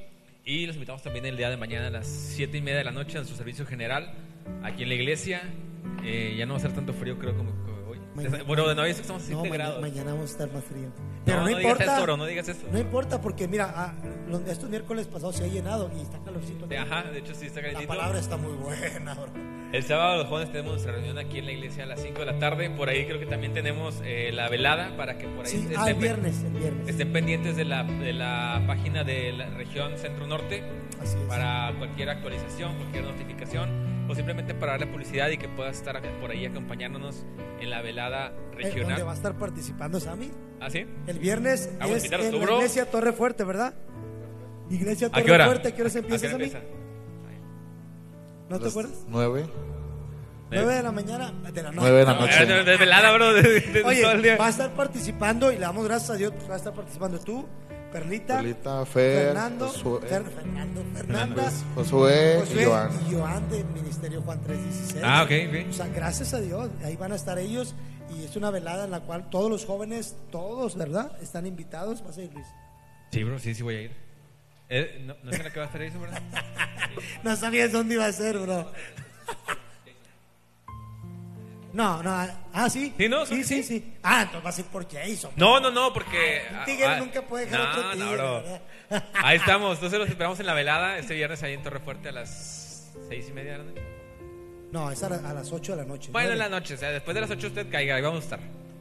Y 0.44 0.66
los 0.66 0.76
invitamos 0.76 1.02
también 1.02 1.26
el 1.26 1.36
día 1.36 1.50
de 1.50 1.56
mañana 1.56 1.88
a 1.88 1.90
las 1.90 2.06
7 2.06 2.56
y 2.58 2.60
media 2.62 2.78
de 2.78 2.84
la 2.84 2.92
noche 2.92 3.18
en 3.18 3.26
su 3.26 3.34
servicio 3.34 3.66
general 3.66 4.14
aquí 4.62 4.84
en 4.84 4.88
la 4.88 4.94
iglesia. 4.94 5.42
Eh, 6.04 6.36
ya 6.38 6.46
no 6.46 6.54
va 6.54 6.58
a 6.58 6.62
ser 6.62 6.72
tanto 6.72 6.92
frío, 6.94 7.18
creo, 7.18 7.36
como. 7.36 7.67
Mañana- 8.24 8.44
bueno, 8.44 8.68
de 8.68 8.74
nuevo 8.74 8.90
estamos 8.90 9.22
a 9.22 9.26
7 9.26 9.34
No, 9.34 9.40
mañana, 9.42 9.64
grados. 9.64 9.80
mañana 9.80 10.12
vamos 10.12 10.28
a 10.30 10.32
estar 10.32 10.52
más 10.52 10.64
frío. 10.64 10.88
Pero 11.24 11.36
no, 11.38 11.42
no, 11.42 11.48
digas 11.48 11.62
importa. 11.64 11.94
eso, 11.94 12.02
bro, 12.02 12.16
no 12.16 12.26
digas 12.26 12.48
eso. 12.48 12.66
No 12.72 12.78
importa 12.78 13.20
porque 13.20 13.48
mira, 13.48 13.72
ah, 13.76 13.94
los- 14.28 14.42
estos 14.48 14.68
miércoles 14.70 15.06
pasados 15.06 15.36
se 15.36 15.44
ha 15.44 15.46
llenado 15.48 15.90
y 15.96 16.00
está 16.02 16.18
calorcito. 16.20 16.66
Sí, 16.68 16.74
Ajá, 16.76 17.02
de 17.10 17.18
hecho 17.18 17.34
sí 17.34 17.46
está 17.46 17.60
La 17.60 17.66
calentito. 17.68 17.88
palabra 17.88 18.18
está 18.18 18.36
muy 18.36 18.52
buena, 18.54 19.14
bro. 19.14 19.58
El 19.70 19.82
sábado 19.82 20.16
los 20.18 20.28
jóvenes 20.28 20.50
tenemos 20.50 20.72
nuestra 20.72 20.92
reunión 20.92 21.18
aquí 21.18 21.38
en 21.40 21.44
la 21.44 21.52
iglesia 21.52 21.82
a 21.84 21.86
las 21.86 22.00
5 22.00 22.20
de 22.20 22.26
la 22.26 22.38
tarde. 22.38 22.70
Por 22.70 22.88
ahí 22.88 23.04
creo 23.04 23.18
que 23.18 23.26
también 23.26 23.52
tenemos 23.52 24.00
eh, 24.02 24.30
la 24.32 24.48
velada 24.48 24.96
para 24.96 25.18
que 25.18 25.28
por 25.28 25.44
ahí 25.44 25.50
Sí, 25.50 25.58
estén, 25.58 25.78
ah, 25.78 25.90
el 25.90 25.94
viernes, 25.96 26.42
el 26.42 26.52
viernes. 26.54 26.88
estén 26.88 27.12
pendientes 27.12 27.54
de 27.56 27.66
la, 27.66 27.82
de 27.84 28.12
la 28.14 28.62
página 28.66 29.04
de 29.04 29.32
la 29.32 29.50
región 29.50 29.98
Centro-Norte 29.98 30.62
Así 31.02 31.18
es. 31.18 31.24
para 31.24 31.74
cualquier 31.76 32.08
actualización, 32.08 32.76
cualquier 32.76 33.04
notificación 33.04 33.97
o 34.08 34.14
simplemente 34.14 34.54
para 34.54 34.72
darle 34.72 34.86
publicidad 34.86 35.28
y 35.28 35.36
que 35.38 35.48
puedas 35.48 35.76
estar 35.76 36.00
por 36.20 36.30
ahí 36.30 36.46
acompañándonos 36.46 37.26
en 37.60 37.70
la 37.70 37.82
velada 37.82 38.28
Eh, 38.28 38.32
¿Dónde 38.32 38.64
va 38.64 38.80
a 38.80 38.84
regional. 38.94 39.14
estar 39.16 39.34
participando 39.38 40.00
Sammy? 40.00 40.30
¿Ah, 40.60 40.70
sí? 40.70 40.86
El 41.06 41.18
viernes 41.18 41.70
Ah, 41.80 41.86
es 41.88 42.04
en 42.10 42.30
tú, 42.30 42.38
la 42.40 42.52
iglesia 42.54 42.90
Torre 42.90 43.12
Fuerte, 43.12 43.44
¿verdad? 43.44 43.74
Iglesia 44.70 45.06
¿A 45.08 45.10
Torre 45.10 45.24
qué 45.24 45.32
hora? 45.32 45.44
Fuerte, 45.46 45.68
¿a 45.68 45.74
qué 45.74 45.80
hora 45.82 45.90
se 45.90 45.98
¿A 45.98 46.00
empieza 46.02 46.28
Sammy? 46.30 46.44
empieza? 46.44 46.64
¿No 48.48 48.58
te 48.58 48.68
acuerdas? 48.68 49.04
Nueve. 49.08 49.46
9 50.50 50.74
de 50.76 50.82
la 50.82 50.92
mañana, 50.92 51.30
de 51.52 51.62
la 51.62 51.68
noche. 51.70 51.80
Nueve 51.82 51.98
de 51.98 52.04
la 52.06 52.14
No, 52.14 52.20
noche. 52.22 52.46
de, 52.46 52.64
de 52.64 52.76
velada, 52.78 53.12
bro, 53.12 53.34
de, 53.34 53.42
de- 53.42 53.60
de 53.60 53.82
Oye, 53.84 54.00
todo 54.00 54.12
el 54.12 54.22
día. 54.22 54.36
va 54.38 54.46
a 54.46 54.48
estar 54.48 54.70
participando 54.72 55.52
y 55.52 55.56
le 55.56 55.60
damos 55.60 55.84
gracias 55.84 56.10
a 56.10 56.14
Dios, 56.14 56.32
va 56.48 56.54
a 56.54 56.56
estar 56.56 56.72
participando 56.72 57.18
tú, 57.20 57.44
Perlita, 57.92 58.36
Perlita, 58.36 58.84
Fer, 58.86 59.24
Fernando, 59.26 59.68
Josué, 59.68 60.00
Fer- 60.08 60.24
Fernando, 60.30 60.84
Fernanda, 60.94 61.34
pues, 61.42 61.64
Josué 61.74 62.36
Josué 62.40 62.62
y 62.62 62.64
Joan. 62.66 62.90
y 63.08 63.14
Joan 63.14 63.48
del 63.50 63.64
Ministerio 63.66 64.22
Juan 64.22 64.40
316. 64.42 65.02
Ah, 65.04 65.22
ok, 65.22 65.30
ok. 65.48 65.70
O 65.70 65.72
sea, 65.72 65.88
gracias 65.88 66.34
a 66.34 66.40
Dios, 66.40 66.68
ahí 66.84 66.96
van 66.96 67.12
a 67.12 67.16
estar 67.16 67.38
ellos 67.38 67.74
y 68.14 68.24
es 68.24 68.36
una 68.36 68.50
velada 68.50 68.84
en 68.84 68.90
la 68.90 69.00
cual 69.00 69.30
todos 69.30 69.50
los 69.50 69.64
jóvenes, 69.64 70.16
todos, 70.30 70.76
¿verdad? 70.76 71.12
Están 71.22 71.46
invitados. 71.46 72.02
¿Vas 72.04 72.18
a 72.18 72.22
ir, 72.22 72.32
Luis? 72.32 72.46
Sí, 73.10 73.24
bro, 73.24 73.38
sí, 73.38 73.54
sí 73.54 73.62
voy 73.62 73.74
a 73.76 73.80
ir. 73.82 73.92
Eh, 74.68 75.02
¿no, 75.06 75.14
¿No 75.24 75.30
es 75.30 75.38
en 75.38 75.44
la 75.44 75.50
que 75.52 75.58
va 75.60 75.64
a 75.64 75.68
estar 75.68 75.82
eso, 75.82 75.98
verdad? 76.00 76.22
No 77.22 77.36
sabías 77.36 77.70
dónde 77.72 77.94
iba 77.94 78.06
a 78.06 78.12
ser, 78.12 78.38
bro. 78.38 78.70
No, 81.78 82.02
no, 82.02 82.10
ah, 82.54 82.68
sí. 82.68 82.92
Sí, 82.98 83.08
no, 83.08 83.24
sí, 83.24 83.44
sí, 83.44 83.62
sí. 83.62 83.94
Ah, 84.02 84.22
entonces 84.22 84.42
vas 84.42 84.58
a 84.58 84.60
ir 84.62 84.66
por 84.66 84.92
Jason. 84.92 85.30
No, 85.36 85.60
no, 85.60 85.70
no, 85.70 85.92
porque. 85.92 86.42
Un 86.50 86.64
tigre 86.64 86.86
ah, 86.86 86.98
nunca 86.98 87.22
puede 87.22 87.44
dejar 87.46 87.60
no, 87.60 87.70
otro 87.70 87.82
no, 87.84 87.92
tigre, 87.92 88.12
bro. 88.16 88.42
¿verdad? 88.42 89.04
Ahí 89.22 89.36
estamos, 89.38 89.74
entonces 89.76 89.96
los 90.00 90.08
esperamos 90.08 90.40
en 90.40 90.46
la 90.46 90.54
velada 90.54 90.98
este 90.98 91.14
viernes 91.14 91.40
ahí 91.44 91.52
en 91.54 91.62
Torrefuerte 91.62 92.08
a 92.08 92.12
las 92.12 92.90
seis 93.08 93.26
y 93.28 93.32
media 93.32 93.52
de 93.52 93.58
la 93.58 93.64
noche. 93.64 93.82
No, 94.72 94.90
es 94.90 95.00
a, 95.04 95.08
la- 95.08 95.30
a 95.30 95.32
las 95.32 95.52
8 95.52 95.76
de 95.76 95.82
la 95.82 95.88
noche. 95.88 96.10
Bueno, 96.10 96.32
en 96.32 96.38
la 96.38 96.48
noche, 96.48 96.74
o 96.74 96.76
sea, 96.76 96.90
después 96.90 97.14
de 97.14 97.20
las 97.20 97.30
8 97.30 97.46
usted 97.46 97.70
caiga, 97.70 97.94
ahí 97.94 98.02
vamos 98.02 98.22
a 98.22 98.24
estar. 98.24 98.40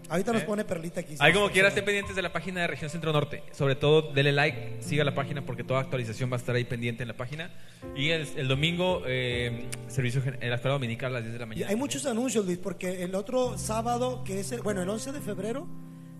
Ahorita 0.09 0.31
nos 0.33 0.43
¿Eh? 0.43 0.45
pone 0.45 0.63
Perlita 0.65 1.01
aquí. 1.01 1.15
Ahí 1.19 1.33
como 1.33 1.49
quiera 1.49 1.67
estén 1.69 1.83
pendientes 1.83 2.15
de 2.15 2.21
la 2.21 2.31
página 2.31 2.61
de 2.61 2.67
Región 2.67 2.89
Centro 2.89 3.11
Norte. 3.11 3.43
Sobre 3.51 3.75
todo, 3.75 4.13
dele 4.13 4.31
like, 4.31 4.77
siga 4.81 5.03
la 5.03 5.13
página 5.13 5.45
porque 5.45 5.63
toda 5.63 5.81
actualización 5.81 6.31
va 6.31 6.35
a 6.35 6.39
estar 6.39 6.55
ahí 6.55 6.63
pendiente 6.63 7.03
en 7.03 7.09
la 7.09 7.17
página. 7.17 7.51
Y 7.95 8.09
el, 8.09 8.27
el 8.37 8.47
domingo, 8.47 9.03
eh, 9.05 9.67
servicio 9.87 10.21
en 10.25 10.49
la 10.49 10.55
escuela 10.55 10.73
dominical 10.73 11.11
a 11.11 11.15
las 11.19 11.23
10 11.23 11.33
de 11.33 11.39
la 11.39 11.45
Y 11.45 11.49
mañana. 11.49 11.69
hay 11.69 11.75
muchos 11.75 12.05
anuncios, 12.05 12.45
Luis, 12.45 12.57
porque 12.57 13.03
el 13.03 13.15
otro 13.15 13.57
sábado, 13.57 14.23
que 14.23 14.39
es 14.39 14.51
el, 14.53 14.61
bueno, 14.61 14.81
el 14.81 14.89
11 14.89 15.11
de 15.11 15.19
febrero, 15.21 15.67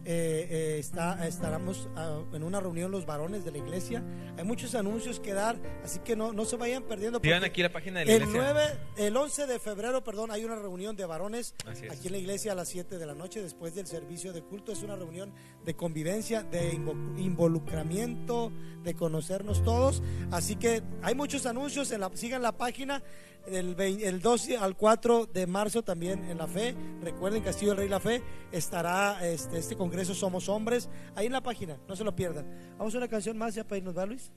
eh, 0.09 0.47
eh, 0.49 0.79
está, 0.79 1.27
estaremos 1.27 1.89
ah, 1.97 2.21
en 2.31 2.43
una 2.43 2.61
reunión 2.61 2.89
los 2.91 3.05
varones 3.05 3.43
de 3.43 3.51
la 3.51 3.57
iglesia. 3.57 4.01
Hay 4.37 4.45
muchos 4.45 4.73
anuncios 4.73 5.19
que 5.19 5.33
dar, 5.33 5.57
así 5.83 5.99
que 5.99 6.15
no, 6.15 6.31
no 6.31 6.45
se 6.45 6.55
vayan 6.55 6.83
perdiendo. 6.83 7.19
Aquí 7.43 7.61
la 7.61 7.73
página 7.73 7.99
de 7.99 8.05
la 8.05 8.13
el 8.13 8.21
iglesia. 8.21 8.53
9, 8.53 8.79
el 9.07 9.17
11 9.17 9.47
de 9.47 9.59
febrero, 9.59 10.05
perdón, 10.05 10.31
hay 10.31 10.45
una 10.45 10.55
reunión 10.55 10.95
de 10.95 11.05
varones 11.05 11.55
aquí 11.91 12.07
en 12.07 12.13
la 12.13 12.17
iglesia 12.19 12.53
a 12.53 12.55
las 12.55 12.69
7 12.69 12.97
de 12.97 13.05
la 13.05 13.15
noche 13.15 13.41
después 13.41 13.75
del 13.75 13.85
servicio 13.85 14.31
de 14.31 14.41
culto. 14.41 14.71
Es 14.71 14.81
una 14.81 14.95
reunión 14.95 15.33
de 15.67 15.75
convivencia, 15.75 16.43
de 16.43 16.71
invo- 16.73 17.19
involucramiento, 17.19 18.53
de 18.83 18.93
conocernos 18.95 19.61
todos. 19.63 20.01
Así 20.31 20.55
que 20.55 20.81
hay 21.03 21.13
muchos 21.13 21.45
anuncios, 21.45 21.91
en 21.91 21.99
la, 21.99 22.09
sigan 22.15 22.41
la 22.41 22.53
página. 22.53 23.03
El, 23.45 23.75
vein- 23.75 23.99
el 24.01 24.21
12 24.21 24.57
al 24.57 24.75
4 24.77 25.25
de 25.25 25.45
marzo 25.45 25.83
también 25.83 26.23
en 26.29 26.37
la 26.37 26.47
fe. 26.47 26.73
Recuerden, 27.01 27.43
Castillo 27.43 27.71
del 27.71 27.77
Rey 27.79 27.89
La 27.89 27.99
Fe 27.99 28.21
estará 28.51 29.25
este, 29.27 29.57
este 29.57 29.75
congreso 29.75 30.13
Somos 30.15 30.47
Hombres. 30.49 30.89
Ahí 31.15 31.25
en 31.27 31.33
la 31.33 31.41
página, 31.43 31.77
no 31.87 31.95
se 31.97 32.03
lo 32.05 32.15
pierdan. 32.15 32.45
Vamos 32.77 32.95
a 32.95 32.97
una 32.97 33.07
canción 33.09 33.37
más 33.37 33.53
ya 33.55 33.63
para 33.65 33.77
irnos, 33.77 33.97
¿va 33.97 34.05
Luis? 34.05 34.31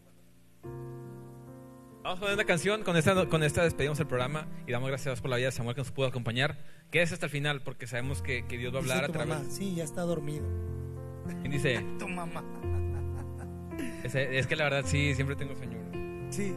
Vamos 2.02 2.16
a 2.16 2.20
poner 2.20 2.34
una 2.34 2.44
canción, 2.44 2.82
con 2.82 2.96
esta, 2.96 3.28
con 3.28 3.42
esta 3.42 3.62
despedimos 3.62 4.00
el 4.00 4.06
programa 4.06 4.48
y 4.66 4.72
damos 4.72 4.88
gracias 4.88 5.06
a 5.08 5.10
Dios 5.10 5.20
por 5.20 5.30
la 5.30 5.36
vida 5.36 5.46
de 5.46 5.52
Samuel 5.52 5.74
que 5.76 5.82
nos 5.82 5.90
pudo 5.92 6.06
acompañar. 6.06 6.58
Quédese 6.90 7.14
hasta 7.14 7.26
el 7.26 7.32
final 7.32 7.62
porque 7.62 7.86
sabemos 7.86 8.22
que, 8.22 8.46
que 8.48 8.58
Dios 8.58 8.72
va 8.72 8.78
a 8.78 8.80
hablar 8.80 9.04
a 9.04 9.08
través. 9.08 9.28
mamá, 9.28 9.50
Sí, 9.50 9.74
ya 9.76 9.84
está 9.84 10.02
dormido. 10.02 10.44
Y 11.44 11.48
dice, 11.48 11.84
Tu 11.98 12.08
mamá. 12.08 12.42
es, 14.04 14.14
es 14.14 14.46
que 14.46 14.56
la 14.56 14.64
verdad 14.64 14.82
sí, 14.84 15.14
siempre 15.14 15.36
tengo 15.36 15.54
sueño. 15.56 15.78
Sí. 16.30 16.54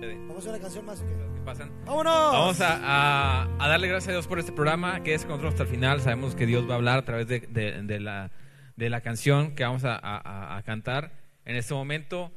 ¿Qué 0.00 0.18
Vamos 0.28 0.46
a 0.46 0.50
una 0.50 0.58
canción 0.58 0.86
más. 0.86 1.00
¿o 1.00 1.06
qué? 1.06 1.40
pasan? 1.44 1.70
¡Vámonos! 1.86 2.32
Vamos 2.32 2.60
a, 2.60 2.76
a- 2.82 3.48
a 3.58 3.68
darle 3.68 3.88
gracias 3.88 4.08
a 4.08 4.12
Dios 4.12 4.26
por 4.26 4.38
este 4.38 4.52
programa. 4.52 5.02
Quédese 5.02 5.24
con 5.26 5.32
nosotros 5.36 5.54
hasta 5.54 5.62
el 5.64 5.68
final. 5.70 6.00
Sabemos 6.00 6.34
que 6.34 6.46
Dios 6.46 6.68
va 6.68 6.74
a 6.74 6.76
hablar 6.76 6.98
a 6.98 7.04
través 7.04 7.26
de, 7.28 7.40
de- 7.40 7.82
de 7.82 8.00
la, 8.00 8.30
de 8.76 8.90
la 8.90 9.00
canción 9.00 9.54
que 9.54 9.64
vamos 9.64 9.84
a, 9.84 9.96
a- 9.96 10.56
a 10.56 10.62
cantar 10.62 11.12
en 11.44 11.56
este 11.56 11.74
momento. 11.74 12.32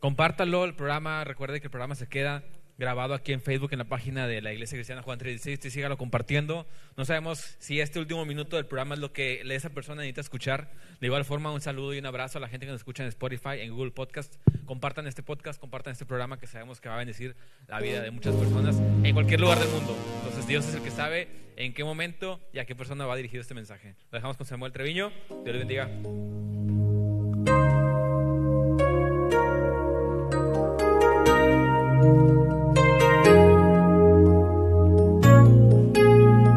Compártalo 0.00 0.64
el 0.64 0.74
programa. 0.74 1.24
Recuerde 1.24 1.60
que 1.60 1.66
el 1.66 1.70
programa 1.70 1.94
se 1.94 2.08
queda 2.08 2.42
grabado 2.80 3.12
aquí 3.12 3.32
en 3.32 3.42
Facebook 3.42 3.68
en 3.72 3.78
la 3.78 3.84
página 3.84 4.26
de 4.26 4.40
la 4.40 4.52
Iglesia 4.52 4.76
Cristiana 4.76 5.02
Juan 5.02 5.18
36 5.18 5.60
y 5.62 5.70
sígalo 5.70 5.98
compartiendo. 5.98 6.66
No 6.96 7.04
sabemos 7.04 7.56
si 7.58 7.78
este 7.78 8.00
último 8.00 8.24
minuto 8.24 8.56
del 8.56 8.64
programa 8.64 8.94
es 8.94 9.00
lo 9.00 9.12
que 9.12 9.42
esa 9.50 9.68
persona 9.68 10.00
necesita 10.00 10.22
escuchar. 10.22 10.72
De 10.98 11.06
igual 11.06 11.26
forma, 11.26 11.52
un 11.52 11.60
saludo 11.60 11.92
y 11.94 11.98
un 11.98 12.06
abrazo 12.06 12.38
a 12.38 12.40
la 12.40 12.48
gente 12.48 12.64
que 12.64 12.72
nos 12.72 12.80
escucha 12.80 13.02
en 13.02 13.10
Spotify, 13.10 13.60
en 13.60 13.74
Google 13.74 13.90
Podcast. 13.90 14.34
Compartan 14.64 15.06
este 15.06 15.22
podcast, 15.22 15.60
compartan 15.60 15.92
este 15.92 16.06
programa 16.06 16.38
que 16.38 16.46
sabemos 16.46 16.80
que 16.80 16.88
va 16.88 16.94
a 16.94 16.98
bendecir 16.98 17.36
la 17.68 17.80
vida 17.80 18.00
de 18.00 18.10
muchas 18.10 18.34
personas 18.34 18.80
en 19.04 19.12
cualquier 19.12 19.40
lugar 19.40 19.58
del 19.58 19.68
mundo. 19.68 19.94
Entonces 20.20 20.46
Dios 20.46 20.66
es 20.66 20.74
el 20.74 20.82
que 20.82 20.90
sabe 20.90 21.28
en 21.56 21.74
qué 21.74 21.84
momento 21.84 22.40
y 22.54 22.60
a 22.60 22.64
qué 22.64 22.74
persona 22.74 23.04
va 23.04 23.14
dirigido 23.14 23.42
este 23.42 23.54
mensaje. 23.54 23.94
Lo 24.10 24.16
dejamos 24.16 24.38
con 24.38 24.46
Samuel 24.46 24.72
Treviño. 24.72 25.12
Dios 25.28 25.44
les 25.44 25.58
bendiga. 25.58 25.90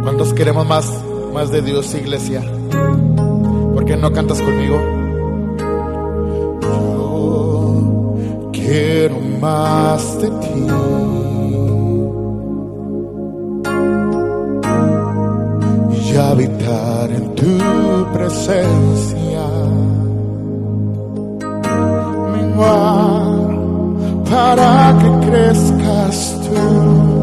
¿Cuántos 0.04 0.34
queremos 0.34 0.68
más, 0.68 0.86
más 1.34 1.50
de 1.50 1.62
Dios, 1.62 1.96
iglesia? 1.96 2.42
¿Por 3.74 3.86
qué 3.86 3.96
no 3.96 4.12
cantas 4.12 4.42
conmigo? 4.42 4.76
Yo 6.62 8.50
quiero 8.52 9.18
más 9.40 10.22
de 10.22 10.28
ti. 10.28 10.68
Y 16.12 16.18
habitar 16.18 17.10
en 17.10 17.36
tu 17.36 17.58
presencia. 18.14 19.48
Menguar 22.34 23.34
para 24.30 24.98
que 25.00 25.28
crezcas 25.28 26.42
tú 26.44 27.23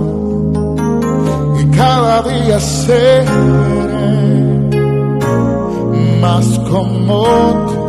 cada 1.80 2.22
día 2.30 2.60
seré 2.60 3.24
más 6.20 6.46
como 6.70 7.18
tú. 7.70 7.88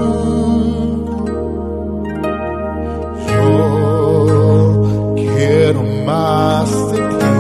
Yo 3.34 3.54
quiero 5.22 5.82
más 6.10 6.70
de 6.92 7.00
ti 7.20 7.34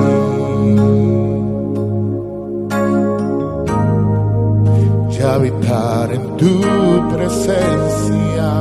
y 5.11 5.17
habitar 5.33 6.05
en 6.17 6.25
tu 6.41 6.53
presencia. 7.13 8.51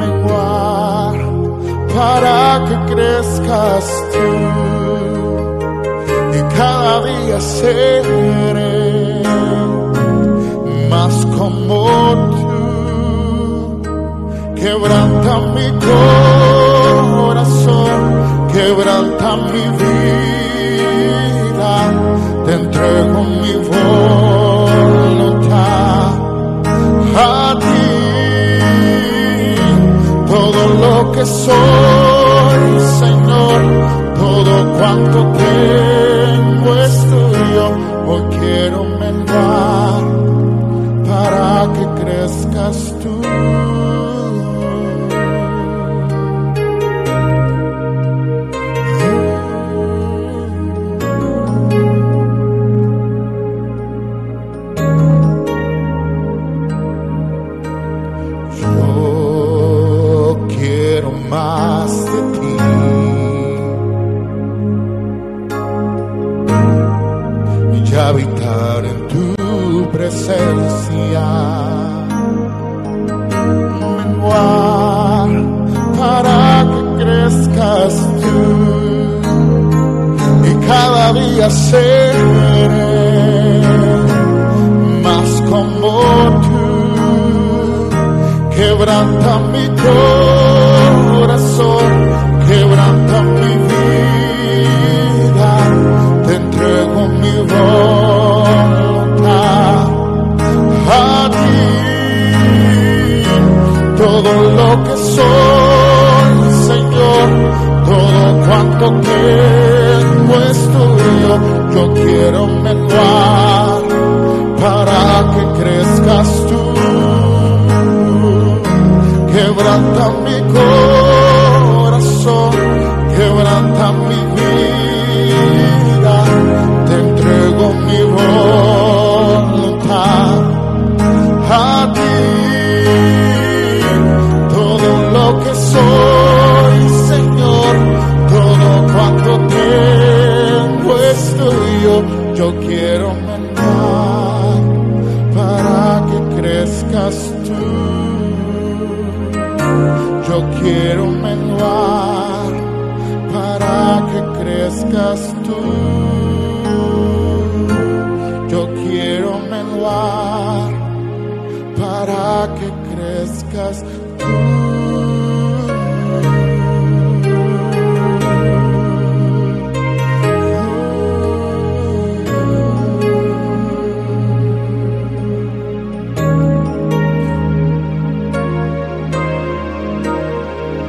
Menguar 0.00 1.18
para 1.94 2.40
que 2.66 2.76
crezcas 2.94 3.86
tú 4.12 4.87
cada 6.58 6.94
día 7.06 7.40
seré 7.40 8.02
más 10.90 11.14
como 11.38 11.76
tú. 12.32 12.48
Quebranta 14.60 15.32
mi 15.54 15.68
corazón, 17.18 18.00
quebranta 18.52 19.28
mi 19.52 19.64
vida, 19.78 20.47